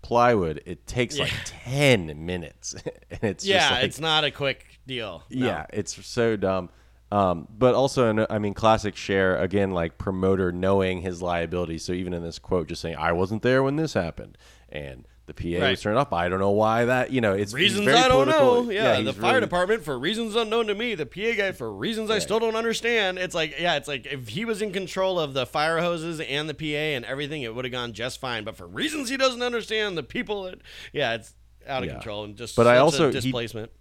plywood 0.00 0.62
it 0.64 0.86
takes 0.86 1.18
like 1.18 1.32
10 1.44 2.24
minutes 2.24 2.74
and 3.10 3.20
it's 3.22 3.44
Yeah, 3.44 3.58
just 3.58 3.70
like, 3.72 3.84
it's 3.84 4.00
not 4.00 4.24
a 4.24 4.30
quick 4.30 4.73
deal. 4.86 5.22
No. 5.30 5.46
yeah, 5.46 5.66
it's 5.72 6.04
so 6.06 6.36
dumb. 6.36 6.70
Um, 7.12 7.46
but 7.56 7.74
also, 7.74 8.26
I 8.28 8.38
mean, 8.38 8.54
classic 8.54 8.94
Scher 8.96 9.40
again, 9.40 9.70
like 9.70 9.98
promoter 9.98 10.50
knowing 10.50 11.00
his 11.02 11.22
liability. 11.22 11.78
So 11.78 11.92
even 11.92 12.12
in 12.12 12.22
this 12.24 12.38
quote, 12.38 12.66
just 12.68 12.80
saying, 12.82 12.96
"I 12.96 13.12
wasn't 13.12 13.42
there 13.42 13.62
when 13.62 13.76
this 13.76 13.92
happened," 13.94 14.36
and 14.68 15.06
the 15.26 15.34
PA 15.34 15.60
Right. 15.62 15.70
was 15.70 15.80
turned 15.80 15.96
off. 15.96 16.12
I 16.12 16.28
don't 16.28 16.40
know 16.40 16.50
why 16.50 16.86
that. 16.86 17.12
You 17.12 17.20
know, 17.20 17.32
it's 17.34 17.54
Reasons 17.54 17.86
I 17.86 18.08
don't 18.08 18.24
political. 18.26 18.64
know. 18.64 18.70
Yeah, 18.70 19.00
the 19.02 19.12
fire 19.12 19.34
really- 19.34 19.40
department 19.42 19.84
for 19.84 19.96
reasons 19.98 20.34
unknown 20.34 20.66
to 20.66 20.74
me. 20.74 20.94
The 20.96 21.06
PA 21.06 21.34
guy 21.36 21.52
for 21.52 21.72
reasons 21.72 22.10
I 22.10 22.18
still 22.18 22.40
don't 22.40 22.56
understand. 22.56 23.18
It's 23.18 23.34
like, 23.34 23.58
yeah, 23.60 23.76
it's 23.76 23.86
like 23.88 24.06
if 24.06 24.28
he 24.28 24.44
was 24.44 24.60
in 24.60 24.72
control 24.72 25.20
of 25.20 25.32
the 25.34 25.46
fire 25.46 25.78
hoses 25.80 26.20
and 26.20 26.48
the 26.48 26.54
PA 26.54 26.94
and 26.96 27.04
everything, 27.04 27.42
it 27.42 27.54
would 27.54 27.64
have 27.64 27.72
gone 27.72 27.92
just 27.92 28.20
fine. 28.20 28.42
But 28.44 28.56
for 28.56 28.66
reasons 28.66 29.08
he 29.08 29.16
doesn't 29.16 29.42
understand, 29.42 29.96
the 29.96 30.02
people, 30.02 30.42
that, 30.44 30.58
yeah, 30.92 31.14
it's 31.14 31.32
out 31.66 31.82
of 31.84 31.86
Yeah. 31.88 31.94
control 31.94 32.24
and 32.24 32.34
just. 32.36 32.56
But 32.56 32.66
I 32.66 32.78
also- 32.78 33.10
displacement. 33.12 33.70
He 33.70 33.78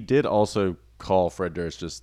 did 0.00 0.26
also 0.26 0.76
call 0.98 1.30
Fred 1.30 1.54
Durst 1.54 1.80
just. 1.80 2.02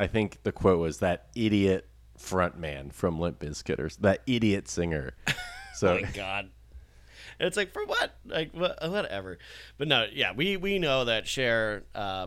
I 0.00 0.06
think 0.08 0.38
the 0.42 0.52
quote 0.52 0.80
was 0.80 0.98
that 0.98 1.28
idiot 1.36 1.88
front 2.18 2.58
man 2.58 2.90
from 2.90 3.20
Limp 3.20 3.38
Bizkit 3.40 3.78
or 3.78 3.88
that 4.00 4.20
idiot 4.26 4.68
singer. 4.68 5.12
So 5.74 5.94
my 6.00 6.02
god 6.12 6.50
And 7.40 7.46
it's 7.48 7.56
like 7.56 7.72
for 7.72 7.84
what 7.86 8.12
like 8.26 8.52
wha- 8.54 8.74
whatever 8.88 9.38
but 9.78 9.88
no 9.88 10.06
yeah 10.12 10.32
we 10.32 10.56
we 10.58 10.78
know 10.78 11.06
that 11.06 11.24
Scher 11.24 11.82
uh 11.94 12.26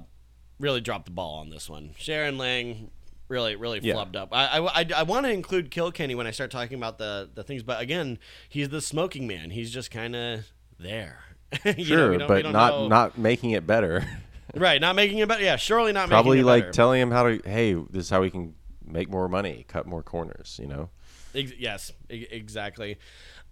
really 0.59 0.81
dropped 0.81 1.05
the 1.05 1.11
ball 1.11 1.35
on 1.39 1.51
this 1.51 1.69
one 1.69 1.91
Scher 1.97 2.27
and 2.27 2.37
Lang 2.39 2.89
really 3.29 3.55
really 3.55 3.79
Yeah. 3.83 3.93
flubbed 3.93 4.15
up 4.15 4.29
i 4.33 4.57
i, 4.57 4.81
I, 4.81 4.85
I 4.97 5.03
want 5.03 5.25
to 5.27 5.31
include 5.31 5.69
kilkenny 5.71 6.15
when 6.15 6.25
i 6.27 6.31
start 6.31 6.49
talking 6.51 6.75
about 6.77 6.97
the 6.97 7.29
the 7.33 7.43
things 7.43 7.61
but 7.63 7.79
again 7.79 8.17
he's 8.49 8.69
the 8.69 8.81
smoking 8.81 9.25
man 9.27 9.51
he's 9.51 9.71
just 9.71 9.91
kind 9.91 10.15
of 10.15 10.51
there 10.79 11.19
You 11.63 11.71
know, 11.75 11.83
sure, 11.83 12.11
we 12.11 12.17
but 12.17 12.43
not 12.51 12.73
know- 12.73 12.87
not 12.87 13.17
making 13.17 13.51
it 13.51 13.65
better. 13.67 14.03
right 14.55 14.81
not 14.81 14.95
making 14.95 15.17
it 15.19 15.27
better 15.27 15.43
yeah 15.43 15.55
surely 15.55 15.91
not 15.91 16.07
Probably 16.09 16.37
making 16.37 16.39
it 16.39 16.41
about 16.43 16.49
Probably 16.49 16.61
like 16.61 16.63
better. 16.63 16.71
telling 16.71 17.01
him 17.01 17.11
how 17.11 17.23
to. 17.23 17.41
Hey, 17.49 17.73
this 17.73 18.05
is 18.05 18.09
how 18.09 18.21
we 18.21 18.29
can 18.29 18.55
make 18.85 19.09
more 19.09 19.27
money, 19.27 19.65
cut 19.67 19.85
more 19.85 20.03
corners. 20.03 20.59
You 20.61 20.67
know. 20.67 20.89
Ex- 21.33 21.53
yes, 21.57 21.91
exactly. 22.09 22.97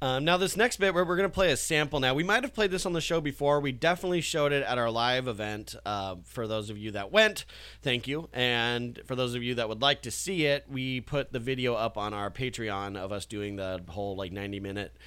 Um, 0.01 0.25
now, 0.25 0.35
this 0.35 0.57
next 0.57 0.77
bit, 0.77 0.93
where 0.93 1.05
we're 1.05 1.15
going 1.15 1.29
to 1.29 1.33
play 1.33 1.51
a 1.51 1.57
sample. 1.57 1.99
Now, 2.01 2.13
we 2.13 2.23
might 2.23 2.43
have 2.43 2.53
played 2.53 2.71
this 2.71 2.85
on 2.85 2.91
the 2.91 2.99
show 2.99 3.21
before. 3.21 3.61
We 3.61 3.71
definitely 3.71 4.19
showed 4.19 4.51
it 4.51 4.63
at 4.63 4.77
our 4.77 4.89
live 4.91 5.29
event. 5.29 5.75
Uh, 5.85 6.15
for 6.25 6.45
those 6.45 6.69
of 6.69 6.77
you 6.77 6.91
that 6.91 7.11
went, 7.13 7.45
thank 7.81 8.05
you. 8.05 8.27
And 8.33 8.99
for 9.05 9.15
those 9.15 9.33
of 9.33 9.43
you 9.43 9.55
that 9.55 9.69
would 9.69 9.81
like 9.81 10.01
to 10.01 10.11
see 10.11 10.45
it, 10.45 10.65
we 10.69 10.99
put 10.99 11.31
the 11.31 11.39
video 11.39 11.73
up 11.75 11.97
on 11.97 12.13
our 12.13 12.29
Patreon 12.29 12.97
of 12.97 13.13
us 13.13 13.25
doing 13.25 13.55
the 13.55 13.81
whole 13.87 14.17
like 14.17 14.33
90 14.33 14.59
minute 14.59 14.97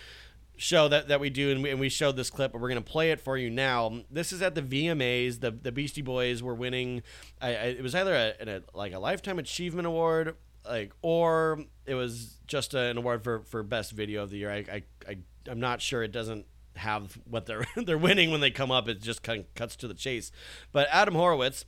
show 0.57 0.89
that, 0.89 1.09
that 1.09 1.21
we 1.21 1.31
do 1.31 1.51
and 1.51 1.63
we, 1.63 1.71
and 1.71 1.81
we 1.81 1.89
showed 1.89 2.17
this 2.17 2.31
clip 2.31 2.53
but 2.53 2.61
we're 2.61 2.69
going 2.69 2.83
to 2.83 2.91
play 2.91 3.11
it 3.11 3.21
for 3.21 3.37
you 3.37 3.51
now. 3.51 4.03
This 4.11 4.33
is 4.33 4.43
at 4.43 4.55
the 4.55 4.63
vmas 4.63 5.41
the, 5.41 5.51
the 5.51 5.73
beastie 5.73 6.03
boys 6.03 6.43
were 6.43 6.55
winning 6.55 7.03
I, 7.41 7.49
I, 7.49 7.65
it 7.67 7.83
was 7.83 7.95
either 7.95 8.15
a, 8.15 8.35
a 8.49 8.63
like 8.75 8.93
a 8.93 8.99
lifetime 8.99 9.39
achievement 9.39 9.87
award 9.87 10.37
like 10.65 10.93
or 11.03 11.65
it 11.85 11.95
was 11.95 12.39
just 12.47 12.75
a, 12.75 12.81
an 12.81 12.99
award 12.99 13.23
for, 13.23 13.41
for 13.41 13.63
best 13.63 13.93
video 13.93 14.23
of 14.23 14.31
the 14.31 14.39
year. 14.39 14.51
I, 14.51 14.65
I, 14.71 14.83
I 15.09 15.19
i'm 15.49 15.61
not 15.61 15.81
sure 15.81 16.03
it 16.03 16.13
doesn't 16.13 16.47
have 16.77 17.19
what 17.25 17.47
they're 17.47 17.67
they're 17.77 17.99
winning 17.99 18.31
when 18.31 18.41
they 18.41 18.51
come 18.51 18.71
up 18.71 18.89
it 18.89 19.01
just 19.01 19.23
kind 19.23 19.41
of 19.41 19.55
cuts 19.55 19.77
to 19.77 19.89
the 19.89 19.95
chase. 19.95 20.33
But 20.73 20.89
adam 20.91 21.15
Horovitz 21.15 21.65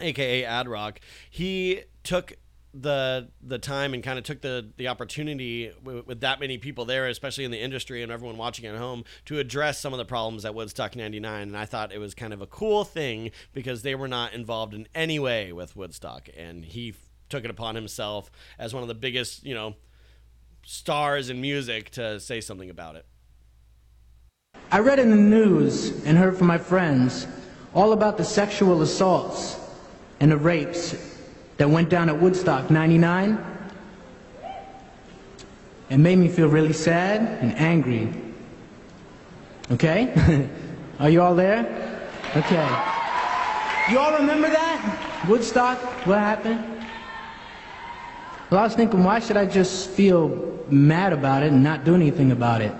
aka 0.00 0.44
Ad 0.44 0.68
Rock, 0.68 1.00
he 1.28 1.82
took 2.02 2.34
the 2.72 3.28
the 3.42 3.58
time 3.58 3.94
and 3.94 4.02
kind 4.02 4.18
of 4.18 4.24
took 4.24 4.40
the 4.42 4.68
the 4.76 4.88
opportunity 4.88 5.72
with, 5.82 6.06
with 6.06 6.20
that 6.20 6.38
many 6.38 6.58
people 6.58 6.84
there, 6.84 7.08
especially 7.08 7.44
in 7.44 7.50
the 7.50 7.60
industry 7.60 8.02
and 8.02 8.12
everyone 8.12 8.36
watching 8.36 8.66
at 8.66 8.76
home, 8.76 9.04
to 9.24 9.38
address 9.38 9.80
some 9.80 9.92
of 9.92 9.98
the 9.98 10.04
problems 10.04 10.44
at 10.44 10.54
Woodstock 10.54 10.94
'99. 10.94 11.42
And 11.42 11.56
I 11.56 11.64
thought 11.64 11.92
it 11.92 11.98
was 11.98 12.14
kind 12.14 12.32
of 12.32 12.40
a 12.40 12.46
cool 12.46 12.84
thing 12.84 13.32
because 13.52 13.82
they 13.82 13.94
were 13.94 14.08
not 14.08 14.34
involved 14.34 14.74
in 14.74 14.86
any 14.94 15.18
way 15.18 15.52
with 15.52 15.74
Woodstock, 15.74 16.28
and 16.36 16.64
he 16.64 16.90
f- 16.90 16.96
took 17.28 17.44
it 17.44 17.50
upon 17.50 17.74
himself 17.74 18.30
as 18.58 18.72
one 18.72 18.82
of 18.82 18.88
the 18.88 18.94
biggest, 18.94 19.44
you 19.44 19.54
know, 19.54 19.74
stars 20.64 21.28
in 21.28 21.40
music 21.40 21.90
to 21.90 22.20
say 22.20 22.40
something 22.40 22.70
about 22.70 22.94
it. 22.94 23.06
I 24.70 24.78
read 24.78 25.00
in 25.00 25.10
the 25.10 25.16
news 25.16 26.04
and 26.04 26.16
heard 26.16 26.36
from 26.36 26.46
my 26.46 26.58
friends 26.58 27.26
all 27.74 27.92
about 27.92 28.16
the 28.16 28.24
sexual 28.24 28.82
assaults 28.82 29.58
and 30.20 30.30
the 30.30 30.36
rapes 30.36 31.09
that 31.60 31.68
went 31.68 31.90
down 31.90 32.08
at 32.08 32.18
Woodstock 32.18 32.70
99. 32.70 33.38
and 35.90 36.02
made 36.02 36.16
me 36.16 36.26
feel 36.26 36.48
really 36.48 36.72
sad 36.72 37.20
and 37.42 37.54
angry. 37.58 38.08
Okay? 39.70 40.48
Are 40.98 41.10
you 41.10 41.20
all 41.20 41.34
there? 41.34 41.60
Okay. 42.34 42.66
You 43.90 43.98
all 43.98 44.16
remember 44.18 44.48
that? 44.48 45.26
Woodstock? 45.28 45.76
What 46.06 46.18
happened? 46.18 46.64
Well, 48.48 48.60
I 48.60 48.62
was 48.62 48.74
thinking, 48.74 49.04
why 49.04 49.18
should 49.18 49.36
I 49.36 49.44
just 49.44 49.90
feel 49.90 50.64
mad 50.70 51.12
about 51.12 51.42
it 51.42 51.52
and 51.52 51.62
not 51.62 51.84
do 51.84 51.94
anything 51.94 52.32
about 52.32 52.62
it? 52.62 52.72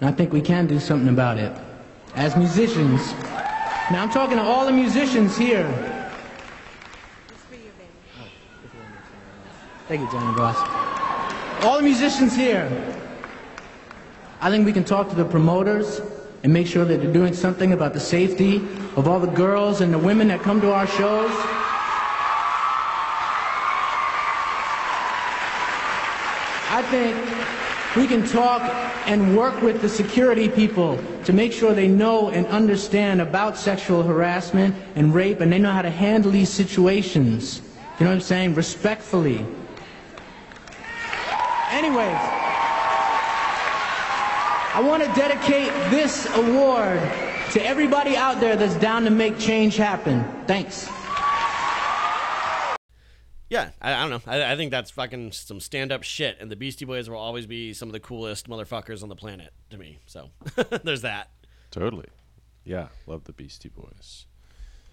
And 0.00 0.08
I 0.08 0.12
think 0.12 0.32
we 0.32 0.40
can 0.40 0.66
do 0.66 0.80
something 0.80 1.10
about 1.10 1.36
it. 1.36 1.52
As 2.14 2.34
musicians. 2.34 3.12
Now 3.90 4.04
I'm 4.04 4.10
talking 4.10 4.38
to 4.38 4.42
all 4.42 4.64
the 4.64 4.72
musicians 4.72 5.36
here. 5.36 5.99
Thank 9.90 10.02
you, 10.02 10.20
Johnny 10.20 10.36
Boss. 10.36 11.64
All 11.64 11.78
the 11.78 11.82
musicians 11.82 12.36
here. 12.36 12.70
I 14.40 14.48
think 14.48 14.64
we 14.64 14.72
can 14.72 14.84
talk 14.84 15.08
to 15.08 15.16
the 15.16 15.24
promoters 15.24 16.00
and 16.44 16.52
make 16.52 16.68
sure 16.68 16.84
that 16.84 17.02
they're 17.02 17.12
doing 17.12 17.34
something 17.34 17.72
about 17.72 17.92
the 17.92 17.98
safety 17.98 18.58
of 18.94 19.08
all 19.08 19.18
the 19.18 19.26
girls 19.26 19.80
and 19.80 19.92
the 19.92 19.98
women 19.98 20.28
that 20.28 20.42
come 20.42 20.60
to 20.60 20.72
our 20.72 20.86
shows. 20.86 21.32
I 26.70 26.82
think 26.92 27.96
we 27.96 28.06
can 28.06 28.24
talk 28.28 28.62
and 29.08 29.36
work 29.36 29.60
with 29.60 29.82
the 29.82 29.88
security 29.88 30.48
people 30.48 31.02
to 31.24 31.32
make 31.32 31.52
sure 31.52 31.74
they 31.74 31.88
know 31.88 32.30
and 32.30 32.46
understand 32.46 33.20
about 33.20 33.58
sexual 33.58 34.04
harassment 34.04 34.72
and 34.94 35.12
rape 35.12 35.40
and 35.40 35.52
they 35.52 35.58
know 35.58 35.72
how 35.72 35.82
to 35.82 35.90
handle 35.90 36.30
these 36.30 36.48
situations. 36.48 37.60
You 37.98 38.04
know 38.04 38.12
what 38.12 38.14
I'm 38.14 38.20
saying? 38.20 38.54
Respectfully. 38.54 39.44
Anyways, 41.70 42.16
I 44.72 44.82
want 44.84 45.04
to 45.04 45.08
dedicate 45.14 45.72
this 45.90 46.26
award 46.34 47.00
to 47.52 47.64
everybody 47.64 48.16
out 48.16 48.40
there 48.40 48.56
that's 48.56 48.74
down 48.76 49.04
to 49.04 49.10
make 49.10 49.38
change 49.38 49.76
happen. 49.76 50.24
Thanks. 50.46 50.88
Yeah, 53.48 53.70
I, 53.80 53.94
I 53.94 54.08
don't 54.08 54.10
know. 54.10 54.32
I, 54.32 54.52
I 54.52 54.56
think 54.56 54.70
that's 54.70 54.90
fucking 54.90 55.32
some 55.32 55.60
stand 55.60 55.90
up 55.92 56.02
shit, 56.04 56.38
and 56.40 56.50
the 56.50 56.56
Beastie 56.56 56.84
Boys 56.84 57.10
will 57.10 57.18
always 57.18 57.46
be 57.46 57.72
some 57.72 57.88
of 57.88 57.92
the 57.92 58.00
coolest 58.00 58.48
motherfuckers 58.48 59.02
on 59.02 59.08
the 59.08 59.16
planet 59.16 59.52
to 59.70 59.78
me. 59.78 59.98
So 60.06 60.30
there's 60.84 61.02
that. 61.02 61.30
Totally. 61.70 62.06
Yeah, 62.64 62.88
love 63.06 63.24
the 63.24 63.32
Beastie 63.32 63.68
Boys. 63.68 64.26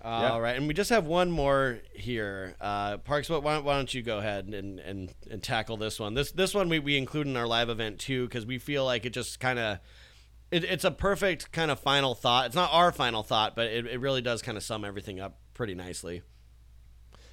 All 0.07 0.41
right, 0.41 0.55
and 0.55 0.67
we 0.67 0.73
just 0.73 0.89
have 0.89 1.05
one 1.05 1.29
more 1.31 1.79
here. 1.93 2.55
Uh, 2.61 2.97
Parks, 2.97 3.29
why, 3.29 3.37
why 3.39 3.75
don't 3.75 3.93
you 3.93 4.01
go 4.01 4.19
ahead 4.19 4.45
and, 4.45 4.79
and, 4.79 5.13
and 5.29 5.43
tackle 5.43 5.77
this 5.77 5.99
one? 5.99 6.13
This 6.13 6.31
this 6.31 6.53
one 6.53 6.69
we, 6.69 6.79
we 6.79 6.97
include 6.97 7.27
in 7.27 7.35
our 7.35 7.47
live 7.47 7.69
event 7.69 7.99
too 7.99 8.25
because 8.25 8.45
we 8.45 8.57
feel 8.57 8.85
like 8.85 9.05
it 9.05 9.11
just 9.11 9.39
kind 9.39 9.59
of 9.59 9.79
it, 10.49 10.63
it's 10.63 10.83
a 10.85 10.91
perfect 10.91 11.51
kind 11.51 11.69
of 11.71 11.79
final 11.79 12.15
thought. 12.15 12.45
It's 12.45 12.55
not 12.55 12.69
our 12.71 12.91
final 12.91 13.21
thought, 13.23 13.55
but 13.55 13.67
it, 13.67 13.85
it 13.85 13.99
really 13.99 14.21
does 14.21 14.41
kind 14.41 14.57
of 14.57 14.63
sum 14.63 14.85
everything 14.85 15.19
up 15.19 15.39
pretty 15.53 15.75
nicely. 15.75 16.21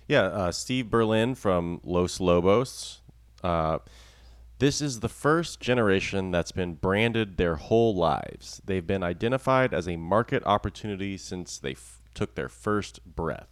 Yeah, 0.08 0.22
uh, 0.22 0.52
Steve 0.52 0.90
Berlin 0.90 1.34
from 1.34 1.80
Los 1.84 2.18
Lobos. 2.20 3.02
Uh, 3.42 3.78
This 4.58 4.80
is 4.80 5.00
the 5.00 5.08
first 5.08 5.60
generation 5.60 6.30
that's 6.30 6.52
been 6.52 6.74
branded 6.74 7.36
their 7.36 7.56
whole 7.56 7.94
lives. 7.94 8.62
They've 8.64 8.86
been 8.86 9.02
identified 9.02 9.74
as 9.74 9.88
a 9.88 9.96
market 9.96 10.42
opportunity 10.46 11.16
since 11.16 11.58
they 11.58 11.74
took 12.14 12.34
their 12.34 12.48
first 12.48 13.00
breath. 13.04 13.48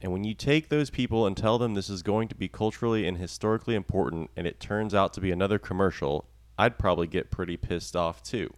And 0.00 0.12
when 0.12 0.24
you 0.24 0.34
take 0.34 0.68
those 0.68 0.90
people 0.90 1.26
and 1.26 1.36
tell 1.36 1.58
them 1.58 1.74
this 1.74 1.90
is 1.90 2.02
going 2.02 2.28
to 2.28 2.34
be 2.34 2.46
culturally 2.48 3.06
and 3.06 3.18
historically 3.18 3.74
important 3.74 4.30
and 4.36 4.46
it 4.46 4.60
turns 4.60 4.94
out 4.94 5.12
to 5.14 5.20
be 5.20 5.32
another 5.32 5.58
commercial, 5.58 6.28
I'd 6.56 6.78
probably 6.78 7.08
get 7.08 7.30
pretty 7.30 7.56
pissed 7.56 7.96
off 7.96 8.22
too. 8.22 8.52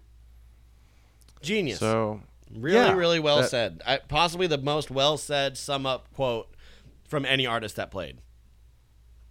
Genius. 1.40 1.78
So, 1.78 2.22
really, 2.54 2.76
yeah, 2.76 2.92
really 2.92 3.20
well 3.20 3.40
that- 3.40 3.50
said. 3.50 3.82
I, 3.86 3.98
possibly 3.98 4.46
the 4.46 4.58
most 4.58 4.90
well 4.90 5.16
said 5.16 5.56
sum 5.56 5.86
up 5.86 6.12
quote 6.14 6.54
from 7.08 7.24
any 7.24 7.46
artist 7.46 7.76
that 7.76 7.90
played. 7.90 8.18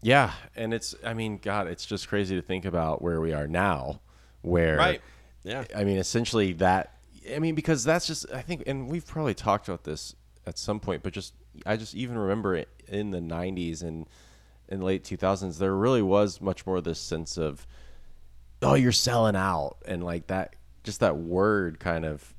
Yeah, 0.02 0.32
and 0.56 0.74
it's 0.74 0.96
I 1.04 1.14
mean, 1.14 1.38
God, 1.38 1.68
it's 1.68 1.86
just 1.86 2.08
crazy 2.08 2.36
to 2.36 2.42
think 2.42 2.66
about 2.66 3.02
where 3.02 3.20
we 3.20 3.34
are 3.34 3.48
now, 3.48 4.02
where 4.42 4.78
Right. 4.78 5.02
Yeah. 5.44 5.66
I 5.76 5.84
mean, 5.84 5.98
essentially 5.98 6.54
that 6.54 6.99
I 7.36 7.40
mean, 7.40 7.56
because 7.56 7.84
that's 7.84 8.08
just 8.08 8.26
I 8.34 8.42
think, 8.42 8.64
and 8.68 8.90
we've 8.90 9.06
probably 9.08 9.34
talked 9.34 9.68
about 9.68 9.84
this 9.84 10.16
at 10.46 10.58
some 10.58 10.80
point, 10.80 11.04
but 11.04 11.14
just 11.14 11.34
I 11.66 11.78
just 11.78 11.96
even 11.96 12.18
remember 12.18 12.56
it 12.56 12.70
in 12.88 13.12
the 13.12 13.20
'90s 13.20 13.82
and 13.84 14.08
in 14.68 14.80
the 14.80 14.86
late 14.86 15.04
2000s, 15.04 15.58
there 15.58 15.76
really 15.76 16.02
was 16.04 16.40
much 16.42 16.66
more 16.68 16.80
this 16.80 17.00
sense 17.00 17.38
of, 17.38 17.66
oh, 18.62 18.76
you're 18.76 18.92
selling 18.92 19.36
out, 19.36 19.78
and 19.86 20.04
like 20.04 20.28
that, 20.28 20.56
just 20.84 21.00
that 21.00 21.18
word 21.18 21.80
kind 21.80 22.06
of. 22.06 22.34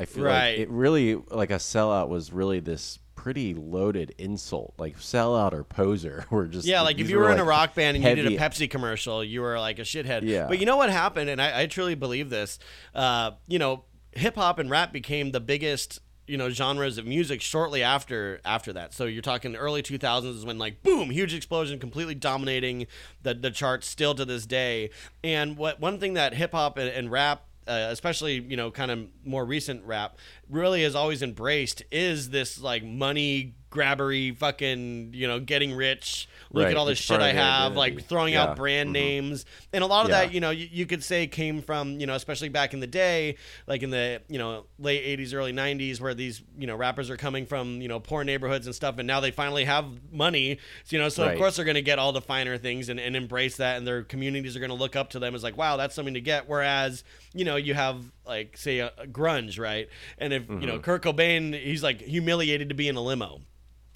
I 0.00 0.06
feel 0.06 0.24
Right. 0.24 0.52
like 0.52 0.58
it 0.60 0.70
really 0.70 1.14
like 1.14 1.50
a 1.50 1.56
sellout 1.56 2.08
was 2.08 2.32
really 2.32 2.58
this 2.60 2.98
pretty 3.14 3.54
loaded 3.54 4.12
insult, 4.18 4.74
like 4.76 4.98
sellout 4.98 5.52
or 5.52 5.62
poser. 5.62 6.24
Were 6.30 6.46
just 6.46 6.66
Yeah, 6.66 6.80
like 6.82 6.98
if 6.98 7.08
you 7.08 7.18
were 7.18 7.30
in 7.30 7.38
a 7.38 7.44
rock 7.44 7.74
band 7.76 7.96
and 7.96 8.04
you 8.04 8.14
did 8.14 8.26
a 8.26 8.36
Pepsi 8.36 8.68
commercial, 8.68 9.22
you 9.22 9.40
were 9.40 9.58
like 9.60 9.78
a 9.78 9.82
shithead. 9.82 10.22
Yeah. 10.22 10.46
But 10.48 10.58
you 10.58 10.66
know 10.66 10.76
what 10.76 10.90
happened, 10.90 11.30
and 11.30 11.40
I, 11.40 11.62
I 11.62 11.66
truly 11.66 11.94
believe 11.94 12.28
this. 12.28 12.58
Uh, 12.94 13.32
you 13.46 13.58
know, 13.60 13.84
hip 14.16 14.36
hop 14.36 14.58
and 14.58 14.70
rap 14.70 14.92
became 14.92 15.32
the 15.32 15.40
biggest 15.40 16.00
you 16.26 16.38
know 16.38 16.48
genres 16.48 16.96
of 16.96 17.06
music 17.06 17.40
shortly 17.40 17.82
after 17.82 18.40
after 18.44 18.72
that. 18.72 18.94
So 18.94 19.04
you're 19.04 19.22
talking 19.22 19.56
early 19.56 19.82
2000s 19.82 20.24
is 20.36 20.44
when 20.44 20.58
like 20.58 20.82
boom 20.82 21.10
huge 21.10 21.34
explosion 21.34 21.78
completely 21.78 22.14
dominating 22.14 22.86
the 23.22 23.34
the 23.34 23.50
charts 23.50 23.86
still 23.86 24.14
to 24.14 24.24
this 24.24 24.46
day. 24.46 24.90
And 25.22 25.56
what 25.56 25.80
one 25.80 25.98
thing 25.98 26.14
that 26.14 26.34
hip 26.34 26.52
hop 26.52 26.78
and, 26.78 26.88
and 26.88 27.10
rap 27.10 27.44
uh, 27.66 27.88
especially 27.90 28.40
you 28.40 28.56
know 28.56 28.70
kind 28.70 28.90
of 28.90 29.06
more 29.24 29.44
recent 29.44 29.84
rap 29.84 30.18
really 30.50 30.82
has 30.82 30.94
always 30.94 31.22
embraced 31.22 31.82
is 31.90 32.30
this 32.30 32.60
like 32.60 32.84
money 32.84 33.54
grabbery 33.74 34.30
fucking 34.30 35.10
you 35.12 35.26
know 35.26 35.40
getting 35.40 35.74
rich 35.74 36.28
look 36.52 36.64
Right, 36.64 36.70
at 36.70 36.76
all 36.76 36.86
this 36.86 36.98
it's 36.98 37.06
shit 37.06 37.20
i 37.20 37.32
have 37.32 37.74
like 37.74 38.04
throwing 38.04 38.34
Yeah. 38.34 38.44
out 38.44 38.56
brand 38.56 38.90
Mhm. 38.90 38.92
names 38.92 39.46
and 39.72 39.82
a 39.82 39.86
lot 39.88 40.04
of 40.04 40.10
Yeah. 40.10 40.24
that 40.26 40.32
you 40.32 40.38
know 40.40 40.50
you, 40.50 40.68
you 40.70 40.86
could 40.86 41.02
say 41.02 41.26
came 41.26 41.60
from 41.60 41.98
you 41.98 42.06
know 42.06 42.14
especially 42.14 42.48
back 42.48 42.72
in 42.72 42.78
the 42.80 42.86
day 42.86 43.36
like 43.66 43.82
in 43.82 43.90
the 43.90 44.22
you 44.28 44.38
know 44.38 44.66
late 44.78 45.04
80s 45.18 45.34
early 45.34 45.52
90s 45.52 46.00
where 46.00 46.14
these 46.14 46.40
you 46.56 46.66
know 46.68 46.76
rappers 46.76 47.10
are 47.10 47.16
coming 47.16 47.44
from 47.46 47.82
you 47.82 47.88
know 47.88 47.98
poor 47.98 48.22
neighborhoods 48.22 48.66
and 48.66 48.74
stuff 48.74 48.98
and 48.98 49.06
now 49.08 49.18
they 49.18 49.32
finally 49.32 49.64
have 49.64 49.86
money 50.12 50.58
you 50.88 50.98
know 50.98 51.08
so 51.08 51.28
of 51.28 51.36
course 51.36 51.56
they're 51.56 51.64
going 51.64 51.74
to 51.74 51.82
get 51.82 51.98
all 51.98 52.12
the 52.12 52.20
finer 52.22 52.56
things 52.56 52.88
and, 52.88 53.00
and 53.00 53.16
embrace 53.16 53.56
that 53.56 53.76
and 53.76 53.84
their 53.86 54.04
communities 54.04 54.54
are 54.54 54.60
going 54.60 54.70
to 54.70 54.76
look 54.76 54.94
up 54.94 55.10
to 55.10 55.18
them 55.18 55.34
as 55.34 55.42
like 55.42 55.56
wow 55.56 55.76
that's 55.76 55.94
something 55.96 56.14
to 56.14 56.20
get 56.20 56.48
whereas 56.48 57.02
you 57.32 57.44
know 57.44 57.56
you 57.56 57.74
have 57.74 58.04
like 58.24 58.56
say 58.56 58.78
a, 58.78 58.92
a 58.98 59.06
grunge 59.08 59.58
right 59.58 59.88
and 60.18 60.32
if 60.32 60.48
you 60.48 60.54
Mm-hmm. 60.54 60.66
know 60.66 60.78
kurt 60.78 61.02
cobain 61.02 61.58
he's 61.58 61.82
like 61.82 62.00
humiliated 62.00 62.68
to 62.68 62.74
be 62.76 62.86
in 62.86 62.94
a 62.96 63.00
limo 63.02 63.40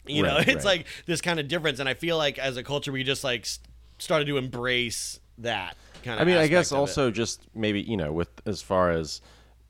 you 0.08 0.22
know 0.22 0.36
it's 0.38 0.48
right. 0.48 0.64
like 0.64 0.86
this 1.06 1.20
kind 1.20 1.38
of 1.38 1.48
difference 1.48 1.78
and 1.78 1.88
i 1.88 1.94
feel 1.94 2.16
like 2.16 2.38
as 2.38 2.56
a 2.56 2.62
culture 2.62 2.92
we 2.92 3.04
just 3.04 3.24
like 3.24 3.46
started 3.98 4.26
to 4.26 4.36
embrace 4.36 5.20
that 5.38 5.76
kind 6.02 6.20
of 6.20 6.26
I 6.26 6.30
mean, 6.30 6.36
I 6.38 6.46
guess 6.46 6.72
of 6.72 6.78
it. 6.78 6.80
also 6.80 7.10
just 7.10 7.42
maybe 7.54 7.80
you 7.80 7.96
know 7.96 8.12
with 8.12 8.28
as 8.46 8.62
far 8.62 8.90
as 8.90 9.20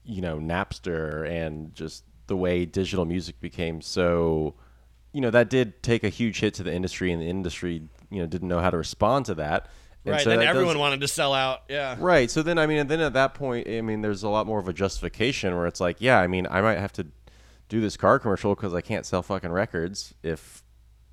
you 0.05 0.21
know 0.23 0.39
Napster 0.39 1.29
and 1.29 1.75
just 1.75 2.05
the 2.27 2.37
way 2.37 2.65
digital 2.65 3.05
music 3.05 3.41
became 3.41 3.81
so, 3.81 4.55
you 5.13 5.21
know, 5.21 5.31
that 5.31 5.49
did 5.49 5.83
take 5.83 6.05
a 6.05 6.09
huge 6.11 6.41
hit 6.41 6.55
to 6.55 6.63
the 6.63 6.73
industry, 6.73 7.11
and 7.11 7.23
the 7.23 7.27
industry 7.29 7.83
you 8.11 8.21
know 8.21 8.27
didn't 8.27 8.49
know 8.49 8.61
how 8.61 8.71
to 8.71 8.77
respond 8.77 9.27
to 9.27 9.35
that. 9.37 9.69
And 10.05 10.13
right 10.13 10.23
so 10.23 10.31
then 10.31 10.39
that 10.39 10.45
does- 10.47 10.55
everyone 10.55 10.79
wanted 10.79 11.01
to 11.01 11.09
sell 11.09 11.35
out 11.35 11.63
yeah 11.69 11.97
Right. 11.99 12.31
So 12.31 12.43
then, 12.43 12.59
I 12.59 12.67
mean, 12.67 12.79
and 12.79 12.89
then 12.89 13.01
at 13.01 13.15
that 13.15 13.35
point, 13.35 13.69
I 13.69 13.81
mean, 13.81 14.01
there's 14.01 14.23
a 14.23 14.29
lot 14.29 14.47
more 14.47 14.59
of 14.59 14.69
a 14.69 14.73
justification 14.73 15.55
where 15.57 15.67
it's 15.67 15.81
like, 15.81 15.97
yeah, 16.01 16.19
I 16.19 16.27
mean, 16.29 16.47
I 16.49 16.61
might 16.61 16.79
have 16.79 16.93
to 16.95 17.07
do 17.69 17.81
this 17.81 17.97
car 17.97 18.19
commercial 18.19 18.55
because 18.55 18.75
I 18.75 18.81
can't 18.81 19.05
sell 19.05 19.23
fucking 19.23 19.53
records 19.53 20.15
if, 20.23 20.63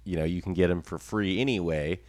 you 0.03 0.17
know, 0.17 0.23
you 0.23 0.41
can 0.41 0.53
get 0.53 0.67
them 0.67 0.81
for 0.81 0.97
free 0.97 1.39
anyway. 1.39 1.99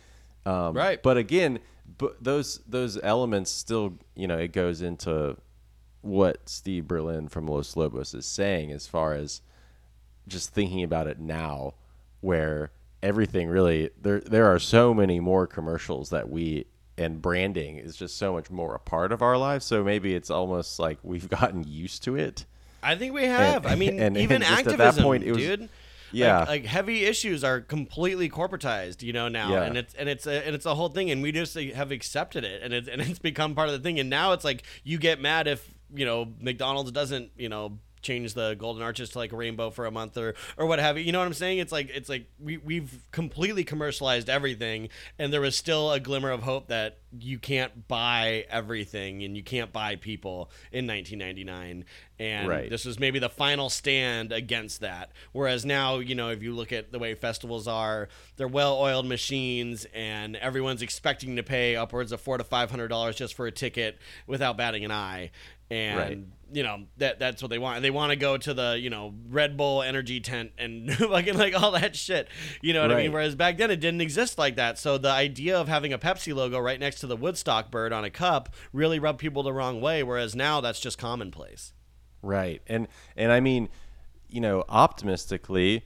Um, 0.45 0.75
Right. 0.75 1.03
But 1.03 1.17
again, 1.17 1.59
but 1.99 2.23
those 2.23 2.61
those 2.67 2.99
elements 3.03 3.51
still, 3.51 3.99
you 4.15 4.27
know, 4.27 4.39
it 4.39 4.53
goes 4.53 4.83
into 4.83 5.37
what 6.03 6.49
Steve 6.49 6.87
Berlin 6.87 7.29
from 7.29 7.47
Los 7.47 7.77
Lobos 7.77 8.15
is 8.15 8.27
saying 8.27 8.71
as 8.71 8.87
far 8.87 9.15
as 9.15 9.41
just 10.29 10.53
thinking 10.53 10.83
about 10.83 11.07
it 11.07 11.19
now, 11.19 11.75
where 12.21 12.71
everything 13.03 13.49
really 13.49 13.91
there 14.01 14.21
there 14.21 14.47
are 14.47 14.59
so 14.59 14.95
many 14.95 15.21
more 15.21 15.47
commercials 15.47 16.11
that 16.11 16.29
we 16.29 16.67
and 16.99 17.21
branding 17.21 17.77
is 17.77 17.95
just 17.97 18.17
so 18.17 18.33
much 18.33 18.51
more 18.51 18.75
a 18.75 18.79
part 18.79 19.13
of 19.13 19.23
our 19.23 19.37
lives. 19.37 19.65
So 19.65 19.85
maybe 19.85 20.15
it's 20.15 20.31
almost 20.31 20.79
like 20.79 20.99
we've 21.03 21.29
gotten 21.41 21.65
used 21.67 22.03
to 22.05 22.17
it. 22.17 22.47
I 22.87 22.97
think 22.97 23.13
we 23.15 23.25
have. 23.25 23.67
I 23.67 23.75
mean, 23.75 23.99
and- 24.01 24.17
even 24.17 24.37
and 24.37 24.45
just 24.45 24.59
at 24.61 24.65
that 24.65 24.73
activism, 24.81 25.05
point, 25.05 25.25
it 25.25 25.33
was- 25.33 25.39
dude. 25.43 25.69
Yeah. 26.13 26.39
like, 26.39 26.49
like 26.49 26.65
heavy 26.67 27.05
issues 27.05 27.43
are 27.43 27.61
completely 27.61 28.31
corporatized, 28.31 29.03
you 29.03 29.13
know 29.13 29.29
now, 29.29 29.51
Yeah. 29.53 29.63
and 29.65 29.77
it's 29.77 29.93
and 29.95 30.09
it's 30.09 30.27
a, 30.27 30.47
and 30.47 30.55
it's 30.55 30.65
a 30.65 30.75
whole 30.75 30.89
thing, 30.89 31.11
and 31.11 31.21
we 31.21 31.33
just 31.33 31.55
have 31.59 31.91
accepted 31.91 32.45
it, 32.45 32.63
and 32.63 32.73
it's 32.73 32.89
and 32.89 33.03
it's 33.03 33.19
become 33.19 33.55
part 33.57 33.69
of 33.69 33.75
the 33.75 33.81
thing, 33.81 33.99
and 33.99 34.09
now 34.09 34.33
it's 34.33 34.45
like 34.45 34.63
you 34.85 34.99
get 34.99 35.21
mad 35.21 35.49
if 35.49 35.69
you 35.93 36.07
know 36.07 36.33
McDonald's 36.41 36.93
doesn't 36.93 37.33
you 37.37 37.49
know 37.49 37.79
change 38.07 38.35
the 38.35 38.55
golden 38.55 38.83
arches 38.83 39.11
to 39.11 39.19
like 39.19 39.33
rainbow 39.33 39.71
for 39.71 39.87
a 39.87 39.91
month 39.91 40.17
or 40.17 40.35
or 40.57 40.67
what 40.67 40.79
have 40.79 40.97
you. 40.97 41.05
You 41.05 41.13
know 41.13 41.19
what 41.19 41.27
I'm 41.27 41.35
saying? 41.35 41.59
It's 41.59 41.73
like 41.73 41.91
it's 41.91 42.09
like 42.09 42.27
we 42.39 42.57
we've 42.59 43.05
completely 43.11 43.65
commercialized 43.65 44.29
everything, 44.29 44.89
and 45.19 45.33
there 45.33 45.41
was 45.41 45.57
still 45.57 45.93
a 45.93 45.99
glimmer 46.01 46.31
of 46.31 46.43
hope 46.43 46.69
that 46.69 46.99
you 47.19 47.39
can't 47.39 47.89
buy 47.89 48.45
everything 48.51 49.23
and 49.23 49.37
you 49.37 49.43
can't 49.43 49.73
buy 49.73 49.97
people 49.97 50.51
in 50.71 50.87
1999, 50.87 51.85
and 52.19 52.49
Right. 52.49 52.69
this 52.69 52.85
was 52.85 52.99
maybe 52.99 53.19
the 53.19 53.31
final 53.31 53.71
stand 53.71 54.33
against 54.33 54.81
that. 54.81 55.13
Whereas 55.33 55.65
now, 55.65 55.97
you 55.99 56.15
know, 56.15 56.29
if 56.31 56.43
you 56.43 56.55
look 56.55 56.73
at 56.73 56.93
the 56.93 56.99
way 56.99 57.15
festivals 57.15 57.67
are, 57.67 58.09
they're 58.37 58.49
well-oiled 58.49 59.07
machines, 59.07 59.87
and 59.95 60.37
everyone's 60.37 60.83
expecting 60.83 61.37
to 61.37 61.43
pay 61.43 61.75
upwards 61.77 62.13
of 62.13 62.21
four 62.21 62.37
to 62.39 62.45
five 62.45 62.71
hundred 62.71 62.89
dollars 62.89 63.17
just 63.17 63.35
for 63.35 63.47
a 63.47 63.53
ticket 63.53 63.99
without 64.27 64.57
batting 64.59 64.85
an 64.85 64.91
eye. 64.91 65.31
And 65.71 65.99
Right. 65.99 66.19
You 66.53 66.63
know 66.63 66.85
that 66.99 67.19
that's 67.19 67.43
what 67.43 67.51
they 67.51 67.59
want. 67.59 67.83
They 67.83 67.91
want 67.91 68.11
to 68.11 68.17
go 68.17 68.37
to 68.37 68.55
the 68.55 68.79
you 68.81 68.91
know 68.91 69.15
Red 69.29 69.57
Bull 69.57 69.83
energy 69.83 70.21
tent 70.21 70.53
and 70.59 70.93
fucking 70.95 71.37
like 71.37 71.61
all 71.61 71.73
that 71.73 71.97
shit. 71.97 72.29
You 72.63 72.73
know 72.73 72.83
what 72.83 72.93
I 72.93 72.97
mean? 72.97 73.13
Whereas 73.13 73.35
back 73.35 73.59
then 73.59 73.71
it 73.71 73.81
didn't 73.81 74.01
exist 74.01 74.39
like 74.39 74.57
that. 74.57 74.79
So 74.79 74.99
the 74.99 75.11
idea 75.11 75.59
of 75.59 75.69
having 75.69 75.93
a 75.93 75.99
Pepsi 75.99 76.35
logo 76.35 76.59
right 76.59 76.79
next 76.79 77.01
to 77.01 77.07
the 77.07 77.17
Woodstock 77.17 77.71
bird 77.71 77.93
on 77.93 78.05
a 78.05 78.11
cup 78.11 78.55
really 78.73 78.99
rubbed 78.99 79.19
people 79.19 79.43
the 79.43 79.53
wrong 79.53 79.81
way. 79.81 80.03
Whereas 80.03 80.35
now 80.35 80.61
that's 80.61 80.81
just 80.81 80.99
commonplace. 80.99 81.73
Right. 82.23 82.63
And 82.67 82.89
and 83.17 83.33
I 83.33 83.41
mean, 83.41 83.69
you 84.29 84.41
know, 84.41 84.65
optimistically, 84.69 85.85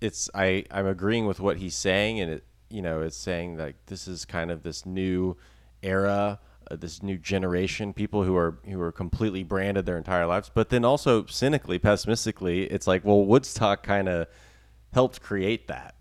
it's 0.00 0.30
I 0.34 0.64
I'm 0.70 0.86
agreeing 0.86 1.26
with 1.26 1.40
what 1.40 1.58
he's 1.58 1.74
saying, 1.74 2.20
and 2.20 2.30
it 2.32 2.44
you 2.68 2.82
know 2.82 3.00
it's 3.00 3.16
saying 3.16 3.56
that 3.56 3.74
this 3.86 4.08
is 4.08 4.24
kind 4.24 4.50
of 4.50 4.62
this 4.62 4.86
new 4.86 5.36
era, 5.82 6.38
Uh, 6.70 6.76
this 6.76 7.02
new 7.02 7.18
generation, 7.18 7.92
people 7.92 8.22
who 8.24 8.36
are 8.36 8.58
who 8.64 8.80
are 8.80 8.92
completely 8.92 9.42
branded 9.42 9.86
their 9.86 9.98
entire 9.98 10.26
lives. 10.26 10.50
But 10.54 10.68
then 10.70 10.84
also 10.84 11.26
cynically, 11.26 11.78
pessimistically, 11.78 12.64
it's 12.64 12.86
like 12.86 13.04
well, 13.04 13.24
Woodstock 13.24 13.82
kind 13.82 14.08
of 14.08 14.28
helped 14.92 15.20
create 15.22 15.68
that 15.68 15.94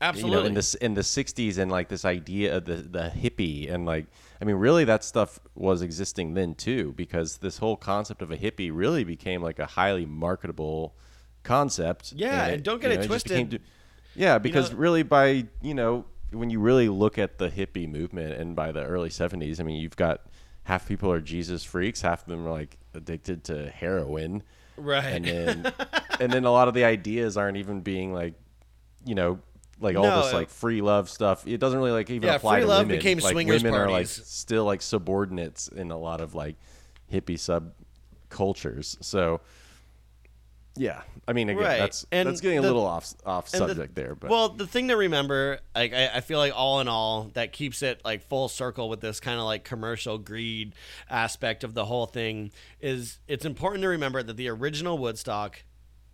Absolutely. 0.00 0.30
you 0.36 0.40
know 0.42 0.46
in 0.46 0.54
this 0.54 0.74
in 0.74 0.94
the 0.94 1.02
60s 1.02 1.58
and 1.58 1.70
like 1.70 1.88
this 1.88 2.04
idea 2.04 2.56
of 2.56 2.64
the 2.64 2.76
the 2.76 3.12
hippie 3.14 3.70
and 3.70 3.84
like 3.84 4.06
i 4.40 4.44
mean 4.46 4.56
really 4.56 4.84
that 4.84 5.04
stuff 5.04 5.38
was 5.54 5.82
existing 5.82 6.32
then 6.32 6.54
too 6.54 6.92
because 6.96 7.36
this 7.38 7.58
whole 7.58 7.76
concept 7.76 8.22
of 8.22 8.30
a 8.30 8.36
hippie 8.38 8.70
really 8.72 9.04
became 9.04 9.42
like 9.42 9.58
a 9.58 9.66
highly 9.66 10.06
marketable 10.06 10.94
concept 11.42 12.12
Yeah, 12.16 12.46
and 12.46 12.62
don't 12.62 12.80
get 12.80 12.88
you 12.88 12.94
it 12.94 12.96
know, 12.96 13.02
just 13.08 13.26
twisted. 13.26 13.50
became- 13.50 13.66
yeah 14.14 14.38
because 14.38 14.72
know- 14.72 14.78
really 14.78 15.02
by 15.02 15.46
you 15.60 15.74
know 15.74 16.06
when 16.32 16.50
you 16.50 16.58
really 16.60 16.88
look 16.88 17.18
at 17.18 17.38
the 17.38 17.48
hippie 17.48 17.88
movement 17.88 18.32
and 18.34 18.54
by 18.56 18.72
the 18.72 18.82
early 18.84 19.08
70s 19.10 19.60
i 19.60 19.62
mean 19.62 19.80
you've 19.80 19.96
got 19.96 20.22
half 20.64 20.86
people 20.88 21.10
are 21.12 21.20
jesus 21.20 21.62
freaks 21.64 22.00
half 22.02 22.22
of 22.22 22.28
them 22.28 22.46
are 22.46 22.50
like 22.50 22.78
addicted 22.94 23.44
to 23.44 23.68
heroin. 23.70 24.42
Right. 24.76 25.04
and 25.04 25.24
then 25.24 25.72
and 26.20 26.32
then 26.32 26.44
a 26.44 26.50
lot 26.50 26.68
of 26.68 26.74
the 26.74 26.84
ideas 26.84 27.36
aren't 27.36 27.56
even 27.58 27.80
being 27.82 28.12
like 28.12 28.34
you 29.04 29.14
know 29.14 29.38
like 29.80 29.96
all 29.96 30.04
No, 30.04 30.22
this 30.22 30.32
like 30.32 30.48
free 30.48 30.80
love 30.80 31.10
stuff. 31.10 31.44
It 31.46 31.58
doesn't 31.58 31.78
really 31.78 31.90
like 31.90 32.08
even 32.08 32.28
Yeah, 32.28 32.36
apply 32.36 32.56
free 32.58 32.62
to 32.62 32.68
love 32.68 32.86
women. 32.86 32.96
became 32.98 33.18
like 33.18 33.32
swingers 33.32 33.62
women 33.64 33.78
are 33.80 33.90
like 33.90 34.06
still 34.06 34.64
like 34.64 34.80
subordinates 34.80 35.66
in 35.68 35.90
a 35.90 35.98
lot 35.98 36.20
of 36.20 36.34
like 36.36 36.54
hippie 37.12 37.38
sub 37.38 37.72
cultures. 38.28 38.96
So 39.00 39.40
Yeah, 40.74 41.02
I 41.28 41.34
mean, 41.34 41.50
again, 41.50 41.62
Right. 41.62 41.78
that's 41.78 42.06
And 42.10 42.26
that's 42.28 42.40
getting 42.40 42.58
a 42.58 42.62
the- 42.62 42.68
little 42.68 42.86
off 42.86 43.12
off 43.26 43.52
and 43.52 43.62
the- 43.62 43.68
subject 43.68 43.94
there, 43.94 44.14
but 44.14 44.30
well, 44.30 44.48
the 44.48 44.66
thing 44.66 44.88
to 44.88 44.96
remember, 44.96 45.60
like 45.74 45.92
I, 45.92 46.08
I 46.14 46.20
feel 46.20 46.38
like 46.38 46.54
all 46.56 46.80
in 46.80 46.88
all, 46.88 47.24
that 47.34 47.52
keeps 47.52 47.82
it 47.82 48.00
like 48.04 48.26
full 48.26 48.48
circle 48.48 48.88
with 48.88 49.00
this 49.00 49.20
kind 49.20 49.38
of 49.38 49.44
like 49.44 49.64
commercial 49.64 50.16
greed 50.16 50.74
aspect 51.10 51.62
of 51.62 51.74
the 51.74 51.84
whole 51.84 52.06
thing 52.06 52.52
is 52.80 53.18
it's 53.28 53.44
important 53.44 53.82
to 53.82 53.88
remember 53.88 54.22
that 54.22 54.36
the 54.38 54.48
original 54.48 54.96
Woodstock 54.96 55.62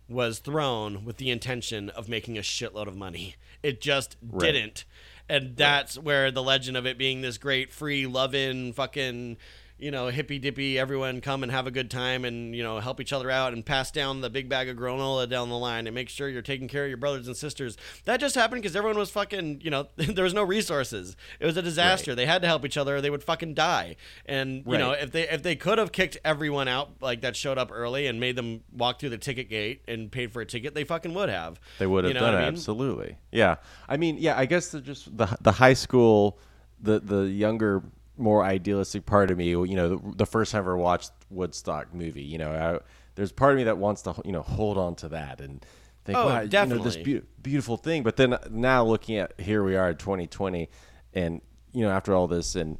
was 0.09 0.39
thrown 0.39 1.05
with 1.05 1.17
the 1.17 1.29
intention 1.29 1.89
of 1.91 2.09
making 2.09 2.37
a 2.37 2.41
shitload 2.41 2.87
of 2.87 2.97
money. 2.97 3.35
It 3.63 3.79
just 3.79 4.17
didn't. 4.39 4.83
And 5.29 5.55
that's 5.55 5.97
where 5.97 6.31
the 6.31 6.41
legend 6.41 6.75
of 6.75 6.87
it 6.87 6.97
being 6.97 7.21
this 7.21 7.37
great 7.37 7.71
free 7.71 8.07
loving 8.07 8.73
fucking 8.73 9.37
you 9.79 9.91
know, 9.91 10.07
hippy 10.07 10.39
dippy, 10.39 10.77
everyone 10.77 11.21
come 11.21 11.43
and 11.43 11.51
have 11.51 11.65
a 11.67 11.71
good 11.71 11.89
time 11.89 12.25
and, 12.25 12.55
you 12.55 12.61
know, 12.61 12.79
help 12.79 12.99
each 12.99 13.13
other 13.13 13.31
out 13.31 13.53
and 13.53 13.65
pass 13.65 13.91
down 13.91 14.21
the 14.21 14.29
big 14.29 14.49
bag 14.49 14.69
of 14.69 14.77
granola 14.77 15.27
down 15.29 15.49
the 15.49 15.57
line 15.57 15.87
and 15.87 15.95
make 15.95 16.09
sure 16.09 16.27
you're 16.29 16.41
taking 16.41 16.67
care 16.67 16.83
of 16.83 16.89
your 16.89 16.97
brothers 16.97 17.27
and 17.27 17.37
sisters. 17.37 17.77
That 18.05 18.19
just 18.19 18.35
happened 18.35 18.61
because 18.61 18.75
everyone 18.75 18.97
was 18.97 19.09
fucking, 19.09 19.61
you 19.61 19.69
know, 19.71 19.87
there 19.95 20.23
was 20.23 20.33
no 20.33 20.43
resources. 20.43 21.15
It 21.39 21.45
was 21.45 21.57
a 21.57 21.61
disaster. 21.61 22.13
They 22.15 22.25
had 22.25 22.41
to 22.41 22.47
help 22.47 22.65
each 22.65 22.77
other 22.77 22.97
or 22.97 23.01
they 23.01 23.09
would 23.09 23.23
fucking 23.23 23.53
die. 23.53 23.95
And, 24.25 24.63
you 24.67 24.77
know, 24.77 24.91
if 24.91 25.11
they 25.11 25.27
if 25.29 25.43
they 25.43 25.55
could 25.55 25.77
have 25.77 25.91
kicked 25.91 26.17
everyone 26.25 26.67
out 26.67 26.89
like 27.01 27.21
that 27.21 27.35
showed 27.35 27.57
up 27.57 27.69
early 27.71 28.07
and 28.07 28.19
made 28.19 28.35
them 28.35 28.61
walk 28.71 28.99
through 28.99 29.09
the 29.09 29.17
ticket 29.17 29.49
gate 29.49 29.81
and 29.87 30.11
paid 30.11 30.31
for 30.31 30.41
a 30.41 30.45
ticket, 30.45 30.75
they 30.75 30.83
fucking 30.83 31.13
would 31.13 31.29
have. 31.29 31.59
They 31.77 31.87
would 31.87 32.03
have 32.03 32.09
You 32.13 32.19
know 32.19 32.25
done 32.25 32.33
it 32.35 32.37
I 32.37 32.39
mean? 32.41 32.47
absolutely. 32.49 33.17
Yeah, 33.31 33.55
I 33.87 33.97
mean, 33.97 34.17
yeah, 34.17 34.37
I 34.37 34.45
guess 34.45 34.69
the 34.69 34.81
just 34.81 35.15
the 35.17 35.37
the 35.41 35.51
high 35.53 35.73
school, 35.73 36.37
the 36.81 36.99
the 36.99 37.21
younger, 37.23 37.83
more 38.19 38.43
idealistic 38.43 39.05
part 39.05 39.31
of 39.31 39.37
me. 39.37 39.49
You 39.49 39.75
know, 39.75 39.89
the, 39.89 40.15
the 40.17 40.25
first 40.25 40.51
time 40.51 40.59
I 40.59 40.63
ever 40.63 40.77
watched 40.77 41.11
Woodstock 41.29 41.93
movie. 41.93 42.23
You 42.23 42.37
know, 42.37 42.51
I, 42.51 42.79
there's 43.15 43.31
part 43.31 43.51
of 43.53 43.57
me 43.57 43.63
that 43.65 43.77
wants 43.77 44.01
to 44.03 44.15
you 44.25 44.31
know 44.31 44.41
hold 44.41 44.77
on 44.77 44.95
to 44.95 45.09
that 45.09 45.41
and 45.41 45.65
think, 46.05 46.17
Oh, 46.17 46.25
wow, 46.25 46.41
you 46.41 46.49
know, 46.49 46.77
this 46.83 46.95
definitely. 46.95 47.19
beau- 47.19 47.25
beautiful 47.41 47.77
thing. 47.77 48.03
But 48.03 48.15
then 48.17 48.33
uh, 48.33 48.39
now 48.49 48.83
looking 48.83 49.17
at 49.17 49.39
here 49.39 49.63
we 49.63 49.75
are 49.75 49.89
in 49.91 49.97
2020, 49.97 50.69
and 51.13 51.41
you 51.71 51.83
know 51.83 51.91
after 51.91 52.13
all 52.13 52.27
this, 52.27 52.55
and 52.55 52.77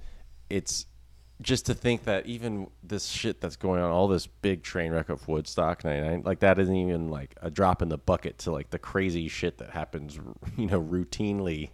it's 0.49 0.85
just 1.41 1.65
to 1.67 1.73
think 1.73 2.03
that 2.03 2.25
even 2.25 2.69
this 2.83 3.05
shit 3.05 3.39
that's 3.39 3.55
going 3.55 3.81
on, 3.81 3.89
all 3.89 4.09
this 4.09 4.27
big 4.27 4.61
train 4.61 4.91
wreck 4.91 5.07
of 5.07 5.25
Woodstock 5.27 5.85
99, 5.85 6.23
like 6.25 6.39
that 6.39 6.59
isn't 6.59 6.75
even 6.75 7.09
like 7.09 7.33
a 7.41 7.49
drop 7.49 7.81
in 7.81 7.87
the 7.87 7.97
bucket 7.97 8.37
to 8.39 8.51
like 8.51 8.71
the 8.71 8.79
crazy 8.79 9.29
shit 9.29 9.57
that 9.59 9.69
happens, 9.69 10.19
you 10.57 10.67
know, 10.67 10.81
routinely 10.81 11.69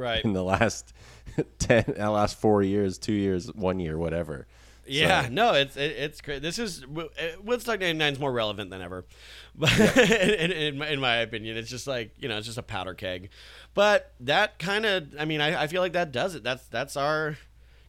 Right. 0.00 0.24
in 0.24 0.32
the 0.32 0.42
last 0.42 0.92
10, 1.58 1.94
uh, 2.00 2.10
last 2.10 2.40
four 2.40 2.62
years, 2.62 2.98
two 2.98 3.12
years, 3.12 3.46
one 3.54 3.78
year, 3.80 3.98
whatever. 3.98 4.46
Yeah, 4.86 5.24
So- 5.26 5.28
no, 5.30 5.52
it's 5.54 5.76
it, 5.76 5.92
it's 5.92 6.20
great. 6.20 6.42
This 6.42 6.58
is 6.58 6.82
uh, 6.84 7.04
Woodstock 7.44 7.78
'99 7.80 8.14
is 8.14 8.18
more 8.18 8.32
relevant 8.32 8.70
than 8.70 8.82
ever, 8.82 9.04
but 9.54 9.70
in, 9.98 10.50
in, 10.50 10.78
my, 10.78 10.88
in 10.88 11.00
my 11.00 11.16
opinion, 11.18 11.56
it's 11.56 11.70
just 11.70 11.86
like 11.86 12.12
you 12.18 12.28
know, 12.28 12.38
it's 12.38 12.46
just 12.46 12.58
a 12.58 12.62
powder 12.62 12.94
keg. 12.94 13.30
But 13.74 14.12
that 14.20 14.58
kind 14.58 14.84
of, 14.86 15.08
I 15.18 15.26
mean, 15.26 15.40
I, 15.40 15.62
I 15.62 15.66
feel 15.68 15.80
like 15.82 15.92
that 15.92 16.10
does 16.10 16.34
it. 16.34 16.42
That's 16.42 16.66
that's 16.68 16.96
our 16.96 17.36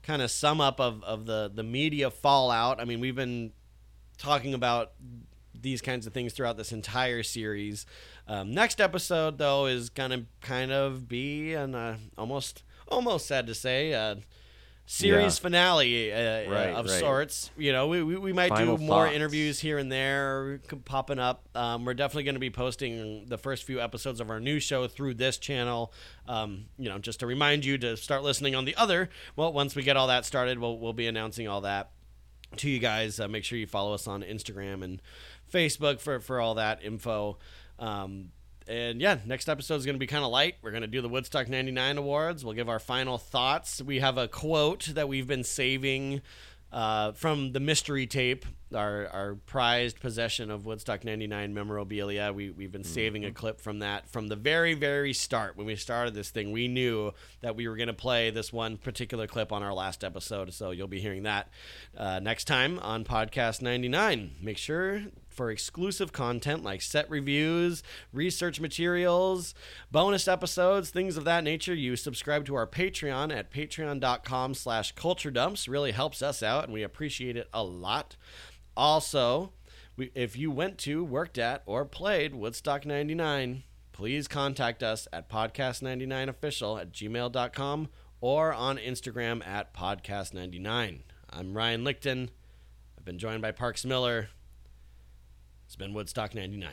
kind 0.03 0.21
of 0.21 0.29
sum 0.29 0.61
up 0.61 0.79
of 0.79 1.01
of 1.03 1.25
the 1.25 1.49
the 1.53 1.63
media 1.63 2.11
fallout. 2.11 2.79
I 2.79 2.85
mean, 2.85 2.99
we've 2.99 3.15
been 3.15 3.51
talking 4.19 4.53
about 4.53 4.91
these 5.61 5.81
kinds 5.81 6.07
of 6.07 6.13
things 6.13 6.33
throughout 6.33 6.57
this 6.57 6.71
entire 6.71 7.23
series. 7.23 7.85
Um, 8.27 8.53
next 8.53 8.79
episode, 8.81 9.38
though, 9.38 9.65
is 9.65 9.89
gonna 9.89 10.25
kind 10.41 10.71
of 10.71 11.07
be 11.07 11.53
an 11.53 11.75
uh, 11.75 11.97
almost 12.17 12.63
almost 12.88 13.27
sad 13.27 13.47
to 13.47 13.55
say. 13.55 13.93
Uh, 13.93 14.15
Series 14.88 15.38
Yeah. 15.38 15.41
finale 15.41 16.11
uh, 16.11 16.17
Right, 16.51 16.73
of 16.75 16.85
right. 16.85 16.99
sorts. 16.99 17.49
You 17.55 17.71
know, 17.71 17.88
we, 17.88 18.03
we, 18.03 18.17
we 18.17 18.33
might 18.33 18.49
Final 18.49 18.75
do 18.75 18.83
more 18.83 19.05
thoughts. 19.05 19.15
interviews 19.15 19.59
here 19.59 19.77
and 19.77 19.89
there 19.89 20.59
popping 20.83 21.19
up. 21.19 21.47
Um, 21.55 21.85
we're 21.85 21.93
definitely 21.93 22.23
going 22.23 22.35
to 22.35 22.41
be 22.41 22.49
posting 22.49 23.25
the 23.27 23.38
first 23.38 23.63
few 23.63 23.79
episodes 23.79 24.19
of 24.19 24.29
our 24.29 24.41
new 24.41 24.59
show 24.59 24.88
through 24.88 25.13
this 25.13 25.38
channel. 25.38 25.93
Um, 26.27 26.65
you 26.77 26.89
know, 26.89 26.97
just 26.97 27.21
to 27.21 27.27
remind 27.27 27.63
you 27.63 27.77
to 27.77 27.95
start 27.95 28.23
listening 28.23 28.53
on 28.53 28.65
the 28.65 28.75
other. 28.75 29.09
Well, 29.38 29.53
once 29.53 29.75
we 29.75 29.83
get 29.83 29.95
all 29.95 30.07
that 30.07 30.25
started, 30.25 30.59
we'll, 30.59 30.77
we'll 30.77 30.93
be 30.93 31.07
announcing 31.07 31.47
all 31.47 31.61
that 31.61 31.91
to 32.57 32.69
you 32.69 32.79
guys. 32.79 33.17
Uh, 33.17 33.29
make 33.29 33.45
sure 33.45 33.57
you 33.57 33.67
follow 33.67 33.93
us 33.93 34.07
on 34.07 34.23
Instagram 34.23 34.83
and 34.83 35.01
Facebook 35.51 35.99
for, 35.99 36.19
for 36.19 36.39
all 36.39 36.55
that 36.55 36.83
info. 36.83 37.37
Um, 37.79 38.29
and 38.67 39.01
yeah, 39.01 39.17
next 39.25 39.49
episode 39.49 39.75
is 39.75 39.85
going 39.85 39.95
to 39.95 39.99
be 39.99 40.07
kind 40.07 40.23
of 40.23 40.31
light. 40.31 40.55
We're 40.61 40.71
going 40.71 40.81
to 40.81 40.87
do 40.87 41.01
the 41.01 41.09
Woodstock 41.09 41.49
99 41.49 41.97
awards. 41.97 42.45
We'll 42.45 42.53
give 42.53 42.69
our 42.69 42.79
final 42.79 43.17
thoughts. 43.17 43.81
We 43.81 43.99
have 43.99 44.17
a 44.17 44.27
quote 44.27 44.85
that 44.93 45.09
we've 45.09 45.27
been 45.27 45.43
saving 45.43 46.21
uh, 46.71 47.11
from 47.11 47.51
the 47.51 47.59
mystery 47.59 48.07
tape, 48.07 48.45
our, 48.73 49.07
our 49.07 49.35
prized 49.45 49.99
possession 49.99 50.49
of 50.49 50.65
Woodstock 50.65 51.03
99 51.03 51.53
memorabilia. 51.53 52.31
We, 52.31 52.49
we've 52.49 52.71
been 52.71 52.85
saving 52.85 53.25
a 53.25 53.31
clip 53.31 53.59
from 53.59 53.79
that 53.79 54.07
from 54.07 54.29
the 54.29 54.37
very, 54.37 54.73
very 54.73 55.11
start. 55.11 55.57
When 55.57 55.65
we 55.65 55.75
started 55.75 56.13
this 56.13 56.29
thing, 56.29 56.53
we 56.53 56.69
knew 56.69 57.13
that 57.41 57.57
we 57.57 57.67
were 57.67 57.75
going 57.75 57.87
to 57.87 57.93
play 57.93 58.29
this 58.29 58.53
one 58.53 58.77
particular 58.77 59.27
clip 59.27 59.51
on 59.51 59.63
our 59.63 59.73
last 59.73 60.03
episode. 60.03 60.53
So 60.53 60.71
you'll 60.71 60.87
be 60.87 61.01
hearing 61.01 61.23
that 61.23 61.49
uh, 61.97 62.21
next 62.21 62.45
time 62.45 62.79
on 62.79 63.03
Podcast 63.03 63.61
99. 63.61 64.35
Make 64.41 64.57
sure 64.57 65.01
for 65.41 65.49
exclusive 65.49 66.11
content 66.11 66.61
like 66.61 66.84
set 66.84 67.09
reviews, 67.09 67.81
research 68.13 68.59
materials, 68.59 69.55
bonus 69.89 70.27
episodes, 70.27 70.91
things 70.91 71.18
of 71.18 71.23
that 71.23 71.43
nature, 71.43 71.73
you 71.73 71.95
subscribe 71.95 72.45
to 72.45 72.53
our 72.53 72.68
Patreon 72.68 73.35
at 73.35 73.51
patreon.com 73.51 74.53
slash 74.53 74.91
culture 74.91 75.31
dumps. 75.31 75.68
Really 75.68 75.93
helps 75.93 76.22
us 76.22 76.43
out 76.43 76.65
and 76.65 76.73
we 76.73 76.84
appreciate 76.84 77.35
it 77.35 77.49
a 77.51 77.63
lot. 77.63 78.18
Also, 78.77 79.53
if 79.97 80.38
you 80.38 80.51
went 80.51 80.77
to, 80.77 81.03
worked 81.03 81.39
at, 81.39 81.63
or 81.65 81.85
played 81.85 82.35
Woodstock 82.35 82.85
99, 82.85 83.63
please 83.93 84.27
contact 84.27 84.84
us 84.84 85.07
at 85.11 85.27
podcast99official 85.27 86.80
at 86.80 86.91
gmail.com 86.91 87.89
or 88.19 88.53
on 88.53 88.77
Instagram 88.77 89.43
at 89.43 89.73
podcast99. 89.73 90.99
I'm 91.31 91.57
Ryan 91.57 91.84
Lichten. 91.84 92.30
I've 92.95 93.05
been 93.05 93.18
joined 93.18 93.41
by 93.41 93.51
Parks 93.51 93.84
Miller. 93.84 94.30
It's 95.72 95.77
been 95.77 95.93
Woodstock 95.93 96.35
99. 96.35 96.69